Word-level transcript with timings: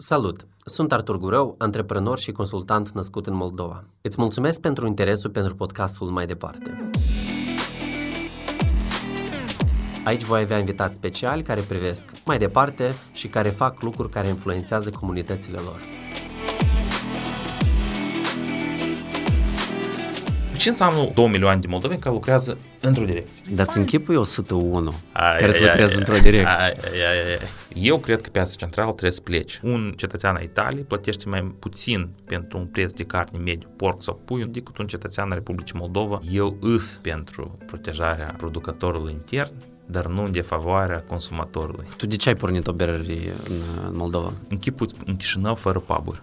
Salut! 0.00 0.46
Sunt 0.64 0.92
Artur 0.92 1.16
Gurău, 1.18 1.54
antreprenor 1.58 2.18
și 2.18 2.32
consultant 2.32 2.90
născut 2.90 3.26
în 3.26 3.34
Moldova. 3.34 3.84
Îți 4.00 4.20
mulțumesc 4.20 4.60
pentru 4.60 4.86
interesul 4.86 5.30
pentru 5.30 5.54
podcastul 5.54 6.08
mai 6.08 6.26
departe. 6.26 6.90
Aici 10.04 10.22
voi 10.22 10.40
avea 10.40 10.58
invitați 10.58 10.96
speciali 10.96 11.42
care 11.42 11.60
privesc 11.60 12.06
mai 12.24 12.38
departe 12.38 12.94
și 13.12 13.28
care 13.28 13.48
fac 13.48 13.82
lucruri 13.82 14.10
care 14.10 14.28
influențează 14.28 14.90
comunitățile 14.90 15.58
lor. 15.58 15.80
Ce 20.58 20.68
înseamnă 20.68 21.10
2 21.14 21.28
milioane 21.28 21.60
de 21.60 21.66
moldoveni 21.66 22.00
care 22.00 22.14
lucrează 22.14 22.58
într-o 22.80 23.04
direcție? 23.04 23.44
Dar 23.54 23.66
ți 23.66 23.78
închipui 23.78 24.16
101 24.16 24.94
Ai, 25.12 25.32
care 25.32 25.46
ai, 25.46 25.52
să 25.52 25.62
lucrează 25.64 25.92
ai, 25.92 25.98
într-o 25.98 26.14
ai, 26.14 26.20
direcție. 26.20 26.56
ai, 26.56 26.70
ai, 26.70 27.00
ai, 27.00 27.30
ai. 27.30 27.86
Eu 27.86 27.98
cred 27.98 28.20
că 28.20 28.28
piața 28.30 28.54
centrală 28.56 28.90
trebuie 28.90 29.12
să 29.12 29.20
plece. 29.20 29.60
Un 29.62 29.92
cetățean 29.96 30.36
al 30.36 30.42
Italiei 30.42 30.84
plătește 30.84 31.28
mai 31.28 31.54
puțin 31.58 32.08
pentru 32.26 32.58
un 32.58 32.66
preț 32.66 32.92
de 32.92 33.04
carne 33.04 33.38
mediu, 33.38 33.68
porc 33.76 34.02
sau 34.02 34.20
pui, 34.24 34.44
decât 34.44 34.78
un 34.78 34.86
cetățean 34.86 35.30
al 35.30 35.34
Republicii 35.34 35.78
Moldova. 35.78 36.18
Eu 36.32 36.56
îs 36.60 36.98
pentru 37.02 37.58
protejarea 37.66 38.34
producătorului 38.36 39.12
intern, 39.12 39.52
dar 39.86 40.06
nu 40.06 40.24
în 40.24 40.32
defavoarea 40.32 41.04
consumatorului. 41.06 41.86
Tu 41.96 42.06
de 42.06 42.16
ce 42.16 42.28
ai 42.28 42.34
pornit 42.34 42.66
o 42.66 42.72
berărie 42.72 43.34
în, 43.48 43.86
în 43.88 43.96
Moldova? 43.96 44.32
Închipuți 44.48 44.94
în 45.04 45.16
Chișinău 45.16 45.54
fără 45.54 45.78
puburi. 45.78 46.22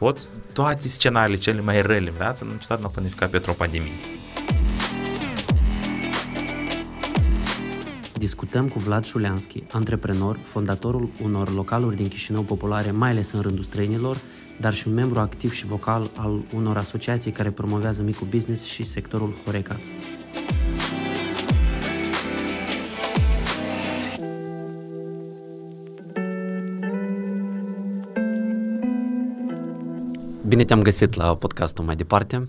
Pot? 0.00 0.28
Toate 0.52 0.88
scenariile 0.88 1.40
cele 1.40 1.60
mai 1.60 1.82
rele 1.82 2.08
în 2.08 2.14
viață, 2.16 2.44
niciodată 2.44 2.80
nu 2.80 2.86
am 2.86 2.92
planificat 2.92 3.30
pentru 3.30 3.50
o 3.50 3.54
pandemie. 3.54 3.92
Discutăm 8.14 8.68
cu 8.68 8.78
Vlad 8.78 9.04
Șuleanski, 9.04 9.62
antreprenor, 9.70 10.38
fondatorul 10.42 11.10
unor 11.22 11.54
localuri 11.54 11.96
din 11.96 12.08
Chișinău 12.08 12.42
populare, 12.42 12.90
mai 12.90 13.10
ales 13.10 13.32
în 13.32 13.40
rândul 13.40 13.64
străinilor, 13.64 14.16
dar 14.58 14.72
și 14.72 14.88
un 14.88 14.94
membru 14.94 15.18
activ 15.18 15.52
și 15.52 15.66
vocal 15.66 16.10
al 16.16 16.40
unor 16.54 16.76
asociații 16.76 17.30
care 17.30 17.50
promovează 17.50 18.02
micul 18.02 18.26
business 18.30 18.64
și 18.64 18.82
sectorul 18.82 19.34
Horeca. 19.44 19.76
Bine 30.50 30.64
te-am 30.64 30.82
găsit 30.82 31.14
la 31.14 31.36
podcastul 31.36 31.84
mai 31.84 31.96
departe. 31.96 32.48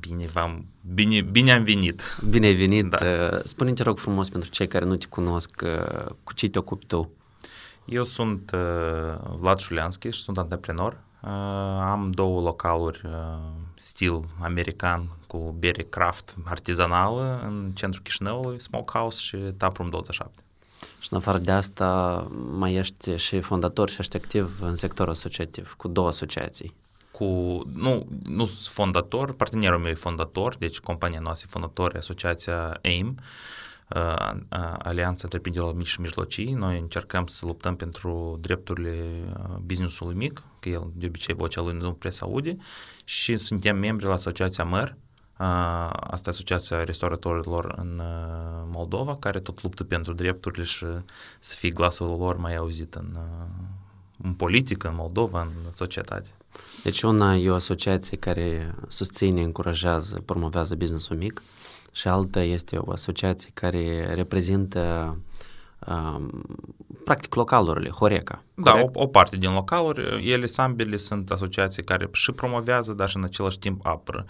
Bine, 0.00 0.26
v-am, 0.26 0.66
bine, 0.94 1.20
bine 1.20 1.52
am 1.52 1.62
venit. 1.62 2.18
Bine 2.30 2.46
ai 2.46 2.54
venit. 2.54 2.84
Da. 2.84 2.98
Uh, 3.00 3.38
Spune-mi, 3.44 3.76
te 3.76 3.82
rog 3.82 3.98
frumos, 3.98 4.28
pentru 4.28 4.50
cei 4.50 4.68
care 4.68 4.84
nu 4.84 4.96
te 4.96 5.06
cunosc, 5.06 5.62
uh, 5.64 6.06
cu 6.24 6.32
ce 6.32 6.48
te 6.48 6.58
ocupi 6.58 6.86
tu? 6.86 7.10
Eu 7.84 8.04
sunt 8.04 8.50
uh, 8.54 9.14
Vlad 9.36 9.58
Șuleanski 9.58 10.10
și 10.10 10.20
sunt 10.20 10.38
antreprenor. 10.38 11.00
Uh, 11.22 11.30
am 11.80 12.10
două 12.10 12.40
localuri 12.40 13.00
uh, 13.04 13.10
stil 13.78 14.20
american 14.40 15.08
cu 15.26 15.54
bere 15.58 15.82
craft 15.82 16.36
artizanală 16.44 17.40
în 17.44 17.70
centrul 17.74 18.02
Chișinăului, 18.02 18.60
Smokehouse 18.60 19.20
și 19.20 19.36
Taproom 19.36 19.90
27. 19.90 20.42
Și 20.98 21.08
în 21.10 21.18
afară 21.18 21.38
de 21.38 21.50
asta 21.50 22.16
mai 22.50 22.74
ești 22.74 23.16
și 23.16 23.40
fondator 23.40 23.88
și 23.88 23.96
ești 24.00 24.16
activ 24.16 24.58
în 24.62 24.74
sectorul 24.74 25.12
asociativ, 25.12 25.74
cu 25.76 25.88
două 25.88 26.08
asociații. 26.08 26.74
Cu, 27.18 27.24
nu, 27.74 28.06
nu 28.22 28.46
sunt 28.46 28.74
fondator, 28.74 29.32
partenerul 29.32 29.78
meu 29.78 29.90
e 29.90 29.94
fondator, 29.94 30.56
deci 30.56 30.80
compania 30.80 31.20
noastră 31.20 31.46
e 31.48 31.52
fondator, 31.52 31.94
e 31.94 31.98
asociația 31.98 32.78
AIM, 32.82 33.16
uh, 33.88 34.32
uh, 34.34 34.74
Alianța 34.78 35.20
Întreprinderilor 35.22 35.76
Mici 35.76 35.86
și 35.86 36.00
Mijlocii. 36.00 36.52
Noi 36.52 36.78
încercăm 36.78 37.26
să 37.26 37.46
luptăm 37.46 37.76
pentru 37.76 38.38
drepturile 38.40 38.94
uh, 39.28 39.56
businessului 39.60 40.14
mic, 40.14 40.42
că 40.60 40.68
el 40.68 40.90
de 40.94 41.06
obicei 41.06 41.34
vocea 41.34 41.62
lui 41.62 41.76
nu 41.76 41.92
prea 41.92 42.10
se 42.10 42.24
aude, 42.24 42.56
și 43.04 43.36
suntem 43.36 43.78
membri 43.78 44.06
la 44.06 44.12
asociația 44.12 44.64
MER, 44.64 44.96
Uh, 45.38 45.90
asta 45.90 46.28
e 46.28 46.32
Asociația 46.32 46.84
Restauratorilor 46.84 47.74
în 47.76 47.98
uh, 47.98 48.68
Moldova, 48.72 49.16
care 49.16 49.40
tot 49.40 49.62
luptă 49.62 49.84
pentru 49.84 50.12
drepturile 50.12 50.64
și 50.64 50.86
să 51.38 51.54
fie 51.56 51.70
glasul 51.70 52.16
lor 52.18 52.36
mai 52.36 52.56
auzit 52.56 52.94
în, 52.94 53.14
uh, 53.16 53.48
în 54.22 54.32
politică, 54.32 54.88
în 54.88 54.94
Moldova, 54.94 55.40
în 55.40 55.72
societate. 55.72 56.28
Deci 56.82 57.02
una 57.02 57.36
e 57.36 57.50
o 57.50 57.54
asociație 57.54 58.16
care 58.16 58.74
susține, 58.88 59.42
încurajează, 59.42 60.22
promovează 60.24 60.74
businessul 60.74 61.16
mic 61.16 61.42
și 61.92 62.08
alta 62.08 62.42
este 62.42 62.76
o 62.76 62.90
asociație 62.90 63.50
care 63.54 64.14
reprezintă 64.14 65.16
um, 65.86 66.42
practic 67.04 67.34
localurile, 67.34 67.88
Horeca. 67.88 68.42
Da, 68.54 68.70
corect? 68.70 68.96
o, 68.96 69.02
o 69.02 69.06
parte 69.06 69.36
din 69.36 69.52
localuri, 69.52 70.30
ele 70.30 70.46
ambele 70.56 70.96
sunt 70.96 71.30
asociații 71.30 71.84
care 71.84 72.08
și 72.12 72.32
promovează, 72.32 72.92
dar 72.92 73.08
și 73.08 73.16
în 73.16 73.24
același 73.24 73.58
timp 73.58 73.86
apără. 73.86 74.24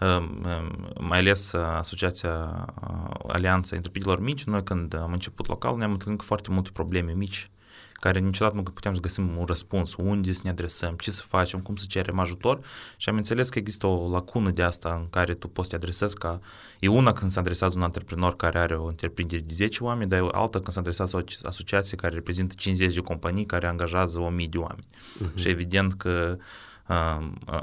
Um, 0.00 0.42
um, 0.44 1.06
Mai 1.06 1.18
ales 1.18 1.52
uh, 1.52 1.60
asociația 1.78 2.64
uh, 2.82 3.14
Alianța 3.28 3.76
Întreprinderilor 3.76 4.24
Mici, 4.24 4.44
noi 4.44 4.62
când 4.62 4.94
am 4.94 5.12
început 5.12 5.48
local 5.48 5.76
ne-am 5.76 5.90
întâlnit 5.90 6.18
cu 6.18 6.24
foarte 6.24 6.50
multe 6.50 6.70
probleme 6.72 7.12
mici 7.12 7.50
care 8.00 8.18
niciodată 8.18 8.56
nu 8.56 8.62
puteam 8.62 8.94
să 8.94 9.00
găsim 9.00 9.36
un 9.36 9.44
răspuns, 9.44 9.94
unde 9.94 10.32
să 10.32 10.40
ne 10.44 10.50
adresăm, 10.50 10.94
ce 10.94 11.10
să 11.10 11.22
facem, 11.26 11.60
cum 11.60 11.76
să 11.76 11.84
cerem 11.88 12.18
ajutor 12.18 12.60
și 12.96 13.08
am 13.08 13.16
înțeles 13.16 13.48
că 13.48 13.58
există 13.58 13.86
o 13.86 14.10
lacună 14.10 14.50
de 14.50 14.62
asta 14.62 14.94
în 15.00 15.08
care 15.10 15.34
tu 15.34 15.48
poți 15.48 15.68
să 15.68 15.76
te 15.76 15.82
adresezi 15.82 16.14
ca, 16.14 16.40
e 16.78 16.88
una 16.88 17.12
când 17.12 17.30
se 17.30 17.38
adresează 17.38 17.78
un 17.78 17.84
antreprenor 17.84 18.36
care 18.36 18.58
are 18.58 18.74
o 18.74 18.86
întreprindere 18.86 19.42
de 19.46 19.54
10 19.54 19.84
oameni, 19.84 20.10
dar 20.10 20.20
e 20.20 20.28
alta 20.32 20.58
când 20.58 20.72
se 20.72 20.78
adresează 20.78 21.16
o 21.16 21.20
asociație 21.42 21.96
care 21.96 22.14
reprezintă 22.14 22.54
50 22.58 22.94
de 22.94 23.00
companii 23.00 23.46
care 23.46 23.66
angajează 23.66 24.18
1000 24.18 24.46
de 24.46 24.58
oameni. 24.58 24.86
Uh-huh. 24.86 25.34
Și 25.34 25.48
evident 25.48 25.94
că 25.94 26.36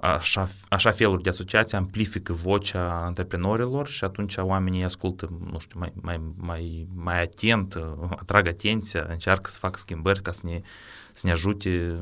așa, 0.02 0.50
așa 0.70 0.92
feluri 0.92 1.24
de 1.24 1.30
asociații 1.30 1.78
amplifică 1.78 2.34
vocea 2.34 3.02
antreprenorilor 3.06 3.88
și 3.88 4.04
atunci 4.04 4.38
oamenii 4.38 4.84
ascultă, 4.84 5.30
nu 5.52 5.60
știu, 5.60 5.80
mai, 5.80 5.94
mai, 6.02 6.22
mai, 6.38 6.88
mai 6.96 7.22
atent, 7.22 7.82
atrag 8.10 8.48
atenția, 8.48 9.06
încearcă 9.10 9.50
să 9.50 9.60
facă 9.60 9.78
schimbări 9.80 10.22
ca 10.22 10.32
să 10.32 10.42
ne, 10.44 10.62
să 11.14 11.22
ne 11.26 11.32
ajute 11.32 11.96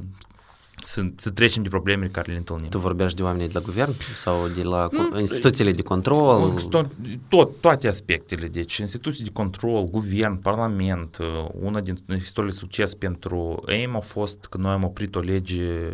să, 0.82 1.06
să 1.16 1.30
trecem 1.30 1.64
de 1.64 1.70
problemele 1.70 2.10
care 2.10 2.32
le 2.32 2.38
întâlnim. 2.38 2.70
Tu 2.70 2.78
vorbești 2.78 3.18
de 3.18 3.24
oamenii 3.24 3.48
de 3.48 3.54
la 3.54 3.60
guvern 3.60 3.92
sau 4.16 4.48
de 4.48 4.64
la 4.64 4.88
mm, 4.92 5.20
instituțiile 5.20 5.72
de 5.72 5.82
control? 5.82 6.52
Tot, 6.70 6.90
tot, 7.28 7.62
toate 7.62 7.88
aspectele, 7.88 8.48
deci 8.48 8.78
instituții 8.78 9.24
de 9.24 9.30
control, 9.34 9.84
guvern, 9.84 10.36
parlament, 10.36 11.18
una 11.52 11.80
din 11.80 11.98
istoriile 12.16 12.56
de 12.56 12.62
succes 12.62 12.94
pentru 12.94 13.64
AIM 13.68 13.96
a 13.96 14.00
fost 14.00 14.46
că 14.46 14.58
noi 14.58 14.72
am 14.72 14.84
oprit 14.84 15.16
o 15.16 15.20
lege 15.20 15.94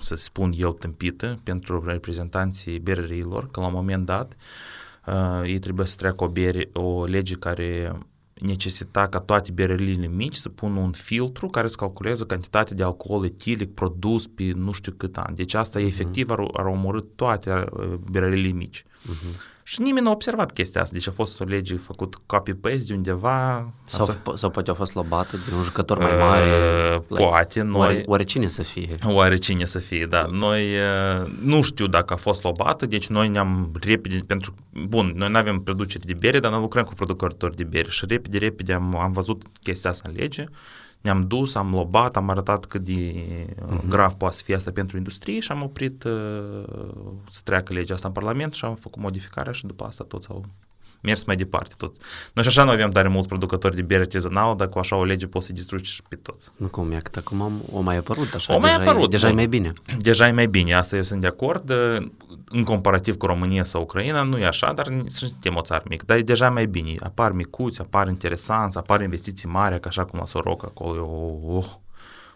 să 0.00 0.14
spun 0.14 0.52
eu, 0.56 0.72
tâmpită 0.72 1.40
pentru 1.42 1.84
reprezentanții 1.84 2.78
berăriilor, 2.78 3.50
că 3.50 3.60
la 3.60 3.66
un 3.66 3.72
moment 3.72 4.06
dat 4.06 4.36
uh, 5.06 5.42
ei 5.44 5.58
trebuie 5.58 5.86
să 5.86 5.96
treacă 5.96 6.24
o, 6.24 6.28
bere, 6.28 6.70
o 6.72 7.04
lege 7.04 7.34
care 7.34 7.98
necesita 8.34 9.08
ca 9.08 9.18
toate 9.18 9.50
berările 9.52 10.06
mici 10.06 10.34
să 10.34 10.48
pună 10.48 10.78
un 10.78 10.92
filtru 10.92 11.46
care 11.46 11.68
să 11.68 11.76
calculeze 11.76 12.24
cantitatea 12.24 12.76
de 12.76 12.82
alcool 12.82 13.24
etilic 13.24 13.74
produs 13.74 14.26
pe 14.26 14.52
nu 14.54 14.72
știu 14.72 14.92
cât 14.92 15.16
ani. 15.16 15.36
Deci 15.36 15.54
asta 15.54 15.80
uh-huh. 15.80 15.86
efectiv 15.86 16.30
ar, 16.30 16.38
ar 16.52 16.66
omorât 16.66 17.16
toate 17.16 17.64
berările 18.10 18.48
mici. 18.48 18.82
Uh-huh. 18.82 19.49
Și 19.70 19.80
nimeni 19.80 20.04
nu 20.04 20.10
a 20.10 20.12
observat 20.12 20.52
chestia 20.52 20.80
asta, 20.80 20.94
deci 20.94 21.08
a 21.08 21.10
fost 21.10 21.40
o 21.40 21.44
lege 21.44 21.76
făcut 21.76 22.14
copy-paste 22.26 22.84
de 22.86 22.94
undeva. 22.94 23.72
Sau, 23.84 24.06
sau, 24.06 24.36
sau 24.36 24.50
poate 24.50 24.70
a 24.70 24.74
fost 24.74 24.94
lobată 24.94 25.36
de 25.36 25.54
un 25.56 25.62
jucător 25.62 25.98
mai 25.98 26.16
mare. 26.18 26.48
Uh, 26.96 27.18
poate. 27.18 27.62
Noi, 27.62 27.78
oare, 27.78 28.02
oare 28.06 28.22
cine 28.22 28.48
să 28.48 28.62
fie? 28.62 28.94
Oare 29.04 29.36
cine 29.36 29.64
să 29.64 29.78
fie, 29.78 30.06
da. 30.06 30.26
Noi 30.32 30.72
uh, 30.72 31.30
nu 31.42 31.62
știu 31.62 31.86
dacă 31.86 32.12
a 32.12 32.16
fost 32.16 32.42
lobată, 32.42 32.86
deci 32.86 33.06
noi 33.06 33.28
ne-am 33.28 33.72
repede, 33.80 34.22
pentru, 34.26 34.54
bun, 34.88 35.12
noi 35.14 35.30
nu 35.30 35.38
avem 35.38 35.58
producere 35.58 36.04
de 36.06 36.14
bere, 36.14 36.38
dar 36.38 36.50
noi 36.50 36.60
lucrăm 36.60 36.84
cu 36.84 36.94
producători 36.94 37.56
de 37.56 37.64
bere 37.64 37.88
și 37.88 38.04
repede, 38.08 38.38
repede 38.38 38.72
am, 38.72 38.96
am 38.96 39.12
văzut 39.12 39.42
chestia 39.62 39.90
asta 39.90 40.08
în 40.08 40.14
lege 40.16 40.44
ne-am 41.00 41.20
dus, 41.20 41.54
am 41.54 41.74
lobat, 41.74 42.16
am 42.16 42.30
arătat 42.30 42.64
cât 42.64 42.84
de 42.84 43.14
uh-huh. 43.54 43.88
grav 43.88 44.12
poate 44.12 44.36
să 44.36 44.42
fie 44.44 44.54
asta 44.54 44.70
pentru 44.70 44.96
industrie 44.96 45.40
și 45.40 45.52
am 45.52 45.62
oprit 45.62 46.04
uh, 46.04 46.12
să 47.26 47.40
treacă 47.44 47.72
legea 47.72 47.94
asta 47.94 48.06
în 48.06 48.14
Parlament 48.14 48.54
și 48.54 48.64
am 48.64 48.74
făcut 48.74 49.02
modificarea 49.02 49.52
și 49.52 49.66
după 49.66 49.84
asta 49.84 50.04
toți 50.04 50.28
au 50.30 50.44
mers 51.02 51.24
mai 51.24 51.36
departe 51.36 51.74
tot. 51.76 51.96
Noi 52.32 52.44
și 52.44 52.48
așa 52.50 52.64
nu 52.64 52.70
avem 52.70 52.90
tare 52.90 53.08
mulți 53.08 53.28
producători 53.28 53.76
de 53.76 53.82
bere 53.82 54.00
artizanală, 54.00 54.54
dar 54.54 54.68
cu 54.68 54.78
așa 54.78 54.96
o 54.96 55.04
lege 55.04 55.26
poți 55.26 55.46
să 55.46 55.52
distrugi 55.52 56.02
pe 56.08 56.16
toți. 56.16 56.52
Nu 56.56 56.68
cum 56.68 56.92
e, 56.92 57.00
că 57.02 57.18
acum 57.18 57.42
am, 57.42 57.62
o 57.72 57.80
mai 57.80 57.96
apărut 57.96 58.34
așa. 58.34 58.54
O 58.54 58.58
mai 58.58 58.76
deja 58.76 58.90
apărut. 58.90 59.04
E, 59.04 59.08
deja 59.08 59.28
e 59.28 59.32
mai 59.32 59.46
bine. 59.46 59.72
Deja 59.98 60.28
e 60.28 60.32
mai 60.32 60.46
bine, 60.46 60.74
asta 60.74 60.96
eu 60.96 61.02
sunt 61.02 61.20
de 61.20 61.26
acord. 61.26 61.72
În 62.52 62.64
comparativ 62.64 63.16
cu 63.16 63.26
România 63.26 63.64
sau 63.64 63.82
Ucraina, 63.82 64.22
nu 64.22 64.38
e 64.38 64.46
așa, 64.46 64.72
dar 64.72 64.86
suntem 65.06 65.56
o 65.56 65.60
țară 65.60 65.82
mică. 65.88 66.04
Dar 66.06 66.16
e 66.16 66.22
deja 66.22 66.50
mai 66.50 66.66
bine. 66.66 66.94
Apar 67.02 67.32
micuți, 67.32 67.80
apar 67.80 68.08
interesanți, 68.08 68.78
apar 68.78 69.00
investiții 69.00 69.48
mari, 69.48 69.80
ca 69.80 69.88
așa 69.88 70.04
cum 70.04 70.18
la 70.18 70.24
Soroca, 70.24 70.66
acolo 70.66 70.96
e 70.96 71.00
o, 71.00 71.56
o, 71.56 71.62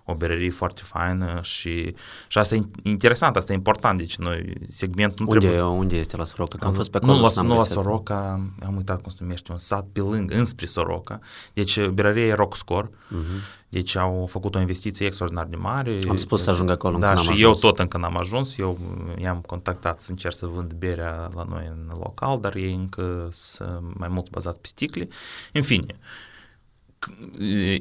o 0.04 0.14
berărie 0.14 0.50
foarte 0.50 0.80
faină 0.84 1.40
și, 1.42 1.94
și 2.28 2.38
asta 2.38 2.54
e 2.54 2.62
interesant, 2.82 3.36
asta 3.36 3.52
e 3.52 3.54
important, 3.54 3.98
deci 3.98 4.16
noi 4.16 4.52
segmentul 4.66 5.26
nu 5.26 5.32
unde, 5.32 5.46
trebuie... 5.46 5.68
Unde 5.70 5.96
este 5.96 6.16
la 6.16 6.24
Soroca? 6.24 6.58
Că 6.58 6.66
am 6.66 6.72
fost 6.72 6.90
pe 6.90 6.96
acolo 6.96 7.12
Nu, 7.12 7.28
și 7.28 7.34
la, 7.36 7.42
n-am 7.42 7.46
nu 7.46 7.52
la 7.52 7.58
găsit. 7.58 7.74
Soroca, 7.74 8.50
am 8.66 8.76
uitat 8.76 9.00
cum 9.02 9.10
se 9.10 9.16
numește, 9.20 9.52
un 9.52 9.58
sat 9.58 9.86
pe 9.92 10.00
lângă, 10.00 10.34
înspre 10.34 10.66
Soroca, 10.66 11.18
deci 11.52 11.86
berăria 11.86 12.24
e 12.26 12.32
Rockscore, 12.34 12.88
uh-huh. 12.88 13.68
deci 13.68 13.96
au 13.96 14.26
făcut 14.30 14.54
o 14.54 14.60
investiție 14.60 15.06
extraordinar 15.06 15.46
de 15.46 15.56
mare. 15.56 15.98
Am 16.08 16.16
spus 16.16 16.42
să 16.42 16.50
ajung 16.50 16.70
acolo 16.70 16.98
Da, 16.98 17.10
încă 17.10 17.20
și 17.22 17.28
n-am 17.28 17.38
eu 17.38 17.44
ajuns. 17.50 17.60
tot 17.60 17.78
încă 17.78 17.98
n-am 17.98 18.16
ajuns, 18.18 18.58
eu 18.58 18.78
i-am 19.18 19.40
contactat 19.46 20.00
să 20.00 20.10
încerc 20.10 20.34
să 20.34 20.46
vând 20.46 20.72
berea 20.72 21.28
la 21.34 21.46
noi 21.48 21.70
în 21.70 21.92
local, 21.98 22.40
dar 22.40 22.54
ei 22.54 22.74
încă 22.74 23.28
sunt 23.32 23.96
mai 23.98 24.08
mult 24.08 24.30
bazat 24.30 24.56
pe 24.56 24.66
sticle. 24.66 25.08
În 25.52 25.62
fine, 25.62 25.92
c- 25.92 25.96
e 25.96 25.98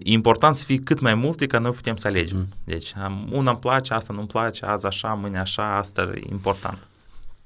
important 0.03 0.55
să 0.55 0.63
fie 0.63 0.77
cât 0.77 0.99
mai 0.99 1.13
multe 1.13 1.47
ca 1.47 1.59
noi 1.59 1.71
putem 1.71 1.95
să 1.95 2.07
alegem. 2.07 2.37
Mm. 2.37 2.47
Deci, 2.63 2.93
am, 3.03 3.27
una 3.31 3.49
îmi 3.49 3.59
place, 3.59 3.93
asta 3.93 4.13
nu-mi 4.13 4.27
place, 4.27 4.65
azi 4.65 4.85
așa, 4.85 5.13
mâine 5.13 5.39
așa, 5.39 5.77
asta 5.77 6.11
e 6.15 6.19
important. 6.29 6.77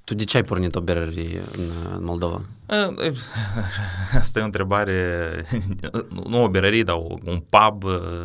Tu 0.03 0.15
de 0.15 0.23
ce 0.23 0.37
ai 0.37 0.43
pornit 0.43 0.75
o 0.75 0.81
berărie 0.81 1.41
în, 1.57 1.63
în 1.95 2.03
Moldova? 2.03 2.41
Asta 4.21 4.39
e 4.39 4.41
o 4.41 4.45
întrebare, 4.45 5.43
nu 6.29 6.43
o 6.43 6.49
berărie, 6.49 6.83
dar 6.83 6.95
un 7.23 7.43
pub, 7.49 7.83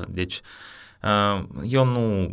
deci 0.09 0.41
eu 1.69 1.85
nu, 1.85 2.31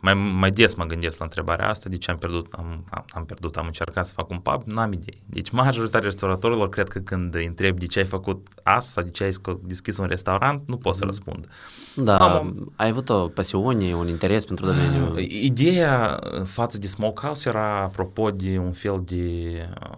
mai, 0.00 0.14
mai 0.14 0.50
des 0.50 0.74
mă 0.74 0.84
gândesc 0.84 1.18
la 1.18 1.24
întrebarea 1.24 1.68
asta, 1.68 1.88
de 1.88 1.96
ce 1.96 2.10
am 2.10 2.18
pierdut, 2.18 2.52
am, 2.52 2.84
am 3.08 3.24
pierdut, 3.24 3.56
am 3.56 3.66
încercat 3.66 4.06
să 4.06 4.12
fac 4.12 4.30
un 4.30 4.38
pub, 4.38 4.62
n-am 4.64 4.92
idei. 4.92 5.22
Deci 5.26 5.50
majoritatea 5.50 6.06
restauratorilor 6.06 6.68
cred 6.68 6.88
că 6.88 6.98
când 6.98 7.34
îi 7.34 7.46
întreb 7.46 7.78
de 7.78 7.86
ce 7.86 7.98
ai 7.98 8.04
făcut 8.04 8.48
asta 8.62 8.90
sau 8.90 9.02
de 9.02 9.10
ce 9.10 9.24
ai 9.24 9.30
deschis 9.60 9.96
un 9.96 10.06
restaurant, 10.06 10.68
nu 10.68 10.76
pot 10.76 10.94
să 10.94 11.04
răspund. 11.04 11.48
Da, 11.94 12.16
am, 12.16 12.72
ai 12.76 12.88
avut 12.88 13.08
o 13.08 13.28
pasiune, 13.28 13.94
un 13.94 14.08
interes 14.08 14.44
pentru 14.44 14.66
domeniu. 14.66 15.18
Ideea 15.42 16.18
față 16.44 16.78
de 16.78 16.86
Smokehouse 16.86 17.48
era 17.48 17.80
apropo 17.80 18.30
de 18.30 18.58
un 18.58 18.72
fel 18.72 19.02
de 19.04 19.52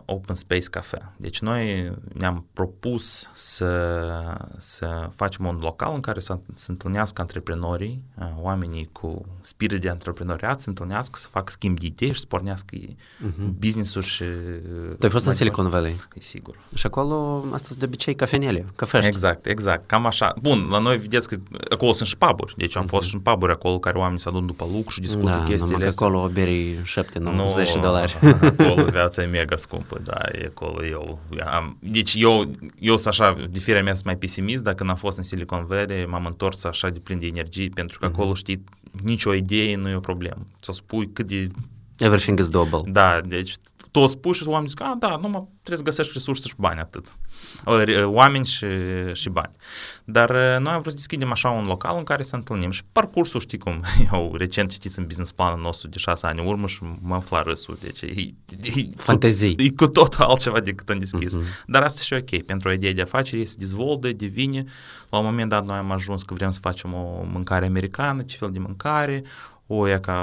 open 0.05 0.35
space 0.35 0.69
cafe. 0.71 1.13
Deci 1.17 1.41
noi 1.41 1.93
ne-am 2.13 2.47
propus 2.53 3.29
să, 3.33 4.03
să 4.57 5.09
facem 5.15 5.47
un 5.47 5.59
local 5.61 5.95
în 5.95 6.01
care 6.01 6.21
să 6.21 6.39
se 6.55 6.71
întâlnească 6.71 7.21
antreprenorii, 7.21 8.04
oamenii 8.41 8.89
cu 8.93 9.27
spirit 9.41 9.81
de 9.81 9.89
antreprenoriat, 9.89 10.61
să 10.61 10.69
întâlnească, 10.69 11.19
să 11.19 11.27
facă 11.31 11.53
schimb 11.53 11.79
de 11.79 11.87
idei 11.87 12.13
și 12.13 12.21
să 12.21 12.27
pornească 12.29 12.77
uh-huh. 12.77 13.59
business-ul 13.59 14.03
și... 14.03 14.25
Tu 14.99 15.05
ai 15.05 15.11
fost 15.11 15.27
în 15.27 15.33
Silicon 15.33 15.69
Valley. 15.69 15.97
E 16.15 16.21
sigur. 16.21 16.59
Și 16.75 16.87
acolo, 16.87 17.45
asta 17.53 17.75
de 17.79 17.85
obicei, 17.85 18.15
cafenele, 18.15 18.67
cafești. 18.77 19.07
Exact, 19.07 19.47
exact, 19.47 19.87
cam 19.87 20.07
așa. 20.07 20.35
Bun, 20.43 20.67
la 20.71 20.79
noi 20.79 20.97
vedeți 20.97 21.29
că 21.29 21.37
acolo 21.71 21.93
sunt 21.93 22.09
și 22.09 22.17
puburi, 22.17 22.55
deci 22.57 22.77
am 22.77 22.85
uh-huh. 22.85 22.89
fost 22.89 23.09
și 23.09 23.15
în 23.15 23.21
puburi 23.21 23.53
acolo 23.53 23.79
care 23.79 23.99
oamenii 23.99 24.21
se 24.21 24.29
adun 24.29 24.47
după 24.47 24.69
lucru 24.73 24.91
și 24.91 25.01
discută 25.01 25.31
da, 25.31 25.43
chestiile 25.43 25.87
astea. 25.87 26.07
acolo 26.07 26.29
berii 26.33 26.81
7, 26.83 27.19
9, 27.19 27.37
nu, 27.37 27.47
10 27.47 27.79
dolari. 27.79 28.19
acolo 28.41 28.85
viața 28.85 29.23
e 29.23 29.27
mega 29.27 29.57
scumpă, 29.57 30.01
da, 30.05 30.19
e 30.33 30.47
acolo 30.47 30.85
eu. 30.85 31.19
Am, 31.53 31.77
deci 31.81 32.15
eu, 32.19 32.51
eu 32.79 32.97
sunt 32.97 33.07
așa, 33.07 33.37
de 33.51 33.59
firea 33.59 33.83
mea 33.83 33.93
sunt 33.93 34.05
mai 34.05 34.17
pesimist, 34.17 34.63
dacă 34.63 34.85
când 34.85 34.97
am 34.97 35.03
fost 35.03 35.17
în 35.17 35.23
Silicon 35.23 35.65
Valley, 35.65 36.07
m-am 36.07 36.27
întors 36.27 36.65
așa 36.65 36.89
de 36.89 36.99
plin 36.99 37.19
de 37.19 37.27
energie, 37.27 37.69
pentru 37.75 37.94
că 37.99 38.07
uh-huh. 38.07 38.13
acolo, 38.13 38.35
știi, 38.35 38.65
nicio 39.03 39.35
idee 39.35 39.77
nu 39.77 39.89
e 39.89 39.95
o 39.95 40.01
problemă. 40.01 40.47
Ți-o 40.63 40.73
spui 40.73 41.13
cât 41.13 41.27
de... 41.27 41.49
Everything 41.99 42.39
is 42.39 42.49
doable. 42.49 42.79
Da, 42.85 43.21
deci 43.21 43.57
tu 43.91 44.01
o 44.01 44.07
spui 44.07 44.35
și 44.35 44.47
oamenii 44.47 44.69
zic, 44.69 44.81
a, 44.81 44.97
da, 44.99 45.17
numai 45.17 45.49
trebuie 45.63 45.77
să 45.77 45.83
găsești 45.83 46.13
resurse 46.13 46.49
și 46.49 46.55
bani 46.59 46.81
atât. 46.81 47.17
Oameni 48.05 48.47
și, 48.47 48.67
și 49.13 49.29
bani. 49.29 49.51
Dar 50.05 50.31
noi 50.59 50.73
am 50.73 50.81
vrut 50.81 50.85
să 50.85 50.95
deschidem 50.95 51.31
așa 51.31 51.51
un 51.51 51.67
local 51.67 51.97
în 51.97 52.05
care 52.05 52.23
să 52.23 52.37
întâlnim 52.37 52.71
și 52.71 52.83
parcursul, 52.93 53.41
știi 53.41 53.59
cum, 53.59 53.83
eu 54.13 54.35
recent 54.37 54.71
citiți 54.71 54.99
în 54.99 55.05
business 55.05 55.33
planul 55.33 55.61
nostru 55.61 55.89
de 55.89 55.99
șase 55.99 56.27
ani 56.27 56.41
în 56.41 56.47
urmă 56.47 56.67
și 56.67 56.83
mă 57.01 57.15
înfla 57.15 57.43
râsul, 57.43 57.79
deci 57.81 58.01
e, 58.01 58.07
e, 58.77 58.89
Fantezii. 58.97 59.57
E 59.59 59.71
cu 59.71 59.87
totul 59.87 60.25
altceva 60.25 60.61
decât 60.61 60.89
am 60.89 60.99
deschis. 60.99 61.37
Uh-huh. 61.37 61.65
Dar 61.67 61.83
asta 61.83 62.03
și 62.03 62.13
ok, 62.13 62.43
pentru 62.43 62.69
o 62.69 62.73
idee 62.73 62.93
de 62.93 63.03
afaceri, 63.03 63.43
e 63.43 63.47
să 63.47 63.55
dezvoltă, 63.59 64.13
devine. 64.13 64.65
La 65.11 65.19
un 65.19 65.25
moment 65.25 65.49
dat 65.49 65.65
noi 65.65 65.77
am 65.77 65.91
ajuns 65.91 66.23
că 66.23 66.35
vrem 66.35 66.51
să 66.51 66.59
facem 66.63 66.95
o 66.95 67.25
mâncare 67.33 67.67
americană, 67.67 68.23
ce 68.23 68.37
fel 68.37 68.51
de 68.51 68.59
mâncare, 68.59 69.23
o 69.67 69.89
e 69.89 69.99
ca 69.99 70.19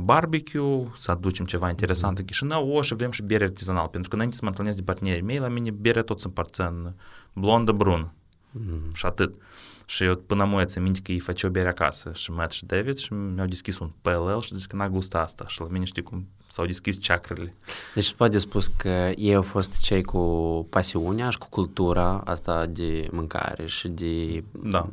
barbecue, 0.00 0.90
să 0.96 1.10
aducem 1.10 1.44
ceva 1.44 1.68
interesant 1.68 2.18
în 2.18 2.24
Chișinău, 2.24 2.68
o 2.68 2.82
și 2.82 2.94
vrem 2.94 3.10
și 3.10 3.22
bere 3.22 3.44
artizanal, 3.44 3.86
pentru 3.86 4.08
că 4.08 4.14
înainte 4.14 4.36
să 4.36 4.42
mă 4.44 4.50
întâlnesc 4.50 4.76
de 4.76 4.82
partenerii 4.82 5.22
mei, 5.22 5.38
la 5.38 5.48
mine 5.48 5.70
bere 5.70 6.02
tot 6.02 6.20
se 6.20 6.26
împărță 6.26 6.66
în 6.66 6.92
blondă 7.32 7.72
brun 7.72 8.12
mm. 8.50 8.92
și 8.94 9.06
atât. 9.06 9.34
Și 9.86 10.04
eu 10.04 10.16
până 10.16 10.44
mă 10.44 10.64
țin 10.64 10.82
minte 10.82 11.00
că 11.02 11.12
ei 11.12 11.18
făceau 11.18 11.50
bere 11.50 11.68
acasă 11.68 12.12
și 12.14 12.30
Matt 12.30 12.52
și 12.52 12.64
David 12.64 12.96
și 12.96 13.12
mi-au 13.12 13.46
deschis 13.46 13.78
un 13.78 13.90
PLL 14.02 14.40
și 14.40 14.54
zic 14.54 14.68
că 14.68 14.76
n-a 14.76 14.88
gustat 14.88 15.24
asta 15.24 15.44
și 15.48 15.60
la 15.60 15.66
mine 15.70 15.84
știi 15.84 16.02
cum 16.02 16.28
s-au 16.46 16.66
deschis 16.66 16.96
chakrele. 16.98 17.54
Deci 17.94 18.12
poate 18.12 18.38
spus 18.38 18.66
că 18.66 19.12
ei 19.16 19.34
au 19.34 19.42
fost 19.42 19.80
cei 19.80 20.02
cu 20.02 20.20
pasiunea 20.70 21.30
și 21.30 21.38
cu 21.38 21.46
cultura 21.50 22.22
asta 22.24 22.66
de 22.66 23.08
mâncare 23.12 23.66
și 23.66 23.88
de 23.88 24.44
da 24.62 24.88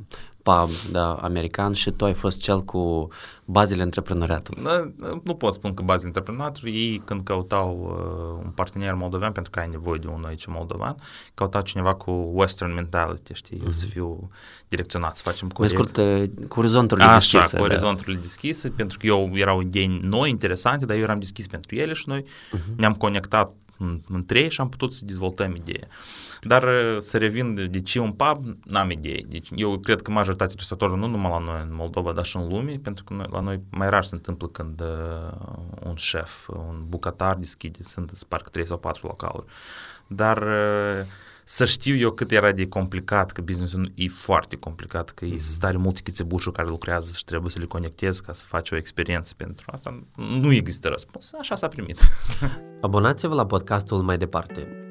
pub 0.48 0.92
da, 0.92 1.14
american 1.14 1.74
și 1.74 1.92
tu 1.92 2.06
ai 2.06 2.14
fost 2.14 2.40
cel 2.40 2.64
cu 2.64 3.08
bazele 3.46 3.82
antreprenoriatului. 3.82 4.64
Da, 4.64 4.92
nu 5.24 5.36
pot 5.36 5.54
spune 5.54 5.74
că 5.74 5.82
bazele 5.82 6.08
antreprenoriatului, 6.08 6.74
ei 6.74 7.02
când 7.06 7.22
căutau 7.24 7.98
uh, 8.40 8.44
un 8.46 8.52
partener 8.52 8.94
moldovean, 8.94 9.32
pentru 9.32 9.52
că 9.52 9.60
ai 9.60 9.68
nevoie 9.72 10.00
de 10.00 10.08
unul 10.08 10.26
aici 10.26 10.46
moldovan, 10.46 10.96
căutau 11.34 11.62
cineva 11.62 11.94
cu 11.94 12.12
western 12.34 12.74
mentality, 12.74 13.34
știi, 13.34 13.58
mm-hmm. 13.58 13.66
eu 13.66 13.72
să 13.72 13.86
fiu 13.86 14.30
direcționat, 14.68 15.16
să 15.16 15.22
facem 15.26 15.50
corect. 15.50 15.78
Mai 15.78 15.86
scurt, 15.86 16.48
cu 16.48 16.60
orizonturile 16.60 17.06
Așa, 17.06 17.38
deschise. 17.38 17.58
cu 17.58 17.64
orizonturile 17.64 18.16
da. 18.16 18.22
deschise, 18.22 18.70
pentru 18.70 18.98
că 18.98 19.06
eu 19.06 19.32
erau 19.34 19.62
idei 19.62 20.00
noi, 20.02 20.30
interesante, 20.30 20.86
dar 20.86 20.96
eu 20.96 21.04
eram 21.04 21.20
deschis 21.20 21.48
pentru 21.48 21.76
ele 21.76 21.94
și 21.94 22.04
noi 22.08 22.22
uh-huh. 22.22 22.76
ne-am 22.76 22.94
conectat 22.94 23.54
între 24.08 24.40
ei 24.40 24.50
și 24.50 24.62
am 24.62 24.70
putut 24.70 24.94
să 24.94 25.06
dezvoltăm 25.06 25.56
ideea. 25.56 25.88
Dar 26.48 26.70
să 26.98 27.18
revin 27.18 27.54
de, 27.54 27.66
de 27.66 27.82
ce 27.82 28.00
un 28.00 28.12
pub, 28.12 28.46
n-am 28.64 28.92
idee. 28.92 29.22
Deci 29.28 29.50
eu 29.56 29.78
cred 29.80 30.02
că 30.02 30.12
majoritatea 30.12 30.56
restauratorilor, 30.58 31.10
nu 31.10 31.16
numai 31.16 31.32
la 31.32 31.52
noi 31.52 31.62
în 31.62 31.76
Moldova, 31.76 32.12
dar 32.12 32.26
și 32.26 32.38
în 32.38 32.48
lume, 32.48 32.80
pentru 32.82 33.04
că 33.04 33.14
noi, 33.14 33.26
la 33.32 33.40
noi 33.40 33.62
mai 33.70 33.90
rar 33.90 34.04
se 34.04 34.16
întâmplă 34.16 34.48
când 34.48 34.82
uh, 34.82 35.38
un 35.84 35.96
șef, 35.96 36.48
un 36.48 36.84
bucătar 36.88 37.36
deschide, 37.36 37.80
sunt 37.84 38.24
parcă 38.28 38.50
3 38.50 38.66
sau 38.66 38.78
4 38.78 39.08
localuri. 39.08 39.46
Dar 40.08 40.38
uh, 40.38 41.06
să 41.44 41.66
știu 41.66 41.96
eu 41.96 42.12
cât 42.12 42.32
era 42.32 42.52
de 42.52 42.68
complicat, 42.68 43.32
că 43.32 43.42
businessul 43.42 43.92
e 43.96 44.08
foarte 44.08 44.56
complicat, 44.56 45.10
că 45.10 45.26
mm-hmm. 45.26 45.34
e 45.34 45.38
stare 45.38 45.78
multe 45.78 46.02
chițebușuri 46.02 46.56
care 46.56 46.68
lucrează 46.68 47.12
și 47.16 47.24
trebuie 47.24 47.52
să 47.52 47.60
le 47.60 47.66
conectezi 47.66 48.22
ca 48.22 48.34
să 48.34 48.46
faci 48.46 48.72
o 48.72 48.76
experiență 48.76 49.34
pentru 49.38 49.66
asta. 49.74 50.04
Nu 50.16 50.54
există 50.54 50.88
răspuns. 50.88 51.32
Așa 51.40 51.56
s-a 51.56 51.68
primit. 51.68 52.00
Abonați-vă 52.82 53.34
la 53.34 53.46
podcastul 53.46 54.02
mai 54.02 54.18
departe. 54.18 54.87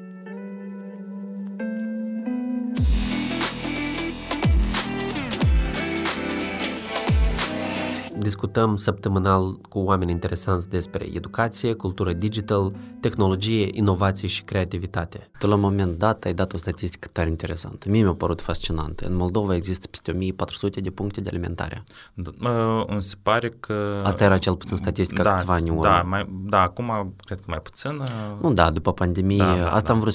Discutăm 8.27 8.75
săptămânal 8.75 9.57
cu 9.69 9.79
oameni 9.79 10.11
interesanți 10.11 10.69
despre 10.69 11.09
educație, 11.13 11.73
cultură 11.73 12.13
digital, 12.13 12.73
tehnologie, 12.99 13.69
inovație 13.71 14.27
și 14.27 14.43
creativitate. 14.43 15.29
Tu 15.39 15.47
la 15.47 15.53
un 15.53 15.59
moment 15.59 15.97
dat 15.97 16.23
ai 16.23 16.33
dat 16.33 16.53
o 16.53 16.57
statistică 16.57 17.07
tare 17.11 17.29
interesantă. 17.29 17.89
Mie 17.89 18.01
mi-a 18.01 18.13
părut 18.13 18.41
fascinantă. 18.41 19.05
În 19.05 19.15
Moldova 19.15 19.55
există 19.55 19.87
peste 19.87 20.11
1400 20.11 20.79
de 20.79 20.89
puncte 20.89 21.21
de 21.21 21.29
alimentare. 21.29 21.83
Da, 22.13 22.83
îmi 22.87 23.03
se 23.03 23.15
pare 23.23 23.49
că... 23.59 24.01
Asta 24.03 24.23
era 24.23 24.37
cel 24.37 24.55
puțin 24.55 24.77
statistica 24.77 25.23
da, 25.23 25.33
câțiva 25.33 25.53
ani 25.53 25.79
da, 25.81 26.01
mai, 26.01 26.29
da, 26.49 26.61
acum 26.61 27.13
cred 27.25 27.37
că 27.37 27.45
mai 27.47 27.59
puțin. 27.59 28.01
Nu, 28.41 28.53
da, 28.53 28.71
după 28.71 28.93
pandemie. 28.93 29.37
Da, 29.37 29.55
da, 29.55 29.71
asta 29.71 29.87
da. 29.87 29.93
am 29.93 29.99
vrut 29.99 30.13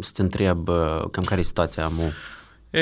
să 0.00 0.10
te 0.14 0.22
întreb 0.22 0.68
cam 1.10 1.24
care 1.24 1.40
e 1.40 1.44
situația 1.44 1.84
amu. 1.84 2.02
E, 2.70 2.80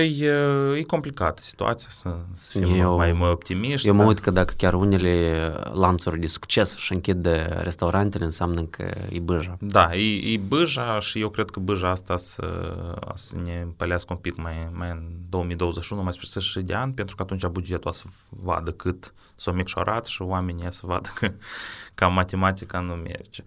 e 0.76 0.82
complicată 0.82 1.42
situația, 1.42 1.88
să, 1.90 2.16
să 2.32 2.58
fim 2.58 2.80
eu, 2.80 2.96
mai 2.96 3.12
optimiști. 3.20 3.88
Eu 3.88 3.94
mă 3.94 4.04
uit 4.04 4.18
că 4.18 4.30
dacă 4.30 4.54
chiar 4.56 4.74
unele 4.74 5.52
lanțuri 5.72 6.20
de 6.20 6.26
succes 6.26 6.76
și 6.76 6.92
închid 6.92 7.28
restaurantele, 7.62 8.24
înseamnă 8.24 8.62
că 8.62 8.94
e 9.10 9.18
bâja. 9.18 9.56
Da, 9.60 9.94
e, 9.94 10.32
e 10.32 10.36
bâja 10.36 10.98
și 10.98 11.20
eu 11.20 11.28
cred 11.28 11.50
că 11.50 11.60
bâja 11.60 11.90
asta 11.90 12.16
să, 12.16 12.74
să 13.14 13.36
ne 13.44 13.60
împălească 13.60 14.12
un 14.12 14.18
pic 14.18 14.36
mai, 14.36 14.70
mai 14.72 14.90
în 14.90 15.02
2021, 15.28 16.02
mai 16.02 16.12
spre 16.12 16.26
sfârșit 16.26 16.64
de 16.64 16.74
an, 16.74 16.92
pentru 16.92 17.16
că 17.16 17.22
atunci 17.22 17.46
bugetul 17.46 17.90
o 17.90 17.92
să 17.92 18.04
vadă 18.28 18.70
cât 18.70 19.14
s-o 19.34 19.52
micșorat 19.52 20.06
și 20.06 20.22
oamenii 20.22 20.66
să 20.70 20.82
vadă 20.84 21.08
că 21.14 21.32
ca 21.94 22.06
matematica 22.06 22.80
nu 22.80 22.94
merge. 22.94 23.42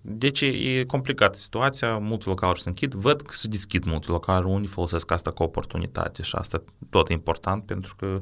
Deci 0.00 0.40
e 0.40 0.84
complicată 0.86 1.38
situația, 1.38 1.98
multe 1.98 2.28
localuri 2.28 2.60
se 2.60 2.68
închid, 2.68 2.94
văd 2.94 3.20
că 3.22 3.34
se 3.34 3.48
deschid 3.48 3.84
multe 3.84 4.10
localuri, 4.10 4.54
unii 4.54 4.68
folosesc 4.80 5.10
asta 5.10 5.30
ca 5.30 5.44
oportunitate 5.44 6.22
și 6.22 6.36
asta 6.36 6.62
tot 6.90 7.08
important 7.08 7.64
pentru 7.64 7.96
că 7.96 8.20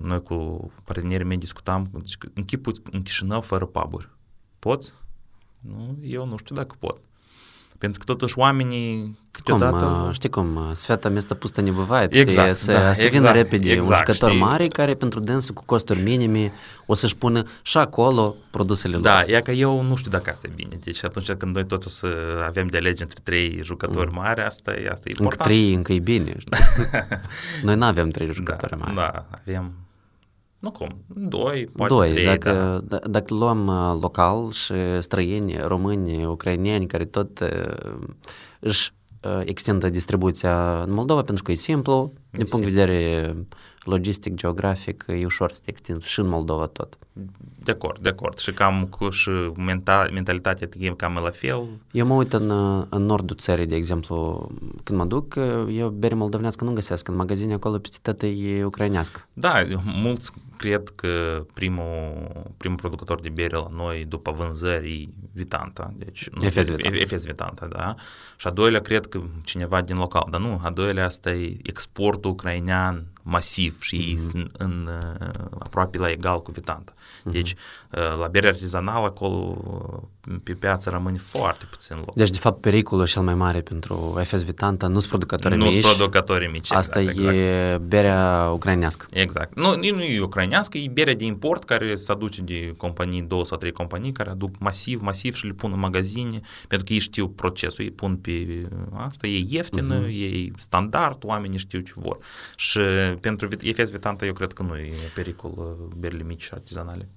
noi 0.00 0.22
cu 0.22 0.70
partenerii 0.84 1.26
mei 1.26 1.38
discutam, 1.38 1.88
deci 1.92 2.16
închipuți 2.34 2.80
în 2.90 3.02
Chișinău 3.02 3.40
fără 3.40 3.66
puburi. 3.66 4.08
Poți? 4.58 4.92
Nu, 5.58 5.98
eu 6.02 6.26
nu 6.26 6.36
știu 6.36 6.54
dacă 6.54 6.74
pot. 6.78 7.00
Pentru 7.80 7.98
că 7.98 8.04
totuși 8.04 8.38
oamenii 8.38 9.18
câteodată... 9.30 9.84
Cum, 9.84 10.12
știi 10.12 10.28
cum, 10.28 10.58
sfeata 10.72 11.08
mesta 11.08 11.34
pustă 11.34 11.60
ne 11.60 11.70
băvait. 11.70 12.14
Exact, 12.14 12.54
știi, 12.54 12.64
să, 12.64 12.72
da, 12.72 12.92
să 12.92 13.04
exact, 13.04 13.12
vină 13.12 13.32
repede 13.42 13.70
exact, 13.70 13.90
un 13.90 13.96
jucător 13.96 14.28
știi. 14.30 14.42
mare 14.42 14.66
care 14.66 14.94
pentru 14.94 15.20
dânsul 15.20 15.54
cu 15.54 15.62
costuri 15.64 16.02
minime 16.02 16.52
o 16.86 16.94
să-și 16.94 17.16
pună 17.16 17.42
și 17.62 17.76
acolo 17.76 18.36
produsele 18.50 18.94
lor. 18.94 19.02
Da, 19.02 19.22
e 19.26 19.40
că 19.40 19.50
eu 19.50 19.82
nu 19.82 19.94
știu 19.94 20.10
dacă 20.10 20.30
asta 20.30 20.46
e 20.50 20.52
bine. 20.54 20.78
Deci 20.84 21.04
atunci 21.04 21.32
când 21.32 21.54
noi 21.54 21.66
toți 21.66 21.86
o 21.86 21.90
să 21.90 22.06
avem 22.46 22.66
de 22.66 22.78
lege 22.78 23.02
între 23.02 23.18
trei 23.22 23.60
jucători 23.62 24.10
mm. 24.10 24.18
mari, 24.22 24.42
asta 24.42 24.70
e, 24.72 24.88
asta 24.90 25.08
e 25.08 25.10
important. 25.18 25.40
Încă 25.40 25.44
trei 25.44 25.74
încă 25.74 25.92
e 25.92 25.98
bine. 25.98 26.34
Știi? 26.38 26.64
noi 27.66 27.76
nu 27.76 27.84
avem 27.84 28.08
trei 28.08 28.32
jucători 28.32 28.70
da, 28.70 28.76
mari. 28.76 28.94
Da, 28.94 29.26
avem 29.30 29.72
nu 30.60 30.70
cum, 30.70 30.88
doi, 31.06 31.68
poate 31.76 31.94
Doi, 31.94 32.10
trei, 32.10 32.24
dacă, 32.24 32.84
da. 32.88 32.98
d- 32.98 33.10
dacă 33.10 33.34
luăm 33.34 33.66
uh, 33.66 33.98
local 34.00 34.50
și 34.50 34.74
străini, 34.98 35.56
români, 35.56 36.24
ucrainieni 36.24 36.86
care 36.86 37.04
tot 37.04 37.40
uh, 37.40 37.96
își 38.60 38.92
uh, 39.22 39.40
extindă 39.44 39.88
distribuția 39.88 40.82
în 40.82 40.92
Moldova 40.92 41.22
pentru 41.22 41.42
că 41.42 41.50
e 41.50 41.54
simplu, 41.54 42.12
din 42.30 42.46
punct 42.50 42.64
de 42.66 42.70
vedere 42.72 43.34
logistic, 43.84 44.34
geografic, 44.34 45.04
e 45.08 45.24
ușor 45.24 45.52
să 45.52 45.60
te 45.64 45.70
extinzi 45.70 46.08
și 46.08 46.20
în 46.20 46.28
Moldova 46.28 46.66
tot. 46.66 46.98
De 47.62 47.70
acord, 47.70 47.98
de 47.98 48.08
acord. 48.08 48.38
Și 48.38 48.52
cam 48.52 48.84
cu 48.84 49.10
și 49.10 49.30
mental, 49.56 50.10
mentalitatea 50.12 50.68
e 50.78 50.88
cam 50.88 51.18
la 51.22 51.30
fel. 51.30 51.68
Eu 51.90 52.06
mă 52.06 52.14
uit 52.14 52.32
în, 52.32 52.50
uh, 52.50 52.84
în 52.90 53.02
nordul 53.06 53.36
țării, 53.36 53.66
de 53.66 53.76
exemplu, 53.76 54.48
când 54.82 54.98
mă 54.98 55.04
duc, 55.04 55.34
uh, 55.36 55.76
eu 55.76 55.88
bere 55.88 56.14
moldovenească 56.14 56.64
nu 56.64 56.72
găsesc, 56.72 57.08
în 57.08 57.16
magazine 57.16 57.52
acolo 57.52 57.78
peste 57.78 57.98
tot 58.02 58.22
e 58.22 58.64
ucrainească. 58.64 59.28
Da, 59.32 59.52
mulți 59.84 60.32
cred 60.60 60.88
că 60.94 61.44
primul, 61.54 62.30
primul 62.56 62.76
producător 62.76 63.20
de 63.20 63.28
bere 63.28 63.56
la 63.56 63.68
noi 63.70 64.04
după 64.04 64.32
vânzări 64.32 64.92
e 64.92 65.08
Vitanta. 65.32 65.92
Deci, 65.96 66.28
nu, 66.28 66.44
Efes 66.46 66.68
Vitanta. 66.68 66.96
Efes 66.96 67.26
Vitanta, 67.26 67.66
da. 67.66 67.94
Și 68.36 68.46
a 68.46 68.50
doilea 68.50 68.80
cred 68.80 69.06
că 69.06 69.20
cineva 69.44 69.80
din 69.80 69.96
local, 69.96 70.26
dar 70.30 70.40
nu, 70.40 70.60
a 70.64 70.70
doilea 70.70 71.04
asta 71.04 71.32
e 71.32 71.56
exportul 71.62 72.30
ucrainean 72.30 73.06
masiv 73.30 73.80
și 73.80 74.12
Mhm. 74.16 74.28
sunt 74.28 74.50
în, 74.58 74.88
uh, 75.20 75.28
aproape 75.58 75.98
la 75.98 76.10
egal 76.10 76.42
cu 76.42 76.50
Vitanta. 76.50 76.92
Deci, 77.24 77.54
uh, 77.90 78.18
la 78.18 78.26
bere 78.28 78.46
artizanală 78.48 79.06
acolo 79.06 79.56
uh, 80.30 80.36
pe 80.42 80.52
piață 80.52 80.90
rămâne 80.90 81.18
foarte 81.18 81.64
puțin 81.70 81.96
loc. 81.96 82.14
Deci, 82.14 82.30
de 82.30 82.38
fapt, 82.38 82.60
pericolul 82.60 83.06
cel 83.06 83.22
mai 83.22 83.34
mare 83.34 83.60
pentru 83.60 84.20
FS 84.24 84.42
Vitanta 84.42 84.86
nu 84.86 84.98
sunt 84.98 85.08
producătorii 85.08 85.56
Nu 85.58 85.64
mici, 85.64 85.82
sunt 85.82 85.94
producătorii 85.96 86.48
mici. 86.48 86.72
asta 86.72 87.00
exact, 87.00 87.18
e 87.28 87.62
exact. 87.64 87.82
berea 87.82 88.50
ucrainească. 88.52 89.06
Exact. 89.12 89.56
Nu, 89.56 89.76
nu 89.76 89.94
nu 89.96 90.02
e 90.02 90.20
ucrainească, 90.20 90.78
e 90.78 90.88
berea 90.92 91.14
de 91.14 91.24
import 91.24 91.64
care 91.64 91.94
se 91.96 92.12
aduce 92.12 92.42
de 92.42 92.74
companii, 92.76 93.22
două 93.22 93.44
sau 93.44 93.58
trei 93.58 93.72
companii 93.72 94.12
care 94.12 94.30
aduc 94.30 94.54
masiv, 94.58 95.00
masiv 95.00 95.34
și 95.34 95.46
le 95.46 95.52
pun 95.52 95.72
în 95.72 95.78
magazine, 95.78 96.40
pentru 96.68 96.86
că 96.86 96.92
ei 96.92 96.98
știu 96.98 97.28
procesul, 97.28 97.84
ei 97.84 97.90
pun 97.90 98.16
pe 98.16 98.68
asta, 98.96 99.26
e 99.26 99.44
ieftină, 99.48 100.04
uh-huh. 100.06 100.46
e 100.46 100.50
standard, 100.58 101.24
oamenii 101.24 101.58
știu 101.58 101.80
ce 101.80 101.92
vor. 101.96 102.18
Și 102.56 102.80
pentru 103.20 103.48
EFS 103.60 103.90
Vitanta 103.90 104.26
eu 104.26 104.32
cred 104.32 104.52
că 104.52 104.62
nu 104.62 104.76
e 104.76 104.92
pericol 105.14 105.52
uh, 105.56 105.64
berile 105.98 106.22
mici 106.22 106.42
și 106.42 106.50
artizanale. 106.52 107.08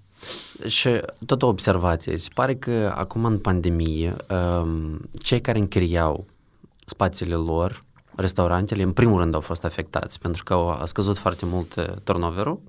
Și 0.66 0.90
tot 1.26 1.42
o 1.42 1.48
observație. 1.48 2.18
Se 2.18 2.30
pare 2.34 2.56
că 2.56 2.94
acum 2.96 3.26
în 3.26 3.40
pandemie, 3.40 4.16
um, 4.62 5.00
cei 5.24 5.42
care 5.42 5.60
închiriau 5.60 6.26
spațiile 6.86 7.36
lor, 7.36 7.84
restaurantele, 8.16 8.84
în 8.84 8.92
primul 8.92 9.20
rând 9.20 9.34
au 9.34 9.40
fost 9.40 9.64
afectați, 9.64 10.20
pentru 10.20 10.44
că 10.44 10.54
au- 10.54 10.70
a 10.70 10.86
scăzut 10.86 11.18
foarte 11.18 11.46
mult 11.46 11.76
uh, 11.76 11.86
turnover-ul, 12.04 12.60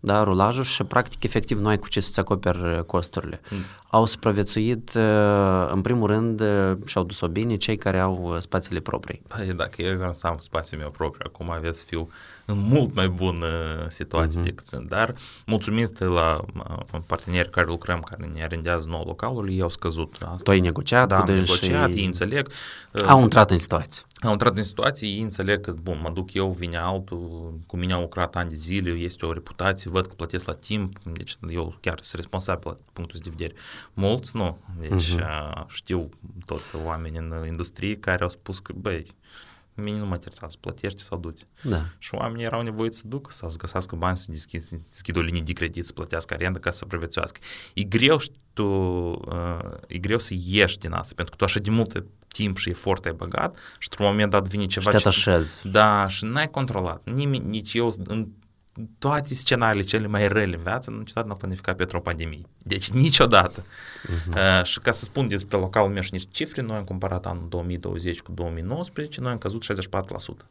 da, 0.00 0.22
rulajul 0.22 0.64
și 0.64 0.84
practic 0.84 1.22
efectiv 1.22 1.58
nu 1.58 1.68
ai 1.68 1.78
cu 1.78 1.88
ce 1.88 2.00
să-ți 2.00 2.20
acoperi 2.20 2.86
costurile. 2.86 3.40
Mm. 3.50 3.58
Au 3.90 4.04
supraviețuit 4.04 4.92
uh, 4.94 5.70
în 5.72 5.80
primul 5.80 6.06
rând 6.06 6.40
uh, 6.40 6.76
și-au 6.84 7.04
dus-o 7.04 7.28
bine 7.28 7.56
cei 7.56 7.76
care 7.76 7.98
au 7.98 8.20
uh, 8.22 8.38
spațiile 8.38 8.80
proprii. 8.80 9.22
Păi 9.28 9.46
dacă 9.46 9.82
eu 9.82 9.96
vreau 9.96 10.14
să 10.14 10.26
am 10.26 10.36
spațiul 10.38 10.80
meu 10.80 10.90
propriu, 10.90 11.30
acum 11.32 11.50
aveți 11.50 11.78
să 11.78 11.84
fiu 11.88 12.10
în 12.46 12.56
mult 12.58 12.94
mai 12.94 13.08
bună 13.08 13.46
situație 13.88 14.40
uh-huh. 14.40 14.44
decât 14.44 14.66
sunt, 14.66 14.88
dar 14.88 15.14
mulțumit 15.46 15.98
la 15.98 16.40
uh, 16.92 17.00
parteneri 17.06 17.50
care 17.50 17.66
lucrăm, 17.66 18.00
care 18.00 18.30
ne 18.34 18.42
arendează 18.42 18.86
nou 18.88 19.04
localul, 19.06 19.50
ei 19.50 19.60
au 19.60 19.70
scăzut. 19.70 20.14
Asta. 20.20 20.36
Tu 20.42 20.50
ai 20.50 20.60
negociat 20.60 21.08
da, 21.08 21.14
cu 21.14 21.20
am 21.20 21.26
dânsii? 21.26 21.68
negociat, 21.68 21.96
ei 21.96 22.04
înțeleg. 22.04 22.48
Uh, 22.92 23.02
Au 23.06 23.22
intrat 23.22 23.50
în 23.50 23.58
situație. 23.58 24.02
Am 24.20 24.30
intrat 24.30 24.56
în 24.56 24.62
situații, 24.62 25.08
ei 25.08 25.20
înțeleg 25.20 25.60
că, 25.60 25.72
bun, 25.72 25.98
mă 26.02 26.10
duc 26.10 26.34
eu, 26.34 26.50
vine 26.50 26.76
altul, 26.76 27.58
cu 27.66 27.76
mine 27.76 27.92
au 27.92 28.00
lucrat 28.00 28.36
ani 28.36 28.48
de 28.48 28.54
zile, 28.54 28.90
este 28.90 29.26
o 29.26 29.32
reputație, 29.32 29.90
văd 29.90 30.06
că 30.06 30.14
plătesc 30.14 30.46
la 30.46 30.54
timp, 30.54 30.98
deci 30.98 31.36
eu 31.50 31.76
chiar 31.80 31.98
sunt 32.00 32.20
responsabil 32.20 32.70
la 32.70 32.78
punctul 32.92 33.20
de 33.22 33.30
vedere. 33.30 33.54
Mulți 33.94 34.36
nu, 34.36 34.58
deci 34.80 35.14
uh-huh. 35.16 35.66
știu 35.68 36.08
tot 36.44 36.76
oameni 36.84 37.16
în 37.16 37.46
industrie 37.46 37.96
care 37.96 38.22
au 38.22 38.28
spus 38.28 38.58
că, 38.58 38.72
băi, 38.76 39.06
mine 39.74 39.98
nu 39.98 40.06
mă 40.06 40.14
interesează, 40.14 40.56
plătești 40.60 41.00
sau 41.00 41.18
du-te. 41.18 41.42
Da. 41.62 41.82
Și 41.98 42.14
oamenii 42.14 42.44
erau 42.44 42.62
nevoiți 42.62 42.98
să 42.98 43.04
ducă 43.06 43.30
sau 43.32 43.50
să 43.50 43.56
găsească 43.56 43.96
bani 43.96 44.16
să 44.16 44.26
deschid, 44.28 44.64
deschid 44.68 45.16
o 45.16 45.20
linie 45.20 45.42
de 45.42 45.52
credit, 45.52 45.86
să 45.86 45.92
plătească 45.92 46.34
arendă 46.34 46.58
ca 46.58 46.70
să 46.70 46.76
supraviețuiască. 46.76 47.40
E 47.74 47.82
greu 47.82 48.18
și 48.18 48.30
tu, 48.52 48.64
uh, 48.64 49.58
e 49.86 49.98
greu 49.98 50.18
să 50.18 50.34
ieși 50.44 50.78
din 50.78 50.92
asta, 50.92 51.12
pentru 51.14 51.36
că 51.36 51.36
tu 51.36 51.44
așa 51.44 51.58
de 51.58 51.70
multe 51.70 52.04
timp 52.32 52.56
și 52.56 52.70
efort 52.70 53.04
ai 53.04 53.12
băgat 53.12 53.56
și 53.78 53.88
într-un 53.90 54.06
moment 54.06 54.30
dat 54.30 54.48
vine 54.48 54.66
ceva... 54.66 54.90
Și 54.90 54.96
te 54.96 54.96
atașezi. 54.96 55.68
Da, 55.68 56.08
și 56.08 56.24
n-ai 56.24 56.50
controlat. 56.50 57.00
Nimeni, 57.04 57.48
nici 57.48 57.74
eu, 57.74 57.94
în 58.04 58.28
toate 58.98 59.34
scenariile 59.34 59.86
cele 59.86 60.06
mai 60.06 60.28
rele 60.28 60.56
în 60.56 60.62
viață, 60.62 60.90
niciodată 60.90 61.26
n-am 61.26 61.36
planificat 61.36 61.76
pentru 61.76 61.96
o 61.96 62.00
pandemie. 62.00 62.42
Deci 62.58 62.90
niciodată. 63.04 63.64
Uh-huh. 63.64 64.58
Uh, 64.58 64.64
și 64.64 64.78
ca 64.78 64.92
să 64.92 65.04
spun 65.04 65.28
despre 65.28 65.58
localul 65.58 65.90
meu 65.90 66.02
și 66.02 66.12
niște 66.12 66.30
cifre, 66.32 66.62
noi 66.62 66.76
am 66.76 66.84
comparat 66.84 67.26
anul 67.26 67.46
2020 67.48 68.20
cu 68.20 68.32
2019, 68.32 69.20
noi 69.20 69.30
am 69.30 69.38
căzut 69.38 69.64
64% 69.64 69.66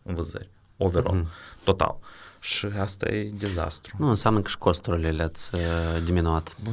în 0.04 0.16
vânzări, 0.16 0.50
overall, 0.78 1.24
uh-huh. 1.24 1.64
total. 1.64 2.00
Și 2.40 2.66
asta 2.66 3.10
e 3.10 3.30
dezastru. 3.34 3.96
Nu 4.00 4.08
înseamnă 4.08 4.42
că 4.42 4.50
și 4.50 4.58
costurile 4.58 5.12
le-ați 5.12 5.56
uh, 5.56 6.04
diminuat. 6.04 6.56
Bă, 6.64 6.70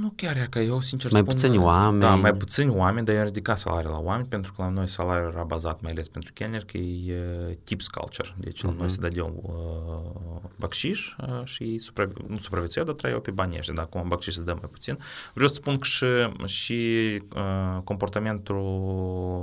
nu 0.00 0.12
chiar 0.16 0.36
e 0.36 0.46
că 0.50 0.58
eu 0.58 0.80
sincer 0.80 1.10
Mai 1.10 1.20
spun, 1.20 1.34
puțini 1.34 1.58
oameni. 1.58 2.00
Da, 2.00 2.14
mai 2.14 2.34
puțini 2.34 2.70
oameni, 2.70 3.06
dar 3.06 3.14
eu 3.14 3.20
am 3.20 3.26
ridicat 3.26 3.58
salariul 3.58 3.92
la 3.92 3.98
oameni 3.98 4.28
pentru 4.28 4.52
că 4.52 4.62
la 4.62 4.68
noi 4.68 4.88
salariul 4.88 5.32
era 5.32 5.44
bazat 5.44 5.80
mai 5.80 5.90
ales 5.90 6.08
pentru 6.08 6.32
kelner, 6.32 6.64
că 6.64 6.76
e 6.76 7.18
uh, 7.48 7.56
tips 7.64 7.88
culture. 7.88 8.34
Deci 8.36 8.60
uh-huh. 8.60 8.64
la 8.64 8.72
noi 8.78 8.90
se 8.90 8.96
dădeau 9.00 9.42
uh, 9.42 10.50
bacșiș 10.58 11.14
uh, 11.18 11.44
și 11.44 11.80
supravi- 11.80 12.26
nu 12.26 12.38
supraviețuiau, 12.38 12.86
dar 12.86 12.96
trăiau 12.96 13.20
pe 13.20 13.30
banii 13.30 13.58
ăștia. 13.58 13.74
Dacă 13.74 13.98
un 13.98 14.08
bacșiș 14.08 14.34
se 14.34 14.42
dă 14.42 14.52
mai 14.52 14.68
puțin. 14.70 14.98
Vreau 15.34 15.48
să 15.48 15.54
spun 15.54 15.78
că 15.78 15.84
și, 15.84 16.06
și 16.44 17.22
uh, 17.36 17.82
comportamentul 17.84 18.60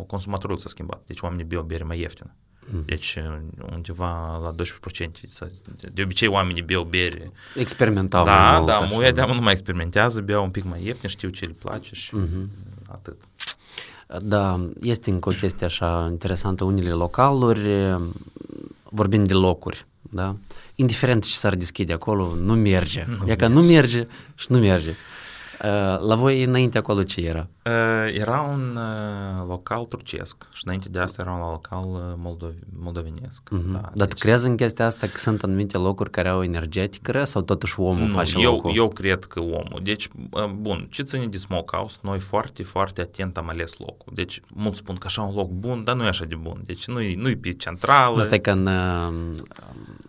consumatorului 0.08 0.62
s-a 0.62 0.70
schimbat. 0.70 1.02
Deci 1.06 1.22
oamenii 1.22 1.46
beau 1.46 1.64
bere 1.64 1.84
mai 1.84 2.00
ieftină. 2.00 2.36
Deci 2.86 3.18
undeva 3.74 4.38
la 4.38 4.56
12%. 4.56 5.50
De 5.94 6.02
obicei 6.04 6.28
oamenii 6.28 6.62
beau 6.62 6.84
bere. 6.84 7.32
Experimentau 7.56 8.26
mai 8.26 8.34
Da, 8.36 8.54
mult, 8.56 8.66
da, 8.68 8.78
așa. 8.78 8.94
muia 8.94 9.12
de 9.12 9.22
nu 9.22 9.42
mai 9.42 9.52
experimentează, 9.52 10.22
beau 10.22 10.44
un 10.44 10.50
pic 10.50 10.64
mai 10.64 10.86
ieftin, 10.86 11.10
știu 11.10 11.30
ce 11.30 11.46
îi 11.46 11.54
place 11.54 11.96
și 11.96 12.16
atât. 12.90 13.22
Da, 14.22 14.68
este 14.82 15.10
încă 15.12 15.30
o 15.30 15.32
chestie 15.32 15.66
așa 15.66 16.08
interesantă. 16.10 16.64
Unele 16.64 16.90
localuri, 16.92 17.70
vorbind 18.84 19.28
de 19.28 19.34
locuri, 19.34 19.86
da? 20.02 20.36
Indiferent 20.76 21.24
ce 21.26 21.36
s-ar 21.36 21.56
deschide 21.56 21.94
acolo, 21.94 22.36
nu 22.36 22.54
merge. 22.54 23.06
Nu 23.20 23.32
e 23.32 23.36
că 23.36 23.48
nu 23.48 23.62
merge 23.62 24.08
și 24.36 24.48
nu 24.50 24.58
merge. 24.58 24.94
Uh, 25.64 26.00
La 26.08 26.16
voi 26.16 26.44
înainte 26.44 26.78
acolo 26.78 27.04
ce 27.04 27.22
era? 27.22 27.48
Uh, 27.66 28.14
Era 28.14 28.42
un 28.42 28.76
uh, 28.78 29.48
local 29.48 29.86
turcesc 29.86 30.36
și 30.54 30.62
înainte 30.66 30.90
de 30.90 31.00
asta 31.00 31.22
era 31.22 31.34
un 31.34 31.50
local 31.52 31.86
uh, 31.90 32.00
moldov- 32.16 32.60
moldovenesc. 32.80 33.42
Mhm. 33.52 33.72
Da, 33.72 33.92
Dar 33.94 34.08
tu 34.08 34.16
crezi 34.20 34.48
în 34.48 34.56
chestia 34.56 34.86
asta 34.86 35.08
că 35.08 35.18
sunt 35.18 35.44
anumite 35.44 35.78
locuri 35.78 36.10
care 36.10 36.28
au 36.30 36.44
energetică 36.44 37.24
sau 37.24 37.42
totuși 37.42 37.80
omul 37.80 38.08
nu, 38.08 38.14
face 38.14 38.36
eu, 38.40 38.52
locul? 38.52 38.72
eu 38.76 38.88
cred 38.88 39.24
că 39.26 39.40
omul. 39.40 39.80
Deci, 39.84 40.08
uh, 40.32 40.46
bun, 40.46 40.88
ce 40.92 41.04
ține 41.04 41.26
de 41.28 41.38
smokehouse, 41.38 41.98
noi 42.02 42.20
foarte, 42.20 42.64
foarte 42.64 43.02
atent 43.02 43.38
am 43.38 43.50
ales 43.50 43.78
locul. 43.78 44.12
Deci, 44.16 44.42
mulți 44.54 44.80
spun 44.80 44.96
că 44.96 45.08
așa 45.08 45.22
un 45.22 45.36
loc 45.36 45.50
bun, 45.50 45.84
dar 45.84 45.96
nu 45.96 46.04
e 46.04 46.08
așa 46.08 46.26
de 46.26 46.36
bun. 46.36 46.62
Deci, 46.66 46.88
nu-i, 46.88 47.14
nu-i 47.14 47.36
pe 47.36 47.52
centrală. 47.54 48.20
Asta 48.20 48.36
e 48.36 48.40
că 48.40 48.52
în 48.52 48.66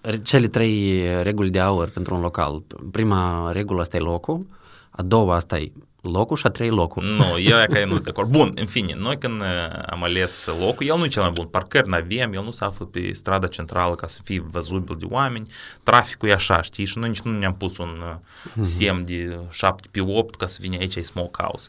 uh, 0.02 0.14
cele 0.22 0.46
trei 0.48 1.02
reguli 1.22 1.50
de 1.50 1.60
aur 1.60 1.88
pentru 1.88 2.14
un 2.14 2.20
local. 2.20 2.62
Prima 2.90 3.50
regulă 3.52 3.80
asta 3.80 3.96
e 3.96 4.00
locul, 4.00 4.46
a 4.90 5.02
doua 5.02 5.34
asta 5.34 5.58
e 5.58 5.72
locul 6.02 6.36
și 6.36 6.46
a 6.46 6.50
trei 6.50 6.68
locul. 6.68 7.02
Nu, 7.02 7.38
eu 7.50 7.60
e 7.60 7.66
că 7.66 7.84
nu 7.84 7.90
sunt 7.90 8.02
de 8.02 8.10
acord. 8.10 8.30
Bun, 8.30 8.52
în 8.54 8.66
fine, 8.66 8.94
noi 8.98 9.18
când 9.18 9.40
uh, 9.40 9.46
am 9.86 10.02
ales 10.02 10.48
locul, 10.58 10.86
el 10.86 10.96
nu 10.96 11.04
e 11.04 11.08
cel 11.08 11.22
mai 11.22 11.30
bun. 11.30 11.46
Parcări 11.46 11.88
nu 11.88 11.94
avem, 11.94 12.32
el 12.32 12.42
nu 12.42 12.50
se 12.50 12.64
află 12.64 12.84
pe 12.84 13.12
strada 13.12 13.46
centrală 13.46 13.94
ca 13.94 14.06
să 14.06 14.20
fie 14.24 14.44
văzubil 14.50 14.96
de 14.98 15.06
oameni. 15.08 15.50
Traficul 15.82 16.28
e 16.28 16.32
așa, 16.32 16.62
știi? 16.62 16.84
Și 16.84 16.98
noi 16.98 17.08
nici 17.08 17.20
nu 17.20 17.38
ne-am 17.38 17.54
pus 17.54 17.78
un 17.78 18.02
uh, 18.02 18.64
semn 18.64 19.04
de 19.04 19.38
7 19.50 19.88
pe 19.90 20.00
8 20.00 20.34
ca 20.34 20.46
să 20.46 20.58
vină 20.60 20.76
aici 20.78 20.96
e 20.96 21.02
smokehouse. 21.02 21.68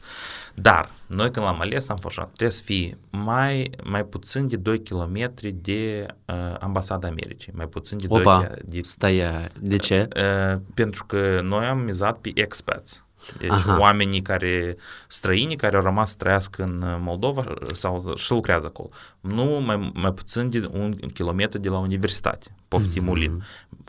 Dar, 0.54 0.92
noi 1.08 1.32
când 1.32 1.46
l-am 1.46 1.60
ales, 1.60 1.90
am 1.90 1.96
fost 1.96 2.18
așa, 2.18 2.26
trebuie 2.26 2.56
să 2.58 2.64
fie 2.64 2.98
mai, 3.10 3.70
mai 3.84 4.06
puțin 4.06 4.48
de 4.48 4.56
2 4.56 4.82
km 4.82 5.32
de 5.54 6.06
uh, 6.26 6.36
ambasada 6.60 7.08
Americii, 7.08 7.52
mai 7.56 7.68
puțin 7.68 7.98
de 7.98 8.08
2 8.08 8.20
Opa, 8.20 8.40
km 8.40 8.56
de 8.66 8.80
stai, 8.84 9.22
de 9.60 9.78
ce? 9.78 10.08
Uh, 10.16 10.62
pentru 10.74 11.06
că 11.06 11.40
noi 11.44 11.66
am 11.66 11.80
mizat 11.80 12.18
pe 12.18 12.32
expats 12.34 13.04
Deci 13.38 13.50
Aha. 13.50 13.78
oamenii 13.80 14.22
care, 14.22 14.76
străini 15.08 15.56
care 15.56 15.76
au 15.76 15.82
rămas 15.82 16.10
să 16.10 16.16
trăiască 16.18 16.64
în 16.64 16.98
Moldova 17.00 17.44
sau 17.72 18.14
și 18.16 18.32
lucrează 18.32 18.66
acolo. 18.66 18.90
Nu 19.20 19.44
mai, 19.44 19.92
mai 19.94 20.14
puțin 20.14 20.50
de 20.50 20.70
un 20.72 20.94
kilometru 20.94 21.60
de 21.60 21.70
la 21.70 21.78
universitate, 21.78 22.56
poftim 22.68 23.04
mm-hmm. 23.04 23.10
ulim. 23.10 23.42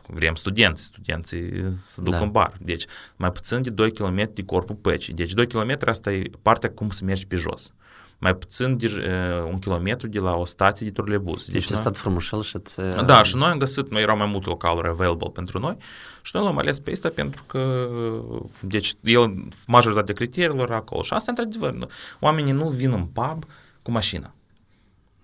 Vrem 0.07 0.35
studenți, 0.35 0.83
studenții 0.83 1.73
să 1.85 2.01
duc 2.01 2.13
da. 2.13 2.19
în 2.19 2.31
bar. 2.31 2.57
Deci 2.59 2.85
mai 3.15 3.31
puțin 3.31 3.61
de 3.61 3.69
2 3.69 3.91
km 3.91 4.31
de 4.33 4.43
corpul 4.43 4.75
păcii. 4.75 5.13
Deci 5.13 5.33
2 5.33 5.47
km 5.47 5.77
asta 5.85 6.11
e 6.11 6.29
partea 6.41 6.69
cum 6.69 6.89
să 6.89 7.03
mergi 7.03 7.27
pe 7.27 7.35
jos 7.35 7.73
mai 8.23 8.35
puțin 8.35 8.77
de 8.77 8.85
uh, 8.85 9.51
un 9.51 9.59
kilometru 9.59 10.07
de 10.07 10.19
la 10.19 10.35
o 10.35 10.45
stație 10.45 10.85
de 10.85 10.91
trolebus. 10.91 11.45
Deci, 11.45 11.53
deci 11.53 11.69
noi... 11.69 11.79
stat 11.79 11.97
frumușel 11.97 12.41
și 12.41 12.59
ți... 12.59 12.75
Da, 13.05 13.23
și 13.23 13.35
noi 13.35 13.47
am 13.47 13.57
găsit, 13.57 13.91
noi 13.91 14.01
erau 14.01 14.17
mai 14.17 14.27
multe 14.27 14.49
localuri 14.49 14.87
available 14.87 15.29
pentru 15.33 15.59
noi 15.59 15.77
și 16.21 16.31
noi 16.35 16.43
l-am 16.43 16.57
ales 16.57 16.79
pe 16.79 16.91
asta 16.91 17.09
pentru 17.09 17.43
că, 17.47 17.89
deci, 18.59 18.93
el, 19.01 19.47
majoritatea 19.67 20.13
criteriilor 20.13 20.67
era 20.67 20.75
acolo. 20.75 21.01
Și 21.01 21.13
asta, 21.13 21.31
într-adevăr, 21.31 21.87
oamenii 22.19 22.51
nu 22.51 22.69
vin 22.69 22.91
în 22.91 23.05
pub 23.05 23.45
cu 23.81 23.91
mașina. 23.91 24.33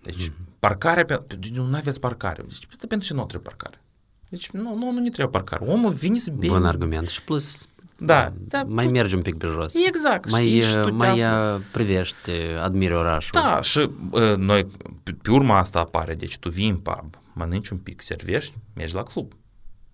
Deci, 0.03 0.27
mm. 0.27 0.35
parcarea, 0.59 1.05
pe, 1.05 1.21
nu 1.53 1.75
aveți 1.75 1.99
parcare. 1.99 2.43
Deci, 2.47 2.87
pentru 2.87 3.07
ce 3.07 3.13
nu 3.13 3.25
trebuie 3.25 3.53
parcare? 3.55 3.81
Deci, 4.29 4.49
nu, 4.49 4.75
nu, 4.75 4.91
nu 4.91 4.99
ne 4.99 5.09
trebuie 5.09 5.41
parcare. 5.41 5.71
Omul 5.71 5.91
vine 5.91 6.17
să 6.17 6.31
bine. 6.31 6.53
Bun 6.53 6.65
argument. 6.65 7.07
Și 7.07 7.23
plus, 7.23 7.65
da, 7.99 8.33
da, 8.37 8.63
mai 8.67 8.85
tu... 8.85 8.91
mergi 8.91 9.15
un 9.15 9.21
pic 9.21 9.37
pe 9.37 9.47
jos. 9.47 9.73
Exact, 9.87 10.31
mai, 10.31 10.41
știi, 10.41 10.61
și 10.61 10.77
tu 10.77 10.93
mai 10.93 11.15
te 11.15 11.61
privești, 11.71 12.29
admiri 12.61 12.93
orașul. 12.93 13.31
Da, 13.41 13.61
și 13.61 13.89
uh, 14.11 14.35
noi, 14.37 14.67
pe, 15.03 15.11
pe 15.21 15.31
urma 15.31 15.57
asta 15.57 15.79
apare, 15.79 16.15
deci 16.15 16.37
tu 16.37 16.49
vii 16.49 16.69
în 16.69 16.77
pub, 16.77 17.19
mănânci 17.33 17.69
un 17.69 17.77
pic, 17.77 18.01
servești, 18.01 18.53
mergi 18.73 18.93
la 18.95 19.03
club. 19.03 19.33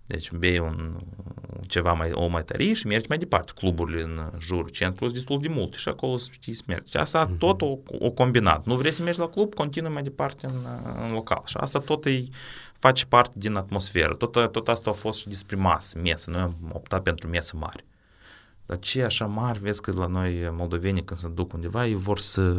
Deci 0.06 0.30
bei 0.30 0.58
un, 0.58 0.96
ceva 1.66 1.92
mai, 1.92 2.10
o 2.12 2.26
mai 2.26 2.44
tărie 2.44 2.72
și 2.72 2.86
mergi 2.86 3.06
mai 3.08 3.18
departe. 3.18 3.52
Cluburile 3.54 4.02
în 4.02 4.30
jur 4.38 4.70
centrul 4.70 5.08
sunt 5.08 5.12
destul 5.12 5.40
de 5.40 5.48
multe 5.48 5.76
și 5.76 5.88
acolo 5.88 6.16
știți 6.16 6.58
să 6.58 6.64
mergi. 6.66 6.96
Asta 6.96 7.26
uh-huh. 7.26 7.38
tot 7.38 7.62
o, 7.62 7.78
o 7.98 8.10
combinat. 8.10 8.66
Nu 8.66 8.74
vrei 8.74 8.92
să 8.92 9.02
mergi 9.02 9.18
la 9.18 9.28
club, 9.28 9.54
continui 9.54 9.92
mai 9.92 10.02
departe 10.02 10.46
în, 10.46 10.54
în 11.06 11.12
local. 11.12 11.42
Și 11.46 11.56
asta 11.56 11.78
tot 11.78 12.04
e, 12.04 12.24
face 12.72 13.06
parte 13.06 13.34
din 13.36 13.56
atmosferă. 13.56 14.14
Tot, 14.14 14.52
tot 14.52 14.68
asta 14.68 14.90
a 14.90 14.92
fost 14.92 15.18
și 15.18 15.28
despre 15.28 15.56
masă, 15.56 15.98
mesă. 16.02 16.30
Noi 16.30 16.40
am 16.40 16.54
optat 16.72 17.02
pentru 17.02 17.28
mesă 17.28 17.56
mare. 17.56 17.84
Dar 18.66 18.78
ce 18.78 19.04
așa 19.04 19.26
mari, 19.26 19.58
vezi 19.58 19.80
că 19.80 19.92
la 19.96 20.06
noi 20.06 20.52
moldoveni 20.56 21.04
când 21.04 21.20
se 21.20 21.28
duc 21.28 21.52
undeva, 21.52 21.86
ei 21.86 21.94
vor 21.94 22.18
să 22.18 22.54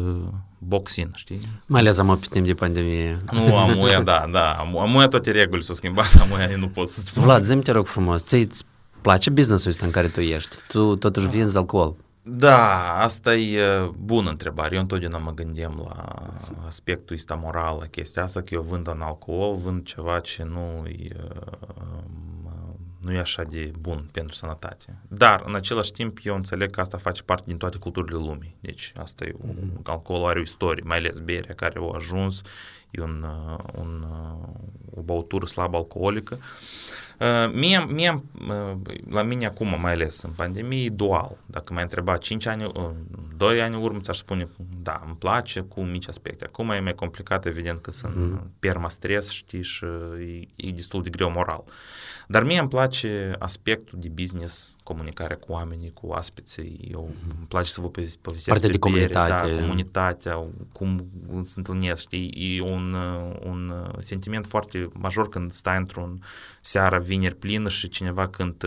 boxin, 0.58 1.10
știi? 1.14 1.40
Mai 1.66 1.80
ales 1.80 1.98
am 1.98 2.20
timp 2.30 2.46
de 2.46 2.52
pandemie. 2.52 3.16
Nu, 3.32 3.56
amuia, 3.56 4.02
da, 4.02 4.24
da, 4.32 4.52
amuia 4.52 5.08
toate 5.08 5.30
regulile 5.30 5.62
s-au 5.62 5.74
schimbat, 5.74 6.14
amuia 6.22 6.56
nu 6.56 6.68
pot 6.68 6.88
să 6.88 7.00
spun. 7.00 7.22
Vlad, 7.22 7.44
zi 7.44 7.54
te 7.54 7.72
rog 7.72 7.86
frumos, 7.86 8.24
ți 8.24 8.64
place 9.00 9.30
businessul 9.30 9.70
ăsta 9.70 9.86
în 9.86 9.92
care 9.92 10.06
tu 10.06 10.20
ești? 10.20 10.56
Tu 10.68 10.96
totuși 10.96 11.26
vinzi 11.26 11.56
alcool. 11.56 11.96
Da, 12.22 12.92
asta 13.02 13.34
e 13.34 13.90
bună 14.04 14.30
întrebare. 14.30 14.74
Eu 14.74 14.80
întotdeauna 14.80 15.18
mă 15.18 15.32
gândim 15.34 15.82
la 15.84 16.04
aspectul 16.66 17.16
ăsta 17.16 17.34
moral, 17.34 17.76
la 17.80 17.86
chestia 17.86 18.22
asta, 18.22 18.40
că 18.40 18.54
eu 18.54 18.62
vând 18.62 18.88
în 18.88 19.00
alcool, 19.00 19.54
vând 19.54 19.84
ceva 19.84 20.20
ce 20.20 20.44
nu 20.44 20.86
e 20.86 21.16
nu 22.98 23.12
e 23.12 23.18
așa 23.18 23.42
de 23.42 23.72
bun 23.80 24.08
pentru 24.12 24.34
sănătate. 24.34 24.98
Dar, 25.08 25.42
în 25.46 25.54
același 25.54 25.92
timp, 25.92 26.18
eu 26.22 26.34
înțeleg 26.34 26.70
că 26.70 26.80
asta 26.80 26.96
face 26.96 27.22
parte 27.22 27.44
din 27.46 27.56
toate 27.56 27.78
culturile 27.78 28.18
lumii. 28.18 28.56
Deci, 28.60 28.92
asta 28.96 29.24
e, 29.24 29.34
un, 29.38 29.54
mm-hmm. 29.54 29.82
alcoolul 29.82 30.28
are 30.28 30.38
o 30.38 30.42
istorie, 30.42 30.82
mai 30.86 30.96
ales 30.96 31.18
berea 31.18 31.54
care 31.54 31.80
a 31.80 31.94
ajuns, 31.94 32.42
e 32.90 33.00
un, 33.00 33.26
uh, 33.48 33.58
un, 33.74 34.06
uh, 34.08 34.48
o 34.94 35.00
băutură 35.00 35.46
slab 35.46 35.74
alcoolică. 35.74 36.38
Uh, 37.20 37.52
mie, 37.52 37.84
mie, 37.84 38.22
la 39.10 39.22
mine 39.22 39.46
acum, 39.46 39.80
mai 39.80 39.92
ales 39.92 40.22
în 40.22 40.30
pandemie, 40.30 40.84
e 40.84 40.88
dual. 40.88 41.36
Dacă 41.46 41.72
m-ai 41.72 41.82
întrebat 41.82 42.20
5 42.20 42.46
ani, 42.46 42.72
2 43.36 43.60
ani 43.60 43.74
în 43.74 43.82
urmă, 43.82 44.00
ți-aș 44.00 44.16
spune, 44.16 44.48
da, 44.82 45.02
îmi 45.06 45.16
place 45.16 45.60
cu 45.60 45.82
mici 45.82 46.08
aspecte. 46.08 46.44
Acum 46.44 46.70
e 46.70 46.80
mai 46.80 46.94
complicat, 46.94 47.46
evident, 47.46 47.80
că 47.80 47.90
sunt 47.90 48.16
mm. 48.16 48.50
perma-stres, 48.58 49.30
știi, 49.30 49.62
și 49.62 49.84
e, 50.54 50.66
e 50.68 50.70
destul 50.70 51.02
de 51.02 51.10
greu 51.10 51.30
moral. 51.30 51.64
Uh, 51.66 51.72
dar 52.28 52.42
mie 52.42 52.58
îmi 52.58 52.68
place 52.68 53.34
aspectul 53.38 53.98
de 53.98 54.08
business, 54.08 54.76
comunicarea 54.88 55.36
cu 55.36 55.52
oamenii, 55.52 55.92
cu 55.92 56.12
aspeții. 56.12 56.88
Eu 56.90 57.10
mm-hmm. 57.10 57.36
îmi 57.38 57.46
place 57.48 57.68
să 57.68 57.80
vă 57.80 57.88
povestesc 57.88 58.48
Partea 58.48 58.68
de 58.68 58.78
comunitate. 58.78 59.50
Da, 59.50 59.60
comunitatea, 59.60 60.44
cum 60.72 61.10
se 61.44 61.54
întâlnesc. 61.56 62.00
Știi? 62.00 62.56
E 62.56 62.60
un, 62.60 62.96
un 63.44 63.72
sentiment 63.98 64.46
foarte 64.46 64.88
major 64.92 65.28
când 65.28 65.52
stai 65.52 65.76
într-un 65.76 66.22
seară, 66.60 66.98
vineri 66.98 67.34
plină 67.34 67.68
și 67.68 67.88
cineva 67.88 68.28
când 68.28 68.64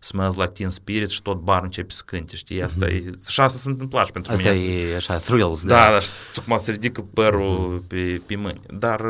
Smells 0.00 0.34
Like 0.34 0.52
Teen 0.52 0.70
Spirit 0.70 1.08
și 1.08 1.22
tot 1.22 1.40
bar 1.40 1.62
începe 1.62 1.92
să 1.92 2.02
cânte, 2.06 2.36
știi? 2.36 2.62
Asta 2.62 2.86
mm-hmm. 2.86 3.06
e, 3.06 3.12
și 3.28 3.40
asta 3.40 3.58
se 3.58 3.68
întâmplă 3.68 4.02
și 4.04 4.12
pentru 4.12 4.32
asta 4.32 4.52
mine. 4.52 4.64
Asta 4.64 4.74
e 4.74 4.96
așa, 4.96 5.16
thrills, 5.16 5.64
da. 5.64 5.74
Da, 5.74 5.90
da, 5.90 6.00
și 6.00 6.10
cum 6.46 6.58
se 6.58 6.70
ridică 6.70 7.00
părul 7.00 7.82
mm-hmm. 7.82 7.86
pe, 7.86 8.22
pe 8.26 8.36
mâini. 8.36 8.60
Dar 8.78 9.02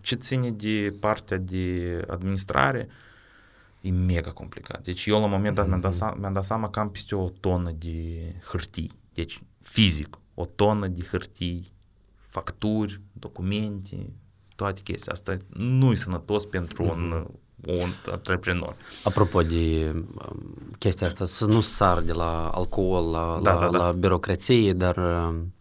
ce 0.00 0.14
ține 0.14 0.50
de 0.50 0.94
partea 1.00 1.36
de 1.36 2.00
administrare, 2.08 2.88
e 3.80 3.90
mega 3.90 4.30
complicat. 4.30 4.82
Deci 4.82 5.06
eu 5.06 5.18
la 5.18 5.24
un 5.24 5.30
moment 5.30 5.54
dat 5.54 5.64
mm-hmm. 5.64 5.68
mi-am, 5.68 5.80
dat 5.80 5.92
seama, 5.92 6.14
mi-am 6.18 6.32
dat 6.32 6.44
seama 6.44 6.70
că 6.70 6.80
am 6.80 6.90
peste 6.90 7.14
o 7.14 7.28
tonă 7.28 7.70
de 7.70 8.34
hârtii. 8.50 8.90
Deci 9.12 9.42
fizic, 9.60 10.18
o 10.34 10.44
tonă 10.44 10.86
de 10.86 11.02
hârtii, 11.10 11.72
facturi, 12.16 13.00
documente, 13.12 14.12
toate 14.56 14.80
chestia 14.80 15.12
asta 15.12 15.36
nu 15.48 15.90
e 15.90 15.94
sănătos 15.94 16.44
pentru 16.44 16.84
mm-hmm. 16.84 16.94
un 16.94 17.26
un 17.66 17.90
antreprenor. 18.10 18.76
Apropo 19.04 19.42
de 19.42 19.92
um, 19.94 20.54
chestia 20.78 21.06
asta, 21.06 21.24
să 21.24 21.46
nu 21.46 21.60
sar 21.60 22.00
de 22.00 22.12
la 22.12 22.48
alcool 22.48 23.10
la, 23.10 23.40
da, 23.42 23.54
la, 23.54 23.60
da, 23.60 23.68
da. 23.68 23.78
la 23.78 23.92
birocrație, 23.92 24.72
dar 24.72 24.96
um, 24.96 25.54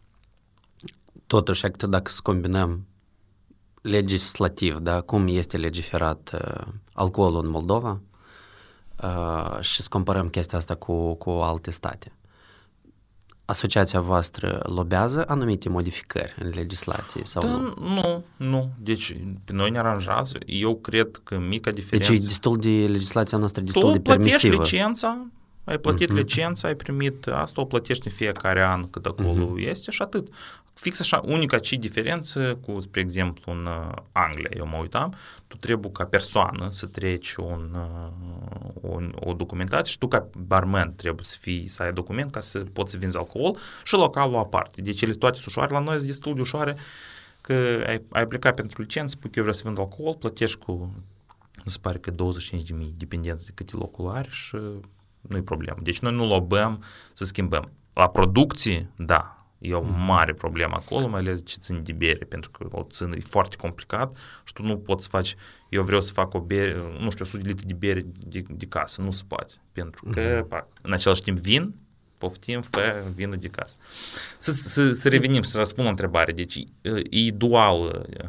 totuși, 1.28 1.62
dacă 1.90 2.12
să 2.12 2.20
combinăm 2.24 2.86
legislativ, 3.82 4.78
da, 4.78 5.02
cum 5.02 5.28
este 5.28 5.58
legiferat 5.58 6.32
uh, 6.34 6.68
alcoolul 6.94 7.46
în 7.46 7.50
Moldova 7.52 8.02
uh, 9.04 9.60
și 9.62 9.82
să 9.82 9.88
comparăm 9.90 10.28
chestia 10.28 10.58
asta 10.58 10.76
cu, 10.76 11.14
cu 11.14 11.30
alte 11.30 11.72
state 11.72 12.12
asociația 13.50 14.00
voastră 14.00 14.60
lobează 14.64 15.24
anumite 15.28 15.70
modificări 15.70 16.36
în 16.40 16.52
legislație? 16.56 17.22
Sau 17.24 17.42
da, 17.42 17.48
nu? 17.48 17.74
nu, 17.80 18.24
nu. 18.38 18.70
Deci, 18.78 19.18
pe 19.44 19.54
noi 19.54 19.70
ne 19.70 19.78
aranjează. 19.78 20.38
Eu 20.46 20.76
cred 20.76 21.22
că 21.24 21.40
mica 21.40 21.72
diferență... 21.72 22.12
Deci 22.12 22.22
e 22.22 22.26
destul 22.26 22.58
de, 22.58 22.70
legislația 22.70 23.38
noastră 23.38 23.62
destul 23.62 23.82
tu 23.82 23.92
de 23.92 24.00
permisivă. 24.00 24.56
Tu 24.56 24.62
licența, 24.62 25.26
ai 25.64 25.78
plătit 25.78 26.10
uh-huh. 26.12 26.16
licența, 26.16 26.68
ai 26.68 26.76
primit 26.76 27.28
asta, 27.28 27.62
o 27.62 27.66
plătești 27.66 28.08
în 28.08 28.14
fiecare 28.14 28.62
an 28.62 28.90
cât 28.90 29.06
acolo 29.06 29.46
uh-huh. 29.46 29.68
este 29.70 29.92
și 29.92 30.02
atât. 30.02 30.28
Fix 30.80 31.00
așa, 31.00 31.22
unica 31.26 31.60
ce 31.60 31.76
diferență 31.76 32.60
cu, 32.66 32.80
spre 32.80 33.00
exemplu, 33.00 33.52
în 33.52 33.66
uh, 33.66 33.92
Anglia, 34.12 34.50
eu 34.58 34.68
mă 34.68 34.78
uitam, 34.78 35.14
tu 35.48 35.58
trebuie 35.58 35.92
ca 35.92 36.06
persoană 36.06 36.68
să 36.72 36.86
treci 36.86 37.36
un, 37.36 37.76
uh, 37.76 38.12
o, 38.82 39.30
o 39.30 39.34
documentație 39.34 39.92
și 39.92 39.98
tu 39.98 40.08
ca 40.08 40.30
barman 40.38 40.94
trebuie 40.96 41.26
să 41.26 41.38
fii, 41.40 41.68
să 41.68 41.84
ai 41.84 41.94
document 41.94 42.32
ca 42.32 42.40
să 42.40 42.60
poți 42.60 42.92
să 42.92 42.98
vinzi 42.98 43.18
alcool 43.18 43.58
și 43.84 43.94
localul 43.94 44.36
aparte. 44.36 44.82
Deci 44.82 45.02
ele 45.02 45.14
toate 45.14 45.36
sunt 45.36 45.48
ușoare, 45.48 45.74
la 45.74 45.80
noi 45.80 45.96
sunt 45.96 46.08
destul 46.08 46.36
de 46.36 46.42
ușoare 46.42 46.76
că 47.42 47.84
ai, 47.88 48.04
ai 48.10 48.28
plecat 48.28 48.56
pentru 48.56 48.82
licență, 48.82 49.16
spui 49.18 49.30
că 49.30 49.40
eu 49.40 49.44
vreau 49.44 49.58
să 49.58 49.64
vând 49.66 49.80
alcool, 49.80 50.16
plătești 50.16 50.58
cu, 50.58 50.94
mi 51.66 51.72
se 51.72 51.78
pare 51.82 51.98
că 51.98 52.12
25.000 52.12 52.16
dependenți 52.98 53.46
de 53.46 53.52
câte 53.54 53.76
locul 53.76 54.10
are 54.10 54.28
și 54.30 54.56
nu 55.22 55.38
e 55.38 55.42
problemă. 55.42 55.80
Deci 55.82 56.00
noi 56.00 56.14
nu 56.14 56.28
lobăm 56.28 56.84
să 57.14 57.26
schimbăm. 57.26 57.72
La 57.94 58.10
producție, 58.10 58.90
da, 58.96 59.39
E 59.60 59.74
o 59.74 59.82
mhm. 59.82 60.06
mare 60.06 60.34
problemă 60.34 60.76
acolo, 60.76 61.08
mai 61.08 61.20
ales 61.20 61.46
ce 61.46 61.56
țin 61.60 61.84
de 61.84 61.92
bere, 61.92 62.26
pentru 62.26 62.52
că 62.52 62.68
o 62.72 62.86
țină 62.90 63.16
e 63.16 63.20
foarte 63.20 63.56
complicat 63.56 64.18
și 64.44 64.54
tu 64.54 64.64
nu 64.64 64.78
poți 64.78 65.04
să 65.04 65.10
faci, 65.10 65.36
eu 65.70 65.84
vreau 65.84 66.02
să 66.02 66.14
fac 66.14 66.34
o 66.34 66.40
bere, 66.40 66.76
nu 67.00 67.12
știu, 67.12 67.26
100 67.26 67.38
de 67.44 67.50
litri 67.50 67.66
de 67.66 67.74
bere 67.74 68.06
de, 68.26 68.44
de 68.50 68.66
casă, 68.66 69.02
nu 69.02 69.12
se 69.12 69.24
poate, 69.28 69.54
pentru 69.72 70.06
că, 70.12 70.46
uh-huh. 70.46 70.82
în 70.82 70.94
același 70.94 71.22
timp, 71.22 71.38
vin, 71.38 71.76
poftim, 72.20 72.62
fă 72.62 73.04
vinul 73.16 73.38
de 73.38 73.48
casă. 73.48 73.78
Să, 74.38 74.52
să, 74.52 74.94
să 74.94 75.10
revenim, 75.10 75.42
să 75.42 75.58
răspund 75.58 75.84
la 75.84 75.90
întrebare. 75.90 76.32
Deci, 76.32 76.68
e 77.10 77.32
dual 77.32 77.82
uh, 77.82 78.20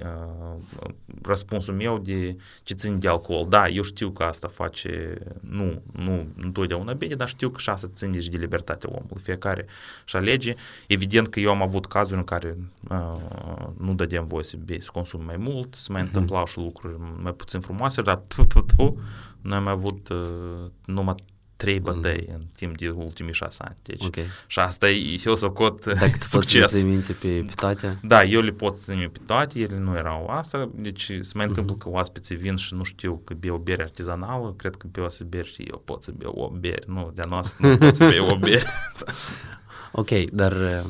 uh, 0.00 0.94
răspunsul 1.22 1.74
meu 1.74 1.98
de 1.98 2.36
ce 2.62 2.74
țin 2.74 2.98
de 2.98 3.08
alcool. 3.08 3.46
Da, 3.48 3.68
eu 3.68 3.82
știu 3.82 4.10
că 4.10 4.22
asta 4.22 4.48
face, 4.48 5.18
nu, 5.40 5.82
nu 5.92 6.26
întotdeauna 6.36 6.92
bine, 6.92 7.14
dar 7.14 7.28
știu 7.28 7.50
că 7.50 7.58
și 7.58 7.70
asta 7.70 7.90
ține 7.94 8.20
și 8.20 8.30
de 8.30 8.36
libertatea 8.36 8.88
omului. 8.92 9.22
Fiecare 9.22 9.66
și 10.04 10.16
alege. 10.16 10.54
Evident 10.86 11.28
că 11.28 11.40
eu 11.40 11.50
am 11.50 11.62
avut 11.62 11.86
cazuri 11.86 12.18
în 12.18 12.24
care 12.24 12.56
uh, 12.90 13.68
nu 13.78 13.94
dădeam 13.94 14.26
voie 14.26 14.44
să 14.44 14.56
bei, 14.64 14.82
să 14.82 14.88
consum 14.92 15.24
mai 15.24 15.36
mult, 15.36 15.74
să 15.74 15.92
mai 15.92 16.02
uh-huh. 16.02 16.04
întâmplau 16.04 16.46
și 16.46 16.58
lucruri 16.58 16.96
mai 17.22 17.32
puțin 17.32 17.60
frumoase, 17.60 18.02
dar 18.02 18.22
tu, 18.26 18.44
tu, 18.44 18.60
tu, 18.76 19.00
noi 19.40 19.56
am 19.56 19.66
avut 19.66 20.08
uh, 20.08 20.70
numai 20.84 21.14
trei 21.60 21.80
bătăi 21.80 22.24
mm. 22.28 22.34
în 22.34 22.42
timp 22.56 22.76
de 22.78 22.88
ultimii 22.88 23.32
șase 23.32 23.62
ani. 23.64 23.76
Deci, 23.82 24.04
Ok. 24.04 24.16
Și 24.46 24.58
asta 24.58 24.90
e, 24.90 25.20
eu 25.24 25.36
să 25.36 25.48
cot 25.48 25.84
Dacă 25.84 26.06
tu 26.10 26.16
poți 26.18 26.30
să 26.30 26.40
succes. 26.40 26.70
ții 26.70 26.88
minte 26.88 27.12
pe, 27.12 27.28
pe 27.28 27.52
toate, 27.54 27.98
Da, 28.02 28.24
eu 28.24 28.40
le 28.40 28.50
pot 28.50 28.76
ține 28.76 29.08
pe 29.08 29.18
toate, 29.26 29.58
ele 29.58 29.78
nu 29.78 29.96
erau 29.96 30.26
asta, 30.26 30.70
deci 30.74 31.12
se 31.20 31.32
mai 31.34 31.46
întâmplă 31.46 31.74
că 31.74 31.88
oaspeții 31.88 32.36
vin 32.36 32.56
și 32.56 32.74
nu 32.74 32.82
știu 32.82 33.20
că 33.24 33.34
beau 33.34 33.56
bere 33.56 33.82
artizanală, 33.82 34.54
cred 34.56 34.76
că 34.76 34.86
beau 34.90 35.10
să 35.10 35.24
beri 35.24 35.52
și 35.52 35.62
eu 35.62 35.82
pot 35.84 36.02
să 36.02 36.10
beau 36.16 36.32
o 36.32 36.48
bere, 36.48 36.82
nu, 36.86 37.10
de-a 37.14 37.26
noastră 37.28 37.68
nu 37.68 37.76
pot 37.76 37.94
să 37.94 38.08
beau 38.08 38.28
o 38.28 38.36
bere. 38.36 38.62
Ok, 39.92 40.10
dar 40.32 40.52
uh, 40.52 40.84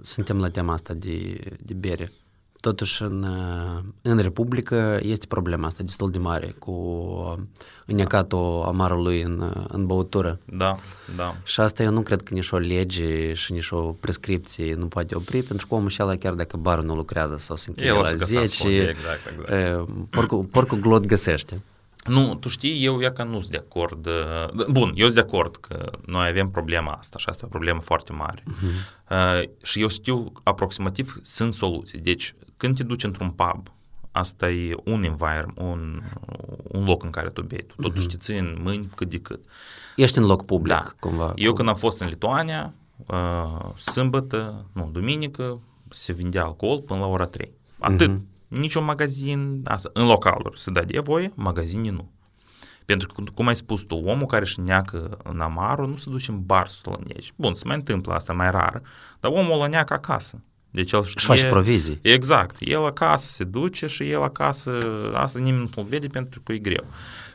suntem 0.00 0.38
la 0.38 0.50
tema 0.50 0.72
asta 0.72 0.94
de, 0.94 1.40
de 1.62 1.74
bere. 1.74 2.12
Totuși, 2.62 3.02
în, 3.02 3.22
uh, 3.22 3.84
în 4.02 4.18
Republică 4.18 5.00
este 5.02 5.26
problema 5.26 5.66
asta 5.66 5.82
destul 5.82 6.10
de 6.10 6.18
mare 6.18 6.54
cu 6.58 6.70
uh, 6.70 7.42
înecatul 7.86 8.62
amarului 8.66 9.22
în, 9.22 9.40
uh, 9.40 9.64
în 9.68 9.86
băutură. 9.86 10.38
Da, 10.44 10.78
da. 11.16 11.36
Și 11.44 11.60
asta 11.60 11.82
eu 11.82 11.90
nu 11.90 12.02
cred 12.02 12.22
că 12.22 12.34
nici 12.34 12.50
o 12.50 12.58
lege 12.58 13.32
și 13.32 13.52
nici 13.52 13.70
o 13.70 13.80
prescripție 13.80 14.74
nu 14.74 14.86
poate 14.86 15.14
opri, 15.14 15.42
pentru 15.42 15.66
că 15.66 15.74
omul 15.74 15.92
ăla, 15.98 16.16
chiar 16.16 16.32
dacă 16.32 16.56
barul 16.56 16.84
nu 16.84 16.94
lucrează 16.94 17.36
sau 17.38 17.56
se 17.56 17.64
încheie 17.68 17.88
El 17.88 17.96
o 17.96 18.00
la 18.00 18.08
să 18.08 18.16
găsească 18.16 18.46
10, 18.46 18.68
unde, 18.68 18.88
exact, 18.88 19.30
exact. 19.30 19.88
uh, 19.88 19.94
porcul, 20.10 20.44
porcul 20.44 20.78
glot 20.78 21.06
găsește. 21.06 21.62
Nu, 22.04 22.34
tu 22.34 22.48
știi, 22.48 22.84
eu 22.84 23.00
ia 23.00 23.12
că 23.12 23.22
nu 23.22 23.40
sunt 23.40 23.50
de 23.50 23.56
acord. 23.56 24.06
uh, 24.06 24.64
Bun, 24.70 24.92
eu 24.94 25.08
sunt 25.08 25.14
de 25.14 25.20
acord 25.20 25.56
că 25.56 25.90
noi 26.06 26.28
avem 26.28 26.48
problema 26.48 26.92
asta 26.92 27.18
și 27.18 27.26
asta 27.28 27.40
e 27.42 27.46
o 27.46 27.50
problemă 27.50 27.80
foarte 27.80 28.12
mare. 28.12 28.42
Uh-huh. 28.42 29.00
Uh, 29.10 29.48
și 29.62 29.80
eu 29.80 29.88
știu 29.88 30.32
aproximativ 30.42 31.18
sunt 31.22 31.52
soluții. 31.52 31.98
Deci, 31.98 32.34
când 32.62 32.76
te 32.76 32.82
duci 32.82 33.04
într-un 33.04 33.30
pub, 33.30 33.72
asta 34.12 34.50
e 34.50 34.74
un 34.84 35.02
environment, 35.02 35.58
un, 35.58 36.02
un 36.62 36.84
loc 36.84 37.02
în 37.02 37.10
care 37.10 37.28
tu 37.30 37.42
bei. 37.42 37.66
Tu 37.66 37.82
totuși 37.82 38.06
te 38.06 38.16
ții 38.16 38.38
în 38.38 38.58
mâini 38.62 38.90
cât 38.94 39.08
de 39.08 39.18
cât. 39.18 39.44
Ești 39.96 40.18
în 40.18 40.24
loc 40.24 40.44
public, 40.44 40.76
Da. 40.76 40.92
cumva. 41.00 41.32
Eu 41.36 41.52
când 41.52 41.68
am 41.68 41.74
fost 41.74 42.00
în 42.00 42.08
Lituania, 42.08 42.74
uh, 43.06 43.74
sâmbătă, 43.76 44.66
nu, 44.72 44.88
duminică, 44.92 45.60
se 45.90 46.12
vindea 46.12 46.44
alcool 46.44 46.80
până 46.80 47.00
la 47.00 47.06
ora 47.06 47.26
3. 47.26 47.52
Atât. 47.78 48.08
Mhm. 48.08 48.26
Niciun 48.48 48.84
magazin, 48.84 49.62
asta, 49.64 49.90
în 49.92 50.06
localuri 50.06 50.60
se 50.60 50.70
dă 50.70 50.84
de 50.86 50.98
voie, 50.98 51.32
magazine 51.34 51.90
nu. 51.90 52.10
Pentru 52.84 53.08
că, 53.12 53.22
cum 53.34 53.46
ai 53.46 53.56
spus 53.56 53.82
tu, 53.82 53.94
omul 53.94 54.26
care 54.26 54.42
își 54.42 54.60
neacă 54.60 55.18
în 55.22 55.40
amarul 55.40 55.88
nu 55.88 55.96
se 55.96 56.10
duce 56.10 56.30
în 56.30 56.42
bar 56.44 56.68
să 56.68 56.90
lăneci. 56.90 57.32
Bun, 57.36 57.54
se 57.54 57.62
mai 57.66 57.76
întâmplă 57.76 58.14
asta 58.14 58.32
mai 58.32 58.50
rar, 58.50 58.82
dar 59.20 59.30
omul 59.30 59.60
o 59.60 59.66
neacă 59.66 59.92
acasă. 59.92 60.42
Deci 60.72 60.92
el 60.92 61.04
știe... 61.04 61.20
Și 61.20 61.26
faci 61.26 61.50
provizii. 61.50 61.98
Exact. 62.02 62.56
El 62.60 62.84
acasă 62.84 63.28
se 63.28 63.44
duce 63.44 63.86
și 63.86 64.10
el 64.10 64.22
acasă, 64.22 64.78
asta 65.14 65.38
nimeni 65.38 65.70
nu-l 65.76 65.86
vede 65.88 66.06
pentru 66.06 66.40
că 66.42 66.52
e 66.52 66.58
greu. 66.58 66.84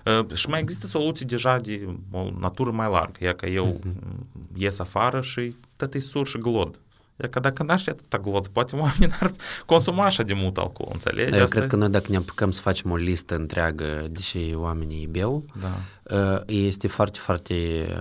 Uh, 0.06 0.36
și 0.36 0.50
mai 0.50 0.60
există 0.60 0.86
soluții 0.88 1.26
deja 1.26 1.60
de 1.60 1.88
o 2.12 2.30
natură 2.40 2.72
mai 2.72 2.88
largă. 2.92 3.26
E 3.26 3.34
că 3.34 3.46
eu 3.46 3.80
mm-hmm. 3.80 4.58
ies 4.58 4.80
afară 4.80 5.22
și 5.22 5.56
tot 5.76 5.94
e 5.94 6.00
sur 6.00 6.28
și 6.28 6.38
glod. 6.38 6.80
E 7.16 7.28
că 7.28 7.40
dacă 7.40 7.64
n-aș 7.64 7.84
fi 7.84 7.90
atâta 7.90 8.18
glod, 8.18 8.48
poate 8.48 8.76
oamenii 8.76 9.08
n-ar 9.08 9.32
consuma 9.66 10.04
așa 10.04 10.24
de 10.24 10.34
mult 10.34 10.58
alcool, 10.58 10.90
înțelegi? 10.94 11.30
Dar 11.30 11.38
eu 11.38 11.44
Asta 11.44 11.56
cred 11.58 11.70
că 11.70 11.76
noi 11.76 11.90
dacă 11.90 12.06
ne 12.10 12.16
apucăm 12.18 12.52
să 12.52 12.62
facem 12.62 12.92
o 12.92 12.96
listă 12.96 13.36
întreagă 13.36 14.08
de 14.12 14.20
ce 14.20 14.54
oamenii 14.56 15.08
beau, 15.08 15.46
Da. 15.62 15.78
uh, 16.18 16.42
este 16.46 16.88
foarte, 16.88 17.20
foarte 17.20 17.54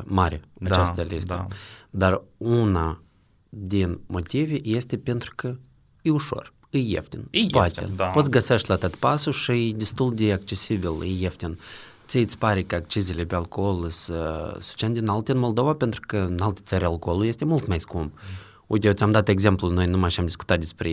mare 0.05 0.41
Da, 0.55 0.75
această 0.75 1.03
listă. 1.03 1.35
da. 1.35 1.47
Dar 1.91 2.23
una 2.37 3.01
din 3.49 4.01
motive 4.07 4.57
este 4.63 4.97
pentru 4.99 5.33
că 5.37 5.57
e 6.03 6.11
ușor, 6.11 6.53
e 6.71 6.79
ieftin, 6.79 7.25
E 7.31 7.39
se 7.39 7.47
poate. 7.51 7.73
ieftin, 7.81 7.97
da. 7.97 8.05
Poți 8.07 8.31
găsești 8.31 8.69
la 8.69 8.77
tot 8.77 8.95
pasul 8.95 9.33
și 9.33 9.69
e 9.69 9.73
destul 9.73 10.15
de 10.15 10.33
accesibil, 10.33 10.91
e 11.03 11.07
ieftin. 11.07 11.59
Ție 12.07 12.21
îți 12.21 12.39
pare 12.39 12.63
că 12.63 12.75
accizele 12.75 13.25
pe 13.25 13.35
alcool 13.35 13.89
sunt 13.91 14.19
uh, 14.19 14.55
suficient 14.59 14.95
de 14.95 15.01
înalte 15.01 15.33
în 15.33 15.39
Moldova 15.39 15.73
pentru 15.73 16.01
că 16.07 16.17
în 16.17 16.39
alte 16.41 16.61
țări 16.65 16.85
alcoolul 16.85 17.25
este 17.27 17.45
mult 17.45 17.67
mai 17.67 17.79
scump. 17.81 18.19
Uite, 18.67 18.87
eu 18.87 18.93
ți-am 18.93 19.11
dat 19.11 19.29
exemplu, 19.29 19.69
noi 19.69 19.87
numai 19.87 20.11
și 20.11 20.21
am 20.21 20.27
discutat 20.27 20.59
despre 20.59 20.91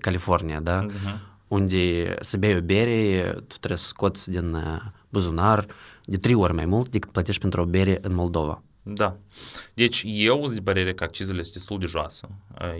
California, 0.00 0.60
da? 0.60 0.80
Mhm. 0.80 1.20
Unde 1.48 2.14
să 2.20 2.36
bei 2.36 2.56
o 2.56 2.60
bere, 2.60 3.22
tu 3.46 3.56
trebuie 3.58 3.78
să 3.78 3.86
scoți 3.86 4.30
din 4.30 4.54
uh, 4.54 4.62
buzunar 5.08 5.66
de 6.04 6.16
trei 6.16 6.34
ori 6.34 6.54
mai 6.54 6.64
mult 6.66 6.88
decât 6.90 7.10
plătești 7.10 7.40
pentru 7.40 7.60
o 7.60 7.64
bere 7.64 7.98
în 8.02 8.14
Moldova. 8.14 8.62
Da. 8.82 9.16
Deci 9.74 10.02
eu 10.06 10.42
sunt 10.44 10.54
de 10.54 10.62
părere 10.62 10.94
că 10.94 11.04
accizele 11.04 11.42
sunt 11.42 11.54
destul 11.54 11.78
de 11.78 11.86
joasă. 11.86 12.28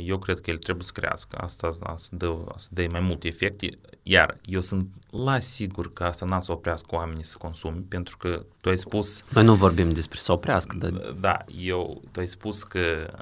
Eu 0.05 0.19
cred 0.19 0.41
că 0.41 0.51
ele 0.51 0.59
trebuie 0.59 0.85
să 0.85 0.93
crească. 0.95 1.37
Asta, 1.37 1.77
asta, 1.83 2.17
dă, 2.17 2.35
asta 2.55 2.69
dă 2.73 2.87
mai 2.91 3.01
multe 3.01 3.27
efecte. 3.29 3.69
Iar 4.03 4.39
eu 4.45 4.61
sunt 4.61 4.87
la 5.11 5.39
sigur 5.41 5.93
că 5.93 6.05
asta 6.05 6.27
n-a 6.27 6.41
să 6.41 6.53
oprească 6.53 6.95
oamenii 6.95 7.25
să 7.25 7.37
consume, 7.39 7.83
pentru 7.89 8.17
că 8.17 8.45
tu 8.61 8.69
ai 8.69 8.79
spus 8.79 9.25
Noi 9.29 9.45
nu 9.45 9.55
vorbim 9.55 9.93
despre 9.93 10.19
să 10.19 10.33
oprească, 10.33 10.77
dar 10.77 10.91
Da, 11.21 11.45
eu, 11.59 12.03
tu 12.11 12.21
ai 12.21 12.29
spus 12.29 12.63
că 12.63 12.79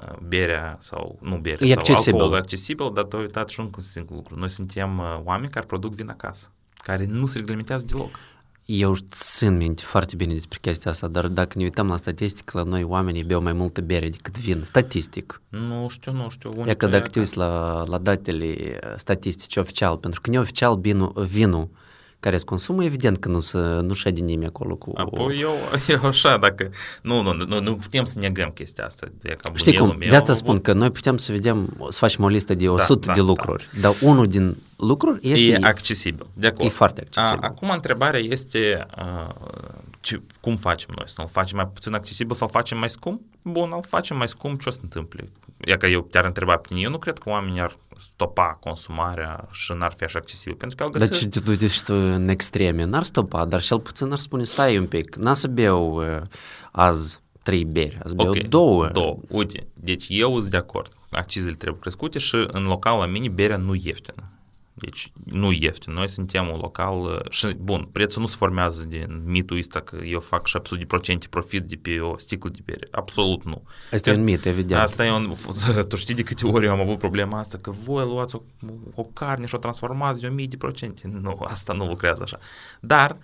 uh, 0.07 0.17
berea 0.27 0.75
sau, 0.79 1.17
nu 1.21 1.37
berea, 1.37 1.67
E 1.67 1.69
sau 1.69 1.79
accesibil. 1.79 2.13
alcoolul 2.13 2.35
e 2.35 2.39
accesibil, 2.39 2.91
dar 2.93 3.03
tu 3.03 3.15
ai 3.15 3.21
uitat 3.21 3.49
și 3.49 3.59
un 3.59 3.69
singur 3.79 4.15
lucru. 4.15 4.35
Noi 4.39 4.49
suntem 4.49 4.97
uh, 4.97 5.19
oameni 5.23 5.51
care 5.51 5.65
produc 5.65 5.93
vin 5.93 6.09
acasă, 6.09 6.51
care 6.77 7.05
nu 7.05 7.25
se 7.25 7.37
reglementează 7.37 7.85
deloc. 7.85 8.09
Eu 8.79 8.95
țin 9.09 9.57
minte 9.57 9.81
foarte 9.85 10.15
bine 10.15 10.33
despre 10.33 10.57
chestia 10.61 10.91
asta, 10.91 11.07
dar 11.07 11.27
dacă 11.27 11.57
ne 11.57 11.63
uităm 11.63 11.87
la 11.87 11.95
statistică, 11.95 12.57
la 12.57 12.63
noi 12.63 12.83
oamenii 12.83 13.23
beau 13.23 13.41
mai 13.41 13.53
multă 13.53 13.81
bere 13.81 14.09
decât 14.09 14.37
vin, 14.37 14.63
statistic. 14.63 15.41
Nu 15.49 15.87
știu, 15.89 16.11
nu 16.11 16.29
știu. 16.29 16.53
Unde 16.55 16.71
E 16.71 16.73
că 16.73 16.87
dacă 16.87 17.07
te 17.07 17.19
uiți 17.19 17.37
la, 17.37 17.83
la 17.87 17.97
datele 17.97 18.45
uh, 18.47 18.93
statistice 18.95 19.59
oficial, 19.59 19.97
pentru 19.97 20.21
că 20.21 20.29
neoficial 20.29 20.79
vinul, 20.79 21.13
vinul 21.29 21.69
care 22.21 22.37
se 22.37 22.45
consumă, 22.45 22.83
evident 22.83 23.17
că 23.17 23.29
nu, 23.29 23.39
se, 23.39 23.57
nu 23.57 23.93
șede 23.93 24.19
nimeni 24.19 24.45
acolo 24.45 24.75
cu... 24.75 24.91
Apoi 24.95 25.39
eu, 25.39 25.53
eu 25.95 26.03
așa, 26.03 26.37
dacă... 26.37 26.69
Nu, 27.01 27.21
nu, 27.21 27.33
nu, 27.33 27.59
nu 27.59 27.75
putem 27.75 28.05
să 28.05 28.19
negăm 28.19 28.49
chestia 28.49 28.85
asta. 28.85 29.07
De 29.19 29.37
ca 29.41 29.51
Știi 29.55 29.73
cum? 29.73 29.87
bunelul 29.87 30.09
De 30.09 30.15
asta 30.15 30.31
meu, 30.31 30.41
spun 30.41 30.59
că 30.59 30.73
noi 30.73 30.91
putem 30.91 31.17
să 31.17 31.31
vedem, 31.31 31.75
să 31.89 31.97
facem 31.97 32.23
o 32.23 32.27
listă 32.27 32.53
de 32.53 32.67
100 32.67 33.05
da, 33.05 33.13
de 33.13 33.19
da. 33.19 33.25
lucruri, 33.25 33.69
dar 33.81 33.93
unul 34.01 34.27
din 34.27 34.57
lucruri 34.75 35.29
este... 35.29 35.51
E 35.51 35.59
accesibil, 35.61 36.25
de 36.33 36.47
acord. 36.47 36.65
E 36.65 36.69
foarte 36.69 37.01
accesibil. 37.05 37.43
A, 37.43 37.47
acum 37.47 37.69
întrebarea 37.69 38.19
este 38.19 38.85
a, 38.95 39.35
ce, 39.99 40.21
cum 40.39 40.55
facem 40.55 40.89
noi? 40.97 41.05
Să-l 41.07 41.27
facem 41.27 41.57
mai 41.57 41.67
puțin 41.67 41.93
accesibil, 41.93 42.35
să-l 42.35 42.49
facem 42.49 42.77
mai 42.77 42.89
scump? 42.89 43.21
Bun, 43.41 43.71
îl 43.73 43.83
facem 43.87 44.17
mai 44.17 44.27
scump, 44.27 44.61
ce 44.61 44.69
o 44.69 44.71
să 44.71 44.79
întâmple? 44.81 45.29
E 45.65 45.77
că 45.77 45.87
eu 45.87 46.01
te-ar 46.01 46.25
întreba 46.25 46.55
pe 46.57 46.67
tine, 46.67 46.79
eu 46.79 46.89
nu 46.89 46.97
cred 46.97 47.17
că 47.17 47.29
oamenii 47.29 47.59
ar 47.59 47.77
stopa 47.99 48.57
consumarea 48.59 49.47
și 49.51 49.73
n-ar 49.77 49.93
fi 49.93 50.03
așa 50.03 50.19
accesibil, 50.19 50.55
pentru 50.55 50.77
că 50.77 50.83
au 50.83 50.89
Dar 50.89 51.07
găsit... 51.07 51.31
ce 51.31 51.39
te 51.39 51.55
duci 51.55 51.81
tu 51.81 51.93
în 51.93 52.27
extreme? 52.27 52.83
N-ar 52.83 53.03
stopa, 53.03 53.45
dar 53.45 53.61
cel 53.61 53.79
puțin 53.79 54.11
ar 54.11 54.17
spune, 54.17 54.43
stai 54.43 54.77
un 54.77 54.87
pic, 54.87 55.15
n-a 55.15 55.33
să 55.33 55.47
beau 55.47 55.95
uh, 55.95 56.21
azi 56.71 57.19
trei 57.43 57.65
beri, 57.65 57.97
azi 58.03 58.15
beau 58.15 58.29
Ok, 58.29 58.37
două. 58.37 58.87
Două. 58.87 59.17
Uite, 59.27 59.67
deci 59.73 60.05
eu 60.09 60.39
sunt 60.39 60.51
de 60.51 60.57
acord. 60.57 60.93
Accizele 61.09 61.55
trebuie 61.55 61.81
crescute 61.81 62.19
și 62.19 62.47
în 62.47 62.63
local 62.63 62.99
la 62.99 63.05
mine 63.05 63.29
berea 63.29 63.57
nu 63.57 63.75
ieftină. 63.75 64.23
Deci 64.73 65.11
nu 65.23 65.51
ieftin. 65.51 65.93
Noi 65.93 66.09
suntem 66.09 66.47
un 66.47 66.59
local 66.59 67.01
uh, 67.01 67.29
și, 67.29 67.47
bun, 67.47 67.89
prețul 67.91 68.21
nu 68.21 68.27
se 68.27 68.35
formează 68.37 68.83
din 68.83 69.21
mitul 69.25 69.57
ăsta 69.57 69.79
că 69.79 69.95
eu 69.95 70.19
fac 70.19 70.47
700% 70.47 71.29
profit 71.29 71.63
de 71.63 71.75
pe 71.75 71.99
o 71.99 72.17
sticlă 72.17 72.49
de 72.49 72.59
bere. 72.65 72.87
Absolut 72.91 73.43
nu. 73.43 73.63
Asta 73.91 74.09
e 74.09 74.13
un 74.13 74.23
mit, 74.23 74.45
evident. 74.45 74.81
Asta 74.81 75.05
e 75.05 75.11
un... 75.11 75.33
Tu 75.89 75.95
știi 75.95 76.15
de 76.15 76.23
câte 76.23 76.47
ori 76.47 76.65
eu 76.65 76.71
am 76.71 76.79
avut 76.79 76.97
problema 76.97 77.39
asta, 77.39 77.57
că 77.57 77.71
voi 77.71 78.05
luați 78.05 78.35
o, 78.35 78.41
o 78.95 79.03
carne 79.03 79.45
și 79.45 79.55
o 79.55 79.57
transformați 79.57 80.21
de 80.21 80.27
1000 80.27 80.47
de 80.47 80.57
procente. 80.57 81.07
Nu, 81.07 81.39
asta 81.43 81.73
nu 81.73 81.85
lucrează 81.85 82.21
așa. 82.23 82.39
Dar 82.79 83.17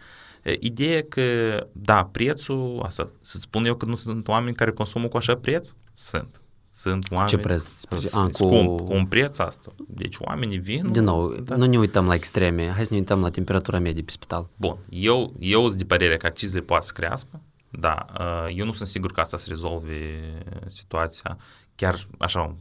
e, 0.44 0.58
ideea 0.60 1.04
că, 1.10 1.24
da, 1.72 2.06
prețul, 2.06 2.82
asta, 2.86 3.10
să 3.22 3.38
spun 3.40 3.66
eu 3.66 3.76
că 3.76 3.86
nu 3.86 3.96
sunt 3.96 4.28
oameni 4.28 4.56
care 4.56 4.72
consumă 4.72 5.08
cu 5.08 5.18
așa 5.18 5.36
preț? 5.36 5.70
Sunt. 5.94 6.42
Sunt 6.80 7.12
oameni... 7.12 7.30
Ce 7.30 7.38
preț? 7.38 7.64
A, 8.12 8.24
cu- 8.24 8.32
Scump, 8.32 8.82
cu 8.82 8.94
un 8.94 9.06
preț 9.06 9.38
asta. 9.38 9.74
Deci 9.88 10.16
oamenii 10.20 10.58
vin... 10.58 10.92
Din 10.92 11.04
nou, 11.04 11.34
da. 11.34 11.56
nu 11.56 11.66
ne 11.66 11.78
uităm 11.78 12.06
la 12.06 12.14
extreme, 12.14 12.72
hai 12.72 12.86
să 12.86 12.94
ne 12.94 13.00
uităm 13.00 13.22
la 13.22 13.30
temperatura 13.30 13.80
medie 13.80 14.04
pe 14.04 14.12
spital. 14.12 14.50
Bun, 14.56 14.78
eu, 14.90 15.34
eu 15.40 15.66
sunt 15.66 15.78
de 15.78 15.86
părere 15.86 16.18
că 16.18 16.26
accizele 16.26 16.62
poate 16.62 16.86
să 16.86 16.92
crească, 16.94 17.42
da, 17.70 18.06
uh, 18.20 18.56
eu 18.56 18.66
nu 18.66 18.72
sunt 18.72 18.88
sigur 18.88 19.12
că 19.12 19.20
asta 19.20 19.38
să 19.38 19.46
rezolve 19.48 20.20
situația, 20.68 21.38
chiar 21.76 22.08
așa, 22.18 22.56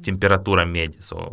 temperatura 0.00 0.64
medie 0.64 0.98
să 1.00 1.14
o, 1.16 1.28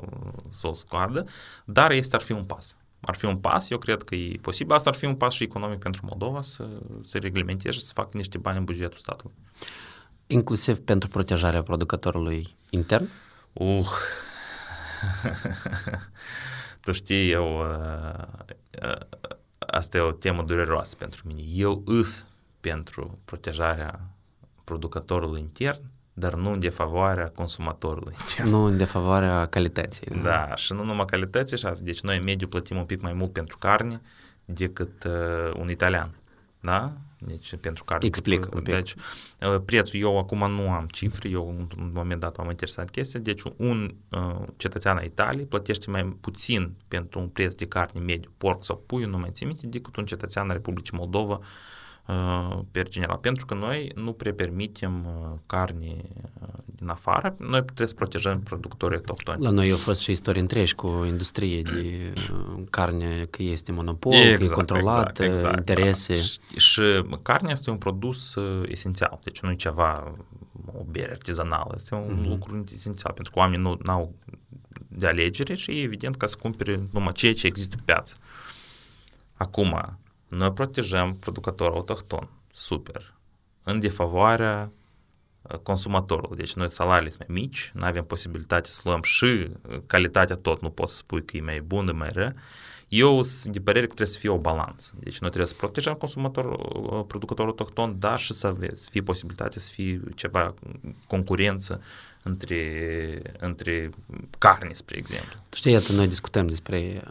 să 0.48 0.68
o 0.68 0.74
scoadă, 0.74 1.26
dar 1.66 1.92
este 1.92 2.16
ar 2.16 2.22
fi 2.22 2.32
un 2.32 2.44
pas. 2.44 2.76
Ar 3.02 3.16
fi 3.16 3.26
un 3.26 3.38
pas, 3.38 3.70
eu 3.70 3.78
cred 3.78 4.04
că 4.04 4.16
e 4.16 4.38
posibil, 4.42 4.76
asta 4.76 4.90
ar 4.90 4.96
fi 4.96 5.06
un 5.06 5.16
pas 5.16 5.34
și 5.34 5.44
economic 5.44 5.80
pentru 5.80 6.02
Moldova 6.06 6.42
să 6.42 6.68
se 7.06 7.18
reglementeze 7.18 7.78
și 7.78 7.86
să 7.86 7.92
facă 7.96 8.10
niște 8.14 8.38
bani 8.38 8.58
în 8.58 8.64
bugetul 8.64 8.98
statului. 8.98 9.36
Inclusiv 10.32 10.78
pentru 10.78 11.10
protejarea 11.10 11.64
producătorului 11.64 12.56
intern. 12.70 13.10
Uh. 13.54 13.90
tu 16.82 16.92
știi, 16.92 17.32
eu, 17.32 17.60
uh, 17.60 18.26
uh, 18.84 18.96
asta 19.60 19.98
e 19.98 20.02
o 20.02 20.12
temă 20.12 20.44
dureroasă 20.44 20.96
pentru 20.96 21.22
mine. 21.26 21.42
Eu 21.54 21.82
îs 21.86 22.28
pentru 22.60 23.20
protejarea 23.26 24.00
producătorului 24.64 25.40
intern, 25.40 25.82
dar 26.14 26.34
nu 26.34 26.52
în 26.52 26.60
defavoarea 26.60 27.32
consumatorului 27.36 28.16
intern. 28.20 28.50
Nu 28.50 28.64
în 28.64 28.78
defavoarea 28.78 29.46
calității. 29.46 30.08
Da, 30.22 30.56
și 30.56 30.74
nu 30.74 30.84
numai 30.84 31.06
calității, 31.06 31.58
și 31.58 31.66
asta. 31.66 31.84
deci 31.84 32.02
noi 32.02 32.18
în 32.18 32.24
mediu 32.24 32.48
plătim 32.48 32.78
un 32.78 32.86
pic 32.86 33.02
mai 33.02 33.14
mult 33.14 33.32
pentru 33.32 33.58
carne 33.58 34.02
decât 34.46 35.04
uh, 35.04 35.54
un 35.60 35.70
italian. 35.70 36.16
Da? 36.60 36.94
Deci 37.20 37.56
pentru 37.56 37.84
care... 37.84 38.06
Explic 38.06 38.54
un 38.54 38.62
pic. 38.62 38.74
Deci, 38.74 38.96
prețul, 39.66 40.00
eu 40.00 40.18
acum 40.18 40.52
nu 40.52 40.72
am 40.72 40.88
cifre, 40.92 41.30
eu 41.30 41.68
în 41.78 41.92
moment 41.94 42.20
dat 42.20 42.38
am 42.38 42.50
interesat 42.50 42.90
chestia, 42.90 43.20
deci 43.20 43.42
un 43.56 43.96
uh, 44.10 44.48
cetățean 44.58 44.98
al 44.98 45.06
Italiei 45.06 45.46
plătește 45.46 45.90
mai 45.90 46.18
puțin 46.22 46.74
pentru 46.88 47.20
un 47.20 47.28
preț 47.28 47.54
de 47.54 47.68
carne 47.68 48.00
mediu, 48.00 48.32
porc 48.38 48.64
sau 48.64 48.84
pui, 48.86 49.06
nu 49.06 49.18
mai 49.18 49.30
țin 49.32 49.48
minte, 49.48 49.68
decât 49.68 49.96
un 49.96 50.06
cetățean 50.06 50.48
al 50.50 50.54
Republicii 50.54 50.98
Moldova 50.98 51.40
Uh, 51.40 51.46
per 52.72 52.88
general, 52.88 53.18
pentru 53.18 53.46
că 53.46 53.54
noi 53.54 53.92
nu 53.96 54.14
prea 54.14 54.34
permitem 54.34 55.06
uh, 55.06 55.38
carne 55.46 55.96
uh, 56.42 56.48
din 56.66 56.88
afară, 56.88 57.36
noi 57.38 57.64
trebuie 57.64 57.88
să 57.88 57.94
protejăm 57.94 58.42
producătorii 58.42 58.98
autohtoni. 58.98 59.44
La 59.44 59.50
noi 59.50 59.72
au 59.72 59.78
fost 59.78 60.02
și 60.02 60.12
istorii 60.12 60.42
întregi 60.42 60.76
cu 60.76 61.04
industrie 61.08 61.62
de 61.62 62.14
carne, 62.70 63.26
că 63.30 63.44
este 63.44 63.72
monopol, 63.72 64.14
exact, 64.14 64.36
că 64.36 64.42
e 64.42 64.46
exact, 64.46 64.54
controlat, 64.54 65.20
exact, 65.20 65.34
exact, 65.34 65.58
interese. 65.58 66.14
Da. 66.14 66.20
Și, 66.20 66.40
și 66.56 66.82
carnea 67.22 67.52
este 67.52 67.70
un 67.70 67.78
produs 67.78 68.36
esențial, 68.66 69.20
deci 69.24 69.40
nu 69.40 69.52
e 69.52 69.56
ceva, 69.56 70.16
o 70.66 70.84
bere 70.92 71.12
artizanală, 71.12 71.74
este 71.76 71.96
un 71.96 72.22
mm-hmm. 72.22 72.28
lucru 72.28 72.64
esențial, 72.72 73.14
pentru 73.14 73.34
că 73.34 73.40
oamenii 73.40 73.78
nu 73.84 73.92
au 73.92 74.14
de 74.88 75.08
alegere 75.08 75.54
și 75.54 75.72
e 75.72 75.82
evident 75.82 76.16
ca 76.16 76.26
să 76.26 76.36
cumpere 76.42 76.88
numai 76.92 77.12
ceea 77.12 77.34
ce 77.34 77.48
există 77.48 77.76
pe 77.76 77.82
piață. 77.86 78.16
Acum, 79.38 80.00
noi 80.30 80.54
protejăm 80.54 81.16
producătorul 81.16 81.76
autohton. 81.76 82.30
Super. 82.52 83.14
În 83.64 83.80
defavoarea 83.80 84.72
uh, 85.42 85.58
consumatorului. 85.58 86.38
Deci 86.38 86.54
noi 86.54 86.72
salariile 86.72 87.10
sunt 87.10 87.28
mai 87.28 87.38
mici, 87.40 87.72
nu 87.74 87.86
avem 87.86 88.04
posibilitate 88.04 88.70
să 88.70 88.82
luăm 88.84 89.02
și 89.02 89.26
uh, 89.26 89.82
calitatea 89.86 90.36
tot, 90.36 90.62
nu 90.62 90.70
poți 90.70 90.92
să 90.92 90.98
spui 90.98 91.26
că 91.26 91.38
e 91.38 91.42
mai 91.42 91.62
bună, 91.62 91.92
mai 91.92 92.10
rea. 92.14 92.36
Eu 92.88 93.24
sunt 93.24 93.54
de 93.54 93.60
părere 93.60 93.88
că 93.88 93.94
trebuie 93.94 94.14
să 94.14 94.20
fie 94.20 94.30
o 94.30 94.38
balanță. 94.38 94.94
Deci 95.00 95.20
noi 95.20 95.30
trebuie 95.30 95.50
să 95.50 95.56
protejăm 95.58 95.94
consumatorul, 95.94 96.90
uh, 96.92 97.04
producătorul 97.08 97.50
autohton, 97.50 98.00
dar 98.00 98.20
și 98.20 98.34
să, 98.34 98.48
ave, 98.48 98.70
să 98.74 98.88
fie 98.92 99.02
posibilitate 99.02 99.60
să 99.60 99.70
fie 99.72 100.02
ceva 100.16 100.54
concurență 101.08 101.82
între, 102.24 103.22
între 103.40 103.90
carne, 104.38 104.74
spre 104.74 104.98
exemplu. 104.98 105.40
Știi, 105.54 105.72
iată, 105.72 105.92
noi 105.92 106.08
discutăm 106.08 106.48
despre 106.48 107.04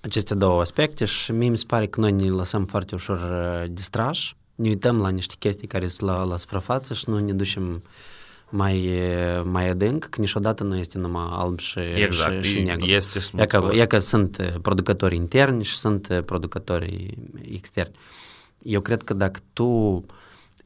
aceste 0.00 0.34
două 0.34 0.60
aspecte 0.60 1.04
și 1.04 1.32
mie 1.32 1.48
mi 1.48 1.58
se 1.58 1.64
pare 1.66 1.86
că 1.86 2.00
noi 2.00 2.12
ne 2.12 2.28
lăsăm 2.28 2.64
foarte 2.64 2.94
ușor 2.94 3.18
uh, 3.18 3.70
distrași, 3.70 4.36
ne 4.54 4.68
uităm 4.68 5.00
la 5.00 5.08
niște 5.08 5.34
chestii 5.38 5.66
care 5.66 5.88
sunt 5.88 6.10
la, 6.10 6.22
la 6.22 6.36
suprafață 6.36 6.94
și 6.94 7.04
nu 7.10 7.18
ne 7.18 7.32
ducem 7.32 7.82
mai, 8.48 8.88
uh, 8.88 9.42
mai 9.44 9.68
adânc, 9.68 10.04
că 10.04 10.20
niciodată 10.20 10.62
nu 10.62 10.76
este 10.76 10.98
numai 10.98 11.26
alb 11.30 11.58
și, 11.58 11.78
exact, 11.78 12.44
și, 12.44 12.54
și 12.54 12.62
negru. 12.62 12.86
Este 12.86 13.18
e 13.36 13.46
că, 13.46 13.70
e 13.72 13.86
că 13.86 13.98
sunt 13.98 14.38
uh, 14.38 14.54
producători 14.62 15.16
interni 15.16 15.64
și 15.64 15.76
sunt 15.76 16.22
producători 16.24 17.16
externi. 17.42 17.94
Eu 18.62 18.80
cred 18.80 19.02
că 19.02 19.14
dacă 19.14 19.40
tu 19.52 20.04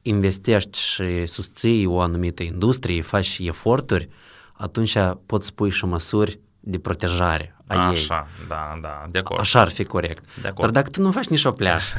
investești 0.02 0.78
și 0.78 1.26
susții 1.26 1.86
o 1.86 2.00
anumită 2.00 2.42
industrie, 2.42 3.02
faci 3.02 3.38
eforturi, 3.38 4.08
atunci 4.52 4.96
poți 5.26 5.46
spui 5.46 5.70
și 5.70 5.84
măsuri 5.84 6.40
de 6.60 6.78
protejare 6.78 7.54
a 7.66 7.88
Așa, 7.88 8.28
ei. 8.40 8.46
da, 8.48 8.78
da, 8.80 9.06
de 9.10 9.18
acord. 9.18 9.40
Așa 9.40 9.60
ar 9.60 9.68
fi 9.68 9.84
corect. 9.84 10.24
De 10.40 10.48
acord. 10.48 10.60
Dar 10.60 10.82
dacă 10.82 10.90
tu 10.90 11.02
nu 11.02 11.10
faci 11.10 11.26
nici 11.26 11.44
o 11.44 11.50
pleașă 11.50 11.96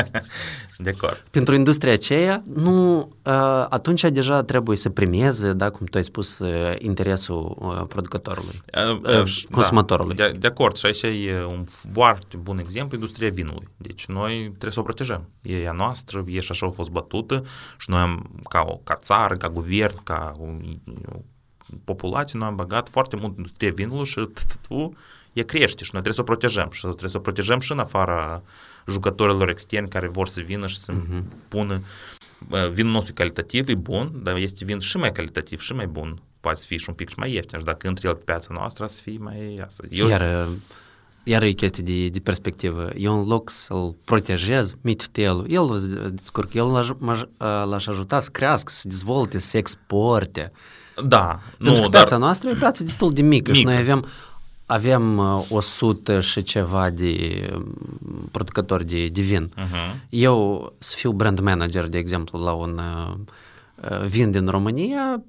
de 0.76 0.90
acord. 0.96 1.22
pentru 1.30 1.54
industria 1.54 1.92
aceea, 1.92 2.42
nu, 2.54 3.08
atunci 3.68 4.02
deja 4.02 4.42
trebuie 4.42 4.76
să 4.76 4.88
premieze, 4.90 5.52
da, 5.52 5.70
cum 5.70 5.86
tu 5.86 5.96
ai 5.96 6.04
spus, 6.04 6.40
interesul 6.78 7.56
producătorului, 7.88 8.60
consumatorului. 9.50 10.16
Da, 10.16 10.24
de, 10.24 10.30
de 10.38 10.46
acord, 10.46 10.76
și 10.76 10.86
aici 10.86 11.02
e 11.02 11.44
un 11.44 11.64
foarte 11.92 12.36
bun 12.36 12.58
exemplu 12.58 12.96
industria 12.96 13.30
vinului. 13.30 13.68
Deci 13.76 14.06
noi 14.06 14.44
trebuie 14.48 14.72
să 14.72 14.80
o 14.80 14.82
protejăm. 14.82 15.28
E 15.42 15.68
a 15.68 15.72
noastră, 15.72 16.24
e 16.26 16.40
și 16.40 16.52
așa 16.52 16.66
a 16.66 16.70
fost 16.70 16.90
bătută 16.90 17.44
și 17.78 17.90
noi 17.90 18.00
am, 18.00 18.42
ca, 18.48 18.64
o, 18.66 18.76
ca 18.76 18.94
țară, 18.94 19.36
ca 19.36 19.48
guvern, 19.48 20.02
ca 20.02 20.32
populație, 21.84 22.38
noi 22.38 22.48
am 22.48 22.56
băgat 22.56 22.88
foarte 22.88 23.16
mult 23.16 23.36
industrie 23.36 23.70
vinului 23.70 24.06
și 24.06 24.28
tu 24.68 24.92
e 25.32 25.42
crește 25.42 25.84
și 25.84 25.90
noi 25.92 26.02
trebuie 26.02 26.14
să 26.14 26.20
o 26.20 26.24
protejăm 26.24 26.70
și 26.70 26.80
trebuie 26.80 27.10
să 27.10 27.16
o 27.16 27.20
protejăm 27.20 27.60
și 27.60 27.72
în 27.72 27.78
afara 27.78 28.42
jucătorilor 28.86 29.48
externi 29.48 29.88
care 29.88 30.08
vor 30.08 30.28
să 30.28 30.40
vină 30.40 30.66
și 30.66 30.78
să 30.78 30.92
uh-huh. 30.92 31.22
pună 31.48 31.82
vinul 32.72 32.92
nostru 32.92 33.14
calitativ, 33.14 33.68
e 33.68 33.74
bun, 33.74 34.10
dar 34.22 34.36
este 34.36 34.64
vin 34.64 34.78
și 34.78 34.96
mai 34.96 35.12
calitativ 35.12 35.60
și 35.60 35.72
mai 35.72 35.86
bun. 35.86 36.22
Poate 36.40 36.60
să 36.60 36.66
fie 36.66 36.76
și 36.76 36.88
un 36.88 36.94
pic 36.94 37.14
mai 37.14 37.32
ieftin 37.32 37.58
și 37.58 37.64
dacă 37.64 37.86
intre 37.86 38.08
el 38.08 38.14
pe 38.14 38.22
piața 38.24 38.48
noastră, 38.54 38.86
să 38.86 39.00
fie 39.00 39.18
mai 39.20 39.54
iasă. 39.54 39.84
Eu 39.90 40.08
Iar, 40.08 40.48
iar 41.24 41.42
e 41.42 41.52
chestie 41.52 41.82
de, 41.82 42.08
de 42.08 42.20
perspectivă. 42.20 42.90
Eu 42.96 43.20
în 43.20 43.26
loc 43.26 43.50
să-l 43.50 43.96
protejez, 44.04 44.74
mititelul, 44.80 45.46
el 45.50 45.64
vă 45.64 45.78
descurc, 46.12 46.54
el 46.54 46.96
l-aș 47.68 47.86
ajuta 47.86 48.20
să 48.20 48.30
crească, 48.30 48.72
să 48.72 48.88
dezvolte, 48.88 49.38
să 49.38 49.56
exporte. 49.56 50.52
Da, 51.04 51.40
nu, 51.58 51.64
Pentru 51.64 51.82
că 51.82 51.88
dar... 51.88 52.00
piața 52.00 52.16
noastră 52.16 52.50
e 52.50 52.54
piața 52.58 52.84
destul 52.84 53.10
de 53.10 53.22
mică, 53.22 53.50
mică. 53.50 53.52
și 53.52 53.64
noi 53.64 53.76
avem 53.76 54.04
avem 54.66 55.18
100 55.48 56.20
și 56.20 56.42
ceva 56.42 56.90
de 56.90 57.42
producători 58.30 58.84
de, 58.86 59.06
de 59.06 59.20
vin. 59.20 59.50
Uh-huh. 59.56 59.96
Eu 60.08 60.72
să 60.78 60.94
fiu 60.96 61.12
brand 61.12 61.40
manager, 61.40 61.86
de 61.86 61.98
exemplu, 61.98 62.44
la 62.44 62.52
un 62.52 62.80
uh, 62.80 64.06
vin 64.06 64.30
din 64.30 64.46
România, 64.46 65.22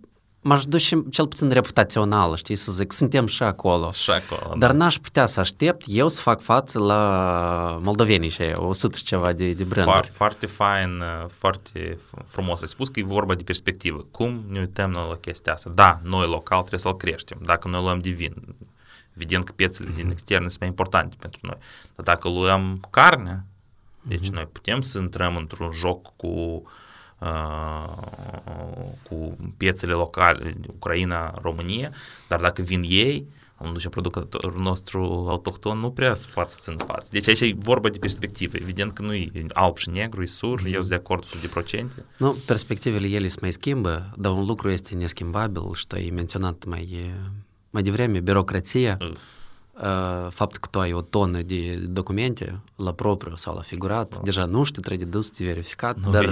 m-aș 0.49 0.65
duce 0.65 1.03
cel 1.09 1.27
puțin 1.27 1.49
reputațional, 1.49 2.35
știi, 2.35 2.55
să 2.55 2.71
zic, 2.71 2.91
suntem 2.91 3.25
și 3.25 3.43
acolo. 3.43 3.91
Și 3.91 4.11
acolo, 4.11 4.55
Dar 4.57 4.71
da. 4.71 4.77
n-aș 4.77 4.95
putea 4.95 5.25
să 5.25 5.39
aștept 5.39 5.83
eu 5.87 6.07
să 6.07 6.21
fac 6.21 6.41
față 6.41 6.79
la 6.79 7.79
moldovenii 7.83 8.29
și 8.29 8.41
100 8.55 8.97
și 8.97 9.03
ceva 9.03 9.33
de, 9.33 9.51
de 9.51 9.63
branduri. 9.63 9.85
Foarte, 9.85 10.09
foarte 10.09 10.45
fain, 10.45 11.03
foarte 11.27 11.97
frumos 12.25 12.61
ai 12.61 12.67
spus 12.67 12.89
că 12.89 12.99
e 12.99 13.03
vorba 13.03 13.35
de 13.35 13.43
perspectivă. 13.43 14.07
Cum 14.11 14.43
ne 14.47 14.59
uităm 14.59 14.89
noi 14.91 15.05
la 15.09 15.15
chestia 15.15 15.53
asta? 15.53 15.69
Da, 15.69 15.99
noi 16.03 16.27
local 16.27 16.59
trebuie 16.59 16.79
să-l 16.79 16.97
creștem. 16.97 17.39
Dacă 17.45 17.67
noi 17.67 17.81
luăm 17.81 17.99
de 17.99 18.09
vin, 18.09 18.33
evident 19.15 19.45
că 19.45 19.51
piețele 19.51 19.89
mm-hmm. 19.89 19.95
din 19.95 20.09
externe 20.09 20.47
sunt 20.47 20.59
mai 20.59 20.69
importante 20.69 21.15
pentru 21.19 21.39
noi. 21.43 21.57
Dar 21.95 22.05
dacă 22.15 22.29
luăm 22.29 22.87
carne, 22.89 23.45
deci 24.01 24.27
mm-hmm. 24.27 24.33
noi 24.33 24.47
putem 24.51 24.81
să 24.81 24.99
intrăm 24.99 25.35
într-un 25.35 25.71
joc 25.71 26.15
cu 26.15 26.27
uh, 26.27 26.61
cu 29.09 29.37
piețele 29.57 29.93
locale, 29.93 30.57
Ucraina, 30.67 31.39
România, 31.41 31.91
dar 32.27 32.39
dacă 32.39 32.61
vin 32.61 32.83
ei, 32.87 33.27
un 33.57 33.73
duce 33.73 33.89
producătorul 33.89 34.61
nostru 34.61 35.25
autohton 35.29 35.77
nu 35.77 35.91
prea 35.91 36.15
se 36.15 36.27
poate 36.33 36.51
să 36.51 36.59
țină 36.61 36.83
față. 36.83 37.09
Deci 37.11 37.27
aici 37.27 37.39
e 37.39 37.53
vorba 37.57 37.89
de 37.89 37.97
perspective. 37.97 38.59
Evident 38.61 38.93
că 38.93 39.01
nu 39.01 39.13
e 39.13 39.31
alb 39.53 39.77
și 39.77 39.89
negru, 39.89 40.21
e 40.21 40.25
sur, 40.25 40.61
eu 40.65 40.73
sunt 40.73 40.87
de 40.87 40.95
acord 40.95 41.25
cu 41.25 41.37
de 41.41 41.47
procente. 41.47 42.05
Nu, 42.17 42.37
perspectivele 42.45 43.07
ele 43.07 43.27
se 43.27 43.37
mai 43.41 43.51
schimbă, 43.51 44.13
dar 44.17 44.31
un 44.31 44.45
lucru 44.45 44.69
este 44.69 44.95
neschimbabil 44.95 45.73
și 45.73 45.87
tu 45.87 45.95
ai 45.95 46.11
menționat 46.13 46.65
mai, 46.65 47.11
mai 47.69 47.81
devreme, 47.81 48.19
birocrația. 48.19 48.97
Uf 49.01 49.38
faptul 50.29 50.59
că 50.59 50.67
tu 50.71 50.79
ai 50.79 50.93
o 50.93 51.01
tonă 51.01 51.41
de 51.41 51.75
documente 51.75 52.61
la 52.75 52.93
propriu 52.93 53.35
sau 53.35 53.55
la 53.55 53.61
figurat, 53.61 54.13
oh. 54.13 54.19
deja 54.23 54.45
nu 54.45 54.63
știu, 54.63 54.81
trebuie 54.81 55.07
dus 55.07 55.29
de 55.29 55.45
verificat, 55.45 55.99
nu 55.99 56.11
dar 56.11 56.27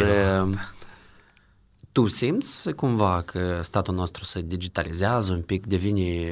tu 1.92 2.08
simți 2.08 2.72
cumva 2.72 3.22
că 3.22 3.60
statul 3.62 3.94
nostru 3.94 4.24
se 4.24 4.42
digitalizează 4.42 5.34
un 5.34 5.42
pic, 5.42 5.66
devine 5.66 6.32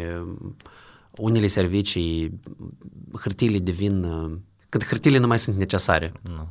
unele 1.18 1.48
servicii, 1.48 2.40
hârtiile 3.22 3.60
devin, 3.60 4.02
când 4.70 4.86
hârtiile 4.86 5.18
nu 5.18 5.28
mai 5.28 5.40
sunt 5.40 5.56
necesare. 5.56 6.12
Nu, 6.22 6.48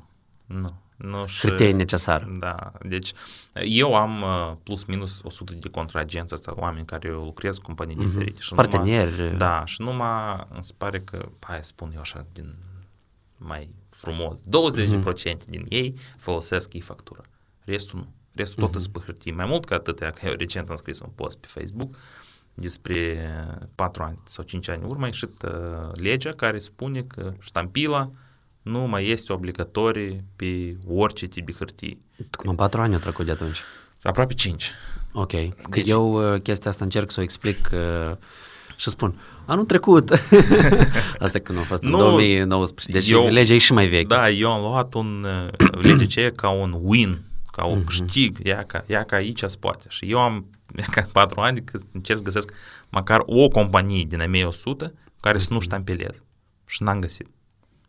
nu. 0.47 0.83
Nu, 0.97 1.27
și, 1.27 1.41
Hârtie 1.41 1.67
e 1.67 1.73
necesar. 1.73 2.23
Da, 2.23 2.73
deci 2.83 3.13
eu 3.53 3.95
am 3.95 4.25
plus 4.63 4.85
minus 4.85 5.21
100 5.25 5.55
de 5.55 5.69
contraagenți 5.69 6.35
asta, 6.35 6.55
oameni 6.57 6.87
care 6.87 7.09
eu 7.09 7.25
lucrez 7.25 7.57
cu 7.57 7.63
companii 7.63 7.97
mm-hmm. 7.97 7.99
diferite. 7.99 8.41
Și 8.41 8.55
Parteneri. 8.55 9.17
Numai, 9.17 9.37
da, 9.37 9.63
și 9.67 9.83
numai 9.83 10.45
îmi 10.51 10.65
se 10.65 10.73
pare 10.77 11.01
că, 11.01 11.29
hai 11.41 11.59
spun 11.63 11.91
eu 11.95 12.01
așa, 12.01 12.27
din 12.33 12.57
mai 13.39 13.69
frumos, 13.89 14.41
20% 14.41 14.45
mm-hmm. 14.45 15.49
din 15.49 15.67
ei 15.69 15.95
folosesc 16.17 16.75
e-factură. 16.75 17.23
Restul 17.65 17.99
nu. 17.99 18.13
Restul 18.35 18.69
tot 18.69 18.81
mm-hmm. 18.81 18.93
pe 18.93 19.01
hârtie. 19.05 19.33
Mai 19.33 19.47
mult 19.47 19.65
ca 19.65 19.75
atâtea, 19.75 20.11
că 20.11 20.27
eu 20.27 20.35
recent 20.39 20.71
am 20.71 20.77
scris 20.77 21.01
un 21.01 21.11
post 21.15 21.37
pe 21.37 21.47
Facebook 21.47 21.97
despre 22.55 23.31
4 23.75 24.03
ani 24.03 24.21
sau 24.25 24.45
5 24.45 24.69
ani 24.69 24.85
urmă, 24.85 25.07
ieșit 25.07 25.43
uh, 25.43 25.91
legea 25.93 26.31
care 26.31 26.59
spune 26.59 27.03
că 27.03 27.33
ștampila 27.41 28.11
nu 28.65 28.79
mai 28.79 29.09
este 29.09 29.33
obligatorie 29.33 30.25
pe 30.37 30.77
orice 30.87 31.27
tip 31.27 31.47
de 31.47 31.53
hârtie. 31.59 31.99
Cum 32.31 32.55
4 32.55 32.81
ani 32.81 32.95
a 32.95 32.99
trecut 32.99 33.25
de 33.25 33.31
atunci? 33.31 33.59
Aproape 34.03 34.35
5. 34.35 34.71
Ok. 35.13 35.31
Că 35.31 35.49
deci... 35.69 35.89
eu 35.89 36.33
uh, 36.35 36.41
chestia 36.43 36.71
asta 36.71 36.85
încerc 36.85 37.11
să 37.11 37.21
o 37.21 37.23
explic 37.23 37.71
uh, 37.73 38.17
și 38.77 38.91
spun, 38.91 39.21
anul 39.47 39.65
trecut, 39.65 40.11
asta 41.25 41.39
când 41.39 41.59
a 41.59 41.63
fost 41.63 41.83
în 41.83 41.91
nu, 41.91 41.99
2019, 41.99 42.93
deci 42.93 43.11
eu, 43.17 43.33
legea 43.33 43.55
e 43.55 43.59
și 43.59 43.73
mai 43.73 43.87
veche. 43.87 44.07
Da, 44.07 44.31
eu 44.31 44.53
am 44.53 44.61
luat 44.61 44.95
un, 44.95 45.27
uh, 45.61 45.83
lege 45.87 46.07
ce 46.07 46.33
ca 46.37 46.49
un 46.49 46.79
win 46.83 47.23
ca 47.51 47.65
un 47.65 47.83
uh-huh. 47.83 47.87
câștig, 47.87 48.39
ia 48.43 48.63
ca, 48.63 48.85
ia 48.87 49.03
ca 49.03 49.17
aici 49.17 49.43
se 49.47 49.57
poate. 49.61 49.87
Și 49.89 50.11
eu 50.11 50.19
am, 50.19 50.47
ca 50.95 51.07
patru 51.13 51.41
ani, 51.41 51.65
că 51.65 51.79
încerc 51.93 52.19
să 52.19 52.25
găsesc 52.25 52.53
măcar 52.89 53.23
o 53.27 53.49
companie 53.49 54.05
din 54.05 54.21
a 54.21 54.47
100 54.47 54.93
care 55.21 55.39
să 55.39 55.53
nu 55.53 55.61
ștampelez. 55.61 56.23
Și 56.67 56.83
n-am 56.83 57.01
găsit. 57.01 57.29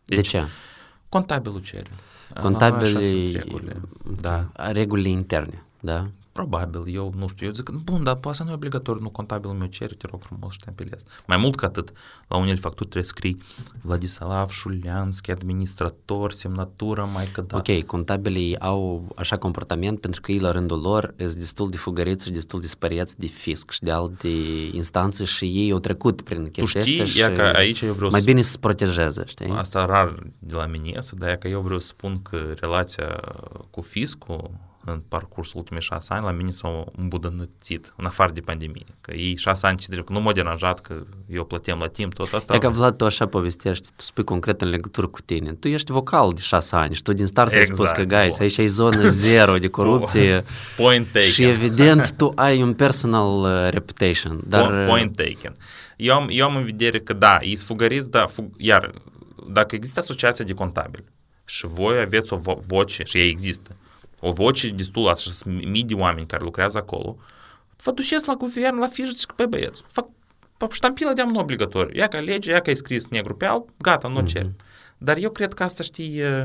Deci, 0.06 0.32
de 0.32 0.38
ce? 0.38 0.44
Contabilul 1.10 1.62
cere. 1.62 1.90
Contabili, 2.42 3.32
regulile. 3.32 3.82
Da. 4.22 4.50
regulile 4.54 5.10
interne, 5.10 5.64
da? 5.80 6.10
Probabil, 6.40 6.84
eu 6.96 7.14
nu 7.18 7.28
știu, 7.28 7.46
eu 7.48 7.54
zic, 7.54 7.70
bun, 7.70 8.04
dar 8.04 8.20
asta 8.24 8.44
nu 8.44 8.50
e 8.50 8.54
obligatoriu, 8.54 9.02
nu 9.02 9.10
contabilul 9.10 9.56
meu 9.56 9.68
cere, 9.68 9.94
te 9.94 10.08
rog 10.12 10.22
frumos, 10.24 10.54
ștampilez. 10.54 11.02
Mai 11.28 11.38
mult 11.38 11.56
ca 11.56 11.68
atât, 11.68 11.92
la 12.28 12.38
unele 12.38 12.56
facturi 12.56 12.90
trebuie 12.90 13.04
scrii 13.10 13.38
Vladislav 13.82 14.50
Șulianski, 14.50 15.32
administrator, 15.32 16.32
semnătură, 16.32 17.10
mai 17.14 17.28
că 17.34 17.42
da. 17.42 17.58
Ok, 17.58 17.84
contabilii 17.86 18.60
au 18.60 19.08
așa 19.16 19.38
comportament 19.38 20.00
pentru 20.00 20.22
că 20.22 20.32
ei 20.32 20.40
la 20.40 20.52
rândul 20.52 20.80
lor 20.82 21.14
sunt 21.18 21.34
destul 21.34 21.70
de 21.70 21.78
fugăriți 21.78 22.26
și 22.26 22.32
destul 22.32 22.60
de 22.62 22.68
spăriați 22.68 23.20
de 23.20 23.26
fisc 23.28 23.72
și 23.72 23.82
de 23.84 23.92
alte 23.92 24.28
instanțe 24.72 25.24
și 25.26 25.46
ei 25.46 25.72
au 25.72 25.80
trecut 25.80 26.22
prin 26.22 26.50
chestia 26.52 26.82
știi, 26.82 26.94
asta 27.02 27.12
și 27.12 27.18
ia 27.18 27.32
că 27.32 27.42
aici 27.42 27.82
eu 27.82 27.94
vreau 27.94 28.10
mai 28.12 28.20
să- 28.20 28.26
bine 28.26 28.42
să 28.42 28.52
se 28.52 28.58
protejeze, 28.58 29.24
știi? 29.28 29.50
Asta 29.50 29.86
rar 29.86 30.16
de 30.40 30.56
la 30.56 30.66
mine 30.66 30.88
iese, 30.90 31.16
dar 31.16 31.30
e 31.30 31.36
că 31.36 31.48
eu 31.48 31.62
vreau 31.62 31.80
să 31.80 31.88
spun 31.88 32.22
că 32.22 32.38
relația 32.60 33.20
cu 33.70 33.82
fiscul 33.82 34.50
în 34.86 35.00
parcursul 35.08 35.58
ultimii 35.60 35.82
șase 35.82 36.14
ani 36.14 36.24
la 36.26 36.32
mine 36.32 36.50
s-a 36.52 36.84
îmbunătățit, 36.96 37.94
în 37.98 38.06
afară 38.06 38.32
de 38.32 38.42
pandemie. 38.42 38.86
Că 39.02 39.14
ei 39.14 39.36
șase 39.38 39.68
ani, 39.68 39.78
ce 39.78 39.86
drept, 39.90 40.06
că 40.08 40.14
nu 40.14 40.22
m-au 40.22 40.32
deranjat, 40.32 40.80
că 40.80 40.96
eu 41.30 41.44
plăteam 41.46 41.80
la 41.80 41.88
timp, 41.88 42.14
tot 42.14 42.34
asta. 42.34 42.56
E 42.56 42.58
că, 42.58 42.70
Vlad, 42.70 42.98
tu 42.98 43.06
așa 43.06 43.28
povestești, 43.28 43.88
tu 43.96 44.04
spui 44.04 44.24
concret 44.24 44.62
în 44.62 44.70
legătură 44.70 45.08
cu 45.08 45.22
tine. 45.22 45.54
Tu 45.54 45.68
ești 45.68 45.92
vocal 45.92 46.32
de 46.34 46.42
șase 46.42 46.76
ani 46.76 46.96
și 46.96 47.02
tu 47.02 47.14
din 47.14 47.26
start 47.26 47.54
ai 47.54 47.64
spus 47.64 47.80
Exact, 47.80 47.96
că, 47.98 48.04
guys, 48.04 48.36
bun. 48.38 48.42
aici 48.42 48.60
ai 48.60 48.68
zonă 48.68 49.08
zero 49.28 49.58
de 49.58 49.68
corupție 49.68 50.44
Point 50.78 51.06
taken. 51.06 51.22
și 51.30 51.44
evident 51.44 52.12
tu 52.18 52.32
ai 52.36 52.62
un 52.62 52.74
personal 52.74 53.42
uh, 53.66 53.72
reputation. 53.72 54.40
Dar, 54.48 54.84
Po- 54.84 54.88
Point 54.88 55.16
taken. 55.16 55.56
Eu 55.98 56.16
am, 56.16 56.28
eu 56.32 56.46
am 56.50 56.56
în 56.56 56.64
vedere 56.64 57.00
că 57.00 57.14
da, 57.14 57.38
ei 57.42 57.56
sunt 57.56 57.68
fugăriți, 57.68 58.10
dar 58.10 58.28
fug, 58.28 58.46
iar 58.58 58.92
dacă 59.50 59.76
există 59.76 60.00
asociația 60.00 60.46
de 60.46 60.54
contabili 60.54 61.04
și 61.46 61.66
voi 61.68 62.00
aveți 62.00 62.34
o 62.34 62.38
vo- 62.38 62.60
voce, 62.68 63.04
și 63.04 63.18
ea 63.18 63.26
există, 63.26 63.76
o 64.28 64.32
voce 64.32 64.70
destul, 64.70 65.08
așa 65.08 65.32
sunt 65.32 65.68
mii 65.68 65.84
de 65.84 65.94
oameni 65.94 66.28
care 66.28 66.44
lucrează 66.44 66.78
acolo, 66.78 67.18
vă 67.84 67.92
duceți 67.92 68.28
la 68.28 68.34
guvern, 68.34 68.80
la 68.80 68.88
fiș 68.88 69.10
și 69.10 69.26
pe 69.36 69.46
băieți, 69.46 69.84
fac 69.88 70.08
pe 70.58 70.66
ștampilă 70.72 71.14
de 71.14 71.24
nu 71.24 71.40
obligatoriu. 71.40 72.00
Ia 72.00 72.08
ca 72.08 72.20
lege, 72.20 72.52
ia 72.52 72.60
că 72.60 72.70
ai 72.70 72.76
scris 72.76 73.08
negru 73.08 73.36
pe 73.36 73.46
alb, 73.46 73.70
gata, 73.78 74.08
nu 74.08 74.22
cer. 74.22 74.52
Dar 74.98 75.18
eu 75.18 75.30
cred 75.30 75.54
că 75.54 75.64
asta 75.64 75.84
știi, 75.84 76.22
uh, 76.22 76.44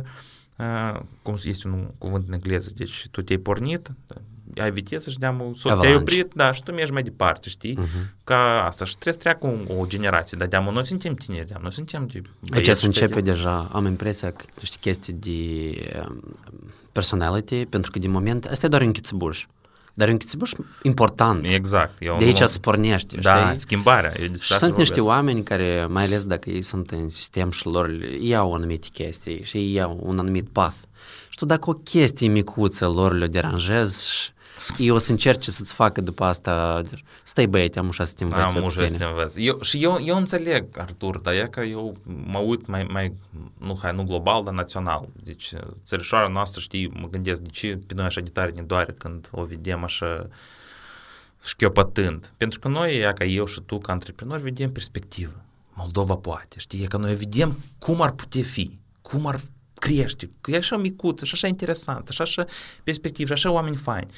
uh, 0.59 1.01
cum 1.23 1.37
este 1.45 1.69
un 1.69 1.91
cuvânt 1.99 2.25
în 2.27 2.33
engleză, 2.33 2.71
deci 2.75 3.09
tu 3.11 3.23
te-ai 3.23 3.39
pornit, 3.39 3.89
ai 4.57 4.71
viteză 4.71 5.11
și 5.11 5.19
de-am, 5.19 5.37
sau 5.39 5.53
te-ai 5.63 5.73
Avalanche. 5.73 6.01
oprit, 6.01 6.33
da, 6.35 6.53
și 6.53 6.63
tu 6.63 6.73
mergi 6.73 6.93
mai 6.93 7.03
departe, 7.03 7.49
știi? 7.49 7.79
Ca 8.25 8.65
asta 8.65 8.85
și 8.85 8.93
trebuie 8.99 9.15
să 9.15 9.21
treacă 9.21 9.47
o, 9.73 9.81
o 9.81 9.87
generație, 9.87 10.37
dar 10.39 10.49
de-am 10.49 10.69
noi 10.73 10.87
suntem 10.87 11.15
tineri, 11.15 11.47
de 11.47 11.55
noi 11.63 11.73
suntem 11.73 12.07
de 12.07 12.23
Aici 12.23 12.51
băieți 12.51 12.71
se 12.71 12.75
și 12.81 12.87
începe 12.87 13.07
fete. 13.15 13.21
deja, 13.21 13.69
am 13.73 13.87
impresia 13.87 14.31
că, 14.31 14.45
tu 14.55 14.65
știi, 14.65 14.79
chestii 14.81 15.13
de 15.13 15.37
um, 16.09 16.23
personality, 16.93 17.67
pentru 17.67 17.91
că 17.91 17.99
de 17.99 18.09
moment, 18.09 18.45
asta 18.45 18.67
e 18.67 18.69
doar 18.69 18.83
un 18.83 18.93
chițbuș. 18.93 19.47
Dar 19.95 20.09
e 20.09 20.13
un 20.13 20.17
chițbuș 20.19 20.53
important. 20.83 21.45
Exact. 21.49 22.03
Eu 22.03 22.13
de 22.19 22.21
nu 22.25 22.27
aici 22.27 22.41
mă- 22.41 22.47
se 22.47 22.59
pornește, 22.59 23.17
Da, 23.17 23.47
știi? 23.47 23.59
schimbarea. 23.59 24.13
Eu 24.21 24.27
despre 24.27 24.47
Și 24.47 24.53
asta 24.53 24.67
sunt 24.67 24.79
niște 24.79 24.95
vorbesc. 25.01 25.17
oameni 25.17 25.43
care, 25.43 25.87
mai 25.89 26.05
ales 26.05 26.25
dacă 26.25 26.51
ei 26.51 26.63
sunt 26.63 26.91
în 26.91 27.09
sistem 27.09 27.51
și 27.51 27.67
lor 27.67 27.91
iau 28.21 28.55
anumite 28.55 28.89
chestii 28.93 29.43
și 29.43 29.57
ei 29.57 29.73
iau 29.73 30.01
un 30.03 30.19
anumit 30.19 30.49
path. 30.49 30.77
Și 31.29 31.39
tu 31.39 31.45
dacă 31.45 31.71
o 31.71 31.73
chestie 31.73 32.29
micuță 32.29 32.87
lor 32.87 33.13
le 33.15 33.27
deranjezi 33.27 34.11
și 34.11 34.31
ei 34.79 34.91
o 34.91 34.99
să 34.99 35.11
încerce 35.11 35.51
să-ți 35.51 35.73
facă 35.73 36.01
după 36.01 36.25
asta, 36.25 36.83
stai 37.23 37.47
băiete, 37.47 37.79
am 37.79 37.89
ușa 37.89 38.05
să 38.05 38.13
te 38.17 38.25
învăț 38.25 38.41
Am 38.41 38.55
eu 38.55 38.61
pe 38.61 38.67
ușa 38.67 38.81
să 38.81 38.87
te 38.87 38.97
tine. 38.97 39.09
învăț. 39.09 39.35
Eu, 39.37 39.61
și 39.61 39.83
eu, 39.83 39.99
eu 40.05 40.17
înțeleg, 40.17 40.79
Artur, 40.79 41.19
dar 41.19 41.35
e 41.35 41.49
că 41.51 41.61
eu 41.61 41.97
mă 42.05 42.39
uit 42.39 42.67
mai, 42.67 42.87
mai 42.91 43.13
nu, 43.59 43.79
hai, 43.83 43.93
nu 43.95 44.05
global, 44.05 44.45
dar 44.45 44.55
național. 44.55 45.09
Deci, 45.23 45.53
țărișoara 45.85 46.29
noastră, 46.29 46.61
știi, 46.61 46.89
mă 46.89 47.09
gândesc, 47.09 47.41
de 47.41 47.49
ce 47.49 47.79
pe 47.87 47.95
noi 47.95 48.05
așa 48.05 48.21
de 48.21 48.31
tare 48.31 48.51
ne 48.55 48.63
doare 48.63 48.95
când 48.99 49.29
o 49.33 49.45
vedem 49.45 49.85
așa 49.85 50.27
șchiopătând. 51.45 52.33
Pentru 52.37 52.59
că 52.59 52.69
noi, 52.69 52.97
e 52.97 53.13
ca 53.15 53.25
eu 53.25 53.47
și 53.47 53.61
tu, 53.61 53.79
ca 53.79 53.93
antreprenori, 53.93 54.43
vedem 54.43 54.73
perspectivă. 54.73 55.45
Moldova 55.73 56.15
poate, 56.17 56.59
știi, 56.59 56.83
e 56.83 56.87
că 56.87 56.97
noi 56.97 57.15
vedem 57.15 57.59
cum 57.79 58.03
ar 58.03 58.11
putea 58.11 58.43
fi, 58.43 58.79
cum 59.03 59.27
ar 59.27 59.41
crește, 59.75 60.31
că 60.41 60.51
e 60.51 60.57
așa 60.57 60.77
micuță, 60.77 61.25
și 61.25 61.35
așa 61.35 61.47
interesant, 61.47 62.09
și 62.09 62.23
așa 62.23 62.45
perspectivă, 62.85 63.27
și 63.27 63.33
așa 63.33 63.51
oameni 63.51 63.77
faini. 63.77 64.11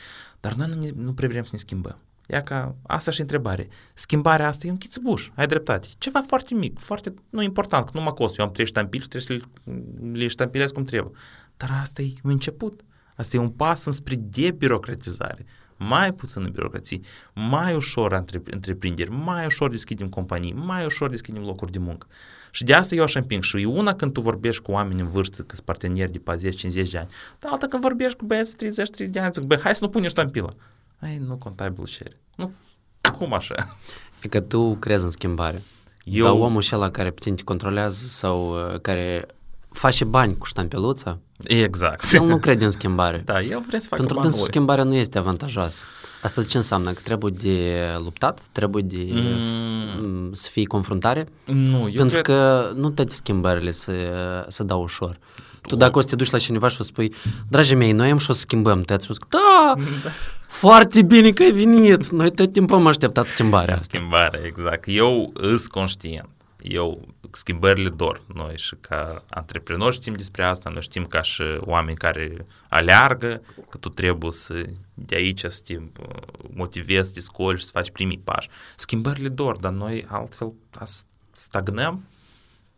Dar 0.42 0.54
noi 0.54 0.66
nu, 0.68 0.74
ne, 0.74 0.90
nu 0.94 1.12
prea 1.12 1.28
vrem 1.28 1.44
să 1.44 1.50
ne 1.52 1.58
schimbăm. 1.58 1.98
Ia 2.26 2.42
ca, 2.42 2.76
asta 2.82 3.10
și 3.10 3.20
întrebare. 3.20 3.68
Schimbarea 3.94 4.48
asta 4.48 4.66
e 4.66 4.70
un 4.70 4.78
chițbuș, 4.78 5.28
ai 5.34 5.46
dreptate. 5.46 5.88
Ceva 5.98 6.22
foarte 6.26 6.54
mic, 6.54 6.78
foarte, 6.78 7.14
nu 7.30 7.42
important, 7.42 7.84
că 7.84 7.90
nu 7.94 8.02
mă 8.02 8.12
costă. 8.12 8.40
Eu 8.40 8.46
am 8.46 8.52
trei 8.52 8.66
ștampili 8.66 9.02
și 9.02 9.08
trebuie 9.08 9.38
să 9.38 9.46
le, 9.64 9.82
le 10.12 10.28
ștampilez 10.28 10.70
cum 10.70 10.84
trebuie. 10.84 11.12
Dar 11.56 11.70
asta 11.82 12.02
e 12.02 12.12
un 12.22 12.30
început. 12.30 12.82
Asta 13.16 13.36
e 13.36 13.38
un 13.38 13.50
pas 13.50 13.84
înspre 13.84 14.14
debirocratizare. 14.16 15.44
Mai 15.76 16.12
puțină 16.12 16.48
birocrație, 16.48 17.00
mai 17.34 17.74
ușor 17.74 18.12
între, 18.12 18.42
întreprinderi, 18.44 19.10
mai 19.10 19.46
ușor 19.46 19.70
deschidem 19.70 20.08
companii, 20.08 20.52
mai 20.52 20.84
ușor 20.84 21.10
deschidem 21.10 21.42
locuri 21.42 21.72
de 21.72 21.78
muncă. 21.78 22.06
Și 22.54 22.64
de 22.64 22.74
asta 22.74 22.94
eu 22.94 23.02
așa 23.02 23.18
împing. 23.18 23.42
Și 23.42 23.60
e 23.60 23.66
una 23.66 23.94
când 23.94 24.12
tu 24.12 24.20
vorbești 24.20 24.62
cu 24.62 24.70
oameni 24.72 25.00
în 25.00 25.08
vârstă, 25.08 25.42
că 25.42 25.54
sunt 25.54 25.66
parteneri 25.66 26.12
de 26.12 26.18
40-50 26.18 26.90
de 26.90 26.98
ani, 26.98 27.08
dar 27.38 27.52
alta 27.52 27.66
când 27.66 27.82
vorbești 27.82 28.16
cu 28.18 28.24
băieți 28.24 28.56
30-30 28.56 29.08
de 29.08 29.18
ani, 29.20 29.32
zic, 29.32 29.42
băi, 29.42 29.58
hai 29.62 29.74
să 29.74 29.84
nu 29.84 29.90
punem 29.90 30.08
ștampila. 30.08 30.52
Ai, 31.00 31.18
nu 31.18 31.36
contabil 31.36 31.84
cere. 31.84 32.20
Nu, 32.36 32.52
cum 33.18 33.32
așa? 33.34 33.54
E 34.22 34.28
că 34.28 34.40
tu 34.40 34.74
crezi 34.74 35.04
în 35.04 35.10
schimbare. 35.10 35.62
Eu- 36.04 36.24
Dar 36.24 36.32
omul 36.32 36.62
ăla 36.72 36.90
care 36.90 37.10
pe 37.10 37.20
tine 37.20 37.34
te 37.34 37.42
controlează 37.42 38.06
sau 38.06 38.50
uh, 38.72 38.80
care 38.80 39.26
face 39.72 40.04
bani 40.04 40.38
cu 40.38 40.46
ștampeluța, 40.46 41.18
Exact. 41.44 42.12
el 42.12 42.24
nu 42.24 42.38
crede 42.38 42.64
în 42.64 42.70
schimbare. 42.70 43.22
Da, 43.24 43.40
el 43.40 43.62
vrea 43.66 43.80
să 43.80 43.86
facă 43.88 43.96
Pentru 44.02 44.14
bani 44.14 44.22
dânsul 44.26 44.40
lui. 44.40 44.50
schimbarea 44.50 44.84
nu 44.84 44.94
este 44.94 45.18
avantajoasă. 45.18 45.82
Asta 46.22 46.42
ce 46.42 46.56
înseamnă? 46.56 46.90
Că 46.92 47.00
trebuie 47.04 47.32
de 47.40 47.80
luptat? 48.02 48.40
Trebuie 48.52 48.82
de 48.82 49.08
mm. 49.12 50.32
să 50.32 50.48
fie 50.50 50.64
confruntare? 50.64 51.28
Nu, 51.44 51.78
eu 51.78 51.96
Pentru 51.96 52.20
cred... 52.20 52.22
că 52.22 52.70
nu 52.74 52.90
toate 52.90 53.10
schimbările 53.10 53.70
se, 53.70 53.92
se 54.48 54.62
dau 54.62 54.82
ușor. 54.82 55.18
Tu 55.66 55.76
dacă 55.76 55.98
o 55.98 56.00
să 56.00 56.08
te 56.08 56.16
duci 56.16 56.30
la 56.30 56.38
cineva 56.38 56.68
și 56.68 56.76
o 56.80 56.82
să 56.82 56.88
spui, 56.88 57.14
dragii 57.48 57.76
mei, 57.76 57.92
noi 57.92 58.10
am 58.10 58.18
și 58.18 58.30
o 58.30 58.32
să 58.32 58.40
schimbăm, 58.40 58.82
te 58.82 58.92
ați 58.92 59.08
da, 59.28 59.74
foarte 60.62 61.02
bine 61.02 61.30
că 61.30 61.42
ai 61.42 61.50
venit, 61.50 62.08
noi 62.08 62.30
tot 62.30 62.52
timpul 62.52 62.76
am 62.76 62.86
așteptat 62.86 63.26
schimbarea 63.26 63.74
asta. 63.74 63.96
Schimbare, 63.96 64.40
exact. 64.44 64.84
Eu 64.86 65.32
îs 65.34 65.66
conștient. 65.66 66.28
Eu 66.62 67.08
schimbările 67.36 67.88
dor. 67.88 68.22
Noi 68.34 68.56
și 68.56 68.76
ca 68.80 69.22
antreprenori 69.30 69.94
știm 69.94 70.12
despre 70.12 70.42
asta, 70.42 70.70
noi 70.70 70.82
știm 70.82 71.04
ca 71.04 71.22
și 71.22 71.42
oameni 71.60 71.96
care 71.96 72.46
aleargă, 72.68 73.42
că 73.68 73.76
tu 73.76 73.88
trebuie 73.88 74.32
să 74.32 74.64
de 74.94 75.14
aici 75.14 75.44
să 75.44 75.60
te 75.64 75.76
uh, 75.76 76.16
motivezi, 76.54 77.08
să 77.08 77.14
te 77.14 77.20
scoli 77.20 77.58
și 77.58 77.64
să 77.64 77.70
faci 77.74 77.90
primii 77.90 78.20
pași. 78.24 78.48
Schimbările 78.76 79.28
dor, 79.28 79.56
dar 79.56 79.72
noi 79.72 80.04
altfel 80.08 80.52
as- 80.78 81.06
stagnăm. 81.32 82.04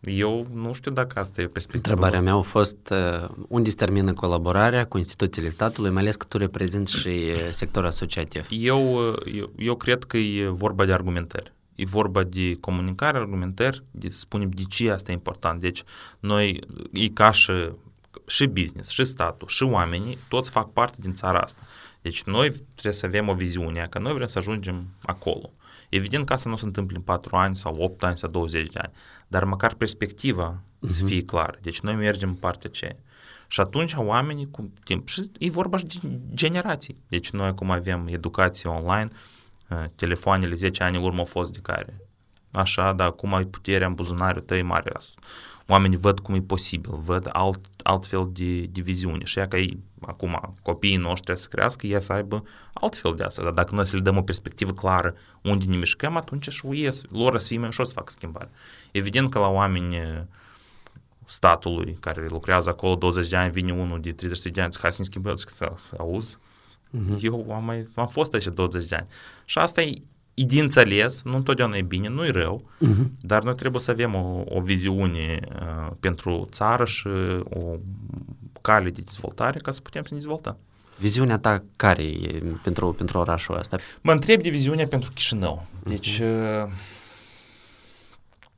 Eu 0.00 0.48
nu 0.52 0.72
știu 0.72 0.90
dacă 0.90 1.18
asta 1.18 1.40
e 1.40 1.46
perspectiva. 1.46 1.92
Întrebarea 1.92 2.20
mea 2.20 2.34
a 2.34 2.40
fost 2.40 2.76
uh, 2.90 3.28
unde 3.48 3.68
se 3.68 3.76
termină 3.76 4.12
colaborarea 4.12 4.86
cu 4.86 4.98
instituțiile 4.98 5.48
statului, 5.48 5.90
mai 5.90 6.02
ales 6.02 6.16
că 6.16 6.24
tu 6.28 6.38
reprezinți 6.38 6.96
și 6.96 7.08
uh, 7.08 7.48
sectorul 7.50 7.88
asociativ. 7.88 8.46
Eu, 8.50 8.98
eu, 9.34 9.52
eu 9.56 9.74
cred 9.74 10.04
că 10.04 10.16
e 10.16 10.48
vorba 10.48 10.84
de 10.84 10.92
argumentări. 10.92 11.52
E 11.74 11.84
vorba 11.84 12.22
de 12.22 12.56
comunicare, 12.60 13.18
argumentări, 13.18 13.82
de 13.90 14.08
să 14.08 14.18
spunem 14.18 14.50
de 14.50 14.62
ce 14.62 14.90
asta 14.90 15.10
e 15.10 15.14
important. 15.14 15.60
Deci, 15.60 15.82
noi, 16.20 16.60
e 16.92 17.08
ca 17.08 17.30
și, 17.30 17.52
și 18.26 18.46
business, 18.46 18.90
și 18.90 19.04
statul, 19.04 19.48
și 19.48 19.62
oamenii, 19.62 20.18
toți 20.28 20.50
fac 20.50 20.72
parte 20.72 20.96
din 21.00 21.14
țara 21.14 21.38
asta. 21.38 21.60
Deci, 22.02 22.22
noi 22.22 22.50
trebuie 22.50 22.92
să 22.92 23.06
avem 23.06 23.28
o 23.28 23.34
viziune, 23.34 23.86
că 23.90 23.98
noi 23.98 24.12
vrem 24.12 24.26
să 24.26 24.38
ajungem 24.38 24.88
acolo. 25.02 25.52
Evident 25.88 26.26
că 26.26 26.32
asta 26.32 26.48
nu 26.48 26.56
se 26.56 26.64
întâmplă 26.64 26.96
în 26.96 27.02
4 27.02 27.36
ani 27.36 27.56
sau 27.56 27.76
8 27.78 28.02
ani 28.02 28.18
sau 28.18 28.30
20 28.30 28.68
de 28.68 28.78
ani, 28.78 28.92
dar 29.28 29.44
măcar 29.44 29.74
perspectiva 29.74 30.62
uh-huh. 30.62 30.88
să 30.88 31.04
fie 31.04 31.24
clară. 31.24 31.58
Deci 31.60 31.80
noi 31.80 31.94
mergem 31.94 32.28
în 32.28 32.34
partea 32.34 32.70
aceea. 32.72 32.96
Și 33.48 33.60
atunci 33.60 33.94
oamenii 33.94 34.50
cu 34.50 34.72
timp, 34.84 35.08
și 35.08 35.30
e 35.38 35.50
vorba 35.50 35.76
și 35.76 35.84
de 35.84 36.20
generații. 36.34 37.02
Deci 37.08 37.30
noi 37.30 37.46
acum 37.46 37.70
avem 37.70 38.06
educație 38.10 38.68
online, 38.68 39.08
uh, 39.12 39.33
telefoanele 39.94 40.54
10 40.54 40.82
ani 40.82 40.96
în 40.96 41.02
urmă 41.02 41.18
au 41.18 41.24
fost 41.24 41.52
de 41.52 41.58
care. 41.62 42.00
Așa, 42.50 42.92
dar 42.92 43.06
acum 43.06 43.34
ai 43.34 43.44
puterea 43.44 43.86
în 43.86 43.94
buzunarul 43.94 44.42
tău 44.42 44.56
e 44.56 44.62
mare. 44.62 44.92
Oamenii 45.68 45.96
văd 45.96 46.20
cum 46.20 46.34
e 46.34 46.40
posibil, 46.40 46.92
văd 46.94 47.28
alt, 47.32 47.60
altfel 47.82 48.30
de, 48.32 48.60
de 48.60 48.80
viziune. 48.80 49.24
Și 49.24 49.38
ea 49.38 49.48
că 49.48 49.56
ei, 49.56 49.78
acum 50.00 50.54
copiii 50.62 50.96
noștri 50.96 51.22
trebuie 51.22 51.44
să 51.44 51.48
crească, 51.48 51.86
ea 51.86 52.00
să 52.00 52.12
aibă 52.12 52.42
altfel 52.72 53.14
de 53.14 53.22
asta. 53.22 53.42
Dar 53.42 53.52
dacă 53.52 53.74
noi 53.74 53.86
să 53.86 53.96
le 53.96 54.02
dăm 54.02 54.16
o 54.16 54.22
perspectivă 54.22 54.72
clară 54.72 55.14
unde 55.42 55.64
ne 55.64 55.76
mișcăm, 55.76 56.16
atunci 56.16 56.48
și 56.48 56.66
ies. 56.70 57.02
Lor 57.10 57.38
să 57.38 57.46
fie 57.46 57.58
mai 57.58 57.68
ușor 57.68 57.84
să 57.84 57.92
facă 57.92 58.10
schimbare. 58.10 58.50
Evident 58.92 59.30
că 59.30 59.38
la 59.38 59.48
oameni 59.48 59.96
statului 61.26 61.96
care 62.00 62.26
lucrează 62.28 62.68
acolo 62.68 62.94
20 62.94 63.28
de 63.28 63.36
ani, 63.36 63.52
vine 63.52 63.72
unul 63.72 64.00
de 64.00 64.12
30 64.12 64.52
de 64.52 64.60
ani, 64.60 64.72
zic, 64.72 64.80
hai 64.80 64.92
să 64.92 64.98
ne 65.00 65.04
schimbăm, 65.04 65.36
zic, 65.36 65.50
auzi, 65.98 66.38
uh-huh. 66.94 67.20
eu 67.20 67.52
am, 67.52 67.64
mai, 67.64 67.86
am 67.94 68.06
fost 68.06 68.34
aici 68.34 68.46
20 68.46 68.88
de 68.88 68.94
ani. 68.94 69.06
Și 69.44 69.58
asta 69.58 69.82
e, 69.82 69.92
e 70.34 70.44
de 70.44 70.60
înțeles, 70.60 71.22
nu 71.22 71.36
întotdeauna 71.36 71.76
e 71.76 71.82
bine, 71.82 72.08
nu 72.08 72.24
e 72.24 72.30
rău, 72.30 72.70
uh-huh. 72.80 73.06
dar 73.20 73.42
noi 73.42 73.54
trebuie 73.54 73.80
să 73.80 73.90
avem 73.90 74.14
o, 74.14 74.44
o 74.48 74.60
viziune 74.60 75.40
uh, 75.48 75.92
pentru 76.00 76.48
țară 76.50 76.84
și 76.84 77.08
o 77.48 77.76
cale 78.60 78.90
de 78.90 79.00
dezvoltare 79.00 79.58
ca 79.58 79.72
să 79.72 79.80
putem 79.80 80.02
să 80.02 80.08
ne 80.10 80.18
dezvoltăm. 80.18 80.56
Viziunea 80.96 81.38
ta 81.38 81.64
care 81.76 82.02
e 82.02 82.42
pentru, 82.62 82.92
pentru 82.92 83.18
orașul 83.18 83.58
ăsta? 83.58 83.76
Mă 84.02 84.12
întreb 84.12 84.42
de 84.42 84.50
viziunea 84.50 84.86
pentru 84.86 85.10
Chișinău. 85.14 85.66
Deci, 85.82 86.20
uh-huh. 86.20 86.93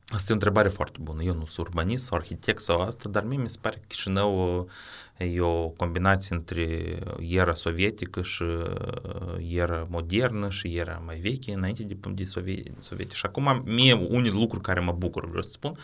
Asta 0.08 0.24
e 0.26 0.30
o 0.30 0.32
întrebare 0.32 0.68
foarte 0.68 0.98
bună. 1.00 1.22
Eu 1.22 1.34
nu 1.34 1.46
sunt 1.46 1.66
urbanist 1.66 2.04
sau 2.04 2.18
arhitect 2.18 2.62
sau 2.62 2.80
asta, 2.80 3.08
dar 3.08 3.24
mie 3.24 3.38
mi 3.38 3.48
se 3.48 3.58
pare 3.60 3.76
că 3.76 3.84
Chișinău 3.86 4.68
e 5.16 5.40
o 5.40 5.68
combinație 5.68 6.36
între 6.36 6.98
era 7.18 7.54
sovietică 7.54 8.22
și 8.22 8.44
era 9.48 9.86
modernă 9.90 10.50
și 10.50 10.76
era 10.76 11.02
mai 11.04 11.18
veche 11.18 11.52
înainte 11.52 11.82
de, 11.82 11.98
de 12.14 12.24
sovietică. 12.24 13.14
Și 13.14 13.26
acum 13.26 13.62
mie 13.64 13.92
unii 13.92 14.30
lucruri 14.30 14.62
care 14.62 14.80
mă 14.80 14.92
bucur, 14.92 15.26
vreau 15.26 15.42
să 15.42 15.50
spun, 15.50 15.76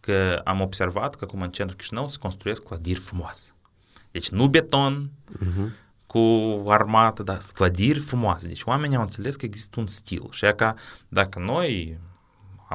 că 0.00 0.40
am 0.44 0.60
observat 0.60 1.14
că 1.14 1.24
acum 1.24 1.40
în 1.40 1.50
centrul 1.50 1.78
Chișinău 1.78 2.08
se 2.08 2.18
construiesc 2.20 2.62
clădiri 2.62 3.00
frumoase. 3.00 3.52
Deci 4.10 4.28
nu 4.28 4.48
beton, 4.48 5.10
uh-huh. 5.32 5.68
cu 6.06 6.18
armată, 6.68 7.22
dar 7.22 7.40
clădiri 7.52 7.98
frumoase. 7.98 8.46
Deci 8.46 8.62
oamenii 8.62 8.96
au 8.96 9.02
înțeles 9.02 9.36
că 9.36 9.44
există 9.44 9.80
un 9.80 9.86
stil. 9.86 10.28
Și 10.30 10.52
că 10.56 10.74
dacă 11.08 11.38
noi 11.38 11.98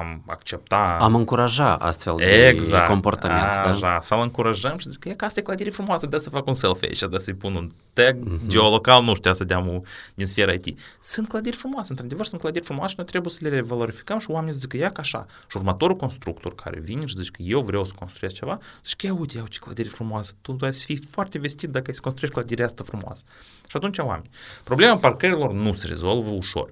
am 0.00 0.22
accepta... 0.26 0.96
Am 1.00 1.14
încuraja 1.14 1.74
astfel 1.74 2.14
de 2.16 2.48
exact, 2.48 2.86
comportament. 2.86 3.42
Așa, 3.42 3.78
da? 3.80 3.98
să-l 4.00 4.20
încurajăm 4.22 4.78
și 4.78 4.90
zic 4.90 5.00
că 5.00 5.08
e 5.08 5.14
ca 5.14 5.26
asta 5.26 5.40
e 5.40 5.42
clădire 5.42 5.70
frumoasă, 5.70 6.06
dă 6.06 6.18
să 6.18 6.30
fac 6.30 6.46
un 6.46 6.54
selfie 6.54 6.88
aici, 6.88 7.10
dă 7.10 7.18
să-i 7.18 7.34
pun 7.34 7.54
un 7.54 7.70
tag 7.92 8.16
mm-hmm. 8.16 8.46
geolocal, 8.46 9.02
nu 9.02 9.14
știu, 9.14 9.32
să 9.32 9.44
deam 9.44 9.84
din 10.14 10.26
sfera 10.26 10.52
IT. 10.52 10.78
Sunt 11.00 11.28
clădiri 11.28 11.56
frumoase, 11.56 11.86
într-adevăr 11.90 12.26
sunt 12.26 12.40
clădiri 12.40 12.64
frumoase 12.64 12.90
și 12.90 12.96
noi 12.96 13.06
trebuie 13.06 13.32
să 13.32 13.38
le 13.42 13.60
valorificăm 13.60 14.18
și 14.18 14.30
oamenii 14.30 14.54
zic 14.54 14.68
că 14.68 14.76
ia 14.76 14.88
ca 14.88 15.00
așa. 15.00 15.26
Și 15.48 15.56
următorul 15.56 15.96
constructor 15.96 16.54
care 16.54 16.80
vine 16.80 17.06
și 17.06 17.14
zice 17.16 17.30
că 17.30 17.42
eu 17.42 17.60
vreau 17.60 17.84
să 17.84 17.92
construiesc 17.98 18.36
ceva, 18.36 18.58
zice 18.84 18.96
că 18.96 19.06
ia 19.06 19.14
uite, 19.14 19.36
ia 19.36 19.44
ce 19.48 19.58
clădire 19.58 19.88
frumoasă, 19.88 20.32
tu 20.40 20.56
ai 20.60 20.74
să 20.74 20.84
fii 20.84 20.96
foarte 21.10 21.38
vestit 21.38 21.70
dacă 21.70 21.84
ai 21.88 21.94
să 21.94 22.00
construiești 22.00 22.38
clădirea 22.38 22.66
asta 22.66 22.84
frumoasă. 22.84 23.24
Și 23.68 23.76
atunci 23.76 23.98
oameni. 23.98 24.30
Problema 24.64 24.98
parcărilor 24.98 25.52
nu 25.52 25.72
se 25.72 25.86
rezolvă 25.86 26.30
ușor. 26.30 26.70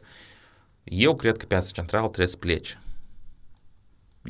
Eu 0.84 1.14
cred 1.14 1.36
că 1.36 1.44
piața 1.46 1.70
centrală 1.72 2.06
trebuie 2.06 2.28
să 2.28 2.36
plece 2.36 2.80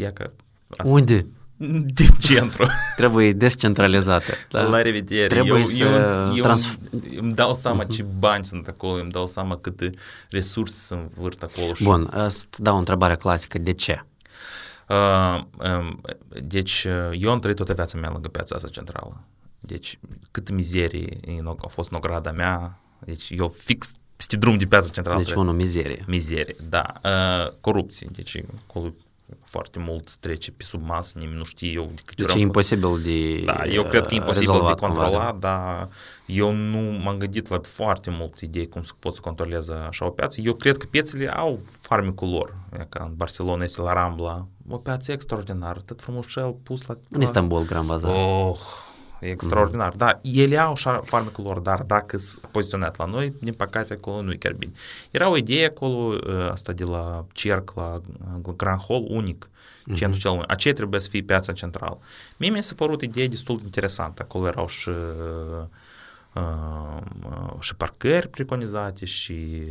Ia 0.00 0.12
că 0.12 0.30
asta. 0.76 0.92
Unde? 0.92 1.26
Din 1.98 2.10
centru. 2.18 2.66
Trebuie 2.96 3.32
descentralizată. 3.32 4.32
Da? 4.50 4.62
La 4.62 4.82
revedere. 4.82 5.26
Trebuie 5.26 5.58
eu, 5.58 5.64
să 5.64 5.82
eu, 5.82 6.34
eu 6.34 6.42
trans... 6.42 6.78
îmi 7.16 7.32
dau 7.32 7.54
seama 7.54 7.84
uh-huh. 7.84 7.88
ce 7.88 8.02
bani 8.02 8.44
sunt 8.44 8.68
acolo, 8.68 9.00
îmi 9.00 9.10
dau 9.10 9.26
seama 9.26 9.56
câte 9.56 9.90
resurse 10.30 10.74
sunt 10.74 11.12
vârt 11.12 11.42
acolo. 11.42 11.72
Bun, 11.82 12.10
să 12.28 12.44
dau 12.56 12.74
o 12.74 12.78
întrebare 12.78 13.16
clasică. 13.16 13.58
De 13.58 13.72
ce? 13.72 14.04
Uh, 14.88 15.40
um, 15.78 16.00
deci, 16.42 16.86
eu 17.12 17.30
am 17.30 17.38
trăit 17.38 17.56
toată 17.56 17.74
viața 17.74 17.98
mea 17.98 18.10
lângă 18.12 18.28
piața 18.28 18.54
asta 18.54 18.68
centrală. 18.68 19.24
Deci, 19.60 19.98
câtă 20.30 20.52
mizerie 20.52 21.20
a 21.58 21.66
fost 21.66 21.90
în 21.90 21.96
ograda 21.96 22.32
mea. 22.32 22.80
Deci, 22.98 23.30
eu 23.30 23.48
fix 23.48 23.94
peste 24.16 24.36
drum 24.36 24.56
de 24.56 24.66
piața 24.66 24.88
centrală. 24.88 25.22
Deci, 25.22 25.32
unul 25.32 25.54
mizerie. 25.54 26.04
Mizerie, 26.06 26.56
da. 26.68 26.92
Uh, 27.04 27.52
corupție. 27.60 28.08
Deci, 28.12 28.42
acolo 28.62 28.94
foarte 29.44 29.78
mult 29.78 30.16
trece 30.16 30.50
pe 30.50 30.62
sub 30.62 30.82
masă, 30.82 31.18
nimeni 31.18 31.38
nu 31.38 31.44
știe 31.44 31.70
eu 31.70 31.90
de 31.94 32.00
câte 32.04 32.22
deci 32.22 32.34
e 32.34 32.38
imposibil 32.38 33.00
de 33.02 33.42
Da, 33.44 33.64
eu 33.64 33.84
cred 33.84 34.06
că 34.06 34.14
e 34.14 34.16
imposibil 34.16 34.62
de 34.66 34.72
controla, 34.72 35.36
dar 35.40 35.88
eu 36.26 36.52
nu 36.52 36.78
m-am 36.78 37.16
gândit 37.16 37.48
la 37.48 37.60
foarte 37.62 38.10
multe 38.10 38.44
idei 38.44 38.68
cum 38.68 38.82
să 38.82 38.92
pot 38.98 39.14
să 39.14 39.20
controleze 39.20 39.72
așa 39.72 40.06
o 40.06 40.10
piață. 40.10 40.40
Eu 40.40 40.54
cred 40.54 40.76
că 40.76 40.86
piețele 40.86 41.28
au 41.28 41.60
farmicul 41.80 42.28
lor, 42.28 42.56
ca 42.88 43.04
în 43.04 43.14
Barcelona 43.16 43.64
este 43.64 43.82
la 43.82 43.92
Rambla, 43.92 44.46
o 44.68 44.76
piață 44.76 45.12
extraordinară, 45.12 45.80
tot 45.80 46.02
frumușel 46.02 46.56
pus 46.62 46.86
la... 46.86 46.94
În 47.10 47.20
Istanbul, 47.20 47.64
Grand 47.64 47.86
Bazar. 47.86 48.14
Oh, 48.14 48.58
e 49.20 49.30
extraordinar. 49.30 49.92
Mm-hmm. 49.92 49.96
Da, 49.96 50.18
ele 50.22 50.58
au 50.58 50.72
așa 50.72 51.00
farmecul 51.04 51.44
lor, 51.44 51.58
dar 51.58 51.80
dacă 51.80 52.18
sunt 52.18 52.44
poziționat 52.44 52.96
la 52.96 53.04
noi, 53.04 53.32
din 53.40 53.52
păcate 53.52 53.92
acolo 53.92 54.22
nu 54.22 54.32
e 54.32 54.36
chiar 54.36 54.52
bine. 54.52 54.72
Era 55.10 55.28
o 55.28 55.36
idee 55.36 55.66
acolo, 55.66 56.14
asta 56.50 56.72
de 56.72 56.84
la 56.84 57.24
Cerc, 57.32 57.72
la 57.74 58.00
Grand 58.56 58.80
Hall, 58.88 59.06
unic, 59.08 59.48
mm-hmm. 59.48 59.94
centrul 59.94 60.20
cel 60.20 60.30
mai. 60.30 60.44
Aceea 60.46 60.74
trebuie 60.74 61.00
să 61.00 61.08
fie 61.08 61.22
piața 61.22 61.52
centrală. 61.52 61.98
Mie 62.36 62.50
mi 62.50 62.62
s-a 62.62 62.74
părut 62.76 63.02
idee 63.02 63.26
destul 63.26 63.56
de 63.56 63.62
interesantă. 63.64 64.22
Acolo 64.22 64.46
erau 64.46 64.66
și 64.66 64.90
și 67.60 67.76
parcări 67.76 68.28
preconizate 68.28 69.04
și 69.04 69.62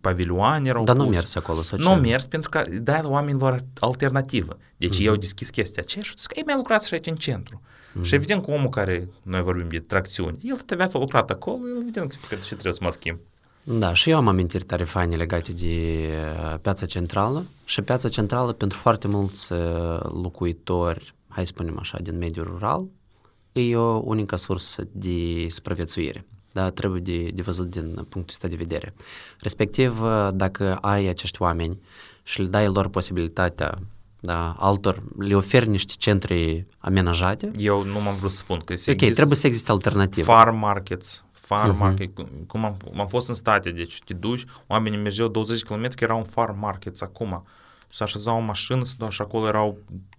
pavilioane 0.00 0.68
erau 0.68 0.84
Dar 0.84 0.96
nu 0.96 1.06
mers 1.06 1.34
acolo 1.34 1.62
sau 1.62 1.78
Nu 1.78 1.94
mers 1.94 2.26
pentru 2.26 2.50
că 2.50 2.64
da 2.82 3.00
oamenilor 3.04 3.64
alternativă. 3.80 4.56
Deci 4.76 4.96
mm-hmm. 4.96 5.06
eu 5.06 5.16
deschis 5.16 5.50
chestia 5.50 5.82
aceea 5.86 6.04
și 6.04 6.12
zic, 6.16 6.36
ei 6.36 6.42
mi-a 6.46 6.56
lucrat 6.56 6.84
și 6.84 6.94
aici 6.94 7.06
în 7.06 7.16
centru. 7.16 7.60
Mm-hmm. 7.60 8.02
Și 8.02 8.14
evident 8.14 8.44
că 8.44 8.50
omul 8.50 8.68
care, 8.68 9.08
noi 9.22 9.42
vorbim 9.42 9.68
de 9.68 9.78
tracțiuni, 9.78 10.38
el 10.42 10.54
toată 10.54 10.74
viața 10.74 10.98
a 10.98 11.00
lucrat 11.00 11.30
acolo, 11.30 11.58
evident 11.80 12.18
că 12.28 12.34
și 12.34 12.48
trebuie 12.48 12.72
să 12.72 12.80
mă 12.82 12.90
schimb. 12.90 13.18
Da, 13.62 13.94
și 13.94 14.10
eu 14.10 14.16
am 14.16 14.28
amintiri 14.28 14.64
tare 14.64 14.84
faine 14.84 15.16
legate 15.16 15.52
de 15.52 16.08
piața 16.60 16.86
centrală 16.86 17.44
și 17.64 17.82
piața 17.82 18.08
centrală 18.08 18.52
pentru 18.52 18.78
foarte 18.78 19.08
mulți 19.08 19.52
locuitori, 20.22 21.14
hai 21.28 21.46
să 21.46 21.52
spunem 21.54 21.78
așa, 21.78 21.98
din 22.02 22.18
mediul 22.18 22.44
rural, 22.44 22.84
e 23.60 23.76
o 23.76 24.00
unică 24.04 24.36
sursă 24.36 24.88
de 24.92 25.46
supraviețuire. 25.48 26.26
Da, 26.52 26.70
trebuie 26.70 27.00
de, 27.00 27.30
de 27.34 27.42
văzut 27.42 27.70
din 27.70 27.94
punctul 27.94 28.24
ăsta 28.28 28.48
de 28.48 28.56
vedere. 28.56 28.94
Respectiv, 29.40 30.02
dacă 30.32 30.76
ai 30.76 31.06
acești 31.06 31.42
oameni 31.42 31.80
și 32.22 32.40
le 32.40 32.46
dai 32.46 32.66
lor 32.66 32.88
posibilitatea 32.88 33.78
da, 34.20 34.54
altor, 34.58 35.02
le 35.18 35.36
oferi 35.36 35.68
niște 35.68 35.92
centre 35.98 36.66
amenajate. 36.78 37.50
Eu 37.56 37.84
nu 37.84 38.00
m-am 38.00 38.16
vrut 38.16 38.30
să 38.30 38.36
spun 38.36 38.58
că 38.58 38.72
Ok, 38.72 38.88
există 38.88 39.14
trebuie 39.14 39.36
să 39.36 39.46
existe 39.46 39.70
alternative. 39.70 40.22
Farm 40.22 40.56
markets, 40.56 41.24
farm 41.32 41.74
uh-huh. 41.74 41.78
market, 41.78 42.10
cum 42.46 42.64
am, 42.64 42.76
am 42.98 43.06
fost 43.06 43.28
în 43.28 43.34
state, 43.34 43.70
deci 43.70 43.98
te 44.04 44.14
duci, 44.14 44.44
oamenii 44.66 44.98
mergeau 44.98 45.28
20 45.28 45.62
km, 45.62 45.88
că 45.88 46.04
era 46.04 46.14
un 46.14 46.24
farm 46.24 46.58
markets 46.58 47.00
acum. 47.00 47.44
Să 47.88 48.02
așezau 48.02 48.36
o 48.36 48.40
mașină, 48.40 48.84
să 48.84 48.94
duci 48.98 49.20
acolo 49.20 49.46
erau 49.46 49.78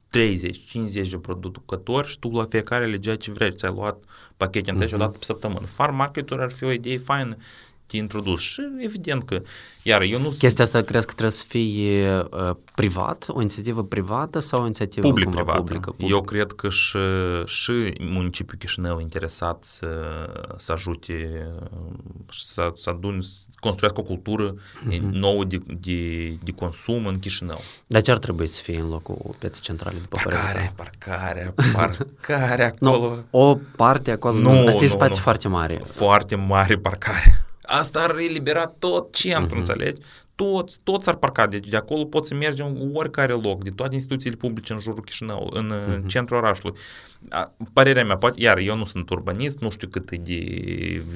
30, 0.09 0.65
50 0.65 1.09
de 1.09 1.17
producători 1.17 2.07
și 2.07 2.19
tu 2.19 2.29
la 2.29 2.45
fiecare 2.49 2.85
legea 2.85 3.15
ce 3.15 3.31
vrei. 3.31 3.51
Ți-ai 3.51 3.73
luat 3.75 4.03
pachete 4.37 4.71
întâi 4.71 4.85
uh-huh. 4.85 4.89
și 4.89 4.95
o 4.95 4.97
dată 4.97 5.17
pe 5.17 5.25
săptămână. 5.25 5.65
Farm 5.65 5.95
market 5.95 6.31
ar 6.31 6.51
fi 6.51 6.63
o 6.63 6.71
idee 6.71 6.97
faină 6.97 7.35
te 7.35 7.66
introdus 7.91 8.41
și 8.41 8.61
evident 8.79 9.23
că, 9.23 9.41
iar 9.83 10.01
eu 10.01 10.19
nu... 10.19 10.29
Chestia 10.37 10.63
asta 10.63 10.81
crezi 10.81 11.05
că 11.05 11.11
trebuie 11.11 11.31
să 11.31 11.43
fie 11.47 12.25
uh, 12.31 12.55
privat, 12.75 13.25
o 13.27 13.39
inițiativă 13.39 13.83
privată 13.83 14.39
sau 14.39 14.61
o 14.61 14.63
inițiativă 14.63 15.07
public, 15.07 15.25
cumva 15.25 15.41
privată. 15.41 15.61
publică? 15.61 15.89
Public. 15.89 16.09
Eu 16.09 16.21
cred 16.21 16.51
că 16.51 16.69
și, 16.69 16.97
și 17.45 17.93
municipiul 17.99 18.57
Chișinău 18.59 18.99
interesat 18.99 19.63
să, 19.63 19.89
să 20.57 20.71
ajute 20.71 21.47
să, 22.31 22.71
să 22.75 22.89
adun, 22.89 23.21
să 23.21 23.37
construiască 23.59 23.99
o 23.99 24.03
cultură 24.03 24.53
uh-huh. 24.53 24.99
nouă 25.11 25.43
de, 25.43 25.61
de, 25.79 26.27
de 26.43 26.51
consum 26.51 27.05
în 27.05 27.19
Chișinău. 27.19 27.61
Dar 27.87 28.01
ce 28.01 28.11
ar 28.11 28.17
trebui 28.17 28.47
să 28.47 28.61
fie 28.61 28.79
în 28.79 28.89
locul 28.89 29.17
pieței 29.39 29.61
centrale? 29.61 29.97
După 30.01 30.17
parcare, 30.23 30.73
parcare, 30.75 31.53
parcare 31.73 32.63
acolo. 32.75 33.15
Nu, 33.15 33.25
o 33.39 33.57
parte 33.75 34.11
acolo, 34.11 34.39
nu, 34.39 34.67
asta 34.67 34.83
e 34.83 34.87
spațiu 34.87 35.21
foarte 35.21 35.47
mare. 35.47 35.81
Foarte 35.83 36.35
mare 36.35 36.77
parcare. 36.77 37.46
Asta 37.67 37.99
ar 37.99 38.15
elibera 38.15 38.67
tot 38.79 39.15
centrul, 39.15 39.47
uh-huh. 39.55 39.57
înțelegi? 39.57 40.01
Toți, 40.35 40.79
toți 40.83 41.09
ar 41.09 41.15
parca, 41.15 41.47
deci 41.47 41.67
de 41.67 41.77
acolo 41.77 42.05
poți 42.05 42.27
să 42.27 42.35
mergi 42.35 42.61
în 42.61 42.91
oricare 42.93 43.33
loc, 43.33 43.63
de 43.63 43.69
toate 43.69 43.93
instituțiile 43.93 44.35
publice 44.35 44.73
în 44.73 44.79
jurul 44.79 45.03
Chișinău, 45.03 45.49
în 45.53 45.73
uh-huh. 45.73 46.05
centrul 46.05 46.37
orașului. 46.37 46.77
Părerea 47.73 48.05
mea, 48.05 48.17
poate, 48.17 48.41
iar 48.41 48.57
eu 48.57 48.75
nu 48.75 48.85
sunt 48.85 49.09
urbanist, 49.09 49.59
nu 49.59 49.69
știu 49.69 49.87
cât 49.87 50.11
e 50.11 50.15
de 50.15 50.39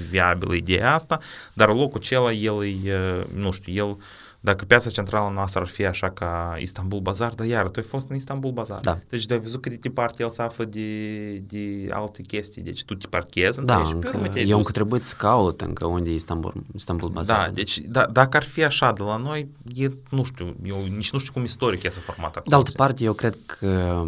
viabilă 0.10 0.54
ideea 0.54 0.94
asta, 0.94 1.20
dar 1.54 1.68
locul 1.68 2.00
acela, 2.00 2.32
el 2.32 2.64
e, 2.86 3.28
nu 3.34 3.52
știu, 3.52 3.74
el 3.74 3.98
dacă 4.44 4.66
piața 4.66 4.90
centrală 4.90 5.34
noastră 5.34 5.60
ar 5.60 5.68
fi 5.68 5.86
așa 5.86 6.10
ca 6.10 6.56
Istanbul 6.60 7.00
Bazar, 7.00 7.34
dar 7.34 7.48
iar 7.48 7.70
tu 7.70 7.80
ai 7.80 7.86
fost 7.86 8.10
în 8.10 8.16
Istanbul 8.16 8.52
Bazar. 8.52 8.80
Da. 8.82 8.98
Deci 9.08 9.26
tu 9.26 9.34
ai 9.34 9.40
văzut 9.40 9.62
cât 9.62 9.72
de 9.72 9.78
departe 9.82 10.24
el 10.24 10.30
se 10.30 10.42
află 10.42 10.66
de, 10.66 11.32
de 11.38 11.90
alte 11.92 12.22
chestii. 12.22 12.62
Deci 12.62 12.84
tu 12.84 12.96
te 12.96 13.08
parchezi 13.08 13.62
da, 13.62 13.84
și 13.86 13.96
pe 13.96 14.08
urmă 14.08 14.28
te 14.28 14.40
Eu 14.40 14.58
încă 14.58 14.72
trebuie 14.72 15.00
să 15.00 15.16
caut 15.18 15.62
încă 15.62 15.86
unde 15.86 16.10
e 16.10 16.14
Istanbul, 16.14 16.54
Istanbul 16.76 17.10
Bazar. 17.10 17.46
Da, 17.46 17.52
deci 17.52 17.78
da, 17.78 18.06
dacă 18.06 18.38
ar 18.38 18.44
fi 18.44 18.64
așa 18.64 18.92
de 18.92 19.04
la 19.04 19.18
noi, 19.18 19.50
e, 19.76 19.88
nu 20.10 20.24
știu, 20.24 20.56
eu 20.64 20.84
nici 20.84 21.12
nu 21.12 21.20
știu 21.20 21.34
cum 21.34 21.44
istoric 21.44 21.84
este 21.84 22.00
format 22.00 22.36
acolo. 22.36 22.44
De 22.50 22.56
altă 22.56 22.72
parte, 22.76 23.04
eu 23.04 23.14
cred 23.14 23.38
că 23.46 24.04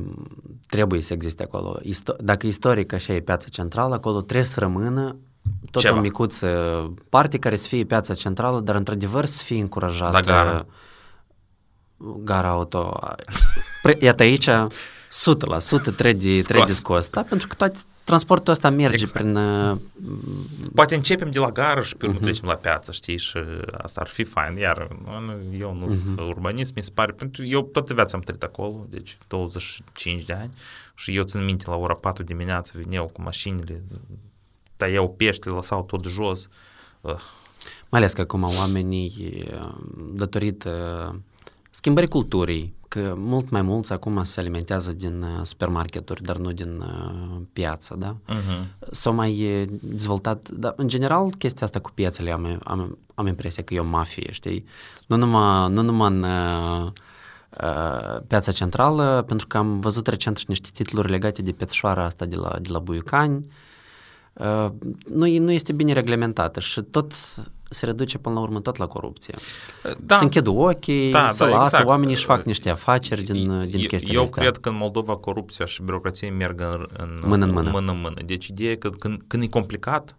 trebuie 0.68 1.02
să 1.02 1.14
existe 1.14 1.44
acolo. 1.44 1.80
Isto- 1.82 2.18
dacă 2.20 2.48
istoric 2.48 2.94
așa 2.94 3.14
e 3.14 3.20
piața 3.20 3.50
centrală, 3.50 3.94
acolo 3.94 4.22
trebuie 4.22 4.46
să 4.46 4.60
rămână 4.60 5.18
tot 5.72 5.82
Ceva. 5.82 5.98
o 5.98 6.00
micuță 6.00 6.48
parte 7.10 7.38
care 7.38 7.56
să 7.56 7.68
fie 7.68 7.84
piața 7.84 8.14
centrală, 8.14 8.60
dar 8.60 8.76
într-adevăr 8.76 9.26
să 9.26 9.44
fie 9.44 9.60
încurajată. 9.60 10.12
La 10.12 10.20
gara. 10.20 10.66
Gara 12.24 12.50
auto. 12.50 13.00
Iată 14.00 14.24
aici, 14.24 14.50
100% 14.50 14.52
trebuie, 15.98 16.42
trebuie 16.42 16.74
scos, 16.74 17.10
da? 17.10 17.22
Pentru 17.22 17.48
că 17.48 17.56
toate, 17.56 17.78
transportul 18.04 18.54
ăsta 18.54 18.70
merge 18.70 18.96
exact. 18.96 19.14
prin... 19.14 19.36
Uh, 19.36 19.78
Poate 20.76 20.96
începem 20.96 21.32
de 21.32 21.40
la 21.40 21.52
gară 21.52 21.82
și 21.82 21.96
pe 21.96 22.06
urmă 22.06 22.18
uh-huh. 22.18 22.22
trecem 22.22 22.48
la 22.48 22.56
piață, 22.56 22.92
știi, 22.92 23.18
și 23.18 23.38
asta 23.72 24.02
ar 24.02 24.08
fi 24.08 24.24
fain. 24.24 24.58
Iar 24.58 24.88
eu 25.60 25.74
nu 25.74 25.86
uh-huh. 25.86 26.04
sunt 26.06 26.20
urbanist, 26.20 26.76
mi 26.76 26.84
se 26.84 26.92
pare, 26.94 27.12
pentru 27.12 27.46
eu 27.46 27.62
toată 27.62 27.94
viața 27.94 28.18
am 28.18 28.24
trăit 28.24 28.44
acolo, 28.44 28.86
deci 28.90 29.18
25 29.28 30.24
de 30.24 30.34
ani 30.34 30.52
și 30.96 31.16
eu 31.16 31.24
țin 31.24 31.44
minte 31.44 31.64
la 31.68 31.76
ora 31.76 31.96
4 31.96 32.24
dimineața 32.24 32.72
veneau 32.76 33.08
cu 33.08 33.22
mașinile, 33.22 33.84
tăiau 34.84 35.10
peștele, 35.10 35.56
lăsau 35.56 35.84
tot 35.84 36.06
jos. 36.06 36.48
Uh. 37.02 37.16
Mai 37.90 38.02
ales 38.02 38.14
că 38.14 38.22
acum 38.22 38.44
oamenii, 38.44 39.44
datorită 40.14 41.16
schimbării 41.70 42.10
culturii, 42.10 42.74
că 42.88 43.14
mult 43.18 43.50
mai 43.50 43.62
mulți 43.62 43.94
acum 43.94 44.24
se 44.24 44.40
alimentează 44.40 44.92
din 44.92 45.22
uh, 45.22 45.44
supermarketuri, 45.44 46.24
dar 46.24 46.38
nu 46.38 46.52
din 46.52 46.80
uh, 46.80 47.42
piață, 47.54 47.96
da? 47.98 48.16
Uh-huh. 48.16 48.90
S-au 48.92 49.14
mai 49.14 49.66
dezvoltat, 49.82 50.50
dar 50.50 50.74
în 50.78 50.88
general 50.88 51.32
chestia 51.38 51.66
asta 51.66 51.80
cu 51.80 51.92
piețele 51.94 52.32
am, 52.32 52.60
am, 52.64 52.98
am 53.16 53.28
impresia 53.28 53.64
că 53.64 53.74
e 53.74 53.80
o 53.80 53.84
mafie, 53.84 54.32
știi? 54.32 54.66
Nu 55.08 55.16
numai, 55.16 55.70
nu 55.70 55.82
numai 55.82 56.10
în 56.12 56.24
uh, 56.24 56.92
uh, 57.62 58.22
piața 58.28 58.52
centrală, 58.52 59.24
pentru 59.28 59.48
că 59.48 59.58
am 59.58 59.80
văzut 59.80 60.08
recent 60.08 60.38
și 60.38 60.46
niște 60.48 60.70
titluri 60.74 61.10
legate 61.10 61.42
de 61.42 61.52
pețșoara 61.52 62.04
asta 62.04 62.26
de 62.26 62.36
la, 62.36 62.58
de 62.62 62.70
la 62.72 62.80
Buiucani, 62.80 63.38
uh, 63.38 63.52
nu, 65.06 65.38
nu 65.40 65.52
este 65.52 65.74
bine 65.74 65.94
reglementată 65.94 66.60
și 66.60 66.82
tot 66.82 67.14
se 67.70 67.86
reduce 67.86 68.18
până 68.18 68.36
la 68.36 68.42
urmă 68.42 68.60
tot 68.60 68.78
la 68.78 68.86
corupție. 68.86 69.34
Da. 70.00 70.16
Se 70.16 70.24
închid 70.24 70.48
ochii, 70.48 71.12
da, 71.12 71.30
se 71.30 71.44
da, 71.44 71.50
lasă, 71.50 71.66
exact. 71.66 71.88
oamenii 71.88 72.14
își 72.14 72.26
fac 72.26 72.44
niște 72.44 72.70
afaceri 72.70 73.24
din, 73.24 73.70
din 73.70 73.88
chestiile 73.88 74.18
Eu 74.18 74.24
astea. 74.24 74.42
cred 74.42 74.58
că 74.58 74.70
în 74.70 74.76
Moldova 74.76 75.16
corupția 75.16 75.66
și 75.66 75.82
birocrația 75.84 76.32
merg 76.32 76.62
în, 76.62 76.86
în 76.98 77.22
mână, 77.26 77.46
în 77.46 77.52
mână. 77.52 77.70
mână 77.70 77.92
în 77.92 78.00
mână. 78.00 78.22
Deci 78.26 78.48
ideea 78.48 78.72
e 78.72 78.76
că 78.76 78.90
când, 78.90 79.22
când 79.28 79.44
e 79.44 79.48
complicat, 79.48 80.18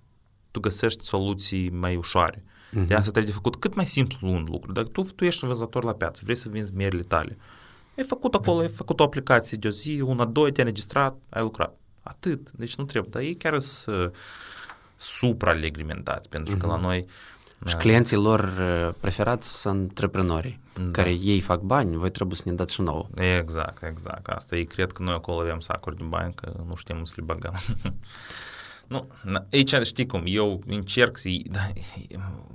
tu 0.51 0.61
găsești 0.61 1.05
soluții 1.05 1.71
mai 1.71 1.97
ușoare. 1.97 2.45
Uh-huh. 2.45 2.87
De 2.87 2.95
asta 2.95 3.11
trebuie 3.11 3.25
de 3.25 3.33
făcut 3.33 3.57
cât 3.57 3.75
mai 3.75 3.87
simplu 3.87 4.19
un 4.29 4.47
lucru. 4.51 4.73
Dacă 4.73 4.89
tu, 4.89 5.03
tu 5.03 5.25
ești 5.25 5.47
vânzător 5.47 5.85
la 5.85 5.93
piață, 5.93 6.23
vrei 6.25 6.37
să 6.37 6.49
vinzi 6.49 6.75
mierile 6.75 7.03
tale, 7.03 7.39
ai 7.97 8.05
făcut 8.05 8.35
acolo, 8.35 8.61
ai 8.61 8.69
făcut 8.69 9.01
o 9.01 9.03
aplicație 9.03 9.57
de 9.61 9.67
o 9.67 9.71
zi, 9.71 10.01
una, 10.05 10.25
doi, 10.25 10.53
te-ai 10.53 10.67
înregistrat, 10.67 11.17
ai 11.29 11.43
lucrat. 11.43 11.79
Atât. 12.05 12.51
Deci 12.51 12.75
nu 12.75 12.85
trebuie. 12.85 13.11
Dar 13.13 13.23
ei 13.23 13.35
chiar 13.35 13.59
sunt 13.61 14.17
supralegrimentați, 14.97 16.29
pentru 16.29 16.57
uh-huh. 16.57 16.61
că 16.61 16.67
la 16.67 16.77
noi 16.77 17.07
și 17.67 17.75
da. 17.75 17.81
clienții 17.81 18.17
lor 18.17 18.41
uh, 18.41 18.95
preferați 19.01 19.61
sunt 19.61 19.81
antreprenorii, 19.81 20.61
da. 20.75 20.91
care 20.91 21.11
ei 21.11 21.41
fac 21.41 21.61
bani, 21.61 21.97
voi 21.97 22.11
trebuie 22.11 22.37
să 22.37 22.43
ne 22.47 22.53
dați 22.53 22.75
și 22.75 22.81
nouă. 22.81 23.09
Exact, 23.15 23.83
exact. 23.83 24.27
Asta 24.27 24.57
ei 24.57 24.67
cred 24.67 24.93
că 24.93 25.03
noi 25.03 25.15
acolo 25.15 25.41
avem 25.41 25.61
sacuri 25.61 25.97
de 25.97 26.03
bani, 26.03 26.35
că 26.35 26.53
nu 26.67 26.75
știm 26.75 27.05
să 27.05 27.15
le 27.17 27.23
băgăm. 27.23 27.55
nu, 28.93 29.09
aici 29.53 29.75
știi 29.83 30.07
cum, 30.07 30.23
eu 30.27 30.63
încerc 30.67 31.17
să... 31.17 31.29
Da, 31.45 31.61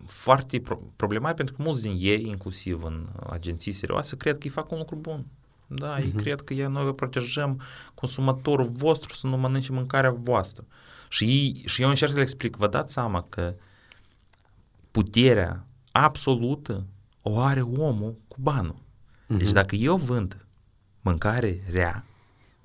foarte 0.06 0.60
pro- 0.60 0.92
problematic 0.96 1.36
pentru 1.36 1.56
că 1.56 1.62
mulți 1.62 1.82
din 1.82 1.98
ei, 2.00 2.26
inclusiv 2.28 2.84
în 2.84 3.08
agenții 3.30 3.72
serioase, 3.72 4.18
cred 4.18 4.34
că 4.38 4.44
ei 4.44 4.50
fac 4.50 4.72
un 4.72 4.78
lucru 4.78 4.96
bun. 4.96 5.26
Da, 5.72 5.96
uh-huh. 5.96 6.02
ei 6.02 6.08
mhm. 6.08 6.18
cred 6.18 6.42
că 6.42 6.54
noi 6.54 6.84
vă 6.84 6.94
protejăm 6.94 7.62
consumatorul 7.94 8.70
vostru 8.70 9.16
să 9.16 9.28
nu 9.28 9.38
mănânce 9.38 9.72
mâncarea 9.72 10.12
voastră. 10.12 10.66
Și, 11.10 11.24
ei, 11.24 11.64
și 11.66 11.82
eu 11.82 11.90
încerc 11.90 12.12
să 12.12 12.18
le 12.18 12.24
explic, 12.24 12.56
vă 12.56 12.68
dați 12.68 12.94
seama 12.94 13.26
că 13.30 13.56
puterea 14.92 15.66
absolută 15.92 16.86
o 17.22 17.40
are 17.40 17.62
omul 17.62 18.16
cu 18.28 18.38
banul. 18.40 18.76
Uh-huh. 18.76 19.38
Deci 19.38 19.52
dacă 19.52 19.76
eu 19.76 19.96
vând 19.96 20.46
mâncare 21.02 21.64
rea, 21.72 22.06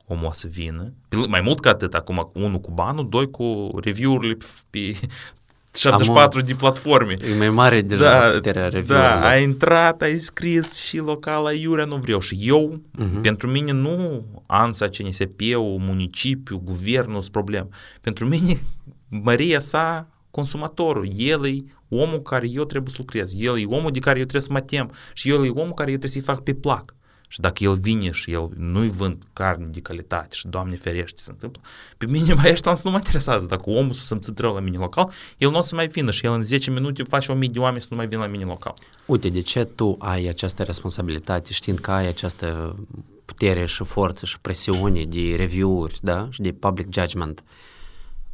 omul 0.07 0.27
o 0.27 0.33
să 0.33 0.49
vină, 0.49 0.93
mai 1.29 1.41
mult 1.41 1.61
ca 1.61 1.71
atât, 1.71 1.95
acum 1.95 2.31
unul 2.35 2.61
cu 2.61 2.71
banul, 2.71 3.09
doi 3.09 3.31
cu 3.31 3.71
review-urile 3.83 4.35
pe, 4.35 4.47
pe 4.71 5.44
74 5.75 6.39
Am 6.39 6.47
de 6.47 6.55
platforme. 6.55 7.17
E 7.33 7.39
mai 7.39 7.51
mare 7.51 7.81
deja 7.81 8.21
da, 8.21 8.29
puterea 8.29 8.69
review 8.69 8.99
Da, 8.99 9.29
ai 9.29 9.43
intrat, 9.43 10.03
ai 10.03 10.19
scris 10.19 10.75
și 10.75 10.99
local, 10.99 11.55
Iurea 11.55 11.85
nu 11.85 11.97
vreau. 11.97 12.21
Și 12.21 12.39
eu, 12.41 12.83
uh-huh. 12.99 13.21
pentru 13.23 13.49
mine 13.49 13.73
nu 13.73 14.25
ANSA, 14.47 14.87
CNSP-ul, 14.87 15.79
municipiul, 15.81 16.61
guvernul 16.65 17.21
sunt 17.21 17.33
problemă. 17.33 17.69
Pentru 18.01 18.27
mine, 18.27 18.61
măria 19.09 19.61
sa, 19.61 20.09
consumatorul, 20.31 21.09
el 21.17 21.47
e 21.47 21.57
omul 21.89 22.23
care 22.23 22.49
eu 22.51 22.65
trebuie 22.65 22.91
să 22.91 22.97
lucrez, 22.99 23.33
el 23.37 23.59
e 23.59 23.65
omul 23.65 23.91
de 23.91 23.99
care 23.99 24.19
eu 24.19 24.25
trebuie 24.25 24.43
să 24.43 24.53
mă 24.53 24.61
tem 24.61 24.93
și 25.13 25.29
el 25.29 25.45
e 25.45 25.49
omul 25.49 25.75
care 25.75 25.91
eu 25.91 25.97
trebuie 25.99 26.11
să-i 26.11 26.35
fac 26.35 26.41
pe 26.41 26.55
plac. 26.55 26.95
Și 27.35 27.41
dacă 27.41 27.65
el 27.65 27.75
vine 27.75 28.11
și 28.11 28.33
el 28.33 28.51
nu-i 28.57 28.89
vând 28.89 29.23
carne 29.33 29.67
de 29.67 29.81
calitate 29.81 30.35
și, 30.35 30.49
Doamne 30.49 30.77
ferește, 30.77 31.23
se 31.23 31.31
întâmplă, 31.31 31.61
pe 31.97 32.07
mine 32.07 32.35
mai 32.35 32.51
ăștia 32.51 32.77
nu 32.85 32.91
mă 32.91 32.97
interesează. 32.97 33.47
Dacă 33.47 33.71
omul 33.71 33.93
să 33.93 34.17
se 34.21 34.33
rău 34.37 34.55
la 34.55 34.61
mine 34.61 34.77
local, 34.77 35.13
el 35.39 35.51
nu 35.51 35.59
o 35.59 35.63
să 35.63 35.75
mai 35.75 35.87
vină 35.87 36.11
și 36.11 36.27
el 36.27 36.33
în 36.33 36.43
10 36.43 36.71
minute 36.71 37.03
face 37.03 37.33
o 37.33 37.35
mie 37.35 37.49
de 37.49 37.59
oameni 37.59 37.81
să 37.81 37.87
nu 37.91 37.97
mai 37.97 38.07
vină 38.07 38.21
la 38.21 38.27
mine 38.27 38.45
local. 38.45 38.75
Uite, 39.07 39.29
de 39.29 39.41
ce 39.41 39.65
tu 39.65 39.97
ai 39.99 40.27
această 40.27 40.63
responsabilitate 40.63 41.53
știind 41.53 41.79
că 41.79 41.91
ai 41.91 42.07
această 42.07 42.77
putere 43.25 43.67
și 43.67 43.85
forță 43.85 44.27
și 44.27 44.41
presiune 44.41 45.05
de 45.05 45.35
review-uri, 45.37 45.99
da? 46.03 46.29
Și 46.31 46.41
de 46.41 46.53
public 46.53 46.87
judgment, 46.93 47.45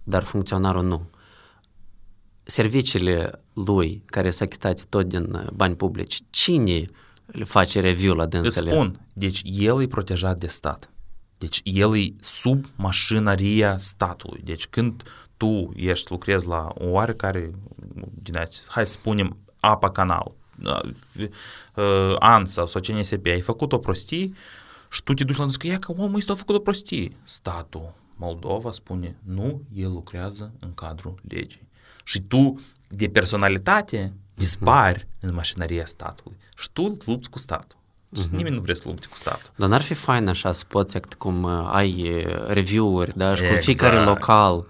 dar 0.03 0.23
funcționarul 0.23 0.85
nu 0.85 1.11
serviciile 2.43 3.43
lui, 3.53 4.03
care 4.07 4.31
s-a 4.31 4.45
chitat 4.45 4.85
tot 4.85 5.07
din 5.07 5.33
uh, 5.35 5.47
bani 5.55 5.77
publici, 5.77 6.21
cine 6.31 6.85
le 7.33 7.45
face 7.45 7.81
review 7.81 8.15
la 8.15 8.27
dânsele? 8.27 8.71
Îți 8.71 8.75
spun, 8.75 9.07
deci 9.15 9.43
el 9.45 9.83
e 9.83 9.87
protejat 9.87 10.39
de 10.39 10.47
stat. 10.47 10.91
Deci 11.39 11.61
el 11.65 11.97
e 11.97 12.15
sub 12.21 12.65
mașinăria 12.77 13.79
statului. 13.79 14.41
Deci 14.45 14.67
când 14.67 15.03
tu 15.37 15.71
ești, 15.75 16.11
lucrezi 16.11 16.47
la 16.47 16.69
o 16.75 16.87
oarecare, 16.87 17.51
din 18.15 18.37
aici, 18.37 18.57
hai 18.69 18.87
să 18.87 18.93
spunem, 18.93 19.37
apa 19.61 19.91
canal, 19.91 20.33
uh, 20.65 20.81
uh, 21.75 22.17
ANSA 22.19 22.67
sau 22.67 22.81
CNSP, 22.81 23.27
ai 23.27 23.41
făcut 23.41 23.73
o 23.73 23.79
prostie 23.79 24.33
și 24.91 25.03
tu 25.03 25.15
te 25.15 25.25
duci 25.25 25.37
la 25.37 25.47
că 25.59 25.67
ia 25.67 25.79
că 25.79 25.93
omul 25.93 26.15
ăsta 26.15 26.33
a 26.33 26.37
făcut 26.37 26.55
o 26.55 26.59
prostie. 26.59 27.13
Statul 27.23 27.95
Moldova 28.17 28.71
spune, 28.71 29.17
nu, 29.23 29.63
el 29.75 29.93
lucrează 29.93 30.53
în 30.59 30.75
cadrul 30.75 31.15
legii 31.29 31.69
și 32.05 32.21
tu 32.21 32.55
de 32.89 33.09
personalitate 33.09 34.15
dispari 34.41 34.99
uh-huh. 34.99 35.21
în 35.21 35.35
mașinăria 35.35 35.87
statului 35.87 36.37
și 36.57 36.71
tu 36.73 36.97
lupți 37.05 37.31
cu 37.31 37.39
statul. 37.39 37.79
Și 38.17 38.23
uh-huh. 38.23 38.31
nimeni 38.31 38.55
nu 38.55 38.61
vrea 38.61 38.75
să 38.75 38.83
lupte 38.87 39.07
cu 39.07 39.17
statul. 39.17 39.53
Dar 39.57 39.69
n-ar 39.69 39.83
fi 39.83 39.95
fain 39.95 40.29
așa 40.29 40.53
să 40.53 40.65
poți, 40.69 40.99
cum 41.19 41.43
uh, 41.43 41.69
ai 41.71 42.25
uh, 42.27 42.47
review-uri, 42.47 43.13
da, 43.17 43.35
și 43.35 43.43
exact. 43.43 43.59
cu 43.59 43.65
fiecare 43.65 44.05
local 44.05 44.67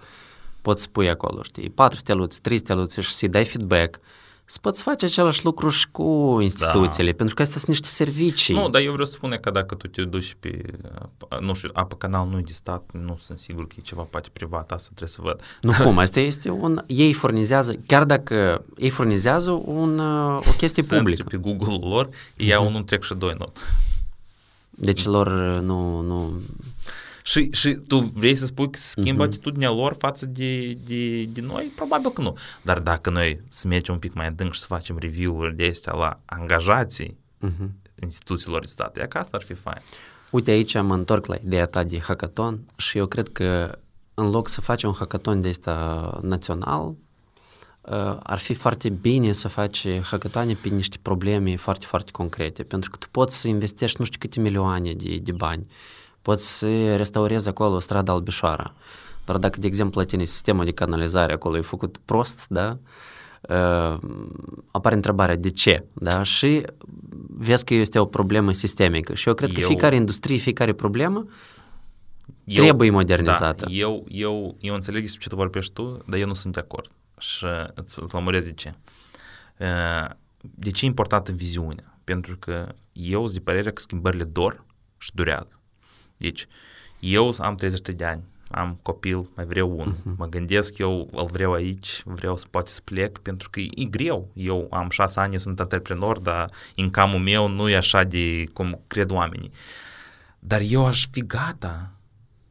poți 0.61 0.81
spui 0.81 1.09
acolo, 1.09 1.43
știi, 1.43 1.69
4 1.69 1.97
steluți, 1.97 2.41
3 2.41 2.57
steluți 2.57 3.01
și 3.01 3.13
să-i 3.13 3.29
dai 3.29 3.45
feedback 3.45 3.99
să 4.51 4.57
poți 4.61 4.81
face 4.81 5.05
același 5.05 5.45
lucru 5.45 5.69
și 5.69 5.87
cu 5.91 6.37
instituțiile, 6.41 7.11
da. 7.11 7.17
pentru 7.17 7.35
că 7.35 7.41
astea 7.41 7.57
sunt 7.57 7.69
niște 7.69 7.87
servicii. 7.87 8.55
Nu, 8.55 8.69
dar 8.69 8.81
eu 8.81 8.91
vreau 8.91 9.05
să 9.05 9.11
spun 9.11 9.37
că 9.41 9.51
dacă 9.51 9.75
tu 9.75 9.87
te 9.87 10.03
duci 10.03 10.35
pe, 10.39 10.61
nu 11.39 11.53
știu, 11.53 11.69
apă 11.73 11.95
canal 11.95 12.27
nu 12.27 12.37
e 12.37 12.41
de 12.41 12.51
stat, 12.51 12.89
nu 12.91 13.17
sunt 13.21 13.39
sigur 13.39 13.67
că 13.67 13.75
e 13.77 13.81
ceva 13.81 14.01
poate 14.01 14.29
privat, 14.33 14.71
asta 14.71 14.87
trebuie 14.87 15.09
să 15.09 15.19
văd. 15.21 15.41
Nu 15.61 15.71
cum, 15.83 15.97
asta 15.97 16.19
este 16.19 16.49
un, 16.49 16.83
ei 16.87 17.13
furnizează, 17.13 17.73
chiar 17.85 18.03
dacă 18.03 18.63
ei 18.77 18.89
furnizează 18.89 19.51
un, 19.51 19.99
o 20.35 20.51
chestie 20.57 20.83
sunt 20.83 20.99
publică. 20.99 21.25
pe 21.29 21.37
Google 21.37 21.87
lor, 21.87 22.09
ei 22.35 22.47
iau 22.47 22.69
mm-hmm. 22.69 22.75
un 22.75 22.83
trec 22.83 23.03
și 23.03 23.13
doi 23.13 23.35
not. 23.37 23.57
Deci 24.69 25.03
lor 25.03 25.29
nu, 25.59 26.01
nu, 26.01 26.41
și, 27.31 27.49
și 27.51 27.73
tu 27.73 27.97
vrei 27.97 28.35
să 28.35 28.45
spui 28.45 28.69
că 28.69 28.77
schimbă 28.77 29.23
uh-huh. 29.23 29.27
atitudinea 29.27 29.71
lor 29.71 29.95
față 29.99 30.25
de, 30.25 30.73
de, 30.73 31.23
de 31.23 31.41
noi? 31.41 31.71
Probabil 31.75 32.11
că 32.11 32.21
nu. 32.21 32.37
Dar 32.61 32.79
dacă 32.79 33.09
noi 33.09 33.41
să 33.49 33.67
mergem 33.67 33.93
un 33.93 33.99
pic 33.99 34.13
mai 34.13 34.27
adânc 34.27 34.53
și 34.53 34.59
să 34.59 34.65
facem 34.65 34.97
review-uri 34.99 35.55
de 35.55 35.67
astea 35.71 35.93
la 35.93 36.19
angajații 36.25 37.17
uh-huh. 37.47 37.69
instituțiilor 38.01 38.61
de 38.61 38.67
stat, 38.67 38.97
e 38.97 39.05
că 39.07 39.17
asta 39.17 39.37
ar 39.37 39.43
fi 39.43 39.53
fain. 39.53 39.81
Uite, 40.29 40.51
aici 40.51 40.81
mă 40.81 40.93
întorc 40.93 41.25
la 41.25 41.35
ideea 41.43 41.65
ta 41.65 41.83
de 41.83 41.99
hackathon 41.99 42.59
și 42.77 42.97
eu 42.97 43.05
cred 43.05 43.27
că 43.31 43.77
în 44.13 44.29
loc 44.29 44.47
să 44.47 44.61
faci 44.61 44.83
un 44.83 44.93
hackathon 44.93 45.41
de 45.41 45.49
ăsta 45.49 46.19
național, 46.21 46.87
uh, 46.87 48.17
ar 48.23 48.37
fi 48.37 48.53
foarte 48.53 48.89
bine 48.89 49.31
să 49.31 49.47
faci 49.47 49.87
hackatoane 50.01 50.53
pe 50.53 50.69
niște 50.69 50.97
probleme 51.01 51.55
foarte, 51.55 51.85
foarte 51.85 52.11
concrete, 52.11 52.63
pentru 52.63 52.89
că 52.89 52.97
tu 52.97 53.07
poți 53.11 53.39
să 53.39 53.47
investești 53.47 53.95
nu 53.99 54.05
știu 54.05 54.19
câte 54.19 54.39
milioane 54.39 54.91
de, 54.93 55.17
de 55.17 55.31
bani 55.31 55.65
poți 56.21 56.57
să 56.57 56.95
restaurezi 56.95 57.47
acolo 57.47 57.79
strada 57.79 58.11
Albișoara. 58.13 58.73
Dar 59.25 59.37
dacă, 59.37 59.59
de 59.59 59.67
exemplu, 59.67 59.99
la 59.99 60.05
tine 60.05 60.23
sistemul 60.23 60.65
de 60.65 60.71
canalizare 60.71 61.33
acolo 61.33 61.57
e 61.57 61.61
făcut 61.61 61.97
prost, 62.05 62.45
da, 62.49 62.77
uh, 63.41 63.99
apare 64.71 64.95
întrebarea 64.95 65.35
de 65.35 65.49
ce, 65.49 65.85
da, 65.93 66.23
și 66.23 66.65
vezi 67.27 67.63
că 67.63 67.73
este 67.73 67.99
o 67.99 68.05
problemă 68.05 68.51
sistemică 68.51 69.13
și 69.13 69.27
eu 69.27 69.33
cred 69.33 69.51
că 69.51 69.59
eu, 69.59 69.67
fiecare 69.67 69.95
industrie, 69.95 70.37
fiecare 70.37 70.73
problemă 70.73 71.25
eu, 72.43 72.63
trebuie 72.63 72.89
modernizată. 72.89 73.65
Da, 73.65 73.71
eu, 73.71 74.05
eu, 74.07 74.55
eu 74.59 74.73
înțeleg 74.73 75.01
despre 75.01 75.21
ce 75.21 75.29
tu 75.29 75.35
vorbești 75.35 75.73
tu, 75.73 76.03
dar 76.07 76.19
eu 76.19 76.27
nu 76.27 76.33
sunt 76.33 76.53
de 76.53 76.59
acord 76.59 76.91
și 77.17 77.45
îți, 77.73 77.99
îți 78.01 78.13
lămurez 78.13 78.43
de 78.43 78.53
ce. 78.53 78.73
Uh, 79.59 80.09
de 80.41 80.71
ce 80.71 80.85
e 80.85 80.87
importantă 80.87 81.31
viziunea? 81.31 81.97
Pentru 82.03 82.37
că 82.37 82.73
eu 82.91 83.27
sunt 83.27 83.37
de 83.37 83.51
părere 83.51 83.71
că 83.71 83.81
schimbările 83.81 84.23
dor 84.23 84.65
și 84.97 85.11
durează. 85.13 85.60
Deci, 86.21 86.47
eu 86.99 87.35
am 87.37 87.55
30 87.55 87.95
de 87.95 88.05
ani, 88.05 88.23
am 88.51 88.79
copil, 88.81 89.29
mai 89.35 89.45
vreau 89.45 89.71
unul. 89.71 89.95
Uh-huh. 89.95 90.17
Mă 90.17 90.27
gândesc, 90.27 90.77
eu 90.77 91.09
îl 91.11 91.25
vreau 91.25 91.53
aici, 91.53 92.01
vreau 92.05 92.37
să 92.37 92.45
poate 92.49 92.69
să 92.69 92.81
plec, 92.83 93.17
pentru 93.17 93.49
că 93.49 93.59
e 93.59 93.85
greu. 93.89 94.31
Eu 94.33 94.67
am 94.71 94.89
șase 94.89 95.19
ani, 95.19 95.33
eu 95.33 95.39
sunt 95.39 95.59
antreprenor, 95.59 96.19
dar 96.19 96.49
incamul 96.75 97.19
meu 97.19 97.47
nu 97.47 97.69
e 97.69 97.75
așa 97.75 98.03
de 98.03 98.45
cum 98.53 98.81
cred 98.87 99.11
oamenii. 99.11 99.51
Dar 100.39 100.61
eu 100.69 100.85
aș 100.85 101.07
fi 101.11 101.21
gata 101.25 101.93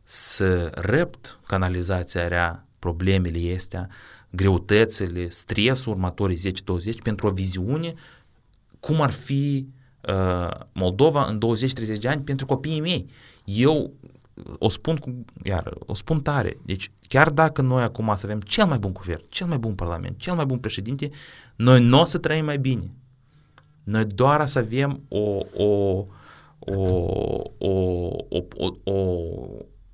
să 0.02 0.70
răpt 0.74 1.38
canalizația 1.46 2.28
rea, 2.28 2.66
problemele 2.78 3.54
astea, 3.56 3.88
greutățile, 4.30 5.28
stresul 5.28 5.92
următorii 5.92 6.38
10-20 6.38 7.02
pentru 7.02 7.26
o 7.26 7.30
viziune 7.30 7.92
cum 8.80 9.00
ar 9.00 9.10
fi 9.10 9.66
uh, 10.08 10.50
Moldova 10.72 11.24
în 11.24 11.40
20-30 11.96 11.98
de 11.98 12.08
ani 12.08 12.22
pentru 12.22 12.46
copiii 12.46 12.80
mei. 12.80 13.06
Eu 13.56 13.94
o 14.58 14.68
spun 14.68 14.96
cu, 14.96 15.24
iar, 15.42 15.74
o 15.86 15.94
spun 15.94 16.20
tare. 16.20 16.56
Deci, 16.64 16.90
chiar 17.08 17.30
dacă 17.30 17.62
noi 17.62 17.82
acum 17.82 18.12
să 18.16 18.26
avem 18.26 18.40
cel 18.40 18.66
mai 18.66 18.78
bun 18.78 18.92
guvern, 18.92 19.22
cel 19.28 19.46
mai 19.46 19.58
bun 19.58 19.74
parlament, 19.74 20.18
cel 20.18 20.34
mai 20.34 20.44
bun 20.44 20.58
președinte, 20.58 21.10
noi 21.56 21.84
nu 21.84 22.00
o 22.00 22.04
să 22.04 22.18
trăim 22.18 22.44
mai 22.44 22.58
bine. 22.58 22.94
Noi 23.82 24.04
doar 24.04 24.46
să 24.46 24.58
avem 24.58 25.02
o, 25.08 25.38
o, 25.56 25.64
o, 26.58 26.74
o, 27.58 27.70
o, 28.28 28.38
o, 28.56 28.74
o, 28.84 28.92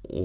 o, 0.01 0.23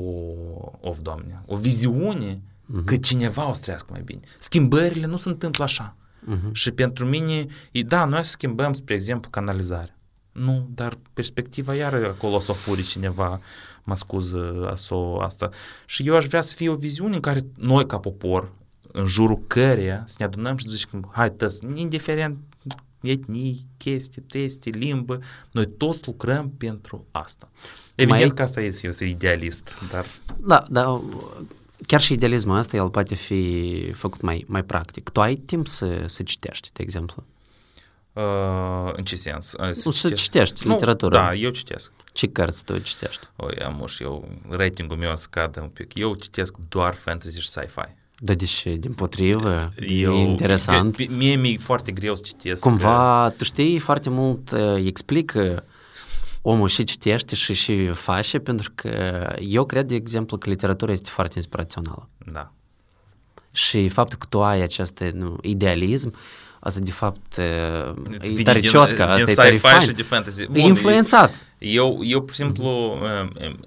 of, 0.82 1.00
doamne, 1.00 1.44
o 1.46 1.56
viziune 1.56 2.34
uh-huh. 2.34 2.86
că 2.86 2.98
cineva 2.98 3.50
o 3.50 3.54
să 3.54 3.62
trăiască 3.62 3.88
mai 3.92 4.02
bine. 4.02 4.20
Schimbările 4.40 5.06
nu 5.06 5.18
se 5.18 5.30
întâmplă 5.30 5.64
așa. 5.64 5.96
Uh-huh. 6.22 6.52
Și 6.52 6.72
pentru 6.72 7.06
mine, 7.06 7.46
e, 7.72 7.82
da, 7.82 8.06
noi 8.06 8.26
schimbăm, 8.26 8.74
spre 8.74 8.94
exemplu, 8.94 9.30
canalizarea. 9.30 9.96
Nu, 10.32 10.70
dar 10.74 10.98
perspectiva 11.14 11.74
iară 11.74 12.08
acolo 12.08 12.36
o 12.36 12.40
să 12.40 12.52
o 12.52 12.54
furi 12.54 12.84
cineva, 12.84 13.42
mă 13.84 13.96
scuză 13.96 14.70
aso, 14.72 15.22
asta. 15.22 15.50
Și 15.86 16.08
eu 16.08 16.16
aș 16.16 16.26
vrea 16.26 16.42
să 16.42 16.56
fie 16.56 16.70
o 16.70 16.76
viziune 16.76 17.16
în 17.16 17.22
care 17.22 17.40
noi 17.58 17.86
ca 17.86 18.00
popor, 18.00 18.52
în 18.92 19.06
jurul 19.06 19.44
căreia 19.48 20.04
să 20.06 20.16
ne 20.20 20.26
adunăm 20.26 20.58
și 20.58 20.68
să 20.68 20.76
zicem, 20.76 21.12
hai 21.14 21.32
tăți, 21.32 21.60
indiferent 21.74 22.38
etnii, 23.02 23.68
chestii, 23.78 24.22
chestii, 24.28 24.72
limbă, 24.72 25.20
noi 25.52 25.66
toți 25.66 26.02
lucrăm 26.06 26.50
pentru 26.58 27.06
asta. 27.12 27.48
Evident 27.96 28.26
Mai... 28.26 28.36
că 28.36 28.42
asta 28.42 28.62
este, 28.62 28.86
eu 28.86 28.92
sunt 28.92 29.10
idealist, 29.10 29.80
dar... 29.92 30.06
Da, 30.38 30.66
dar 30.70 31.02
chiar 31.86 32.02
și 32.02 32.14
idealismul 32.14 32.58
ăsta, 32.58 32.78
el 32.78 32.90
poate 32.90 33.16
fi 33.16 33.92
făcut 33.94 34.22
mai, 34.22 34.46
mai 34.48 34.64
practic. 34.64 35.10
Tu 35.10 35.22
ai 35.22 35.36
timp 35.36 35.68
să, 35.68 36.04
să 36.06 36.24
citești, 36.24 36.70
de 36.74 36.84
exemplu? 36.84 37.24
Uh, 38.14 38.92
în 38.94 39.04
ce 39.04 39.16
sens? 39.16 39.54
Uh, 39.54 39.72
să, 39.72 39.92
să 39.92 40.10
citești 40.10 40.68
nu, 40.68 40.74
literatură. 40.74 41.16
Da, 41.16 41.34
eu 41.34 41.50
citesc. 41.50 41.92
Ce 42.14 42.28
cărți 42.28 42.64
tu 42.64 42.78
citești? 42.78 43.28
Oi, 43.36 43.56
am 43.56 43.86
și 43.88 44.04
eu, 44.04 44.28
ratingul 44.50 44.98
meu 44.98 45.16
scade 45.16 45.60
un 45.60 45.68
pic. 45.68 45.98
Eu 45.98 46.14
citesc 46.14 46.56
doar 46.70 46.94
fantasy 46.94 47.40
și 47.40 47.50
sci-fi. 47.50 48.00
Da, 48.20 48.34
deci, 48.34 48.68
din 48.78 48.94
potrivă, 48.94 49.74
eu, 49.88 50.14
e 50.14 50.20
interesant. 50.20 50.96
Pe, 50.96 51.08
mie 51.10 51.36
mi-e 51.36 51.58
foarte 51.58 51.92
greu 51.92 52.16
să 52.16 52.22
citesc. 52.26 52.62
Cumva, 52.62 53.28
că... 53.28 53.34
tu 53.38 53.44
știi, 53.44 53.80
foarte 53.80 54.10
mult 54.10 54.52
uh, 54.52 54.86
explică 54.86 55.64
omul 56.42 56.68
și 56.68 56.84
citește 56.84 57.36
și 57.36 57.54
și 57.54 57.88
face, 57.88 58.40
pentru 58.40 58.72
că 58.76 59.26
eu 59.40 59.66
cred, 59.66 59.88
de 59.88 59.96
exemplu, 59.96 60.38
că 60.38 60.50
literatura 60.50 60.92
este 60.92 61.10
foarte 61.10 61.34
inspirațională. 61.36 62.10
Da. 62.32 62.52
Și 63.52 63.90
faptul 63.90 64.18
că 64.18 64.26
tu 64.30 64.44
ai 64.44 64.62
acest 64.62 65.00
nu, 65.14 65.38
idealism, 65.42 66.14
asta 66.64 66.80
de 66.80 66.92
fapt 66.92 67.38
e 67.38 68.44
tare 68.44 68.60
ciotcă, 68.60 69.08
asta 69.08 69.32
e 69.32 69.34
tare 69.34 69.58
fain. 69.58 69.82
Și 69.82 69.92
de 69.92 70.02
fantasy. 70.02 70.46
Bun, 70.46 70.56
e 70.56 70.60
influențat. 70.60 71.34
Eu, 71.58 72.00
eu, 72.04 72.22
pur 72.22 72.30
și 72.30 72.36
simplu, 72.36 72.98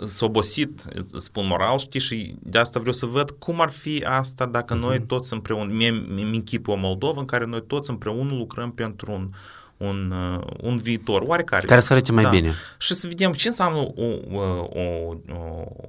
s-a 0.06 0.24
obosit, 0.24 0.82
spun 1.16 1.46
moral, 1.46 1.78
știi, 1.78 2.00
și 2.00 2.34
de 2.38 2.58
asta 2.58 2.78
vreau 2.78 2.94
să 2.94 3.06
văd 3.06 3.30
cum 3.30 3.60
ar 3.60 3.70
fi 3.70 4.04
asta 4.08 4.46
dacă 4.46 4.76
uh-huh. 4.76 4.80
noi 4.80 5.00
toți 5.06 5.32
împreună, 5.32 5.72
mie 5.72 5.90
mi 5.90 6.36
închipă 6.36 6.70
o 6.70 6.76
Moldovă 6.76 7.20
în 7.20 7.24
care 7.26 7.44
noi 7.44 7.66
toți 7.66 7.90
împreună 7.90 8.32
lucrăm 8.34 8.70
pentru 8.70 9.12
un, 9.12 9.30
un, 9.76 10.14
uh, 10.36 10.46
un 10.62 10.76
viitor 10.76 11.22
oarecare. 11.22 11.66
Care 11.66 11.80
să 11.80 11.92
arăte 11.92 12.12
mai 12.12 12.22
da. 12.22 12.30
bine. 12.30 12.52
Și 12.78 12.94
să 12.94 13.06
vedem 13.08 13.32
ce 13.32 13.48
înseamnă 13.48 13.78
o, 13.78 13.92
o, 14.30 14.40
o, 14.72 15.14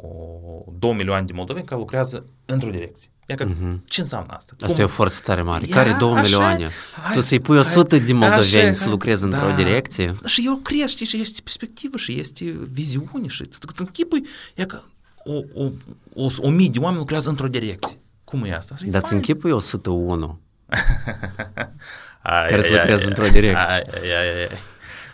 o, 0.01 0.71
2 0.79 0.93
milioane 0.93 1.25
de 1.25 1.33
moldoveni 1.33 1.65
care 1.65 1.79
lucrează 1.79 2.25
într-o 2.45 2.69
direcție. 2.69 3.09
Ia 3.25 3.35
că, 3.35 3.47
uh-huh. 3.47 3.77
ce 3.85 4.01
înseamnă 4.01 4.33
asta? 4.33 4.53
Asta 4.59 4.73
Cum? 4.73 4.81
e 4.81 4.83
o 4.83 4.87
forță 4.87 5.19
tare 5.23 5.41
mare. 5.41 5.65
Ia, 5.67 5.75
care 5.75 5.95
2 5.99 6.11
așa, 6.11 6.21
milioane? 6.21 6.69
Hai, 7.03 7.13
tu 7.13 7.21
să-i 7.21 7.39
pui 7.39 7.57
100 7.57 7.95
hai, 7.95 8.05
de 8.05 8.13
moldoveni 8.13 8.67
așa, 8.67 8.73
să 8.73 8.89
lucreze 8.89 9.27
da. 9.27 9.37
într-o 9.37 9.63
direcție? 9.63 10.15
Și 10.25 10.43
eu 10.45 10.55
cred, 10.55 10.87
știi, 10.87 11.05
și 11.05 11.21
este 11.21 11.41
perspectivă 11.43 11.97
și 11.97 12.19
este 12.19 12.45
viziune 12.71 13.27
și 13.27 13.41
îți 13.41 13.81
închipui, 13.81 14.21
ia 14.55 14.65
că 14.65 14.81
o, 15.23 15.33
o, 15.53 15.69
o, 16.13 16.29
o 16.37 16.49
mii 16.49 16.69
de 16.69 16.79
oameni 16.79 16.99
lucrează 16.99 17.29
într-o 17.29 17.47
direcție. 17.47 17.99
Cum 18.23 18.43
e 18.43 18.55
asta? 18.55 18.75
Dar 18.85 19.01
îți 19.01 19.13
închipui 19.13 19.51
101 19.51 20.39
care 22.23 22.61
să 22.61 22.71
lucreze 22.71 23.05
într-o 23.05 23.27
direcție. 23.27 23.67
Ai, 23.67 23.81
ai, 24.01 24.17
ai, 24.19 24.41
ai. 24.41 24.49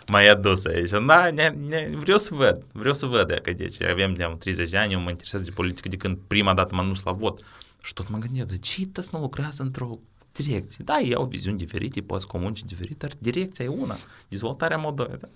mai 0.06 0.28
adus 0.28 0.64
aici. 0.64 0.90
Da, 1.06 1.30
ne, 1.30 1.54
ne, 1.68 1.88
vreau 1.94 2.18
să 2.18 2.34
văd, 2.34 2.62
vreau 2.72 2.94
să 2.94 3.06
văd 3.06 3.38
că 3.42 3.52
deci 3.52 3.82
avem 3.82 4.14
de 4.14 4.32
30 4.38 4.70
de 4.70 4.76
ani, 4.76 4.92
eu 4.92 5.00
mă 5.00 5.10
interesez 5.10 5.40
de 5.40 5.50
politică 5.50 5.88
de 5.88 5.96
când 5.96 6.18
prima 6.26 6.54
dată 6.54 6.74
m-am 6.74 6.88
dus 6.88 7.02
la 7.02 7.12
vot. 7.12 7.40
Și 7.82 7.92
tot 7.92 8.08
mă 8.08 8.18
gândesc, 8.18 8.48
de 8.48 8.58
ce 8.58 8.86
tăți 8.86 9.08
nu 9.12 9.20
lucrează 9.20 9.62
într-o 9.62 9.98
direcție? 10.32 10.84
Da, 10.84 10.98
ei 10.98 11.14
au 11.14 11.24
viziuni 11.24 11.58
diferite, 11.58 12.00
poți 12.00 12.26
comunici 12.26 12.62
diferite, 12.62 13.06
dar 13.06 13.16
direcția 13.18 13.64
e 13.64 13.68
una, 13.68 13.96
dezvoltarea 14.28 14.76
Moldovei. 14.76 15.16
Da? 15.20 15.28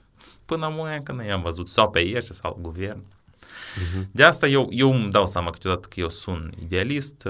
Până 0.44 0.68
mâine 0.72 1.00
că 1.00 1.12
nu 1.12 1.24
i-am 1.24 1.42
văzut, 1.42 1.68
sau 1.68 1.90
pe 1.90 2.00
ei 2.00 2.22
sau 2.22 2.58
guvern. 2.60 2.98
Uh-huh. 2.98 4.10
De 4.10 4.22
asta 4.22 4.46
eu, 4.46 4.68
eu 4.70 4.92
îmi 4.92 5.10
dau 5.10 5.26
seama 5.26 5.50
câteodată 5.50 5.88
că 5.88 6.00
eu 6.00 6.08
sunt 6.08 6.54
idealist, 6.62 7.28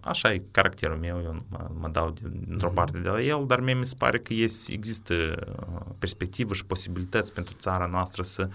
așa 0.00 0.32
e 0.32 0.44
caracterul 0.50 0.96
meu, 0.96 1.20
eu 1.24 1.44
mă, 1.48 1.70
mă 1.78 1.88
dau 1.88 2.14
într-o 2.48 2.70
uh-huh. 2.70 2.74
parte 2.74 2.98
de 2.98 3.08
la 3.08 3.22
el, 3.22 3.44
dar 3.46 3.60
mie 3.60 3.74
mi 3.74 3.86
se 3.86 3.94
pare 3.98 4.18
că 4.18 4.34
este, 4.34 4.72
există 4.72 5.14
perspectivă 5.98 6.54
și 6.54 6.64
posibilități 6.64 7.32
pentru 7.32 7.54
țara 7.58 7.86
noastră 7.86 8.22
să 8.22 8.48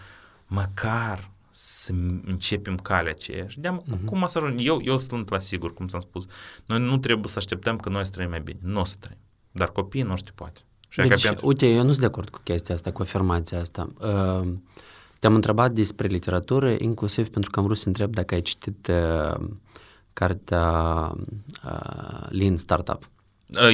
măcar 0.48 1.32
să 1.56 1.92
începem 2.26 2.76
calea 2.76 3.12
aceea 3.12 3.48
și 3.48 3.60
de 3.60 3.70
uh-huh. 3.70 4.06
cum 4.06 4.26
să 4.28 4.38
ajung. 4.38 4.60
Eu, 4.64 4.82
eu 4.84 4.98
sunt 4.98 5.30
la 5.30 5.40
sigur, 5.40 5.74
cum 5.74 5.88
ți-am 5.88 6.02
spus. 6.02 6.26
Noi 6.66 6.80
nu 6.80 6.98
trebuie 6.98 7.28
să 7.28 7.38
așteptăm 7.38 7.78
că 7.78 7.90
noi 7.90 8.06
să 8.06 8.12
trăim 8.12 8.30
mai 8.30 8.42
bine. 8.42 8.60
Nu 8.62 8.80
o 8.80 8.86
să 8.86 8.96
trăim. 9.00 9.20
Dar 9.52 9.72
copiii 9.72 10.04
noștri 10.04 10.34
poate. 10.34 10.60
Și 10.88 11.02
deci, 11.02 11.26
pentru... 11.26 11.48
uite, 11.48 11.68
eu 11.68 11.84
nu 11.84 11.88
sunt 11.88 12.00
de 12.00 12.06
acord 12.06 12.30
cu 12.30 12.40
chestia 12.44 12.76
asta, 12.76 12.92
cu 12.92 13.02
afirmația 13.02 13.60
asta. 13.60 13.90
Uh, 14.00 14.48
te-am 15.20 15.36
întrebat 15.36 15.72
despre 15.72 16.08
literatură, 16.08 16.76
inclusiv 16.78 17.30
pentru 17.30 17.52
că 17.52 17.60
am 17.60 17.66
vrut 17.66 17.78
să 17.78 17.88
întreb 17.88 18.14
dacă 18.14 18.34
ai 18.34 18.42
citit 18.42 18.88
uh, 18.88 19.48
cartea 20.14 20.68
uh, 21.66 22.28
Lean 22.30 22.58
Startup. 22.58 23.10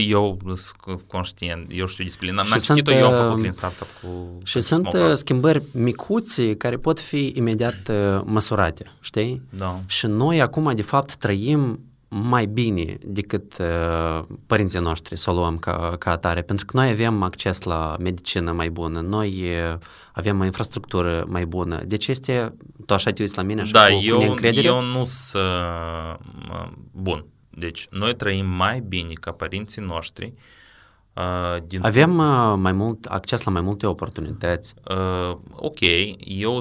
Eu 0.08 0.38
sunt 0.46 1.02
conștient, 1.08 1.72
eu 1.76 1.86
știu 1.86 2.04
despre 2.04 2.26
Lean, 2.26 2.38
am 2.38 2.58
citit-o, 2.60 2.92
eu 2.92 3.08
am 3.08 3.16
făcut 3.16 3.42
Lean 3.42 3.54
Startup 3.54 3.88
cu 4.02 4.38
Și 4.44 4.62
sunt 4.62 4.94
uh, 4.94 5.12
schimbări 5.14 5.62
micuțe 5.72 6.56
care 6.56 6.78
pot 6.78 7.00
fi 7.00 7.34
imediat 7.36 7.90
uh, 7.90 8.22
măsurate, 8.26 8.92
știi? 9.00 9.42
Da. 9.50 9.80
Și 9.86 10.06
noi 10.06 10.42
acum, 10.42 10.76
de 10.76 10.82
fapt, 10.82 11.16
trăim 11.16 11.80
mai 12.10 12.46
bine 12.46 12.98
decât 13.02 13.58
uh, 13.60 14.24
părinții 14.48 14.80
noștri 14.80 15.18
să 15.18 15.30
o 15.30 15.34
luăm 15.34 15.58
ca, 15.58 15.96
ca 16.00 16.12
atare, 16.12 16.42
pentru 16.42 16.66
că 16.66 16.78
noi 16.78 16.90
avem 16.90 17.24
acces 17.24 17.62
la 17.62 17.96
medicină 18.00 18.52
mai 18.52 18.70
bună, 18.70 19.00
noi 19.00 19.30
uh, 19.30 19.78
avem 20.12 20.40
o 20.40 20.46
infrastructură 20.46 21.26
mai 21.28 21.46
bună. 21.46 21.82
Deci 21.86 22.08
este, 22.08 22.54
tu 22.86 22.94
așa 22.94 23.12
te 23.12 23.22
uiți 23.22 23.38
la 23.38 23.44
mine 23.44 23.62
așa 23.62 23.72
da, 23.72 23.86
cu, 23.86 24.02
eu, 24.04 24.16
cu 24.16 24.22
neîncredere? 24.22 24.68
eu 24.68 24.82
nu 24.82 25.06
sunt 25.06 25.44
uh, 25.44 26.68
bun. 26.92 27.26
Deci 27.60 27.88
noi 27.90 28.16
trăim 28.16 28.46
mai 28.46 28.80
bine 28.80 29.14
ca 29.14 29.32
părinții 29.32 29.82
noștri 29.82 30.26
uh, 30.26 30.34
Uh, 31.20 31.64
din 31.68 31.80
Avem 31.84 32.18
uh, 32.18 32.54
mai 32.58 32.72
mult 32.72 33.06
acces 33.06 33.44
la 33.44 33.52
mai 33.52 33.62
multe 33.62 33.88
oportunități. 33.88 34.74
Uh, 34.90 35.38
ok, 35.52 35.80
eu 36.20 36.60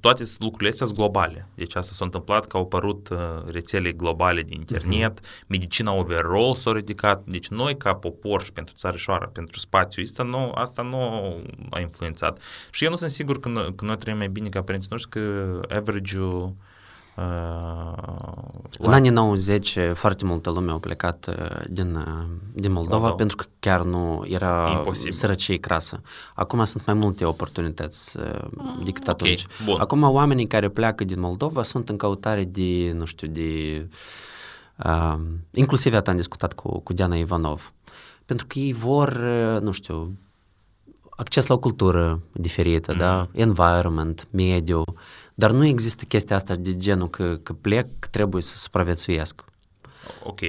toate 0.00 0.24
lucrurile 0.38 0.70
astea 0.70 0.86
sunt 0.86 0.98
globale. 0.98 1.48
Deci 1.54 1.74
asta 1.74 1.92
s-a 1.94 2.04
întâmplat 2.04 2.46
că 2.46 2.56
au 2.56 2.62
apărut 2.62 3.08
uh, 3.08 3.18
rețele 3.52 3.92
globale 3.92 4.42
de 4.42 4.54
internet, 4.54 5.20
uh-huh. 5.20 5.46
medicina 5.46 5.92
overall 5.92 6.54
s-a 6.54 6.72
ridicat. 6.72 7.22
Deci 7.26 7.48
noi 7.48 7.76
ca 7.76 7.94
popor 7.94 8.42
și 8.42 8.52
pentru 8.52 8.74
țarișoară, 8.76 9.30
pentru 9.32 9.58
spațiul 9.58 10.04
ăsta, 10.04 10.22
nu, 10.22 10.50
asta 10.54 10.82
nu 10.82 10.98
a 11.70 11.80
influențat. 11.80 12.42
Și 12.70 12.84
eu 12.84 12.90
nu 12.90 12.96
sunt 12.96 13.10
sigur 13.10 13.40
că, 13.40 13.48
noi, 13.48 13.74
că 13.74 13.84
noi 13.84 13.96
trăim 13.96 14.16
mai 14.16 14.28
bine 14.28 14.48
ca 14.48 14.62
părinții 14.62 14.88
noștri, 14.90 15.10
că 15.10 15.60
average-ul 15.68 16.42
Uh, 16.42 16.52
în 18.78 18.92
anii 18.92 19.10
90 19.10 19.78
foarte 19.92 20.24
multă 20.24 20.50
lume 20.50 20.72
a 20.72 20.76
plecat 20.76 21.26
uh, 21.28 21.60
din, 21.68 21.94
uh, 21.94 22.04
din 22.52 22.72
Moldova, 22.72 22.96
Moldova 22.96 23.10
pentru 23.10 23.36
că 23.36 23.44
chiar 23.58 23.84
nu 23.84 24.24
era 24.28 24.70
Imposibil. 24.76 25.12
sărăcie 25.12 25.56
crasă. 25.56 26.00
Acum 26.34 26.64
sunt 26.64 26.86
mai 26.86 26.94
multe 26.94 27.24
oportunități 27.24 28.16
mm, 28.18 28.80
decât 28.84 29.08
okay. 29.08 29.14
atunci. 29.14 29.46
Bun. 29.64 29.80
Acum 29.80 30.02
oamenii 30.02 30.46
care 30.46 30.68
pleacă 30.68 31.04
din 31.04 31.20
Moldova 31.20 31.62
sunt 31.62 31.88
în 31.88 31.96
căutare 31.96 32.44
de, 32.44 32.92
nu 32.94 33.04
știu, 33.04 33.28
de... 33.28 33.86
Uh, 34.84 35.16
inclusiv 35.50 35.92
iată 35.92 36.10
am 36.10 36.16
discutat 36.16 36.52
cu, 36.52 36.80
cu 36.80 36.92
Diana 36.92 37.16
Ivanov. 37.16 37.72
Pentru 38.24 38.46
că 38.46 38.58
ei 38.58 38.72
vor, 38.72 39.16
nu 39.60 39.70
știu, 39.70 40.18
acces 41.10 41.46
la 41.46 41.54
o 41.54 41.58
cultură 41.58 42.22
diferită, 42.32 42.92
mm. 42.92 42.98
da? 42.98 43.28
Environment, 43.32 44.26
mediu, 44.32 44.84
dar 45.34 45.50
nu 45.50 45.66
există 45.66 46.04
chestia 46.04 46.36
asta 46.36 46.54
de 46.54 46.76
genul 46.76 47.10
că, 47.10 47.38
că 47.42 47.52
plec, 47.52 47.86
că 47.98 48.08
trebuie 48.10 48.42
să 48.42 48.56
supraviețuiesc. 48.56 49.44
Ok. 50.22 50.40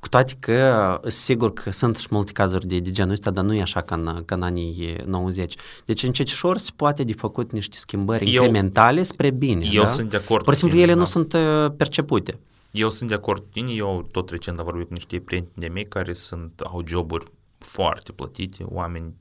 Cu 0.00 0.08
toate 0.08 0.34
că, 0.38 1.00
sigur 1.06 1.52
că 1.52 1.70
sunt 1.70 1.96
și 1.96 2.06
multe 2.10 2.32
cazuri 2.32 2.66
de, 2.66 2.78
de 2.78 2.90
genul 2.90 3.12
ăsta, 3.12 3.30
dar 3.30 3.44
nu 3.44 3.54
e 3.54 3.60
așa 3.60 3.80
ca 3.80 3.94
în, 3.94 4.22
ca 4.24 4.34
în 4.34 4.42
anii 4.42 4.96
90. 5.06 5.54
Deci 5.84 6.02
încet 6.02 6.26
și 6.26 6.36
se 6.56 6.70
poate 6.76 7.04
de 7.04 7.12
făcut 7.12 7.52
niște 7.52 7.76
schimbări 7.76 8.24
eu, 8.24 8.30
incrementale 8.30 9.02
spre 9.02 9.30
bine. 9.30 9.68
Eu 9.72 9.82
da? 9.82 9.88
sunt 9.88 10.10
de 10.10 10.16
acord 10.16 10.44
Pur 10.44 10.52
și 10.52 10.58
simplu 10.58 10.78
tine, 10.78 10.90
ele 10.90 10.98
da. 10.98 11.04
nu 11.04 11.10
sunt 11.10 11.32
uh, 11.32 11.76
percepute. 11.76 12.38
Eu 12.70 12.90
sunt 12.90 13.08
de 13.08 13.14
acord 13.14 13.42
cu 13.42 13.48
tine, 13.52 13.72
eu 13.72 14.08
tot 14.10 14.30
recent 14.30 14.58
am 14.58 14.64
vorbit 14.64 14.86
cu 14.86 14.92
niște 14.92 15.18
prieteni 15.18 15.52
de 15.54 15.68
mei 15.72 15.88
care 15.88 16.12
sunt, 16.12 16.60
au 16.60 16.82
joburi 16.86 17.24
foarte 17.58 18.12
plătite, 18.12 18.64
oameni 18.68 19.14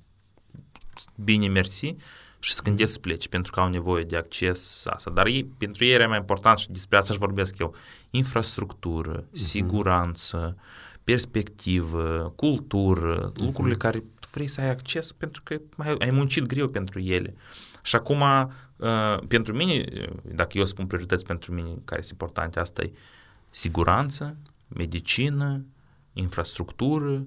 bine 1.16 1.48
mersi 1.48 1.96
și 2.44 2.54
se 2.54 2.62
gândesc 2.64 2.94
să 2.94 3.00
plece 3.00 3.28
pentru 3.28 3.52
că 3.52 3.60
au 3.60 3.70
nevoie 3.70 4.04
de 4.04 4.18
acces 4.18 4.86
asta. 4.86 5.12
Dar 5.12 5.26
ei, 5.26 5.46
pentru 5.46 5.84
ei 5.84 5.92
era 5.92 6.08
mai 6.08 6.18
important 6.18 6.58
și 6.58 6.72
despre 6.72 6.98
asta 6.98 7.14
și 7.14 7.20
vorbesc 7.20 7.58
eu. 7.58 7.76
Infrastructură, 8.10 9.28
siguranță, 9.32 10.58
perspectivă, 11.04 12.34
cultură, 12.36 13.32
lucrurile 13.36 13.76
care 13.76 14.00
tu 14.00 14.28
vrei 14.32 14.48
să 14.48 14.62
ai 14.62 14.70
acces 14.70 15.12
pentru 15.12 15.42
că 15.44 15.62
ai, 15.78 15.96
ai 16.00 16.12
muncit 16.12 16.46
greu 16.46 16.68
pentru 16.68 17.00
ele. 17.00 17.36
Și 17.82 17.96
acum, 17.96 18.22
uh, 18.22 19.18
pentru 19.28 19.56
mine, 19.56 19.84
dacă 20.24 20.58
eu 20.58 20.66
spun 20.66 20.88
priorități 20.88 21.26
pentru 21.26 21.54
mine 21.54 21.70
care 21.86 22.02
sunt 22.02 22.12
importante, 22.12 22.60
asta 22.60 22.82
e 22.82 22.92
siguranță, 23.50 24.38
medicină, 24.68 25.66
infrastructură, 26.14 27.26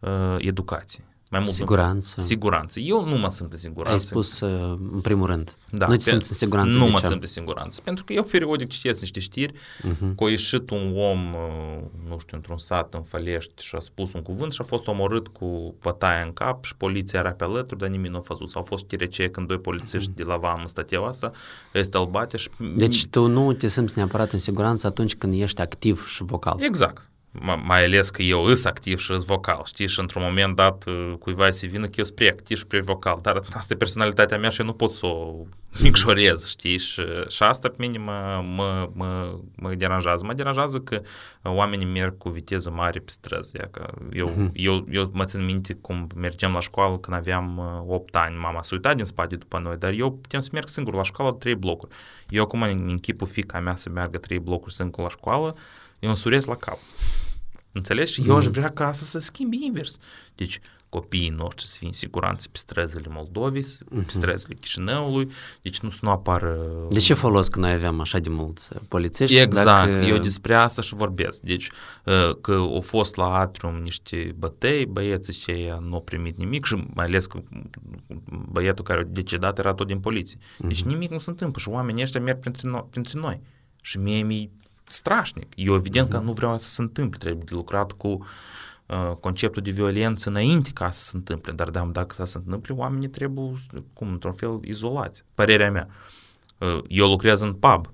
uh, 0.00 0.36
educație. 0.38 1.04
Mai 1.30 1.40
mult 1.40 1.52
Siguranță. 1.52 2.20
Siguranță. 2.20 2.80
Eu 2.80 3.04
nu 3.04 3.16
mă 3.18 3.28
simt 3.30 3.52
în 3.52 3.58
siguranță. 3.58 3.92
Ai 3.92 3.98
spus 3.98 4.40
uh, 4.40 4.78
în 4.92 5.00
primul 5.00 5.26
rând. 5.26 5.54
Da, 5.70 5.86
nu 5.86 5.96
te 5.96 6.04
pe- 6.04 6.10
simți 6.10 6.30
în 6.30 6.36
siguranță. 6.36 6.76
Nu 6.76 6.84
de 6.84 6.90
mă 6.90 6.98
ce? 7.00 7.06
simt 7.06 7.20
în 7.22 7.28
siguranță. 7.28 7.80
Pentru 7.84 8.04
că 8.04 8.12
eu 8.12 8.22
periodic 8.22 8.68
citesc 8.68 9.00
niște 9.00 9.20
știri 9.20 9.52
Mhm. 9.82 10.14
că 10.14 10.24
a 10.24 10.28
ieșit 10.28 10.70
un 10.70 10.92
om, 10.96 11.32
uh, 11.32 11.82
nu 12.08 12.18
știu, 12.18 12.36
într-un 12.36 12.58
sat 12.58 12.94
în 12.94 13.02
Fălești 13.02 13.62
și 13.62 13.74
a 13.74 13.78
spus 13.78 14.12
un 14.12 14.22
cuvânt 14.22 14.52
și 14.52 14.58
a 14.60 14.64
fost 14.64 14.86
omorât 14.86 15.28
cu 15.28 15.74
pătaia 15.80 16.22
în 16.22 16.32
cap 16.32 16.64
și 16.64 16.76
poliția 16.76 17.18
era 17.18 17.32
pe 17.32 17.44
alături, 17.44 17.80
dar 17.80 17.88
nimeni 17.88 18.12
nu 18.12 18.18
a 18.18 18.22
văzut. 18.28 18.50
Sau 18.50 18.60
a 18.60 18.64
fost 18.64 18.84
știre 18.84 19.28
când 19.28 19.46
doi 19.46 19.58
polițiști 19.58 20.10
de 20.14 20.22
la 20.22 20.36
VAM 20.36 20.58
în 20.60 20.66
statia 20.68 21.00
asta, 21.00 21.30
este 21.72 21.96
albate 21.96 22.36
și... 22.36 22.48
Mhm. 22.58 22.76
Deci 22.76 23.06
tu 23.06 23.26
nu 23.26 23.52
te 23.52 23.68
simți 23.68 23.96
neapărat 23.96 24.32
în 24.32 24.38
siguranță 24.38 24.86
atunci 24.86 25.14
când 25.16 25.34
ești 25.40 25.60
activ 25.60 26.06
și 26.06 26.22
vocal. 26.24 26.56
Exact. 26.60 27.08
M- 27.38 27.62
mai 27.64 27.84
ales 27.84 28.10
că 28.10 28.22
eu 28.22 28.44
îs 28.44 28.64
activ 28.64 28.98
și 28.98 29.12
îs 29.12 29.24
vocal, 29.24 29.62
știi? 29.64 29.86
Și 29.86 30.00
într-un 30.00 30.22
moment 30.22 30.54
dat 30.54 30.84
uh, 30.86 31.12
cuiva 31.18 31.50
se 31.50 31.66
vină 31.66 31.84
că 31.84 31.92
eu 31.96 32.04
sunt 32.04 32.16
prea 32.16 32.30
activ 32.30 32.56
și 32.56 32.66
prea 32.66 32.80
vocal, 32.84 33.18
dar 33.22 33.42
asta 33.52 33.74
e 33.74 33.76
personalitatea 33.76 34.38
mea 34.38 34.48
și 34.48 34.60
eu 34.60 34.66
nu 34.66 34.72
pot 34.72 34.92
să 34.92 35.06
o 35.06 35.34
micșorez, 35.82 36.48
știi? 36.48 36.78
Și, 36.78 37.02
și 37.28 37.42
asta 37.42 37.68
pe 37.68 37.74
mine 37.78 37.98
mă, 37.98 38.44
mă, 38.54 38.90
mă, 38.92 39.38
mă 39.56 39.74
deranjează. 39.74 40.24
Mă 40.24 40.32
deranjează 40.32 40.78
că 40.78 41.00
oamenii 41.42 41.86
merg 41.86 42.18
cu 42.18 42.28
viteză 42.28 42.70
mare 42.70 42.98
pe 42.98 43.10
străzi. 43.10 43.56
Ia 43.56 43.68
Că 43.70 43.90
eu, 44.12 44.30
uh-huh. 44.30 44.50
eu, 44.52 44.86
eu 44.90 45.10
mă 45.12 45.24
țin 45.24 45.44
minte 45.44 45.74
cum 45.74 46.06
mergeam 46.16 46.52
la 46.52 46.60
școală 46.60 46.98
când 46.98 47.16
aveam 47.16 47.58
uh, 47.86 47.94
8 47.94 48.16
ani. 48.16 48.36
Mama 48.36 48.62
s-a 48.62 48.74
uitat 48.74 48.96
din 48.96 49.04
spate 49.04 49.36
după 49.36 49.58
noi, 49.58 49.76
dar 49.76 49.92
eu 49.92 50.12
puteam 50.12 50.42
să 50.42 50.50
merg 50.52 50.68
singur 50.68 50.94
la 50.94 51.02
școală 51.02 51.32
3 51.32 51.54
blocuri. 51.54 51.94
Eu 52.28 52.42
acum 52.42 52.62
în 52.62 52.86
închipul 52.88 53.26
fica 53.26 53.60
mea 53.60 53.76
să 53.76 53.88
meargă 53.88 54.18
3 54.18 54.38
blocuri 54.38 54.74
singur 54.74 55.02
la 55.02 55.08
școală, 55.08 55.56
eu 55.98 56.10
însurez 56.10 56.44
la 56.44 56.56
cap. 56.56 56.78
Înțelegi? 57.78 58.12
Și 58.12 58.24
eu 58.28 58.36
aș 58.36 58.46
vrea 58.46 58.70
ca 58.70 58.86
asta 58.86 59.04
să 59.04 59.18
schimbi 59.18 59.64
invers. 59.64 59.96
Deci, 60.34 60.60
copiii 60.88 61.28
noștri 61.28 61.66
să 61.66 61.76
fie 61.78 61.86
în 61.86 61.92
siguranță 61.92 62.48
pe 62.52 62.58
străzile 62.58 63.06
Moldovei, 63.08 63.64
pe 63.88 64.04
străzile 64.06 64.54
Chișinăului, 64.54 65.30
deci 65.62 65.80
nu 65.80 65.90
să 65.90 65.98
nu 66.02 66.10
apară... 66.10 66.58
De 66.90 66.98
ce 66.98 67.14
folos 67.14 67.48
că 67.48 67.58
noi 67.58 67.72
avem 67.72 68.00
așa 68.00 68.18
de 68.18 68.28
mulți 68.28 68.68
polițiști? 68.88 69.38
Exact, 69.38 69.92
dacă... 69.92 70.04
eu 70.04 70.18
despre 70.18 70.54
asta 70.54 70.82
și 70.82 70.94
vorbesc. 70.94 71.40
Deci, 71.40 71.70
uh, 72.04 72.36
că 72.40 72.52
au 72.52 72.80
fost 72.80 73.16
la 73.16 73.34
atrium 73.34 73.74
niște 73.74 74.34
bătăi, 74.38 74.86
băieții 74.86 75.32
ceia 75.32 75.78
nu 75.82 75.94
au 75.94 76.00
primit 76.00 76.38
nimic 76.38 76.64
și 76.64 76.74
mai 76.94 77.04
ales 77.04 77.26
că 77.26 77.42
băiatul 78.50 78.84
care 78.84 79.00
a 79.00 79.04
decedat 79.04 79.58
era 79.58 79.74
tot 79.74 79.86
din 79.86 79.98
poliție. 79.98 80.38
Deci 80.58 80.82
nimic 80.82 81.10
nu 81.10 81.18
se 81.18 81.30
întâmplă 81.30 81.60
și 81.60 81.68
oamenii 81.68 82.02
ăștia 82.02 82.20
merg 82.20 82.38
printre 82.38 82.68
noi. 82.68 82.86
Printre 82.90 83.18
noi. 83.18 83.40
Și 83.82 83.98
mie 83.98 84.22
mi 84.22 84.50
strașnic. 84.88 85.52
Eu 85.54 85.74
evident 85.74 86.10
că 86.10 86.18
nu 86.18 86.32
vreau 86.32 86.52
asta 86.52 86.66
să 86.66 86.72
se 86.72 86.82
întâmple, 86.82 87.18
trebuie 87.18 87.44
de 87.44 87.54
lucrat 87.54 87.92
cu 87.92 88.08
uh, 88.86 89.16
conceptul 89.20 89.62
de 89.62 89.70
violență 89.70 90.28
înainte 90.28 90.70
ca 90.74 90.90
să 90.90 91.04
se 91.04 91.16
întâmple, 91.16 91.52
dar 91.52 91.70
da, 91.70 91.88
dacă 91.92 92.06
asta 92.08 92.24
se 92.24 92.38
întâmple, 92.44 92.74
oamenii 92.74 93.08
trebuie, 93.08 93.54
cum, 93.92 94.08
într-un 94.08 94.32
fel, 94.32 94.60
izolați. 94.64 95.24
Părerea 95.34 95.70
mea. 95.70 95.88
Uh, 96.58 96.82
eu 96.88 97.08
lucrez 97.08 97.40
în 97.40 97.52
pub, 97.52 97.92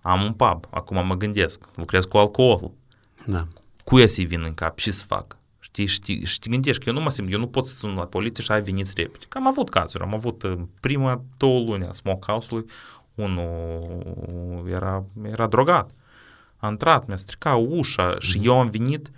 am 0.00 0.22
un 0.22 0.32
pub, 0.32 0.66
acum 0.70 1.06
mă 1.06 1.16
gândesc, 1.16 1.64
lucrez 1.74 2.04
cu 2.04 2.16
alcoolul. 2.16 2.72
Da. 3.26 3.46
Cuia 3.84 4.06
să-i 4.06 4.24
vin 4.24 4.42
în 4.42 4.54
cap, 4.54 4.78
ce 4.78 4.90
să 4.90 5.04
fac? 5.04 5.36
Știi, 5.58 5.86
știi, 5.86 6.24
și 6.24 6.38
te 6.38 6.50
gândești 6.50 6.82
că 6.82 6.88
eu 6.88 6.94
nu 6.94 7.02
mă 7.02 7.10
simt, 7.10 7.32
eu 7.32 7.38
nu 7.38 7.46
pot 7.46 7.66
să 7.66 7.76
sun 7.76 7.94
la 7.94 8.06
poliție 8.06 8.44
și 8.44 8.52
ai 8.52 8.62
veniți 8.62 8.92
repede. 8.96 9.24
Că 9.28 9.38
am 9.38 9.46
avut 9.46 9.68
cazuri, 9.68 10.02
am 10.02 10.14
avut 10.14 10.42
uh, 10.42 10.58
prima 10.80 11.22
două 11.36 11.60
luni 11.60 11.84
a 11.84 11.92
smoke 11.92 12.32
house-ului, 12.32 12.66
unul 13.14 14.68
era, 14.68 15.04
era 15.22 15.46
drogat. 15.46 15.90
A 16.60 16.68
intrat, 16.68 17.06
mi-a 17.06 17.16
stricat 17.16 17.58
ușa 17.68 18.16
și 18.18 18.36
Mhm. 18.38 18.46
eu 18.46 18.58
am 18.60 18.68
venit 18.70 19.10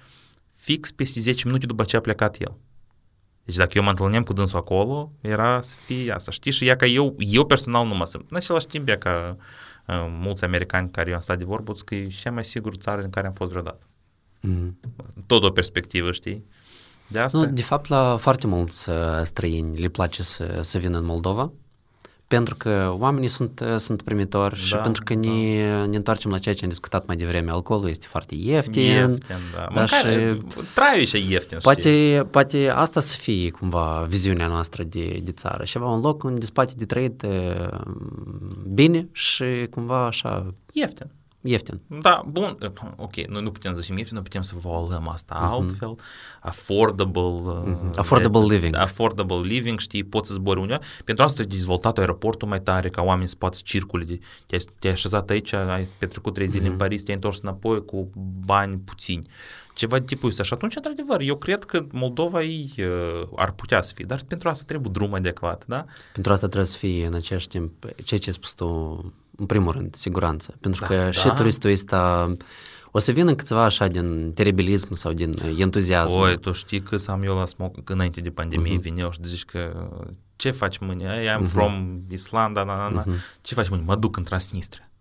fix 0.51 0.91
peste 0.91 1.21
10 1.21 1.47
minute 1.47 1.67
după 1.67 1.85
ce 1.85 1.97
a 1.97 2.01
plecat 2.01 2.37
el. 2.41 2.57
Deci 3.45 3.57
dacă 3.57 3.71
eu 3.75 3.83
mă 3.83 3.91
întâlneam 3.91 4.23
cu 4.23 4.33
dânsul 4.33 4.59
acolo, 4.59 5.13
era 5.21 5.61
să 5.61 5.77
fie 5.85 6.13
asta. 6.13 6.31
Știi? 6.31 6.53
Și 6.53 6.67
ea 6.67 6.77
că 6.77 6.85
eu, 6.85 7.15
eu 7.19 7.45
personal 7.47 7.87
nu 7.87 7.95
mă 7.95 8.05
simt. 8.07 8.25
În 8.31 8.37
același 8.37 8.67
timp, 8.67 8.89
ea 8.89 8.99
că 8.99 9.37
uh, 9.87 10.07
mulți 10.21 10.45
americani 10.45 10.91
care 10.91 11.09
eu 11.09 11.15
am 11.15 11.21
stat 11.21 11.39
de 11.39 11.45
vorbă, 11.45 11.73
zic 11.73 11.85
că 11.85 11.95
e 11.95 12.07
cea 12.07 12.31
mai 12.31 12.45
sigură 12.45 12.75
țară 12.79 13.03
în 13.03 13.11
care 13.11 13.27
am 13.27 13.33
fost 13.33 13.51
vreodată. 13.51 13.87
Mhm. 14.41 14.79
Tot 15.27 15.43
o 15.43 15.51
perspectivă, 15.51 16.13
știi? 16.13 16.45
De 17.09 17.19
asta... 17.19 17.39
Nu, 17.39 17.47
de 17.47 17.63
fapt, 17.63 17.89
la 17.89 18.17
foarte 18.17 18.47
mulți 18.47 18.89
uh, 18.91 18.97
străini 19.23 19.79
le 19.79 19.89
place 19.89 20.23
să, 20.23 20.59
să 20.61 20.79
vină 20.79 20.99
în 20.99 21.05
Moldova, 21.05 21.53
pentru 22.37 22.57
că 22.57 22.95
oamenii 22.99 23.29
sunt, 23.29 23.61
uh, 23.61 23.77
sunt 23.77 24.03
primitori 24.03 24.59
și 24.59 24.73
Da, 24.73 24.79
pentru 24.79 25.03
că 25.03 25.15
da. 25.15 25.21
ne, 25.21 25.87
ne 25.87 25.97
întoarcem 25.97 26.31
la 26.31 26.39
ceea 26.39 26.55
ce 26.55 26.63
am 26.63 26.69
discutat 26.69 27.07
mai 27.07 27.17
devreme. 27.17 27.51
Alcoolul 27.51 27.89
este 27.89 28.07
foarte 28.07 28.35
ieftin. 28.39 28.83
Ieftin, 28.83 29.37
da. 29.55 29.59
dar 29.59 29.69
Mâncare, 29.75 30.39
și 30.51 30.57
traiul 30.75 31.07
și 31.07 31.17
ieftin, 31.17 31.59
știi? 31.59 31.61
Poate, 31.61 32.27
poate 32.31 32.69
asta 32.69 33.01
să 33.01 33.17
fie 33.17 33.51
cumva 33.51 34.07
viziunea 34.09 34.47
noastră 34.47 34.83
de, 34.83 35.21
de 35.23 35.33
țară. 35.33 35.65
Ceva 35.65 35.87
un 35.89 36.01
loc 36.01 36.23
unde 36.23 36.45
se 36.45 36.51
poate 36.53 36.73
de 36.77 36.85
trăit 36.85 37.23
uh, 37.23 37.79
bine 38.75 39.09
și 39.13 39.67
cumva 39.71 40.07
așa 40.07 40.53
Ieftin. 40.73 41.11
Ieftin. 41.43 41.81
Da, 42.01 42.25
bun, 42.29 42.59
ok, 42.97 43.15
noi 43.17 43.43
nu 43.43 43.51
putem 43.51 43.75
să 43.75 43.81
zicem 43.81 43.97
ieftin, 43.97 44.15
noi 44.15 44.25
putem 44.25 44.43
să 44.43 44.55
voalăm 44.57 45.09
asta 45.09 45.35
Mhm. 45.43 45.53
altfel, 45.53 45.95
affordable, 46.41 47.21
uh, 47.23 47.75
Affordable 47.95 48.47
de- 48.47 48.55
living. 48.55 48.77
affordable 48.77 49.37
living, 49.41 49.79
știi, 49.79 50.05
poți 50.05 50.29
să 50.29 50.35
zbori 50.35 50.61
undeva. 50.61 50.79
Pentru 51.05 51.25
asta 51.25 51.37
trebuie 51.37 51.57
dezvoltat 51.59 51.99
aeroportul 51.99 52.49
mai 52.49 52.61
tare, 52.61 52.89
ca 52.91 53.03
oamenii 53.03 53.29
să 53.29 53.37
poată 53.39 53.57
să 53.57 53.63
circule. 53.65 54.05
De, 54.05 54.19
te-ai, 54.47 54.63
te-ai 54.79 54.93
așezat 54.93 55.31
aici, 55.31 55.53
ai 55.53 55.89
petrecut 55.99 56.35
trei 56.35 56.47
Mhm. 56.47 56.57
zile 56.57 56.69
în 56.69 56.77
Paris, 56.77 57.03
te-ai 57.03 57.15
întors 57.17 57.41
înapoi 57.41 57.85
cu 57.85 58.11
bani 58.47 58.79
puțini. 58.79 59.27
Ceva 59.75 59.99
de 59.99 60.05
tipul 60.05 60.29
ăsta. 60.29 60.43
Și 60.43 60.53
atunci, 60.55 60.77
într-adevăr, 60.77 61.21
eu 61.21 61.37
cred 61.37 61.65
că 61.65 61.87
Moldova 61.93 62.43
ei, 62.43 62.75
uh, 62.79 63.29
ar 63.37 63.51
putea 63.53 63.83
să 63.83 63.93
fie, 63.95 64.05
dar 64.09 64.21
pentru 64.29 64.49
asta 64.49 64.65
trebuie 64.67 64.91
drum 64.93 65.15
adecvat, 65.15 65.65
da? 65.67 65.85
Pentru 66.13 66.33
asta 66.33 66.47
trebuie 66.47 66.69
să 66.71 66.77
fie 66.77 67.07
în 67.07 67.15
același 67.15 67.49
timp 67.49 67.85
ceea 68.05 68.21
ce 68.21 68.27
ai 68.27 68.33
spus 68.33 68.53
tu, 68.53 69.13
în 69.37 69.47
primul 69.47 69.73
rând, 69.73 69.95
siguranță. 69.95 70.55
Pentru 70.61 70.85
că 70.87 71.11
și 71.11 71.27
da. 71.27 71.33
turistul 71.33 71.71
ăsta 71.71 72.33
o 72.95 72.99
să 72.99 73.13
vină 73.13 73.35
câțiva 73.35 73.65
așa 73.65 73.87
din 73.87 74.33
teribilism 74.33 74.93
sau 74.93 75.13
din 75.13 75.33
entuziasm. 75.57 76.19
Oi, 76.19 76.39
tu 76.39 76.53
știi 76.53 76.81
că 76.81 76.97
am 77.07 77.23
eu 77.23 77.37
la 77.37 77.47
smoke, 77.47 77.81
că 77.85 77.93
înainte 77.93 78.21
de 78.21 78.31
pandemie 78.31 78.79
uh-huh. 78.79 78.83
vineau 78.83 79.11
și 79.11 79.19
zici 79.23 79.45
că 79.45 79.91
ce 80.37 80.51
faci 80.51 80.79
mâine? 80.79 81.23
I 81.25 81.29
am 81.29 81.43
uh-huh. 81.43 81.49
from 81.49 82.03
Islanda, 82.11 82.65
na, 82.65 82.77
na, 82.77 82.89
na. 82.89 83.05
Uh-huh. 83.05 83.41
Ce 83.41 83.55
faci 83.55 83.69
mâine? 83.69 83.85
Mă 83.85 83.97
duc 83.97 84.17
în 84.17 84.23
Transnistria. 84.23 84.92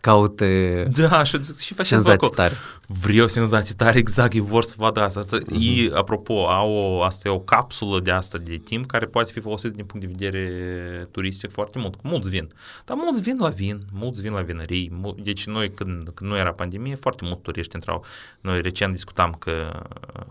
Caute 0.00 0.88
Da, 0.96 1.22
și 1.22 1.42
zic, 1.42 1.56
și 1.56 1.74
faci 1.74 1.86
senzații 1.86 2.28
tare. 2.30 2.54
Vreau 2.86 3.26
senzații 3.26 3.74
tare, 3.74 3.98
exact, 3.98 4.32
ei 4.32 4.40
vor 4.40 4.62
să 4.62 4.74
vadă 4.78 5.00
asta. 5.02 5.24
Uh-huh. 5.24 5.58
Ei, 5.60 5.90
apropo, 5.94 6.48
au 6.48 6.70
o, 6.70 7.02
asta 7.02 7.28
e 7.28 7.32
o 7.32 7.38
capsulă 7.40 8.00
de 8.00 8.10
asta 8.10 8.38
de 8.38 8.56
timp 8.56 8.86
care 8.86 9.06
poate 9.06 9.32
fi 9.32 9.40
folosită 9.40 9.68
din 9.68 9.84
punct 9.84 10.06
de 10.06 10.12
vedere 10.16 11.08
turistic 11.10 11.50
foarte 11.50 11.78
mult. 11.78 11.94
Mulți 12.02 12.28
vin. 12.30 12.48
Dar 12.84 12.96
mulți 13.00 13.20
vin 13.20 13.36
la 13.40 13.48
vin, 13.48 13.80
mulți 13.92 14.22
vin 14.22 14.32
la 14.32 14.40
vinării. 14.40 14.90
Mul- 14.92 15.16
Deci 15.22 15.46
noi, 15.46 15.74
când, 15.74 16.08
când 16.14 16.30
nu 16.30 16.36
era 16.36 16.52
pandemie, 16.52 16.94
foarte 16.94 17.24
mulți 17.24 17.42
turiști 17.42 17.74
intrau. 17.74 18.04
Noi 18.40 18.60
recent 18.62 18.92
discutam 18.92 19.32
că 19.38 19.82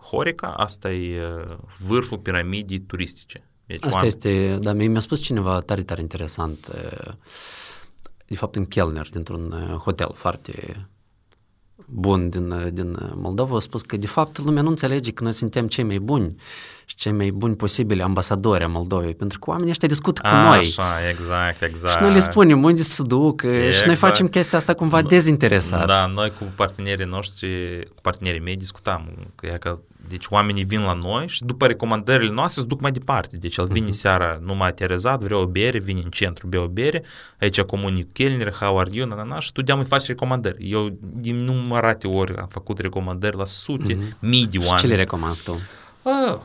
Horeca, 0.01 0.47
asta 0.47 0.91
e 0.91 1.21
uh, 1.21 1.55
vârful 1.85 2.17
piramidii 2.17 2.79
turistice. 2.79 3.41
Deci 3.65 3.83
Asta 3.83 3.95
oameni- 3.95 4.07
este, 4.07 4.57
dar 4.61 4.75
mi-a 4.75 4.99
spus 4.99 5.21
cineva 5.21 5.59
tare, 5.59 5.83
tare 5.83 6.01
interesant, 6.01 6.67
uh, 6.73 7.13
de 8.27 8.35
fapt 8.35 8.55
un 8.55 8.65
chelner 8.65 9.09
dintr-un 9.09 9.51
uh, 9.51 9.75
hotel 9.75 10.09
foarte 10.13 10.87
bun 11.89 12.29
din, 12.29 12.69
din 12.73 12.97
Moldova 13.15 13.55
a 13.55 13.59
spus 13.59 13.81
că 13.81 13.97
de 13.97 14.07
fapt 14.07 14.37
lumea 14.37 14.61
nu 14.61 14.69
înțelege 14.69 15.11
că 15.11 15.23
noi 15.23 15.33
suntem 15.33 15.67
cei 15.67 15.83
mai 15.83 15.99
buni 15.99 16.35
și 16.85 16.95
cei 16.95 17.11
mai 17.11 17.31
buni 17.31 17.55
posibili 17.55 18.01
ambasadori 18.01 18.63
a 18.63 18.67
Moldovei, 18.67 19.15
pentru 19.15 19.39
că 19.39 19.49
oamenii 19.49 19.71
ăștia 19.71 19.87
discută 19.87 20.21
cu 20.21 20.27
A, 20.27 20.47
noi. 20.47 20.57
Așa, 20.57 21.09
exact, 21.09 21.61
exact. 21.61 21.93
Și 21.93 22.01
noi 22.01 22.13
le 22.13 22.19
spunem 22.19 22.63
unde 22.63 22.81
să 22.81 23.01
duc 23.01 23.41
exact. 23.41 23.73
și 23.73 23.85
noi 23.85 23.93
Exact. 23.93 23.99
facem 23.99 24.27
chestia 24.27 24.57
asta 24.57 24.73
cumva 24.73 25.01
dezinteresat. 25.01 25.85
Da, 25.85 26.05
noi 26.05 26.31
cu 26.39 26.43
partenerii 26.55 27.05
noștri, 27.05 27.83
cu 27.95 28.01
partenerii 28.01 28.39
mei 28.41 28.55
discutam 28.55 29.31
că, 29.35 29.45
e 29.45 29.57
că 29.57 29.79
deci 30.09 30.25
oamenii 30.29 30.63
vin 30.63 30.81
la 30.81 30.93
noi 30.93 31.27
și 31.27 31.43
după 31.43 31.67
recomandările 31.67 32.31
noastre 32.31 32.61
se 32.61 32.67
duc 32.67 32.81
mai 32.81 32.91
departe. 32.91 33.37
Deci 33.37 33.57
el 33.57 33.65
vine 33.65 33.91
seara 33.91 34.39
numai 34.41 34.67
aterezat, 34.67 35.21
vrea 35.23 35.37
o 35.37 35.45
bere, 35.45 35.79
vine 35.79 36.01
în 36.03 36.09
centru, 36.09 36.47
bea 36.47 36.61
o 36.61 36.67
bere, 36.67 37.03
aici 37.39 37.61
comunic 37.61 38.11
chelner, 38.13 38.51
how 38.51 38.79
are 38.79 38.89
you, 38.93 39.07
na, 39.07 39.15
na, 39.15 39.23
na, 39.23 39.39
și 39.39 39.51
tu 39.51 39.61
de 39.61 39.71
îi 39.71 39.85
faci 39.85 40.05
recomandări. 40.05 40.71
Eu 40.71 40.97
din 41.01 41.35
numărate 41.35 42.07
ori 42.07 42.35
am 42.35 42.47
făcut 42.49 42.79
recomandări 42.79 43.37
la 43.37 43.45
sute, 43.45 43.97
mii 44.19 44.45
de 44.47 44.57
Și 44.59 44.65
oameni. 44.65 44.79
ce 44.79 44.87
le 44.87 44.95
recomanzi 44.95 45.43
tu? 45.43 45.59
Ah, 46.03 46.35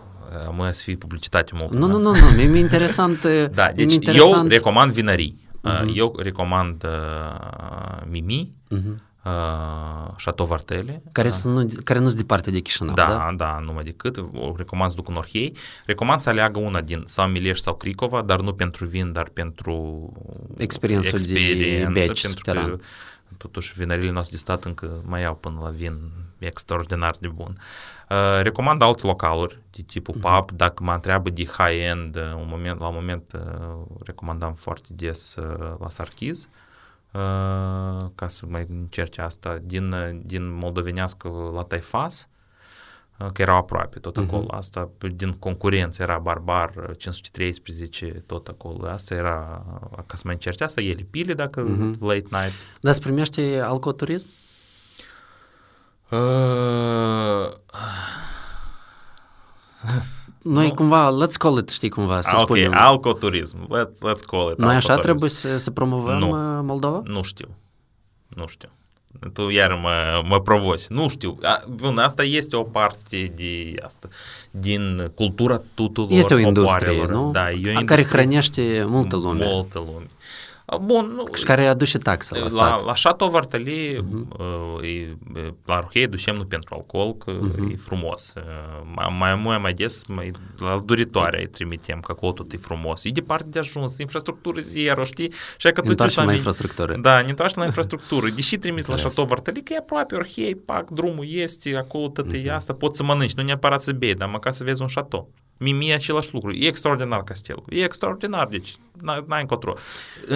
mă 0.56 0.70
să 0.70 0.82
fie 0.82 0.96
publicitate 0.96 1.52
mult. 1.60 1.74
Nu, 1.74 1.86
nu, 1.86 1.98
nu, 1.98 2.10
nu, 2.10 2.48
mi-e 2.50 2.58
interesant. 2.58 3.18
Da, 3.54 3.64
mi-e 3.64 3.72
deci 3.74 3.94
interesant. 3.94 4.42
eu 4.42 4.48
recomand 4.48 4.92
vinării. 4.92 5.50
Uh-huh. 5.68 5.94
Eu 5.94 6.16
recomand 6.22 6.84
uh, 6.84 8.02
Mimi, 8.10 8.52
uh-huh. 8.74 8.94
Uh, 9.24 10.14
Chateau 10.24 10.46
Vartele. 10.46 11.02
Care, 11.12 11.28
să 11.28 11.48
nu, 11.48 11.66
care 11.84 11.98
nu 11.98 12.06
sunt 12.06 12.18
departe 12.20 12.50
de 12.50 12.60
Chișinău, 12.60 12.94
Da, 12.94 13.06
da? 13.06 13.12
da, 13.16 13.32
da, 13.36 13.58
numai 13.64 13.84
decât. 13.84 14.16
O 14.34 14.54
recomand 14.56 14.90
să 14.90 14.96
duc 14.96 15.08
în 15.08 15.16
Orhei. 15.16 15.56
Recomand 15.86 16.20
să 16.20 16.28
aleagă 16.28 16.58
una 16.58 16.80
din 16.80 17.02
sau 17.06 17.28
Mileș 17.28 17.58
sau 17.58 17.74
Cricova, 17.74 18.22
dar 18.22 18.40
nu 18.40 18.52
pentru 18.52 18.84
vin, 18.84 19.12
dar 19.12 19.28
pentru 19.28 20.12
Experiența 20.56 21.10
de 21.10 21.16
experiență, 21.16 21.90
beci, 21.92 22.06
pentru 22.06 22.26
subteran. 22.28 22.76
că 22.76 22.76
totuși 23.36 23.72
vinările 23.76 24.10
noastre 24.10 24.32
de 24.34 24.40
stat 24.40 24.64
încă 24.64 25.02
mai 25.04 25.20
iau 25.20 25.34
până 25.34 25.58
la 25.62 25.68
vin 25.68 25.98
extraordinar 26.38 27.14
de 27.20 27.28
bun. 27.28 27.56
Uh, 28.10 28.42
recomand 28.42 28.82
alte 28.82 29.06
localuri 29.06 29.58
de 29.70 29.82
tipul 29.82 30.14
Mhm. 30.18 30.36
pub, 30.36 30.50
dacă 30.56 30.82
mă 30.82 30.92
întreabă 30.92 31.30
de 31.30 31.44
high-end, 31.44 32.16
uh, 32.16 32.22
un 32.36 32.46
moment, 32.50 32.80
la 32.80 32.86
un 32.86 32.94
moment 32.94 33.32
uh, 33.34 33.40
recomandam 34.04 34.54
foarte 34.54 34.86
des 34.90 35.36
uh, 35.38 35.74
la 35.80 35.88
Sarchiz, 35.88 36.42
uh, 36.42 36.48
ca 38.14 38.28
să 38.28 38.44
mai 38.48 38.66
încerce 38.68 39.20
asta, 39.20 39.58
din, 39.62 39.92
uh, 39.92 40.20
din 40.24 40.54
moldovenească 40.54 41.50
la 41.54 41.62
Taifas, 41.62 42.28
uh, 43.18 43.26
că 43.32 43.42
erau 43.42 43.56
aproape 43.56 43.98
tot 43.98 44.16
acolo. 44.16 44.44
Uh-huh. 44.44 44.56
Asta 44.58 44.90
din 45.14 45.32
concurență 45.32 46.02
era 46.02 46.18
Barbar 46.18 46.74
uh, 46.76 46.98
513 46.98 48.06
tot 48.06 48.48
acolo. 48.48 48.88
Asta 48.88 49.14
era, 49.14 49.64
uh, 49.82 49.98
ca 50.06 50.16
să 50.16 50.22
mai 50.24 50.34
încerce 50.34 50.64
asta, 50.64 50.80
ele 50.80 51.06
pile 51.10 51.34
dacă 51.34 51.62
uh-huh. 51.62 51.98
late 51.98 52.26
night. 52.30 52.52
Dar 52.80 52.94
se 52.94 53.00
primește 53.00 53.60
alcoturism? 53.64 54.26
Uh, 56.10 57.52
Noi 60.42 60.74
cumva, 60.74 61.26
let's 61.26 61.36
call 61.38 61.58
it, 61.58 61.68
știi 61.68 61.88
cumva, 61.88 62.20
să 62.20 62.30
ok, 62.34 62.42
spunem. 62.42 62.72
alcoturism. 62.74 63.56
Let's, 63.64 64.10
let's 64.10 64.24
call 64.26 64.50
it 64.52 64.58
Noi 64.58 64.74
așa 64.74 64.96
trebuie 64.96 65.30
să, 65.30 65.56
să 65.56 65.70
promovăm 65.70 66.18
Nu. 66.18 66.28
uh, 66.28 66.60
Moldova? 66.64 67.00
Nu 67.04 67.22
știu. 67.22 67.48
Nu 68.28 68.46
știu. 68.46 68.68
Tu 69.32 69.48
iar 69.48 69.78
mă, 69.82 70.22
mă 70.28 70.40
provoci. 70.40 70.86
Nu 70.86 71.08
știu. 71.08 71.38
A, 71.42 71.62
bun, 71.68 71.98
asta 71.98 72.22
este 72.22 72.56
o 72.56 72.62
parte 72.62 73.32
de 73.36 73.74
asta, 73.84 74.08
din 74.50 75.12
cultura 75.14 75.62
tuturor 75.74 76.10
Este 76.10 76.34
o 76.34 76.38
industrie, 76.38 77.06
nu? 77.06 77.30
Da, 77.30 77.50
e 77.50 77.52
o 77.54 77.56
industrie 77.56 77.84
care 77.84 78.04
hrănește 78.04 78.84
multă 78.88 79.16
lume 79.16 79.44
Multă 79.52 79.78
lume. 79.78 80.06
A, 80.72 80.76
Bun, 80.76 81.12
nu, 81.14 81.24
și 81.34 81.44
care 81.44 81.66
aduce 81.66 81.98
taxe 81.98 82.34
la 82.34 82.40
la, 82.40 82.48
stat. 82.48 82.84
la 82.84 82.92
Chateau 83.02 83.30
Vartali, 83.30 83.96
uh-huh. 83.96 84.82
e, 84.82 85.16
la 85.64 85.80
Ruhei 85.80 86.06
ducem 86.06 86.36
nu 86.36 86.44
pentru 86.44 86.74
alcool, 86.74 87.16
că 87.16 87.32
uh-huh. 87.32 87.72
e 87.72 87.76
frumos. 87.76 88.34
Uh, 88.36 88.42
Mai, 88.94 89.16
mai 89.18 89.34
mult, 89.34 89.60
mai 89.60 89.72
des, 89.72 90.02
mai, 90.08 90.30
la 90.58 90.82
duritoare 90.84 91.40
îi 91.40 91.46
trimitem, 91.46 92.00
că 92.00 92.12
acolo 92.12 92.32
tot 92.32 92.52
e 92.52 92.56
frumos. 92.56 93.04
E 93.04 93.10
departe 93.10 93.48
de 93.48 93.58
ajuns, 93.58 93.98
infrastructură 93.98 94.60
zero, 94.60 95.04
știi? 95.04 95.32
Și 95.56 95.70
că 95.70 95.80
tu 95.80 95.88
Întoarcem 95.88 96.16
te 96.16 96.20
la 96.20 96.26
uiți 96.26 96.36
infrastructură. 96.36 96.96
Da, 97.00 97.20
ne 97.20 97.28
întoarcem 97.28 97.60
la 97.60 97.66
infrastructură. 97.66 98.28
Deși 98.28 98.56
trimis 98.56 98.86
la 98.86 98.92
Înțeles. 98.92 99.14
Chateau 99.14 99.26
Vartali, 99.34 99.62
că 99.62 99.72
e 99.72 99.76
aproape 99.76 100.14
Orhei, 100.14 100.54
pac, 100.54 100.90
drumul 100.90 101.26
este, 101.28 101.76
acolo 101.76 102.08
tot 102.08 102.32
e 102.32 102.52
asta, 102.52 102.72
poți 102.72 102.96
să 102.96 103.02
mănânci, 103.02 103.32
nu 103.32 103.42
neapărat 103.42 103.82
să 103.82 103.92
bei, 103.92 104.14
dar 104.14 104.28
măcar 104.28 104.52
să 104.52 104.64
vezi 104.64 104.82
un 104.82 104.88
chateau. 104.94 105.30
Mie 105.70 105.90
e 105.90 105.94
același 105.94 106.28
lucru. 106.32 106.50
E 106.50 106.66
extraordinar 106.66 107.22
castelul. 107.24 107.62
E 107.68 107.82
extraordinar, 107.84 108.46
deci 108.46 108.74
n- 108.76 109.26
n-ai 109.26 109.40
încotro. 109.40 109.74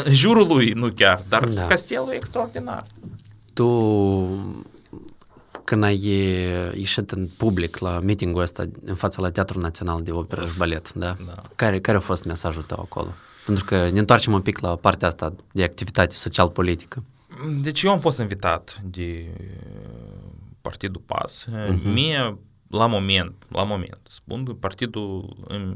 În 0.05 0.15
jurul 0.15 0.47
lui 0.47 0.71
nu 0.71 0.89
chiar, 0.95 1.23
dar 1.29 1.45
Da. 1.45 1.67
castelul 1.67 2.09
e 2.13 2.15
extraordinar. 2.15 2.87
Tu, 3.53 3.69
când 5.65 5.83
ai 5.83 5.99
ieșit 6.75 7.11
în 7.11 7.29
public 7.37 7.79
la 7.79 8.01
meetingul 8.01 8.41
ăsta 8.41 8.65
în 8.85 8.95
fața 8.95 9.23
la 9.23 9.31
Teatrul 9.31 9.63
Național 9.63 10.03
de 10.03 10.11
Operă 10.11 10.47
și 10.47 10.57
Balet, 10.59 10.93
da? 10.93 11.17
Da. 11.27 11.35
Care, 11.57 11.81
care 11.81 11.97
a 11.97 12.01
fost 12.01 12.25
mesajul 12.25 12.63
tău 12.63 12.81
acolo? 12.81 13.09
Pentru 13.47 13.65
că 13.65 13.89
ne 13.91 13.99
întoarcem 13.99 14.33
un 14.33 14.41
pic 14.41 14.59
la 14.59 14.77
partea 14.77 15.09
asta 15.09 15.35
de 15.53 15.63
activitate 15.63 16.15
social-politică. 16.15 17.05
Deci 17.63 17.83
eu 17.83 17.91
am 17.91 17.99
fost 17.99 18.19
invitat 18.19 18.81
de 18.85 19.27
Partidul 20.61 21.03
PAS. 21.07 21.47
Uh-huh. 21.49 21.83
Mie, 21.83 22.39
la 22.69 22.87
moment, 22.87 23.35
la 23.49 23.63
moment, 23.63 23.99
spun, 24.07 24.45
partidul 24.45 25.37
îmi, 25.49 25.75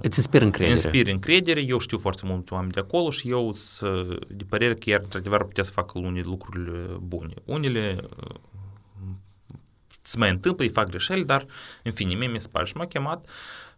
Îți 0.00 0.18
inspiră 0.18 0.44
încredere. 0.44 0.74
inspiră 0.74 1.10
încredere, 1.10 1.60
eu 1.60 1.78
știu 1.78 1.98
foarte 1.98 2.22
mulți 2.26 2.52
oameni 2.52 2.72
de 2.72 2.80
acolo 2.80 3.10
și 3.10 3.30
eu 3.30 3.52
sunt 3.52 4.26
de 4.26 4.44
părere 4.44 4.74
că 4.74 4.90
iar 4.90 5.00
într-adevăr 5.00 5.44
putea 5.44 5.64
să 5.64 5.70
facă 5.70 5.98
unele 5.98 6.24
lucruri 6.26 6.70
bune. 7.00 7.34
Unele 7.44 7.96
uh, 8.20 8.34
se 10.02 10.18
mai 10.18 10.30
întâmplă, 10.30 10.64
îi 10.64 10.70
fac 10.70 10.88
greșeli, 10.88 11.24
dar 11.24 11.46
în 11.82 11.92
fine, 11.92 12.14
mie 12.14 12.28
mi 12.28 12.40
se 12.40 12.48
pare 12.48 12.66
și 12.66 12.76
m-a 12.76 12.86
chemat. 12.86 13.28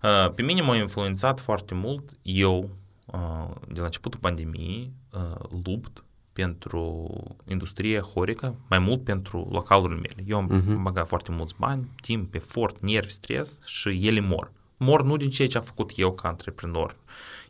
Uh, 0.03 0.33
Pe 0.35 0.43
mine 0.43 0.61
m-a 0.63 0.77
influențat 0.77 1.41
foarte 1.41 1.75
mult 1.75 2.09
eu, 2.23 2.71
uh, 3.07 3.55
de 3.69 3.79
la 3.81 3.85
începutul 3.85 4.21
pandemiei, 4.21 4.93
uh, 5.13 5.61
lupt 5.65 6.05
pentru 6.43 7.11
industria 7.47 8.01
horică, 8.01 8.57
mai 8.69 8.79
mult 8.79 9.05
pentru 9.05 9.49
localurile 9.51 10.01
mele. 10.01 10.25
Eu 10.27 10.37
am 10.37 10.47
uh-huh. 10.51 10.83
băgat 10.83 11.07
foarte 11.07 11.33
mulți 11.33 11.55
bani, 11.59 11.91
timp, 12.01 12.35
efort, 12.35 12.81
nervi, 12.81 13.13
stres 13.13 13.59
și 13.65 14.07
ele 14.07 14.21
mor. 14.21 14.53
Mor 14.77 15.03
nu 15.03 15.17
din 15.17 15.31
ceea 15.31 15.49
ce 15.49 15.59
am 15.59 15.65
făcut 15.65 15.93
eu 15.97 16.13
ca 16.13 16.29
antreprenor. 16.29 16.97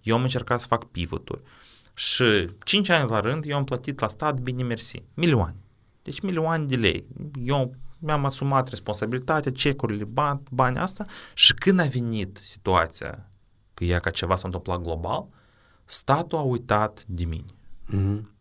Eu 0.03 0.16
am 0.16 0.22
încercat 0.22 0.61
să 0.61 0.66
fac 0.66 0.84
pivoturi. 0.84 1.41
Și 1.95 2.49
5 2.64 2.89
ani 2.89 3.09
la 3.09 3.20
rând 3.20 3.45
eu 3.45 3.57
am 3.57 3.64
plătit 3.64 4.01
la 4.01 4.09
stat 4.09 4.41
bine 4.41 4.62
mersi. 4.62 5.03
Milioane. 5.14 5.57
Deci 6.03 6.20
milioane 6.20 6.64
de 6.64 6.76
lei. 6.76 7.05
Eu 7.45 7.74
mi-am 7.99 8.24
asumat 8.24 8.68
responsabilitatea, 8.68 9.53
cecurile, 9.53 10.05
bani, 10.05 10.41
bani 10.51 10.78
asta 10.78 11.05
și 11.34 11.55
când 11.55 11.80
a 11.80 11.84
venit 11.84 12.39
situația 12.43 13.30
că 13.74 13.84
ea 13.84 13.99
ca 13.99 14.11
ceva 14.11 14.36
s-a 14.36 14.47
întâmplat 14.47 14.80
global, 14.80 15.26
statul 15.84 16.39
a 16.39 16.43
uitat 16.43 17.05
de 17.07 17.24
mine. 17.24 17.53
Mhm. 17.86 18.36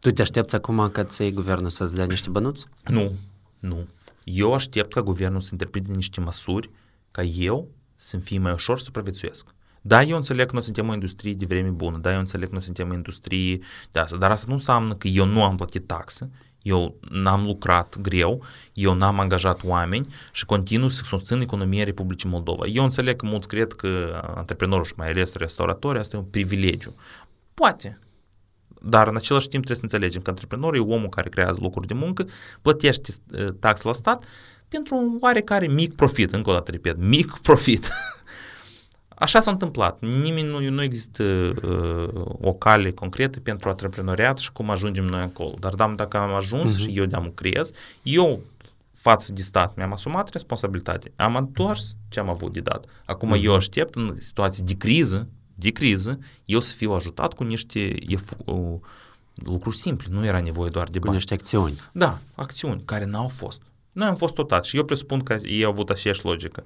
Tu 0.00 0.10
te 0.10 0.22
aștepți 0.22 0.54
acum 0.54 0.88
ca 0.88 1.04
să 1.08 1.22
iei 1.22 1.32
guvernul 1.32 1.70
să-ți 1.70 1.94
dea 1.94 2.04
niște 2.04 2.30
bănuți? 2.30 2.66
Nu, 2.84 3.12
nu. 3.60 3.88
Eu 4.24 4.54
aștept 4.54 4.92
ca 4.92 5.02
guvernul 5.02 5.40
să 5.40 5.48
interprete 5.52 5.92
niște 5.92 6.20
măsuri 6.20 6.70
ca 7.10 7.22
eu 7.22 7.68
să-mi 7.94 8.22
fie 8.22 8.38
mai 8.38 8.52
ușor 8.52 8.78
să 8.78 8.84
supraviețuiesc. 8.84 9.46
Da, 9.80 10.02
eu 10.02 10.16
înțeleg 10.16 10.46
că 10.46 10.52
noi 10.52 10.62
suntem 10.62 10.88
o 10.88 10.92
industrie 10.92 11.34
de 11.34 11.44
vreme 11.48 11.68
bună, 11.68 11.98
da, 11.98 12.12
eu 12.12 12.18
înțeleg 12.18 12.48
că 12.48 12.54
noi 12.54 12.62
suntem 12.62 12.90
o 12.90 12.94
industrie 12.94 13.58
de 13.90 13.98
asta, 13.98 14.16
dar 14.16 14.30
asta 14.30 14.44
nu 14.48 14.52
înseamnă 14.52 14.94
că 14.94 15.08
eu 15.08 15.26
nu 15.26 15.44
am 15.44 15.56
plătit 15.56 15.86
taxe, 15.86 16.30
eu 16.62 16.96
n-am 17.10 17.44
lucrat 17.44 18.00
greu, 18.00 18.44
eu 18.72 18.94
n-am 18.94 19.20
angajat 19.20 19.64
oameni 19.64 20.06
și 20.32 20.44
continuu 20.44 20.88
să 20.88 21.02
susțin 21.04 21.40
economia 21.40 21.84
Republicii 21.84 22.28
Moldova. 22.28 22.66
Eu 22.66 22.84
înțeleg 22.84 23.16
că 23.16 23.26
mulți 23.26 23.48
cred 23.48 23.72
că 23.72 24.20
antreprenorul 24.34 24.84
și 24.84 24.92
mai 24.96 25.08
ales 25.08 25.34
restauratori, 25.34 25.98
asta 25.98 26.16
e 26.16 26.20
un 26.20 26.26
privilegiu. 26.26 26.94
Poate, 27.54 27.98
dar 28.88 29.08
în 29.08 29.16
același 29.16 29.48
timp 29.48 29.64
trebuie 29.64 29.88
să 29.88 29.94
înțelegem 29.94 30.22
că 30.22 30.30
antreprenorul 30.30 30.76
e 30.76 30.94
omul 30.94 31.08
care 31.08 31.28
creează 31.28 31.58
locuri 31.62 31.86
de 31.86 31.94
muncă, 31.94 32.26
plătește 32.62 33.12
uh, 33.32 33.48
tax 33.60 33.82
la 33.82 33.92
stat 33.92 34.24
pentru 34.68 34.96
un 34.96 35.16
oarecare 35.20 35.66
mic 35.66 35.94
profit, 35.94 36.32
încă 36.32 36.50
o 36.50 36.52
dată 36.52 36.70
repet, 36.70 36.98
mic 36.98 37.38
profit. 37.48 37.90
Așa 39.18 39.40
s-a 39.40 39.50
întâmplat. 39.50 40.00
Nimeni 40.00 40.48
nu, 40.48 40.70
nu 40.70 40.82
există 40.82 41.22
uh, 41.22 42.24
o 42.40 42.52
cale 42.52 42.90
concretă 42.90 43.40
pentru 43.40 43.68
antreprenoriat 43.68 44.38
și 44.38 44.52
cum 44.52 44.70
ajungem 44.70 45.04
noi 45.04 45.20
acolo. 45.20 45.54
Dar 45.58 45.74
da, 45.74 45.92
dacă 45.96 46.16
am 46.16 46.34
ajuns 46.34 46.74
uh-huh. 46.74 46.78
și 46.78 46.98
eu 46.98 47.04
de-am 47.04 47.32
creez, 47.34 47.70
eu 48.02 48.42
față 48.92 49.32
de 49.32 49.40
stat 49.40 49.76
mi-am 49.76 49.92
asumat 49.92 50.28
responsabilitate. 50.28 51.12
Am 51.16 51.36
întors 51.36 51.96
ce 52.08 52.20
am 52.20 52.28
avut 52.28 52.52
de 52.52 52.60
dat. 52.60 52.84
Acum 53.04 53.36
uh-huh. 53.36 53.42
eu 53.42 53.54
aștept 53.54 53.94
în 53.94 54.16
situații 54.20 54.64
de 54.64 54.74
criză, 54.74 55.28
de 55.55 55.69
criză, 55.69 56.19
eu 56.45 56.59
să 56.59 56.73
fiu 56.73 56.91
ajutat 56.91 57.33
cu 57.33 57.43
niște 57.43 57.95
efu- 58.07 58.37
uh, 58.45 58.79
lucruri 59.35 59.77
simple. 59.77 60.07
Nu 60.09 60.25
era 60.25 60.39
nevoie 60.39 60.69
doar 60.69 60.87
de 60.89 60.97
Cu 60.97 61.03
bani. 61.03 61.15
niște 61.15 61.33
acțiuni. 61.33 61.79
Da, 61.91 62.17
acțiuni 62.35 62.81
care 62.85 63.05
n-au 63.05 63.27
fost. 63.27 63.61
Noi 63.91 64.07
am 64.07 64.15
fost 64.15 64.33
totați 64.33 64.67
și 64.69 64.77
eu 64.77 64.83
presupun 64.85 65.19
că 65.19 65.33
ei 65.43 65.63
au 65.63 65.71
avut 65.71 65.89
aceeași 65.89 66.25
logică. 66.25 66.63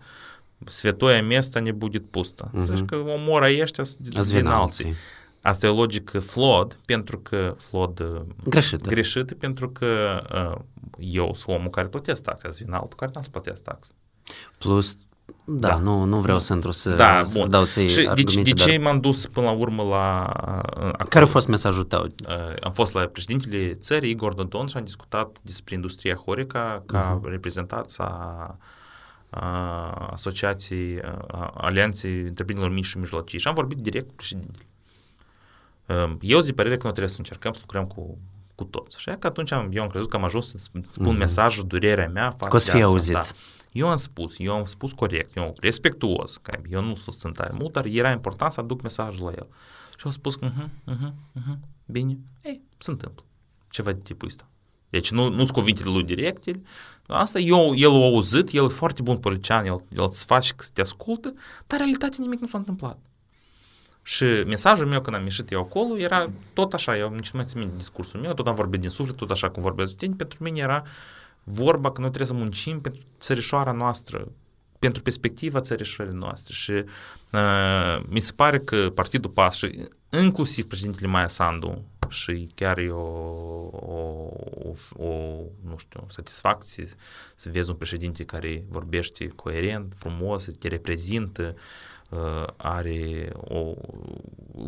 Святое 0.65 1.21
место 1.21 1.59
не 1.59 1.71
будет 1.71 2.05
пусто. 2.11 2.51
Uh-huh. 2.53 2.65
Deci 2.69 2.81
că 2.85 2.95
omora 2.95 3.47
ăștia 3.61 3.83
Îți 3.83 3.97
din 4.01 4.21
vin 4.21 4.45
alții. 4.45 4.85
alții. 4.85 4.99
Asta 5.41 5.65
e 5.65 5.69
o 5.69 5.73
logică 5.75 6.19
flawed, 6.19 6.77
pentru 6.85 7.19
că 7.19 7.55
flawed 7.57 8.01
Greșită. 8.43 8.89
greșită, 8.89 9.33
pentru 9.35 9.69
că 9.69 10.21
uh, 10.55 10.61
eu 10.99 11.33
sunt 11.33 11.57
omul 11.57 11.69
care 11.69 11.87
plătesc 11.87 12.21
taxe, 12.21 12.47
azi 12.47 12.63
vine 12.63 12.75
altul 12.75 12.97
care 12.97 13.11
nu 13.15 13.21
să 13.21 13.29
plătesc 13.29 13.63
taxe. 13.63 13.91
Plus, 14.57 14.95
da, 15.44 15.68
Da. 15.68 15.76
nu, 15.76 16.04
nu 16.04 16.20
vreau 16.20 16.38
să 16.38 16.52
intru 16.52 16.70
să, 16.70 16.90
Da, 16.90 17.22
să 17.24 17.38
bun. 17.38 17.50
dau 17.50 17.64
ție 17.64 17.86
Și 17.86 18.02
de, 18.02 18.08
argumente, 18.08 18.42
de 18.42 18.50
ce 18.50 18.70
dar 18.70 18.78
m-am 18.78 19.00
dus 19.00 19.26
până 19.26 19.46
la 19.46 19.52
urmă 19.52 19.82
la... 19.82 20.32
uh, 20.82 21.06
care 21.08 21.24
a 21.24 21.28
fost 21.28 21.48
mesajul 21.48 21.84
tău? 21.84 22.02
Uh, 22.02 22.54
am 22.62 22.72
fost 22.72 22.92
la 22.94 23.06
președintele 23.06 23.74
țării, 23.74 24.10
Igor 24.10 24.34
Dodon, 24.34 24.66
și 24.66 24.76
am 24.76 24.84
discutat 24.84 25.38
despre 25.42 25.74
industria 25.74 26.14
Horeca 26.14 26.82
ca 26.86 27.20
uh-huh. 27.20 27.30
reprezentanța 27.30 28.04
a, 28.04 29.40
a 29.40 30.08
Asociației 30.12 31.00
a 31.28 31.52
Alianței 31.56 32.20
Întreprinderilor 32.20 32.76
Mici 32.76 32.86
și 32.86 32.98
Mijlocii 32.98 33.38
și 33.38 33.48
am 33.48 33.54
vorbit 33.54 33.78
direct 33.78 34.08
cu 34.08 34.14
președintele. 34.14 34.66
Uh, 35.86 36.12
Eu 36.20 36.38
zic 36.38 36.48
de 36.48 36.54
părere 36.54 36.76
că 36.76 36.82
noi 36.82 36.92
trebuie 36.92 37.14
să 37.14 37.18
încercăm 37.18 37.52
să 37.52 37.58
lucrăm 37.60 37.84
cu, 37.84 38.18
cu 38.54 38.64
toți. 38.64 39.00
Și 39.00 39.10
că 39.18 39.26
atunci 39.26 39.52
am, 39.52 39.68
eu 39.72 39.82
am 39.82 39.88
crezut 39.88 40.08
că 40.10 40.16
am 40.16 40.24
ajuns 40.24 40.50
să 40.50 40.56
spun 40.90 41.14
uh-huh. 41.14 41.18
mesajul, 41.18 41.64
durerea 41.66 42.08
mea 42.08 42.30
față 42.30 42.48
Că 42.48 42.56
o 42.56 42.58
să 42.58 42.70
de 42.70 42.70
fie 42.70 42.82
asta, 42.82 42.92
auzit. 42.92 43.12
Da. 43.12 43.22
Eu 43.72 43.88
am 43.88 43.96
spus, 43.96 44.34
eu 44.38 44.52
am 44.52 44.64
spus 44.64 44.92
corect, 44.92 45.36
eu 45.36 45.54
respectuos, 45.60 46.36
că 46.36 46.58
eu 46.68 46.82
nu 46.82 46.96
susțin 46.96 47.32
tare 47.32 47.54
mult, 47.58 47.72
dar 47.72 47.84
era 47.84 48.10
important 48.10 48.52
să 48.52 48.60
aduc 48.60 48.82
mesajul 48.82 49.24
la 49.24 49.30
el. 49.30 49.48
Și 49.98 50.04
au 50.04 50.10
spus, 50.10 50.36
uh-huh, 50.36 50.68
uh-huh, 50.94 51.12
uh-huh, 51.12 51.58
bine, 51.86 52.18
ei, 52.42 52.60
se 52.78 52.90
întâmplă. 52.90 53.24
Ceva 53.68 53.92
de 53.92 54.00
tipul 54.02 54.28
ăsta. 54.28 54.48
Deci 54.90 55.10
nu, 55.10 55.28
nu-ți 55.28 55.52
cuvintele 55.52 55.90
lui 55.90 56.04
directe, 56.04 56.62
asta 57.06 57.38
eu, 57.38 57.74
el 57.74 57.90
a 57.90 58.04
auzit, 58.04 58.52
el 58.52 58.64
e 58.64 58.68
foarte 58.68 59.02
bun 59.02 59.18
politician, 59.18 59.66
el, 59.66 59.84
el 59.96 60.04
îți 60.04 60.24
face 60.24 60.52
că 60.56 60.64
te 60.72 60.80
ascultă, 60.80 61.28
dar 61.66 61.78
în 61.78 61.78
realitate 61.78 62.16
nimic 62.18 62.40
nu 62.40 62.46
s-a 62.46 62.58
întâmplat. 62.58 62.98
Și 64.02 64.24
mesajul 64.46 64.86
meu 64.86 65.00
când 65.00 65.16
am 65.16 65.22
ieșit 65.22 65.50
eu 65.50 65.60
acolo 65.60 65.96
era 65.96 66.30
tot 66.52 66.74
așa, 66.74 66.96
eu 66.96 67.10
nici 67.10 67.30
nu 67.30 67.38
mai 67.38 67.48
țin 67.48 67.58
minte 67.58 67.76
discursul 67.76 68.20
meu, 68.20 68.34
tot 68.34 68.46
am 68.46 68.54
vorbit 68.54 68.80
din 68.80 68.90
suflet, 68.90 69.16
tot 69.16 69.30
așa 69.30 69.50
cum 69.50 69.62
vorbesc. 69.62 69.94
Deci, 69.94 70.10
pentru 70.16 70.42
mine 70.42 70.58
era 70.60 70.82
vorba 71.44 71.92
că 71.92 72.00
noi 72.00 72.10
trebuie 72.10 72.36
să 72.36 72.42
muncim 72.42 72.80
pentru 72.80 73.02
țărișoara 73.18 73.72
noastră, 73.72 74.28
pentru 74.78 75.02
perspectiva 75.02 75.60
țărișoarei 75.60 76.14
noastre. 76.14 76.54
Și 76.54 76.72
uh, 77.32 78.02
mi 78.08 78.20
se 78.20 78.32
pare 78.36 78.58
că 78.58 78.90
Partidul 78.94 79.30
PAS 79.30 79.56
și 79.56 79.88
inclusiv 80.10 80.64
președintele 80.64 81.06
Maia 81.06 81.28
Sandu 81.28 81.84
și 82.10 82.48
chiar 82.54 82.78
e 82.78 82.90
o, 82.90 82.98
o, 83.70 84.30
o, 84.96 85.04
o, 85.04 85.12
nu 85.62 85.76
știu, 85.76 86.06
satisfacție 86.08 86.88
să 87.36 87.50
vezi 87.52 87.70
un 87.70 87.76
președinte 87.76 88.24
care 88.24 88.64
vorbește 88.68 89.26
coerent, 89.26 89.94
frumos, 89.96 90.48
te 90.58 90.68
reprezintă, 90.68 91.54
uh, 92.08 92.44
are 92.56 93.32
o 93.34 93.74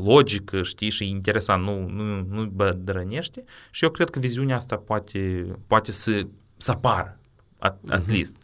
logică, 0.05 0.63
știi, 0.63 0.91
și 0.91 1.03
e 1.03 1.07
interesant, 1.07 1.65
nu, 1.65 1.89
nu, 1.89 2.25
nu 2.29 2.47
bădrănește 2.47 3.45
și 3.71 3.85
eu 3.85 3.91
cred 3.91 4.11
că 4.11 4.19
viziunea 4.19 4.57
asta 4.57 4.77
poate, 4.77 5.47
poate 5.67 5.93
să, 5.93 6.27
să 6.63 6.71
apară, 6.71 7.19
at, 7.59 7.79
at 7.89 8.11
least. 8.11 8.37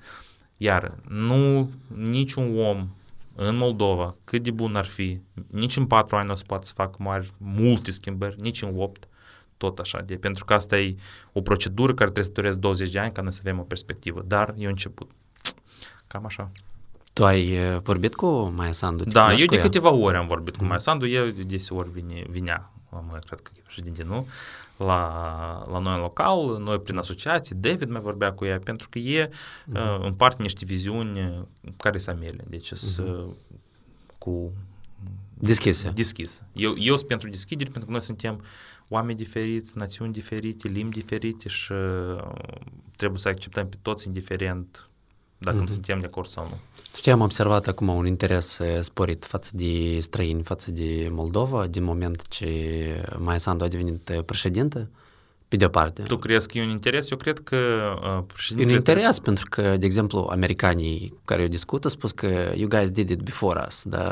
Iar 0.57 0.95
nu 1.09 1.71
niciun 1.97 2.59
om 2.59 2.89
în 3.35 3.57
Moldova, 3.57 4.15
cât 4.25 4.43
de 4.43 4.51
bun 4.51 4.77
ar 4.77 4.85
fi, 4.85 5.21
nici 5.51 5.77
în 5.77 5.87
patru 5.87 6.17
ani 6.17 6.29
nu 6.29 6.35
se 6.35 6.43
poate 6.47 6.67
să 6.67 6.73
facă 6.73 6.97
mari, 6.99 7.31
multe 7.37 7.91
schimbări, 7.91 8.41
nici 8.41 8.63
în 8.63 8.73
opt, 8.77 9.09
tot 9.57 9.79
așa. 9.79 9.99
De, 10.07 10.17
pentru 10.17 10.45
că 10.45 10.55
asta 10.55 10.79
e 10.79 10.97
o 11.33 11.41
procedură 11.41 11.95
care 11.95 12.11
trebuie 12.11 12.25
să 12.25 12.31
dureze 12.31 12.59
20 12.59 12.91
de 12.91 12.99
ani 12.99 13.13
ca 13.13 13.23
noi 13.23 13.33
să 13.33 13.41
avem 13.43 13.59
o 13.59 13.63
perspectivă. 13.63 14.25
Dar 14.27 14.55
e 14.57 14.63
un 14.63 14.69
început. 14.69 15.11
Cam 16.07 16.25
așa. 16.25 16.51
Tu 17.13 17.25
ai 17.25 17.73
uh, 17.75 17.81
vorbit 17.83 18.15
cu 18.15 18.27
Maia 18.57 18.73
Sandu? 18.73 19.05
Te 19.05 19.11
Da, 19.11 19.23
cunoști 19.23 19.41
eu 19.41 19.47
cu 19.47 19.53
de 19.55 19.59
ea? 19.61 19.67
câteva 19.67 19.93
ori 19.93 20.17
am 20.17 20.27
vorbit 20.27 20.57
cu 20.57 20.65
Maia 20.65 20.79
Sandu, 20.79 21.07
eu 21.07 21.27
deseori 21.27 21.91
vine, 21.91 22.25
vinea, 22.29 22.73
mă, 22.91 23.19
cred 23.27 23.41
că 23.41 23.51
e 23.57 23.61
președinte, 23.65 24.03
nu, 24.03 24.27
la, 24.77 25.67
la 25.71 25.79
noi 25.79 25.95
în 25.95 26.01
local, 26.01 26.59
noi 26.59 26.81
prin 26.81 26.97
asociații, 26.97 27.55
David 27.55 27.89
mai 27.89 28.01
vorbea 28.01 28.33
cu 28.33 28.45
ea, 28.45 28.59
pentru 28.59 28.89
că 28.89 28.99
e 28.99 29.31
uh, 29.73 29.99
împarte 30.03 30.43
niște 30.43 30.65
viziuni 30.65 31.21
uh, 31.21 31.43
care 31.77 31.99
sunt 31.99 32.19
mele, 32.19 32.45
deci 32.49 32.73
sunt 32.73 33.35
cu 34.19 34.53
Deschise. 35.41 35.91
deschis. 35.91 36.43
Eu, 36.53 36.75
eu 36.79 36.97
sunt 36.97 37.09
pentru 37.09 37.29
deschidere, 37.29 37.71
pentru 37.71 37.91
că 37.91 37.97
noi 37.97 38.05
suntem 38.05 38.43
oameni 38.89 39.17
diferiți, 39.17 39.79
națiuni 39.79 40.13
diferite, 40.13 40.69
limbi 40.69 40.95
diferite 40.95 41.49
și 41.49 41.73
uh, 41.73 42.33
trebuie 42.97 43.21
să 43.21 43.29
acceptăm 43.29 43.69
pe 43.69 43.77
toți 43.83 44.07
indiferent 44.07 44.89
dacă 45.39 45.57
nu 45.57 45.67
suntem 45.67 45.99
de 45.99 46.07
acord 46.07 46.29
sau 46.29 46.49
nu. 46.49 46.59
Știi, 46.97 47.13
am 47.13 47.21
observat 47.21 47.67
acum 47.67 47.89
un 47.89 48.07
interes 48.07 48.59
uh, 48.59 48.67
sporit 48.81 49.25
față 49.25 49.51
de 49.55 49.99
străini, 50.01 50.43
față 50.43 50.71
de 50.71 51.09
Moldova, 51.11 51.67
din 51.67 51.85
moment 51.85 52.29
ce 52.29 52.49
Maia 53.19 53.39
Sandu 53.39 53.65
a 53.65 53.69
devenit 53.69 54.09
uh, 54.17 54.25
președinte, 54.25 54.89
pe 55.49 55.57
de 55.57 55.65
o 55.65 55.69
parte. 55.69 56.03
Tu 56.03 56.17
crezi 56.17 56.49
că 56.49 56.59
e 56.59 56.63
un 56.63 56.69
interes? 56.69 57.11
Eu 57.11 57.17
cred 57.17 57.41
că 57.45 57.57
uh, 58.03 58.09
E 58.09 58.15
un 58.17 58.23
președintele... 58.23 58.77
interes 58.77 59.19
pentru 59.19 59.47
că, 59.51 59.77
de 59.77 59.87
exemplu, 59.87 60.29
americanii 60.31 61.09
cu 61.09 61.21
care 61.25 61.43
eu 61.43 61.49
discut 61.49 61.85
au 61.85 61.91
spus 61.91 62.13
că 62.13 62.53
you 62.55 62.69
guys 62.69 62.91
did 62.91 63.09
it 63.11 63.21
before 63.23 63.65
us, 63.69 63.83
da, 63.85 64.03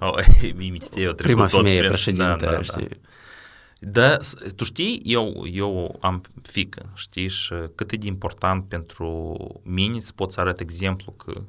oh, 0.00 0.14
imite, 0.58 1.00
eu 1.00 1.12
trecut 1.12 1.22
prima 1.22 1.42
tot 1.46 1.50
femeie 1.50 1.76
prin- 1.78 1.88
președinte, 1.90 2.24
da, 2.24 2.36
da, 2.46 2.50
da. 2.50 2.62
știi? 2.62 2.88
Da, 2.88 2.96
s- 4.20 4.34
tu 4.56 4.64
știi, 4.64 5.00
eu, 5.04 5.44
eu 5.52 5.98
am 6.00 6.20
fică, 6.42 6.92
știi, 6.94 7.28
și 7.28 7.54
cât 7.74 7.92
e 7.92 7.96
de 7.96 8.06
important 8.06 8.64
pentru 8.64 9.36
mine 9.64 10.00
să 10.00 10.12
pot 10.14 10.32
să 10.32 10.40
arăt 10.40 10.60
exemplu 10.60 11.12
că 11.12 11.42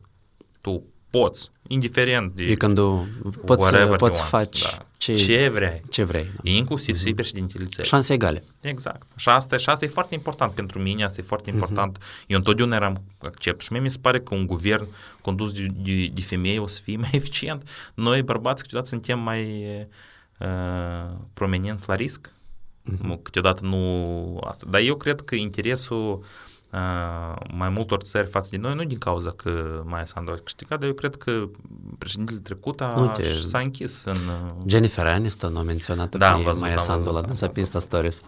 tu 0.62 0.84
poți, 1.10 1.52
indiferent 1.68 2.36
de 2.36 2.44
You 2.44 2.56
can 2.56 2.74
do, 2.74 3.04
poți, 3.46 3.64
să, 3.66 3.70
whatever 3.76 3.98
poți 3.98 4.18
you 4.18 4.26
să 4.28 4.36
want, 4.36 4.48
faci 4.50 4.62
da. 4.62 4.86
ce, 4.98 5.14
ce 5.14 5.50
vrei, 5.50 5.82
ce 5.90 6.04
vrei. 6.04 6.30
Da. 6.44 6.50
inclusiv 6.52 6.96
să 6.96 7.04
fii 7.04 7.14
președintele 7.14 7.66
țării. 7.66 7.90
Șanse 7.90 8.14
egale. 8.14 8.44
Exact. 8.62 9.08
Și 9.16 9.30
asta, 9.30 9.58
și 9.58 9.70
asta 9.70 9.86
e 9.86 9.88
foarte 9.88 10.14
important 10.14 10.54
pentru 10.54 10.80
mine, 10.80 11.04
asta 11.04 11.22
e 11.22 11.24
foarte 11.24 11.50
important. 11.50 11.98
Eu 12.28 12.38
întotdeauna 12.38 12.76
eram 12.76 13.04
accept 13.22 13.62
și 13.62 13.72
mie 13.72 13.82
mi 13.82 13.90
se 13.90 13.98
pare 14.02 14.20
că 14.22 14.36
un 14.36 14.46
guvern 14.48 14.88
condus 15.22 15.52
de, 15.52 15.66
de, 15.76 16.08
de 16.14 16.22
femei 16.22 16.58
o 16.58 16.68
să 16.68 16.80
fie 16.84 16.98
mai 17.04 17.10
eficient. 17.14 17.70
Noi, 17.94 18.22
bărbați, 18.24 18.62
câteodată 18.64 18.90
suntem 18.90 19.20
mai 19.20 19.44
uh, 19.80 19.86
prominenți 21.34 21.84
la 21.88 21.96
risc. 21.96 22.32
Nu, 23.02 23.18
Câteodată 23.18 23.66
nu 23.66 24.38
asta. 24.44 24.66
Dar 24.70 24.82
eu 24.82 24.96
cred 24.96 25.22
că 25.22 25.36
interesul 25.36 26.24
uh, 26.72 27.36
mai 27.54 27.70
multor 27.70 28.02
țări 28.02 28.28
față 28.28 28.48
de 28.52 28.58
noi, 28.58 28.74
nu 28.76 28.84
din 28.84 28.98
cauza 28.98 29.32
că 29.32 29.82
Maia 29.86 30.06
Sandu 30.06 30.32
a 30.32 30.36
câștigat, 30.44 30.80
dar 30.80 30.88
eu 30.88 30.94
cred 30.96 31.16
că 31.16 31.50
președintele 31.98 32.40
trecut 32.40 32.82
a, 32.82 32.94
Nu 32.98 33.08
te- 33.08 33.34
s-a 33.34 33.60
închis 33.60 34.04
în... 34.04 34.14
uh, 34.16 34.52
Jennifer 34.66 35.08
Aniston 35.08 35.56
a 35.58 35.62
menționat 35.62 36.16
Da, 36.16 36.32
am 36.32 36.38
pe 36.38 36.44
văzut, 36.44 36.62
Maia 36.62 36.74
am 36.74 36.80
Sandu 36.80 36.98
văzut, 37.00 37.14
la 37.14 37.20
am 37.20 37.26
dânsa 37.26 37.46
pe 37.48 37.52
văzut. 37.52 37.58
Insta 37.74 37.80
Stories. 37.80 38.22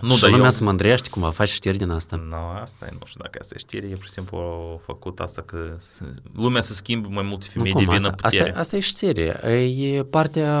Nu, 0.00 0.14
și 0.14 0.20
dar 0.20 0.30
lumea 0.30 0.44
eu... 0.44 0.50
se 0.50 0.62
mândrește 0.64 1.08
cumva, 1.08 1.30
faci 1.30 1.48
știri 1.48 1.76
din 1.76 1.90
asta. 1.90 2.16
Nu, 2.16 2.36
asta 2.62 2.86
e, 2.90 2.94
nu 2.98 3.06
știu 3.06 3.20
dacă 3.22 3.38
asta 3.40 3.54
e 3.56 3.58
știre, 3.58 3.86
e 3.86 3.94
pur 3.94 4.04
și 4.04 4.10
simplu 4.10 4.36
au 4.38 4.80
făcut 4.84 5.20
asta 5.20 5.42
că 5.42 5.56
s- 5.78 6.00
lumea 6.36 6.62
se 6.62 6.72
schimbă 6.72 7.08
mai 7.10 7.24
multe 7.28 7.46
femei 7.52 7.70
Nu, 7.72 7.76
cum, 7.76 7.86
devină 7.86 8.08
asta, 8.08 8.28
putere. 8.28 8.48
asta, 8.48 8.60
asta 8.60 8.76
e 8.76 8.80
știre. 8.80 9.40
E 9.78 10.02
partea 10.02 10.52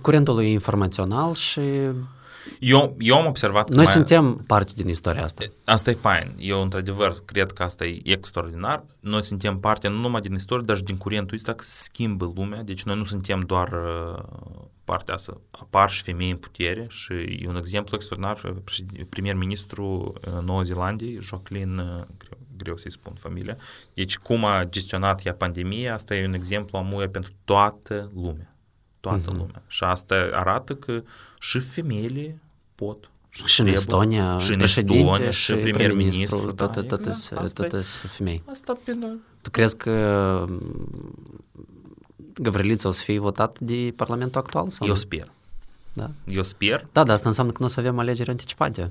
curentului 0.00 0.52
informațional 0.52 1.34
și 1.34 1.60
Eu, 2.58 2.96
eu 2.98 3.16
am 3.16 3.26
observat 3.26 3.68
că 3.68 3.74
noi 3.74 3.84
mai, 3.84 3.92
suntem 3.92 4.44
parte 4.46 4.72
din 4.74 4.88
istoria 4.88 5.24
asta. 5.24 5.44
Asta 5.64 5.90
e 5.90 5.94
fain. 5.94 6.32
Eu, 6.38 6.62
într-adevăr, 6.62 7.14
cred 7.24 7.52
că 7.52 7.62
asta 7.62 7.84
e 7.86 8.00
extraordinar. 8.04 8.84
Noi 9.00 9.22
suntem 9.22 9.58
parte 9.58 9.88
nu 9.88 9.98
numai 10.00 10.20
din 10.20 10.32
istorie, 10.34 10.64
dar 10.64 10.76
și 10.76 10.82
din 10.82 10.96
curentul 10.96 11.36
ăsta 11.36 11.52
că 11.52 11.64
se 11.64 11.82
schimbă 11.82 12.32
lumea. 12.34 12.62
Deci 12.62 12.82
noi 12.82 12.96
nu 12.96 13.04
suntem 13.04 13.40
doar 13.40 13.68
uh, 13.72 14.22
partea 14.84 15.14
asta. 15.14 15.40
Apar 15.50 15.90
și 15.90 16.02
femei 16.02 16.30
în 16.30 16.36
putere 16.36 16.86
și 16.88 17.12
e 17.12 17.48
un 17.48 17.56
exemplu 17.56 17.96
extraordinar. 17.96 18.62
președ- 18.64 19.08
Premier-ministru 19.08 20.12
uh, 20.26 20.42
Noua 20.44 20.62
Zeelandei, 20.62 21.18
Jacqueline, 21.22 21.82
uh, 21.82 21.88
greu, 22.18 22.38
greu 22.56 22.76
să-i 22.76 22.92
spun 22.92 23.12
familia, 23.18 23.56
deci 23.94 24.16
cum 24.18 24.44
a 24.44 24.64
gestionat 24.64 25.24
ea 25.26 25.34
pandemia, 25.34 25.94
asta 25.94 26.14
e 26.14 26.26
un 26.26 26.32
exemplu 26.32 26.78
amuie 26.78 27.08
pentru 27.08 27.32
toată 27.44 28.10
lumea. 28.14 28.49
Toată 29.00 29.30
lumea. 29.30 29.62
Și 29.66 29.84
asta 29.84 30.28
arată 30.32 30.74
că 30.74 31.02
și 31.40 31.58
femeile 31.58 32.40
pot. 32.74 33.10
Și 33.30 33.42
în 33.42 33.48
trebuie. 33.66 33.72
Estonia, 33.72 34.38
și 34.38 34.52
în 34.52 34.58
președinte 34.58 34.98
Estonia, 34.98 35.30
și 35.30 35.40
și 35.40 35.52
prim-ministru, 35.52 35.86
prim-ministru, 35.86 36.52
da, 36.52 36.64
toate, 36.64 36.82
toate, 36.82 37.08
exact. 37.08 37.28
toate, 37.28 37.44
Asta 37.44 37.64
e- 37.64 37.68
toate 37.68 37.84
sunt 37.84 38.12
femei. 38.12 38.42
Asta 38.50 38.78
pe 38.84 38.92
noi. 38.92 39.16
Tu 39.42 39.50
crezi 39.50 39.76
că 39.76 40.44
m, 40.48 40.60
Gavrilița 42.34 42.88
o 42.88 42.90
să 42.90 43.02
fie 43.02 43.18
votat 43.18 43.58
de 43.58 43.92
Parlamentul 43.96 44.40
actual? 44.40 44.68
Sau 44.68 44.86
Eu 44.86 44.92
nu? 44.92 44.98
sper. 44.98 45.32
Da. 45.92 46.10
Eu 46.26 46.42
sper. 46.42 46.86
da, 46.92 47.02
dar 47.02 47.14
asta 47.14 47.28
înseamnă 47.28 47.52
că 47.52 47.58
nu 47.60 47.66
o 47.66 47.68
să 47.68 47.80
avem 47.80 47.98
alegeri 47.98 48.30
anticipate. 48.30 48.88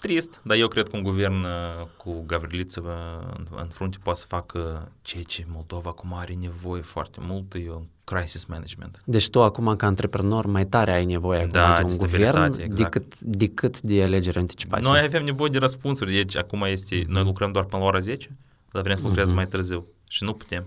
Trist, 0.00 0.40
dar 0.44 0.56
eu 0.56 0.68
cred 0.68 0.88
că 0.88 0.96
un 0.96 1.02
guvern 1.02 1.34
uh, 1.34 1.86
cu 1.96 2.22
Gavriliță 2.26 2.80
uh, 2.84 3.34
în, 3.36 3.46
în 3.60 3.68
frunte 3.68 3.96
poate 4.02 4.18
să 4.18 4.26
facă 4.28 4.92
ceea 5.02 5.22
ce 5.22 5.46
Moldova 5.52 5.90
acum 5.90 6.14
are 6.14 6.34
nevoie 6.40 6.82
foarte 6.82 7.18
mult, 7.20 7.54
e 7.54 7.70
un 7.70 7.84
crisis 8.12 8.44
management. 8.44 8.98
Deci 9.04 9.28
tu 9.30 9.42
acum 9.42 9.74
ca 9.76 9.86
antreprenor 9.86 10.46
mai 10.46 10.66
tare 10.66 10.92
ai 10.92 11.04
nevoie 11.04 11.38
acum 11.38 11.50
Da, 11.50 11.68
de 11.74 11.80
de 11.80 11.84
un 11.84 11.90
stabilitate, 11.90 12.48
guvern 12.48 12.62
exact. 12.62 12.76
decât, 12.76 13.20
decât 13.20 13.80
de 13.80 14.02
alegeri 14.02 14.38
anticipate. 14.38 14.82
Noi 14.82 15.00
avem 15.00 15.24
nevoie 15.24 15.50
de 15.50 15.58
răspunsuri, 15.58 16.14
deci 16.14 16.36
acum 16.36 16.62
este, 16.62 17.04
noi 17.06 17.22
lucrăm 17.24 17.52
doar 17.52 17.64
până 17.64 17.82
la 17.82 17.88
ora 17.88 17.98
10, 17.98 18.36
dar 18.72 18.82
vrem 18.82 18.96
să 18.96 19.02
lucrăm 19.04 19.34
mai 19.34 19.46
târziu 19.46 19.86
și 20.08 20.24
nu 20.24 20.32
putem. 20.32 20.66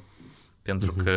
Pentru 0.65 0.93
uh-huh. 0.93 1.03
că 1.03 1.11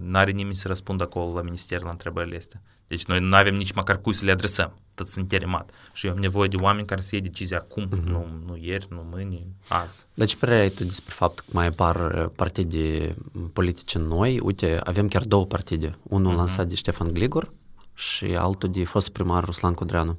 n-are 0.00 0.30
nimeni 0.30 0.56
să 0.56 0.68
răspundă 0.68 1.02
acolo 1.02 1.34
la 1.34 1.42
minister 1.42 1.82
la 1.82 1.90
întrebările 1.90 2.36
astea. 2.36 2.62
Deci 2.86 3.04
noi 3.04 3.20
nu 3.20 3.36
avem 3.36 3.54
nici 3.54 3.72
măcar 3.72 4.00
cui 4.00 4.14
să 4.14 4.24
le 4.24 4.30
adresăm, 4.30 4.78
tot 4.94 5.08
sunt 5.08 5.28
terimat. 5.28 5.70
Și 5.92 6.06
eu 6.06 6.12
am 6.12 6.18
nevoie 6.18 6.48
de 6.48 6.56
oameni 6.56 6.86
care 6.86 7.00
să 7.00 7.14
iei 7.14 7.24
decizia 7.24 7.58
acum, 7.58 7.86
uh-huh. 7.86 8.04
nu, 8.04 8.26
nu 8.46 8.56
ieri, 8.56 8.86
nu 8.90 9.06
mâine, 9.10 9.46
azi. 9.68 10.06
Dar 10.14 10.26
ce 10.26 10.36
părere 10.36 10.60
ai 10.60 10.68
tu 10.68 10.84
despre 10.84 11.12
faptul 11.12 11.44
că 11.46 11.50
mai 11.54 11.66
apar 11.66 12.28
partide 12.28 13.16
politice 13.52 13.98
noi? 13.98 14.38
Uite, 14.38 14.80
avem 14.84 15.08
chiar 15.08 15.24
două 15.24 15.46
partide. 15.46 15.94
Unul 16.02 16.32
uh-huh. 16.32 16.36
lansat 16.36 16.66
de 16.66 16.74
Ștefan 16.74 17.12
Gligor 17.12 17.52
și 17.94 18.24
altul 18.24 18.70
de 18.70 18.84
fost 18.84 19.08
primar 19.08 19.44
Ruslan 19.44 19.74
Codreanu. 19.74 20.18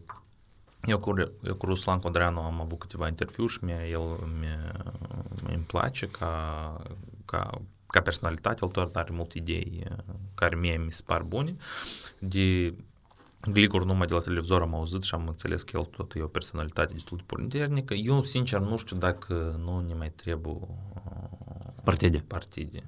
Eu 0.84 1.00
cu, 1.00 1.14
eu 1.44 1.56
cu 1.56 1.66
Ruslan 1.66 2.00
Codreanu 2.00 2.40
am 2.40 2.62
avut 2.62 2.80
câteva 2.80 3.08
interviuri 3.08 3.52
și 3.52 3.60
mie, 3.62 3.88
el 3.90 4.20
mi 4.40 5.54
îmi 5.54 5.64
place 5.68 6.08
ca, 6.08 6.82
ca, 7.26 7.62
ca 7.92 8.02
personalitate, 8.02 8.66
el 8.76 8.90
are 8.94 9.12
multe 9.12 9.38
idei 9.38 9.84
care 10.36 10.56
mie 10.56 10.78
mi 10.78 10.92
se 10.92 11.02
par 11.06 11.22
bune. 11.22 11.56
De 12.20 12.74
Gligor 13.50 13.86
numai 13.86 14.08
de 14.08 14.14
la 14.14 14.20
televizor 14.20 14.62
am 14.62 14.76
auzit 14.76 15.04
și 15.04 15.14
am 15.14 15.28
înțeles 15.28 15.64
că 15.64 15.78
el 15.78 15.84
tot 15.84 16.16
e 16.16 16.22
o 16.22 16.28
personalitate 16.28 16.94
destul 16.94 17.18
de 17.18 17.24
puternică. 17.26 17.94
Eu, 17.94 18.24
sincer, 18.24 18.60
nu 18.60 18.78
știu 18.78 18.98
dacă 18.98 19.60
nu 19.64 19.80
ne 19.80 19.94
mai 19.94 20.12
trebuie 20.12 20.56
partide. 21.84 22.24
partide. 22.28 22.84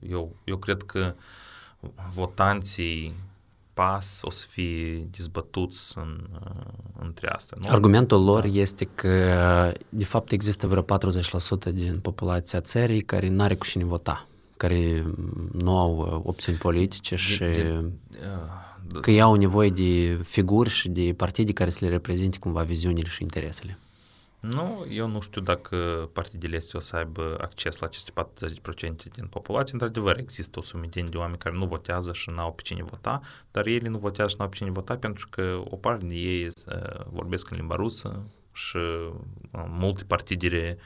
Eu, 0.00 0.36
eu 0.44 0.56
cred 0.56 0.82
că 0.82 1.14
votanții 2.10 3.14
pas 3.74 4.20
o 4.22 4.30
să 4.30 4.46
fie 4.48 4.98
dezbătuți 4.98 5.98
în, 5.98 6.28
între 6.98 7.28
astea. 7.28 7.58
Nu? 7.60 7.70
Argumentul 7.70 8.24
lor 8.24 8.40
da. 8.40 8.48
este 8.48 8.84
că, 8.84 9.08
de 9.88 10.04
fapt, 10.04 10.32
există 10.32 10.66
vreo 10.66 10.82
40% 10.82 11.72
din 11.72 11.98
populația 12.00 12.60
țării 12.60 13.00
care 13.00 13.28
nu 13.28 13.42
are 13.42 13.54
cu 13.54 13.66
cine 13.66 13.84
vota, 13.84 14.26
care 14.58 15.06
nu 15.52 15.78
au 15.78 16.22
opțiuni 16.24 16.58
politice 16.58 17.16
și 17.16 17.38
de, 17.38 17.52
de, 17.52 17.84
uh, 18.94 19.00
că 19.00 19.10
iau 19.10 19.34
nevoie 19.34 19.70
de 19.70 20.20
figuri 20.22 20.68
și 20.68 20.88
de 20.88 21.14
partide 21.16 21.52
care 21.52 21.70
să 21.70 21.78
le 21.84 21.90
reprezinte 21.90 22.38
cumva 22.38 22.62
viziunile 22.62 23.08
și 23.08 23.22
interesele. 23.22 23.78
Nu, 24.40 24.86
eu 24.90 25.08
nu 25.08 25.20
știu 25.20 25.40
dacă 25.40 25.76
partidele 26.12 26.56
astea 26.56 26.78
o 26.78 26.82
să 26.82 26.96
aibă 26.96 27.36
acces 27.40 27.78
la 27.78 27.86
aceste 27.86 28.12
40% 28.12 28.94
din 29.14 29.26
populație. 29.30 29.72
Într-adevăr, 29.72 30.18
există 30.18 30.58
o 30.58 30.62
sumedenie 30.62 31.10
de 31.10 31.16
oameni 31.16 31.38
care 31.38 31.56
nu 31.56 31.66
votează 31.66 32.12
și 32.12 32.30
n-au 32.30 32.52
pe 32.52 32.62
cine 32.62 32.82
vota, 32.82 33.20
dar 33.50 33.66
ei 33.66 33.78
nu 33.78 33.98
votează 33.98 34.30
și 34.30 34.36
n-au 34.38 34.48
pe 34.48 34.56
cine 34.56 34.70
vota 34.70 34.96
pentru 34.96 35.26
că 35.30 35.62
o 35.64 35.76
parte 35.76 36.06
din 36.06 36.16
ei 36.16 36.44
uh, 36.46 37.04
vorbesc 37.10 37.50
în 37.50 37.56
limba 37.56 37.74
rusă 37.74 38.22
și 38.52 38.76
uh, 38.76 39.64
multe 39.68 40.04
partidele 40.04 40.78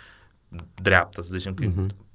dreaptă, 0.74 1.22
să 1.22 1.36
zicem 1.36 1.54
că 1.54 1.64
uh-huh 1.64 2.10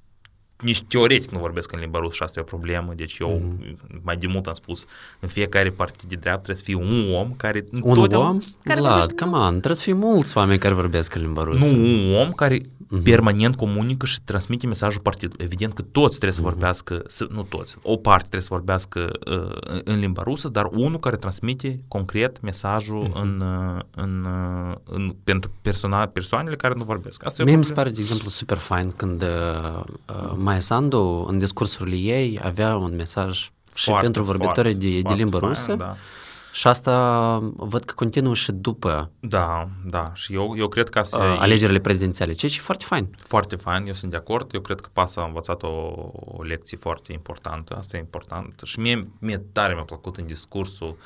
nici 0.62 0.82
teoretic 0.82 1.30
nu 1.30 1.38
vorbesc 1.38 1.72
în 1.72 1.80
limba 1.80 1.98
rusă 1.98 2.14
și 2.14 2.22
asta 2.22 2.38
e 2.38 2.42
o 2.42 2.46
problemă, 2.46 2.92
deci 2.96 3.18
eu 3.18 3.40
mm-hmm. 3.40 4.02
mai 4.02 4.16
de 4.16 4.26
mult 4.26 4.46
am 4.46 4.54
spus, 4.54 4.84
în 5.20 5.28
fiecare 5.28 5.70
partid 5.70 6.08
de 6.08 6.16
dreapta 6.16 6.42
trebuie 6.42 6.56
să 6.56 6.62
fie 6.64 6.74
un 6.74 7.14
om 7.14 7.32
care... 7.32 7.64
Un 7.82 8.14
om? 8.14 8.40
Care 8.62 8.80
Vlad, 8.80 9.12
come 9.12 9.36
on, 9.36 9.50
trebuie 9.50 9.74
să 9.74 9.82
fie 9.82 9.92
mulți 9.92 10.36
oameni 10.36 10.58
care 10.58 10.74
vorbesc 10.74 11.14
în 11.14 11.20
limba 11.20 11.42
rusă. 11.42 11.74
Nu 11.74 11.82
un 11.82 12.14
om 12.14 12.32
care 12.32 12.58
uh-huh. 12.58 13.02
permanent 13.02 13.56
comunică 13.56 14.06
și 14.06 14.18
transmite 14.24 14.66
mesajul 14.66 15.00
partidului. 15.00 15.44
Evident 15.44 15.72
că 15.72 15.82
toți 15.82 16.10
trebuie 16.18 16.32
să 16.32 16.42
vorbească, 16.42 17.02
să, 17.06 17.26
nu 17.30 17.42
toți, 17.42 17.76
o 17.82 17.96
parte 17.96 18.20
trebuie 18.20 18.42
să 18.42 18.48
vorbească 18.50 19.10
uh, 19.30 19.80
în 19.84 19.98
limba 19.98 20.22
rusă, 20.22 20.48
dar 20.48 20.64
unul 20.72 20.98
care 20.98 21.16
transmite 21.16 21.80
concret 21.88 22.40
mesajul 22.40 23.08
uh-huh. 23.08 23.20
în, 23.20 23.40
uh, 23.40 23.80
în, 23.94 24.26
uh, 24.70 24.74
în, 24.84 25.14
pentru 25.24 25.50
persoana, 25.62 26.06
persoanele 26.06 26.56
care 26.56 26.74
nu 26.76 26.84
vorbesc. 26.84 27.24
Asta 27.24 27.44
Mie 27.44 27.56
mi 27.56 27.64
se 27.64 27.72
pare, 27.72 27.90
de 27.90 28.00
exemplu, 28.00 28.30
super 28.30 28.56
fain 28.56 28.90
când 28.90 29.22
uh, 29.22 30.32
uh, 30.48 30.54
Maia 30.54 30.60
Sandu, 30.60 31.26
în 31.28 31.38
discursurile 31.38 31.96
ei, 31.96 32.40
avea 32.42 32.76
un 32.76 32.94
mesaj 32.96 33.50
și 33.74 33.84
foarte, 33.84 34.02
pentru 34.02 34.22
vorbitorii 34.22 34.74
de, 34.74 35.00
de 35.00 35.14
limba 35.14 35.38
fain, 35.38 35.52
rusă. 35.52 35.74
Da 35.74 35.96
și 36.58 36.66
asta 36.66 37.38
văd 37.56 37.84
că 37.84 37.94
continuă 37.94 38.34
și 38.34 38.52
după 38.52 39.10
Da, 39.20 39.68
da. 39.84 40.10
Și 40.14 40.34
eu, 40.34 40.54
eu 40.56 40.68
cred 40.68 40.88
că... 40.88 41.00
Uh, 41.12 41.36
alegerile 41.38 41.78
prezidențiale, 41.78 42.32
ceea 42.32 42.50
ce 42.50 42.58
e 42.58 42.62
foarte 42.62 42.84
fain. 42.84 43.08
Foarte 43.16 43.56
fain, 43.56 43.86
eu 43.86 43.92
sunt 43.92 44.10
de 44.10 44.16
acord. 44.16 44.54
Eu 44.54 44.60
cred 44.60 44.80
că 44.80 44.88
PAS 44.92 45.16
a 45.16 45.24
învățat 45.24 45.62
o, 45.62 45.92
o 46.14 46.42
lecție 46.42 46.76
foarte 46.76 47.12
importantă. 47.12 47.76
Asta 47.76 47.96
e 47.96 48.00
important. 48.00 48.60
Și 48.64 48.78
mie, 48.80 49.10
mie 49.18 49.44
tare 49.52 49.74
mi-a 49.74 49.82
plăcut 49.82 50.16
în 50.16 50.26
discursul 50.26 50.96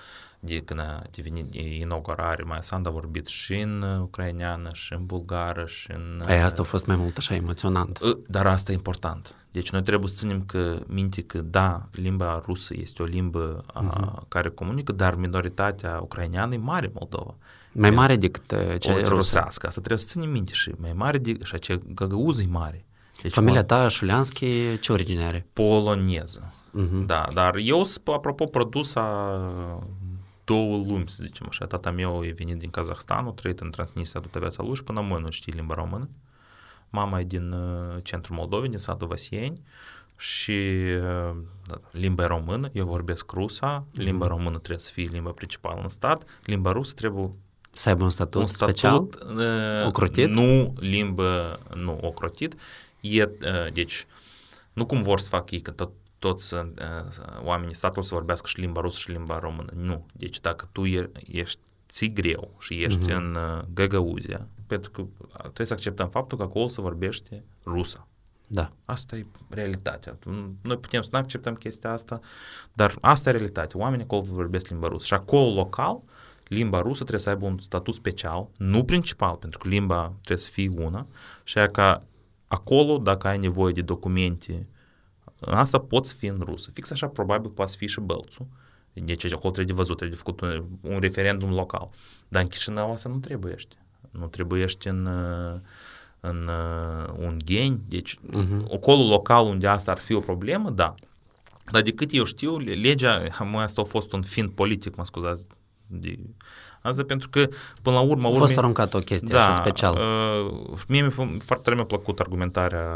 de 0.44 0.60
când 0.60 0.80
a 0.80 1.02
devenit 1.10 1.54
inaugurare, 1.54 2.42
mai 2.42 2.58
Sanda 2.60 2.90
a 2.90 2.92
vorbit 2.92 3.26
și 3.26 3.54
în 3.54 3.82
ucraineană, 4.00 4.68
și 4.72 4.92
în 4.92 5.06
bulgară, 5.06 5.66
și 5.66 5.90
în... 5.90 6.22
Păi 6.26 6.42
asta 6.42 6.60
a 6.60 6.64
fost 6.64 6.86
mai 6.86 6.96
mult 6.96 7.16
așa 7.16 7.34
emoționant. 7.34 7.98
Dar 8.26 8.46
asta 8.46 8.72
e 8.72 8.74
important. 8.74 9.34
Deci 9.50 9.70
noi 9.70 9.82
trebuie 9.82 10.08
să 10.08 10.14
ținem 10.14 10.42
că 10.44 10.78
minte 10.86 11.22
că 11.22 11.38
da, 11.38 11.88
limba 11.92 12.42
rusă 12.46 12.74
este 12.76 13.02
o 13.02 13.04
limbă 13.04 13.64
uh-huh. 13.74 14.28
care 14.28 14.48
comunică, 14.48 14.92
dar 14.92 15.14
minoritatea 15.14 16.00
ucraineană 16.02 16.54
e 16.54 16.56
mare 16.56 16.90
Moldova. 16.94 17.34
Mai 17.72 17.90
mare 17.90 18.16
decât 18.16 18.54
cea 18.78 18.94
rusă. 18.94 19.08
rusească. 19.08 19.66
Asta 19.66 19.80
trebuie 19.80 19.98
să 19.98 20.06
ținem 20.08 20.30
minte 20.30 20.52
și 20.52 20.72
mai 20.76 20.92
mare 20.92 21.18
decât 21.18 21.46
și 21.46 21.54
acea 21.54 21.78
găgăuză 21.94 22.42
e 22.42 22.46
mare. 22.46 22.84
Deci 23.22 23.32
Familia 23.32 23.64
ta, 23.64 23.88
Șuleanski, 23.88 24.78
ce 24.80 24.92
origine 24.92 25.24
are? 25.24 25.46
Poloneză. 25.52 26.52
Uh-huh. 26.52 27.06
Da, 27.06 27.26
dar 27.32 27.56
eu, 27.56 27.86
apropo, 28.04 28.44
produsa 28.44 29.00
două 30.44 30.76
lumi, 30.76 31.08
să 31.08 31.22
zicem 31.22 31.46
așa. 31.48 31.66
Tata 31.66 31.90
meu 31.90 32.24
e 32.24 32.32
venit 32.32 32.58
din 32.58 32.70
Kazahstan, 32.70 33.26
a 33.26 33.30
trăit 33.30 33.60
în 33.60 33.70
Transnistria 33.70 34.20
toată 34.20 34.38
viața 34.38 34.62
lui 34.62 34.74
și 34.74 34.84
până 34.84 35.00
mână 35.00 35.30
știe 35.30 35.52
limba 35.56 35.74
română. 35.74 36.08
Mama 36.90 37.20
e 37.20 37.24
din 37.24 37.52
uh, 37.52 37.96
centrul 38.02 38.36
Moldovei, 38.36 38.68
din 38.68 38.78
satul 38.78 39.06
Vasieni 39.06 39.62
și 40.16 40.70
uh, 41.02 41.36
limba 41.90 42.26
română, 42.26 42.68
eu 42.72 42.86
vorbesc 42.86 43.30
rusa, 43.30 43.84
limba 43.92 44.26
română 44.26 44.58
trebuie 44.58 44.78
să 44.78 44.90
fie 44.92 45.08
limba 45.10 45.30
principală 45.30 45.80
în 45.82 45.88
stat, 45.88 46.40
limba 46.44 46.72
rusă 46.72 46.94
trebuie 46.94 47.28
să 47.70 47.88
aibă 47.88 48.04
un 48.04 48.10
statut, 48.10 48.40
un 48.40 48.46
statut 48.46 48.76
special? 48.76 49.08
Uh, 49.36 49.86
ocrotit? 49.86 50.28
Nu 50.28 50.72
limbă, 50.78 51.58
nu 51.74 51.98
ocrotit. 52.02 52.54
E, 53.00 53.28
deci, 53.72 54.06
nu 54.72 54.86
cum 54.86 55.02
vor 55.02 55.18
să 55.18 55.28
facă 55.28 55.54
ei, 55.54 55.60
că 55.60 55.70
tot, 55.70 55.90
toți 56.22 56.54
uh, 56.54 56.60
oamenii 57.42 57.74
statului 57.74 58.08
să 58.08 58.14
vorbească 58.14 58.46
și 58.48 58.60
limba 58.60 58.80
rusă 58.80 58.98
și 58.98 59.10
limba 59.10 59.38
română. 59.38 59.72
Nu. 59.74 60.06
Deci 60.12 60.40
dacă 60.40 60.68
tu 60.72 60.84
ești 61.26 61.60
ți 61.88 62.06
greu 62.06 62.54
și 62.58 62.82
ești 62.82 63.10
uh-huh. 63.10 63.14
în 63.14 63.34
uh, 63.34 63.64
Găgăuzia, 63.74 64.46
pentru 64.66 64.90
că 64.90 65.04
trebuie 65.38 65.66
să 65.66 65.72
acceptăm 65.72 66.08
faptul 66.08 66.38
că 66.38 66.44
acolo 66.44 66.68
se 66.68 66.80
vorbește 66.80 67.44
rusă. 67.64 68.06
Da. 68.46 68.72
Asta 68.84 69.16
e 69.16 69.26
realitatea. 69.48 70.18
Noi 70.62 70.78
putem 70.78 71.02
să 71.02 71.08
nu 71.12 71.18
acceptăm 71.18 71.54
chestia 71.54 71.92
asta, 71.92 72.20
dar 72.72 72.94
asta 73.00 73.28
e 73.28 73.32
realitatea. 73.32 73.80
Oamenii 73.80 74.04
acolo 74.04 74.22
vorbesc 74.22 74.68
limba 74.68 74.88
rusă. 74.88 75.06
Și 75.06 75.14
acolo 75.14 75.54
local, 75.54 76.02
limba 76.44 76.80
rusă 76.80 76.98
trebuie 76.98 77.20
să 77.20 77.28
aibă 77.28 77.46
un 77.46 77.58
statut 77.58 77.94
special, 77.94 78.48
nu 78.56 78.84
principal, 78.84 79.36
pentru 79.36 79.58
că 79.58 79.68
limba 79.68 80.12
trebuie 80.12 80.38
să 80.38 80.50
fie 80.50 80.70
una, 80.76 81.06
și 81.44 81.58
aia 81.58 81.68
ca 81.68 82.02
acolo, 82.48 82.98
dacă 82.98 83.26
ai 83.26 83.38
nevoie 83.38 83.72
de 83.72 83.82
documente, 83.82 84.66
asta 85.46 85.78
poți 85.78 86.14
fi 86.14 86.26
în 86.26 86.40
rusă. 86.44 86.70
Fix 86.72 86.90
așa 86.90 87.08
probabil 87.08 87.50
poate 87.50 87.72
fi 87.76 87.86
și 87.86 88.00
Bălțul. 88.00 88.46
Deci 88.92 89.24
acolo 89.24 89.52
trebuie 89.52 89.64
de 89.64 89.72
văzut, 89.72 89.96
trebuie 89.96 90.18
de 90.18 90.22
făcut 90.24 90.40
un, 90.40 90.64
un 90.92 91.00
referendum 91.00 91.52
local. 91.52 91.90
Dar 92.28 92.42
în 92.42 92.48
Chișinău 92.48 92.92
asta 92.92 93.08
nu 93.08 93.18
trebuiește. 93.18 93.76
Nu 94.10 94.26
trebuiește 94.26 94.88
în, 94.88 95.08
în 96.20 96.48
uh, 96.48 97.14
un 97.18 97.38
geni, 97.44 97.80
deci 97.88 98.16
uh-huh. 98.16 98.72
acolo 98.72 99.08
local 99.08 99.44
unde 99.44 99.66
asta 99.66 99.90
ar 99.90 99.98
fi 99.98 100.14
o 100.14 100.20
problemă, 100.20 100.70
da. 100.70 100.94
Dar 101.70 101.82
de 101.82 101.92
cât 101.92 102.12
eu 102.12 102.24
știu, 102.24 102.58
legea, 102.58 103.22
asta 103.54 103.80
a 103.80 103.84
fost 103.84 104.12
un 104.12 104.22
fin 104.22 104.48
politic, 104.48 104.96
mă 104.96 105.04
scuzați, 105.04 105.46
de, 105.86 106.18
asta 106.82 107.04
pentru 107.04 107.28
că 107.28 107.48
până 107.82 107.96
la 107.96 108.02
urmă... 108.02 108.28
A 108.28 108.32
fost 108.32 108.58
aruncat 108.58 108.94
o 108.94 108.98
chestie 108.98 109.34
da, 109.34 109.48
așa 109.48 109.52
special. 109.52 109.94
Uh, 109.94 110.78
mie 110.88 111.08
foarte 111.38 111.62
tare 111.62 111.74
mi-a 111.74 111.84
plăcut 111.84 112.18
argumentarea 112.18 112.86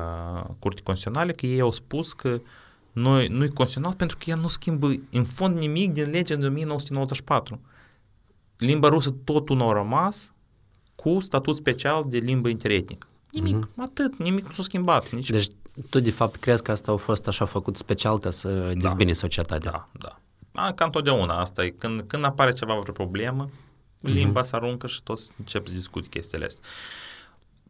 Curții 0.59 0.83
Constituționale 0.83 1.33
că 1.33 1.47
ei 1.47 1.61
au 1.61 1.71
spus 1.71 2.13
că 2.13 2.41
noi, 2.93 3.27
nu 3.27 3.45
e 3.45 3.49
constituțional 3.49 3.95
pentru 3.95 4.17
că 4.17 4.25
ea 4.27 4.37
nu 4.37 4.49
schimbă 4.49 4.93
în 5.11 5.25
fond 5.25 5.57
nimic 5.59 5.93
din 5.93 6.11
legea 6.11 6.35
de 6.35 6.47
1994. 6.47 7.61
Limba 8.57 8.89
rusă 8.89 9.15
tot 9.25 9.49
nu 9.49 9.69
a 9.69 9.73
rămas 9.73 10.33
cu 10.95 11.21
statut 11.21 11.57
special 11.57 12.05
de 12.07 12.19
limbă 12.19 12.49
interetnică. 12.49 13.07
Nimic, 13.31 13.67
uh-huh. 13.67 13.77
atât, 13.77 14.19
nimic 14.19 14.45
nu 14.45 14.53
s-a 14.53 14.63
schimbat. 14.63 15.11
Nici... 15.11 15.31
Deci 15.31 15.49
tu 15.91 16.01
de 16.01 16.11
fapt 16.11 16.37
crezi 16.37 16.63
că 16.63 16.71
asta 16.71 16.93
a 16.93 16.97
fost 16.97 17.29
așa 17.29 17.45
făcut 17.45 17.77
special 17.77 18.19
ca 18.19 18.31
să 18.31 18.49
da. 18.49 18.73
dezbine 18.73 19.13
societatea. 19.13 19.71
Da, 19.71 19.89
da. 19.93 20.21
A, 20.63 20.73
ca 20.73 20.85
întotdeauna 20.85 21.41
asta 21.41 21.65
e, 21.65 21.69
când, 21.69 22.01
când 22.07 22.25
apare 22.25 22.53
ceva, 22.53 22.79
vreo 22.81 22.93
problemă, 22.93 23.51
limba 24.01 24.41
uh-huh. 24.41 24.45
se 24.45 24.57
aruncă 24.57 24.87
și 24.87 25.03
toți 25.03 25.33
încep 25.39 25.67
să 25.67 25.73
discuți 25.73 26.09
chestiile 26.09 26.45
astea. 26.45 26.69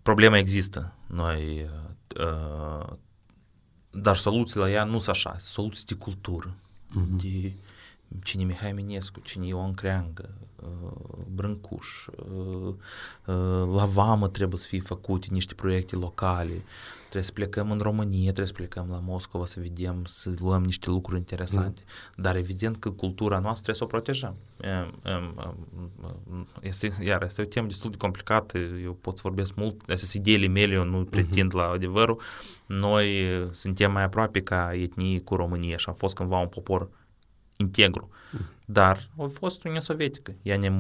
Problema 0.02 0.38
există. 0.38 0.94
Noi 1.06 1.68
uh, 2.20 2.96
dar 3.90 4.16
soluții 4.16 4.60
la 4.60 4.70
ea 4.70 4.84
nu 4.84 4.98
sunt 4.98 5.16
așa, 5.16 5.38
soluții 5.38 5.86
de 5.86 5.94
cultură, 5.94 6.56
uh-huh. 6.90 7.22
de 7.22 7.52
cine 8.22 8.44
Mihai 8.44 8.72
Minescu, 8.72 9.20
cine 9.20 9.46
Ion 9.46 9.74
Creangă, 9.74 10.34
Brâncuș, 11.34 12.06
la 13.74 13.84
Vamă 13.84 14.28
trebuie 14.28 14.58
să 14.58 14.66
fie 14.66 14.80
făcute 14.80 15.26
niște 15.30 15.54
proiecte 15.54 15.96
locale, 15.96 16.62
trebuie 17.00 17.22
să 17.22 17.32
plecăm 17.32 17.70
în 17.70 17.78
România, 17.78 18.22
trebuie 18.22 18.46
să 18.46 18.52
plecăm 18.52 18.86
la 18.90 19.00
Moscova 19.04 19.46
să 19.46 19.60
vedem, 19.60 20.04
să 20.04 20.30
luăm 20.38 20.62
niște 20.62 20.90
lucruri 20.90 21.18
interesante, 21.18 21.82
mm. 21.86 22.22
dar 22.22 22.36
evident 22.36 22.76
că 22.76 22.90
cultura 22.90 23.38
noastră 23.38 23.72
trebuie 23.72 23.74
să 23.74 23.84
o 23.84 23.86
protejăm. 23.86 24.34
Este, 26.60 26.92
iar 27.02 27.22
este 27.22 27.42
o 27.42 27.44
temă 27.44 27.66
destul 27.66 27.90
de 27.90 27.96
complicată, 27.96 28.58
eu 28.58 28.92
pot 29.00 29.16
să 29.16 29.22
vorbesc 29.24 29.54
mult, 29.54 29.80
astea 29.80 29.96
sunt 29.96 30.26
ideile 30.26 30.46
mele, 30.46 30.74
eu 30.74 30.84
nu 30.84 31.04
pretind 31.04 31.50
mm-hmm. 31.50 31.56
la 31.56 31.68
adevărul, 31.68 32.20
noi 32.66 33.26
suntem 33.52 33.92
mai 33.92 34.02
aproape 34.02 34.40
ca 34.40 34.70
etnie 34.74 35.20
cu 35.20 35.34
România 35.34 35.76
și 35.76 35.88
am 35.88 35.94
fost 35.94 36.14
cândva 36.14 36.38
un 36.38 36.48
popor 36.48 36.88
integru. 37.56 38.08
Mm. 38.32 38.40
Dar 38.68 39.08
a 39.18 39.28
fost 39.32 39.58
Uniunea 39.58 39.80
Sovietică. 39.80 40.34
Ea 40.42 40.56
ne-a 40.56 40.72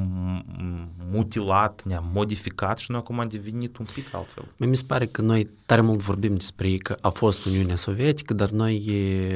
mutilat, 1.10 1.82
ne-a 1.84 2.02
modificat 2.12 2.78
și 2.78 2.90
noi 2.90 3.00
acum 3.00 3.20
am 3.20 3.28
devenit 3.28 3.76
un 3.76 3.86
pic 3.92 4.14
altfel. 4.14 4.44
Mi 4.56 4.76
se 4.76 4.82
pare 4.86 5.06
că 5.06 5.22
noi 5.22 5.48
tare 5.66 5.80
mult 5.80 6.02
vorbim 6.02 6.34
despre 6.34 6.76
că 6.76 6.96
a 7.00 7.08
fost 7.08 7.44
Uniunea 7.44 7.76
Sovietică, 7.76 8.34
dar 8.34 8.48
noi 8.48 8.82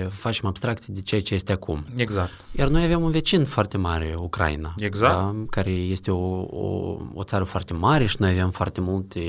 facem 0.08 0.48
abstracții 0.48 0.92
de 0.92 1.00
ceea 1.00 1.20
ce 1.20 1.34
este 1.34 1.52
acum. 1.52 1.84
Exact. 1.96 2.32
Iar 2.58 2.68
noi 2.68 2.84
avem 2.84 3.02
un 3.02 3.10
vecin 3.10 3.44
foarte 3.44 3.76
mare, 3.76 4.14
Ucraina. 4.18 4.74
Exact. 4.78 5.14
Da, 5.14 5.34
care 5.50 5.70
este 5.70 6.10
o, 6.10 6.40
o, 6.40 6.96
o 7.14 7.22
țară 7.22 7.44
foarte 7.44 7.72
mare 7.72 8.06
și 8.06 8.16
noi 8.18 8.30
avem 8.30 8.50
foarte 8.50 8.80
multe 8.80 9.20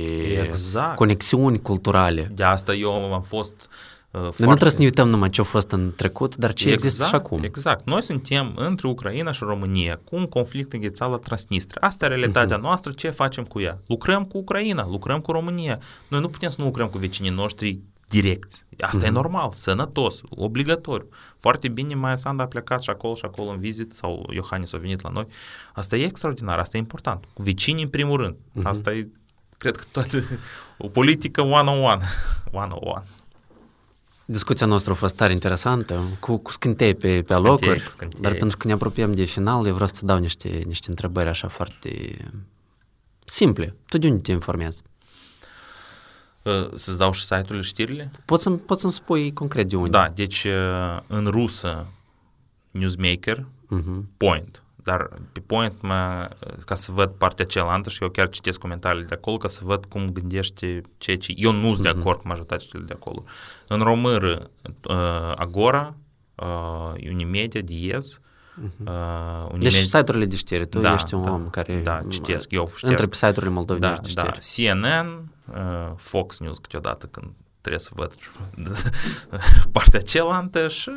exact. 0.45 0.95
conexiuni 0.95 1.61
culturale. 1.61 2.31
De 2.33 2.43
asta 2.43 2.73
eu 2.73 3.13
am 3.13 3.21
fost 3.21 3.69
Uh, 3.69 4.00
foarte... 4.11 4.43
Noi 4.43 4.47
nu 4.47 4.55
trebuie 4.55 4.71
să 4.71 4.77
ne 4.77 4.83
uităm 4.83 5.09
numai 5.09 5.29
ce 5.29 5.41
a 5.41 5.43
fost 5.43 5.71
în 5.71 5.93
trecut, 5.95 6.35
dar 6.35 6.53
ce 6.53 6.63
exact, 6.63 6.83
există 6.83 7.05
și 7.05 7.15
acum. 7.15 7.43
Exact. 7.43 7.85
Noi 7.85 8.03
suntem 8.03 8.53
între 8.55 8.87
Ucraina 8.87 9.31
și 9.31 9.43
România 9.43 9.99
cu 10.03 10.15
un 10.15 10.25
conflict 10.25 10.73
înghețat 10.73 11.09
la 11.09 11.17
Transnistria. 11.17 11.87
Asta 11.87 12.05
e 12.05 12.07
realitatea 12.07 12.57
uh-huh. 12.57 12.61
noastră, 12.61 12.91
ce 12.91 13.09
facem 13.09 13.43
cu 13.43 13.59
ea? 13.59 13.81
Lucrăm 13.87 14.23
cu 14.23 14.37
Ucraina, 14.37 14.87
lucrăm 14.87 15.19
cu 15.19 15.31
România. 15.31 15.79
Noi 16.07 16.19
nu 16.19 16.29
putem 16.29 16.49
să 16.49 16.55
nu 16.59 16.65
lucrăm 16.65 16.87
cu 16.87 16.97
vecinii 16.97 17.29
noștri 17.29 17.79
direct. 18.07 18.67
Asta 18.79 18.97
uh-huh. 18.99 19.03
e 19.03 19.09
mhm. 19.09 19.13
normal, 19.13 19.51
sănătos, 19.53 20.21
obligatoriu. 20.29 21.09
Foarte 21.37 21.67
bine, 21.67 21.95
mai 21.95 22.17
Sanda 22.17 22.43
a 22.43 22.47
plecat 22.47 22.81
și 22.81 22.89
acolo 22.89 23.15
și 23.15 23.25
acolo 23.25 23.49
în 23.49 23.59
vizit 23.59 23.91
sau 23.91 24.29
Iohannis 24.33 24.73
a 24.73 24.77
venit 24.77 25.01
la 25.01 25.09
noi. 25.09 25.27
Asta 25.73 25.95
e 25.95 26.03
extraordinar, 26.03 26.59
asta 26.59 26.77
e 26.77 26.79
important. 26.79 27.25
Cu 27.33 27.41
vecinii 27.43 27.83
în 27.83 27.89
primul 27.89 28.17
rând. 28.17 28.35
Uh-huh. 28.35 28.63
Asta 28.63 28.93
e, 28.93 29.09
cred 29.57 29.75
că 29.75 29.83
toată 29.91 30.17
o 30.77 30.87
politică 30.87 31.41
one-on-one. 31.41 32.01
one-on-one. 32.61 33.05
Discuția 34.25 34.65
noastră 34.65 34.91
a 34.91 34.95
fost 34.95 35.15
tare 35.15 35.33
interesantă, 35.33 36.01
cu, 36.19 36.37
cu 36.37 36.51
scântei 36.51 36.95
pe, 36.95 37.21
pe 37.21 37.33
alocuri, 37.33 37.85
dar 38.19 38.33
pentru 38.33 38.57
că 38.57 38.67
ne 38.67 38.73
apropiem 38.73 39.13
de 39.13 39.23
final, 39.23 39.65
eu 39.65 39.73
vreau 39.73 39.87
să 39.87 40.05
dau 40.05 40.17
niște, 40.17 40.63
niște 40.65 40.89
întrebări 40.89 41.29
așa 41.29 41.47
foarte 41.47 42.17
simple. 43.25 43.75
Tu 43.87 43.97
de 43.97 44.07
unde 44.07 44.21
te 44.21 44.31
informezi? 44.31 44.81
Uh, 46.41 46.69
să-ți 46.75 46.97
dau 46.97 47.11
și 47.11 47.21
site-urile, 47.21 47.61
știrile? 47.61 48.11
Poți 48.25 48.43
să-mi, 48.43 48.57
poți 48.57 48.81
să-mi 48.81 48.93
spui 48.93 49.33
concret 49.33 49.69
de 49.69 49.75
unde. 49.75 49.89
Da, 49.89 50.11
deci 50.13 50.43
uh, 50.43 50.99
în 51.07 51.25
rusă 51.25 51.87
Newsmaker, 52.71 53.37
uh-huh. 53.39 54.03
Point, 54.17 54.63
dar 54.83 55.09
pe 55.31 55.39
point, 55.39 55.81
mă, 55.81 56.29
ca 56.65 56.75
să 56.75 56.91
văd 56.91 57.09
partea 57.09 57.45
cealaltă 57.45 57.89
și 57.89 58.03
eu 58.03 58.09
chiar 58.09 58.27
citesc 58.27 58.59
comentariile 58.59 59.05
de 59.05 59.13
acolo 59.13 59.37
ca 59.37 59.47
să 59.47 59.61
văd 59.63 59.85
cum 59.85 60.09
gândește 60.09 60.81
ceea 60.97 61.17
ce... 61.17 61.33
Eu 61.35 61.51
nu 61.51 61.73
sunt 61.73 61.79
uh-huh. 61.79 61.81
de 61.81 61.89
mhm. 61.89 61.99
acord 61.99 62.19
cu 62.19 62.27
majoritatea 62.27 62.79
de 62.85 62.93
acolo. 62.93 63.23
În 63.67 63.79
română, 63.79 64.49
uh, 64.89 65.31
Agora, 65.35 65.95
uh, 66.35 67.09
Unimedia, 67.11 67.61
Diez, 67.61 68.19
Uh-huh. 68.51 68.87
Uh, 68.87 69.45
Unimed... 69.51 69.61
Deci 69.61 69.81
site-urile 69.81 70.25
de 70.25 70.35
știri, 70.35 70.67
tu 70.67 70.79
da, 70.79 70.93
ești 70.93 71.13
un 71.13 71.21
da, 71.21 71.31
om 71.31 71.49
care... 71.49 71.81
Da, 71.81 72.01
citesc, 72.09 72.51
eu 72.51 72.67
ștesc. 72.67 72.83
Între 72.83 73.05
pe 73.05 73.15
site-urile 73.15 73.49
moldovenești 73.49 74.13
da, 74.13 74.21
de 74.21 74.39
știri. 74.39 74.73
Da, 74.73 74.89
CNN, 74.89 75.31
uh, 75.45 75.93
Fox 75.95 76.39
News 76.39 76.57
câteodată 76.57 77.05
când 77.05 77.31
trebuie 77.61 77.79
să 77.79 77.91
văd 77.93 78.15
partea 79.71 80.01
cealaltă 80.01 80.67
și... 80.67 80.89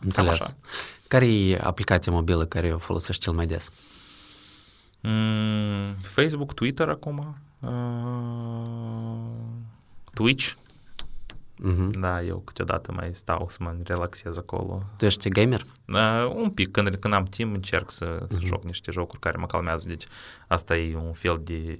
Înțeles. 0.00 0.56
Care 1.12 1.32
e 1.32 1.58
aplicația 1.62 2.12
mobilă 2.12 2.44
care 2.44 2.72
o 2.72 2.78
folosești 2.78 3.22
cel 3.22 3.32
mai 3.32 3.46
des? 3.46 3.70
Mm, 5.00 5.96
Facebook, 6.00 6.54
Twitter 6.54 6.88
acum, 6.88 7.36
uh, 7.60 7.70
Twitch. 10.14 10.52
Uh-huh. 10.52 11.90
Da, 12.00 12.22
eu 12.22 12.38
câteodată 12.38 12.92
mai 12.92 13.14
stau 13.14 13.46
să 13.50 13.56
mă 13.60 13.74
relaxez 13.84 14.38
acolo. 14.38 14.82
Tu 14.98 15.04
ești 15.04 15.28
gamer? 15.28 15.66
Uh, 15.86 16.32
un 16.34 16.50
pic, 16.50 16.70
când, 16.70 16.96
când 16.96 17.14
am 17.14 17.24
timp 17.24 17.54
încerc 17.54 17.90
să, 17.90 18.24
să 18.26 18.38
uh-huh. 18.38 18.44
joc 18.44 18.64
niște 18.64 18.90
jocuri 18.90 19.20
care 19.20 19.36
mă 19.36 19.46
calmează, 19.46 19.88
deci 19.88 20.04
asta 20.48 20.76
e 20.76 20.96
un 20.96 21.12
fel 21.12 21.40
de... 21.44 21.78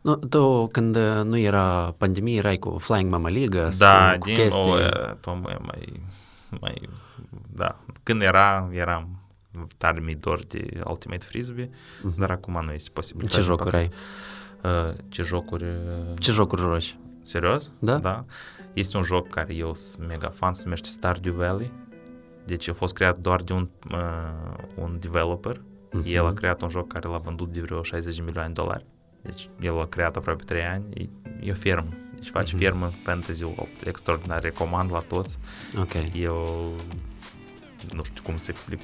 Nu, 0.00 0.16
tu 0.16 0.68
când 0.72 0.96
nu 1.22 1.36
era 1.36 1.94
pandemie 1.98 2.36
erai 2.36 2.56
cu 2.56 2.78
Flying 2.78 3.10
Mama 3.10 3.28
League, 3.28 3.68
da, 3.78 4.16
cu, 4.18 4.26
din, 4.26 4.36
chestii... 4.36 4.70
o, 4.70 4.76
tu 5.20 5.30
mai, 5.30 5.56
mai, 5.60 6.02
mai 6.60 6.88
da, 7.56 7.78
când 8.06 8.22
era, 8.22 8.68
eram 8.72 9.26
tare 9.76 10.00
mi 10.00 10.14
dor 10.14 10.44
de 10.44 10.80
Ultimate 10.88 11.24
Frisbee, 11.24 11.68
uh-huh. 11.68 12.16
dar 12.16 12.30
acum 12.30 12.64
nu 12.64 12.72
este 12.72 12.90
posibil. 12.92 13.28
Ce 13.28 13.40
jocuri 13.40 13.76
ai? 13.76 13.90
Uh, 14.62 14.94
ce 15.08 15.22
jocuri... 15.22 15.64
Uh... 15.64 16.18
Ce 16.18 16.32
jocuri 16.32 16.60
joci? 16.60 16.98
Serios? 17.22 17.72
Da? 17.78 17.98
Da. 17.98 18.24
Este 18.72 18.96
un 18.96 19.02
joc 19.02 19.28
care 19.28 19.54
eu 19.54 19.74
sunt 19.74 20.06
mega 20.06 20.28
fan, 20.28 20.54
se 20.54 20.60
numește 20.64 20.88
Stardew 20.88 21.32
Valley. 21.32 21.72
Deci 22.44 22.68
a 22.68 22.72
fost 22.72 22.94
creat 22.94 23.18
doar 23.18 23.42
de 23.42 23.52
un, 23.52 23.68
uh, 23.90 24.54
un 24.74 24.96
developer. 25.00 25.56
Uh-huh. 25.56 26.06
El 26.06 26.26
a 26.26 26.32
creat 26.32 26.62
un 26.62 26.68
joc 26.68 26.92
care 26.92 27.08
l-a 27.08 27.18
vândut 27.18 27.52
de 27.52 27.60
vreo 27.60 27.82
60 27.82 28.16
de 28.16 28.22
milioane 28.22 28.52
de 28.52 28.60
dolari. 28.60 28.86
Deci 29.22 29.50
el 29.60 29.80
a 29.80 29.84
creat 29.84 30.16
aproape 30.16 30.44
3 30.44 30.64
ani. 30.64 30.84
E, 30.94 31.08
e 31.40 31.50
o 31.50 31.54
fermă. 31.54 31.88
Deci 32.14 32.28
faci 32.28 32.54
uh-huh. 32.54 32.58
fermă 32.58 32.86
fantasy 32.86 33.42
world. 33.42 33.82
Extraordinar. 33.84 34.42
Recomand 34.42 34.92
la 34.92 34.98
toți. 34.98 35.38
Ok. 35.78 35.92
Eu 36.12 36.72
nu 37.92 38.04
știu 38.04 38.22
cum 38.22 38.36
să 38.36 38.50
explic. 38.50 38.80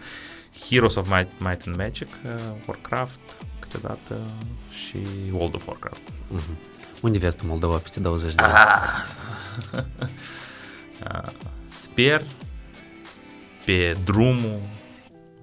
Heroes 0.69 0.95
of 0.95 1.09
Might, 1.09 1.31
Might 1.39 1.67
and 1.67 1.77
Magic, 1.77 2.09
uh, 2.25 2.31
Warcraft, 2.67 3.21
câteodată 3.59 4.21
și 4.71 4.99
World 5.33 5.55
of 5.55 5.67
Warcraft. 5.67 6.03
Uh-huh. 6.03 6.71
Unde 7.03 7.19
vezi 7.19 7.37
tu 7.37 7.47
Moldova 7.47 7.77
peste 7.77 8.01
20 8.01 8.35
de 8.35 8.43
ani? 8.43 8.53
Ah. 11.05 11.33
Sper 11.75 12.23
pe 13.65 13.97
drumul 14.05 14.61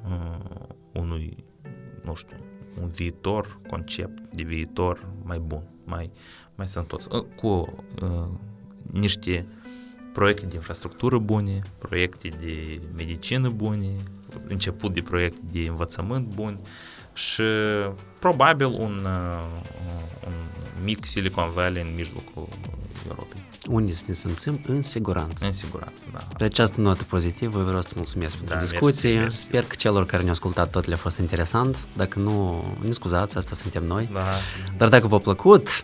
uh, 0.10 0.68
unui, 0.91 1.45
nu 2.03 2.15
știu, 2.15 2.38
un 2.81 2.90
viitor, 2.90 3.60
concept 3.68 4.36
de 4.36 4.44
viitor 4.44 5.07
mai 5.23 5.40
bun, 5.40 5.64
mai, 5.84 6.11
mai 6.56 6.68
sănătos, 6.68 7.06
uh, 7.06 7.26
cu 7.36 7.48
uh, 8.02 8.27
niște 8.91 9.48
proiecte 10.20 10.46
de 10.46 10.56
infrastructură 10.56 11.18
bune, 11.18 11.62
proiecte 11.78 12.28
de 12.28 12.80
medicină 12.96 13.50
bune, 13.50 13.90
început 14.48 14.94
de 14.94 15.02
proiecte 15.02 15.41
de 15.52 15.60
învățământ 15.60 16.28
buni 16.28 16.58
și 17.14 17.44
probabil 18.20 18.66
un, 18.66 19.08
un 20.26 20.34
mic 20.84 21.06
Silicon 21.06 21.52
Valley 21.52 21.82
în 21.82 21.94
mijlocul 21.96 22.48
Europei. 23.08 23.48
Unde 23.70 23.94
să 23.94 24.04
ne 24.08 24.14
simțim 24.14 24.60
în 24.68 24.82
siguranță. 24.82 25.46
În 25.46 25.52
siguranță, 25.52 26.06
da. 26.14 26.28
Pe 26.38 26.44
această 26.44 26.82
notă 26.82 27.04
pozitivă 27.04 27.62
vreau 27.62 27.82
să 27.82 27.91
mulțumesc 27.96 28.36
pentru 28.36 28.56
da, 28.56 28.62
discuție. 28.62 29.10
Mersi, 29.10 29.24
mersi. 29.24 29.44
Sper 29.44 29.64
că 29.64 29.76
celor 29.76 30.06
care 30.06 30.22
ne-au 30.22 30.34
ascultat 30.34 30.70
tot 30.70 30.86
le-a 30.86 30.98
fost 30.98 31.18
interesant. 31.18 31.78
Dacă 31.96 32.20
nu, 32.20 32.64
ne 32.82 32.91
scuzați, 32.91 33.38
asta 33.38 33.56
suntem 33.56 33.84
noi. 33.84 34.10
Da. 34.14 34.26
Dar 34.78 34.90
dacă 34.90 35.08
v-a 35.08 35.18
plăcut, 35.18 35.84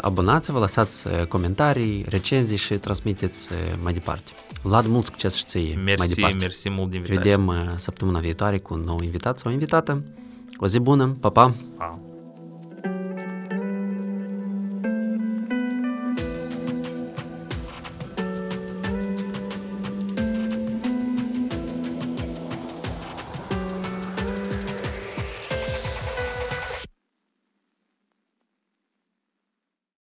abonați-vă, 0.00 0.58
lăsați 0.58 1.08
comentarii, 1.28 2.04
recenzii 2.08 2.56
și 2.56 2.74
transmiteți 2.74 3.48
mai 3.82 3.92
departe. 3.92 4.30
Vlad, 4.62 4.86
mult 4.86 5.04
succes 5.04 5.34
și 5.34 5.44
ție 5.44 5.74
mersi, 5.84 5.98
mai 5.98 6.08
departe. 6.08 6.36
Mersi 6.40 6.70
mult 6.70 6.90
de 6.90 6.96
invitație. 6.96 7.30
Vedem 7.30 7.74
săptămâna 7.76 8.18
viitoare 8.18 8.58
cu 8.58 8.74
un 8.74 8.80
nou 8.80 8.98
invitat 9.02 9.38
sau 9.38 9.52
invitată. 9.52 10.02
O 10.56 10.66
zi 10.66 10.78
bună, 10.78 11.16
pa, 11.20 11.30
pa! 11.30 11.54
pa. 11.76 11.98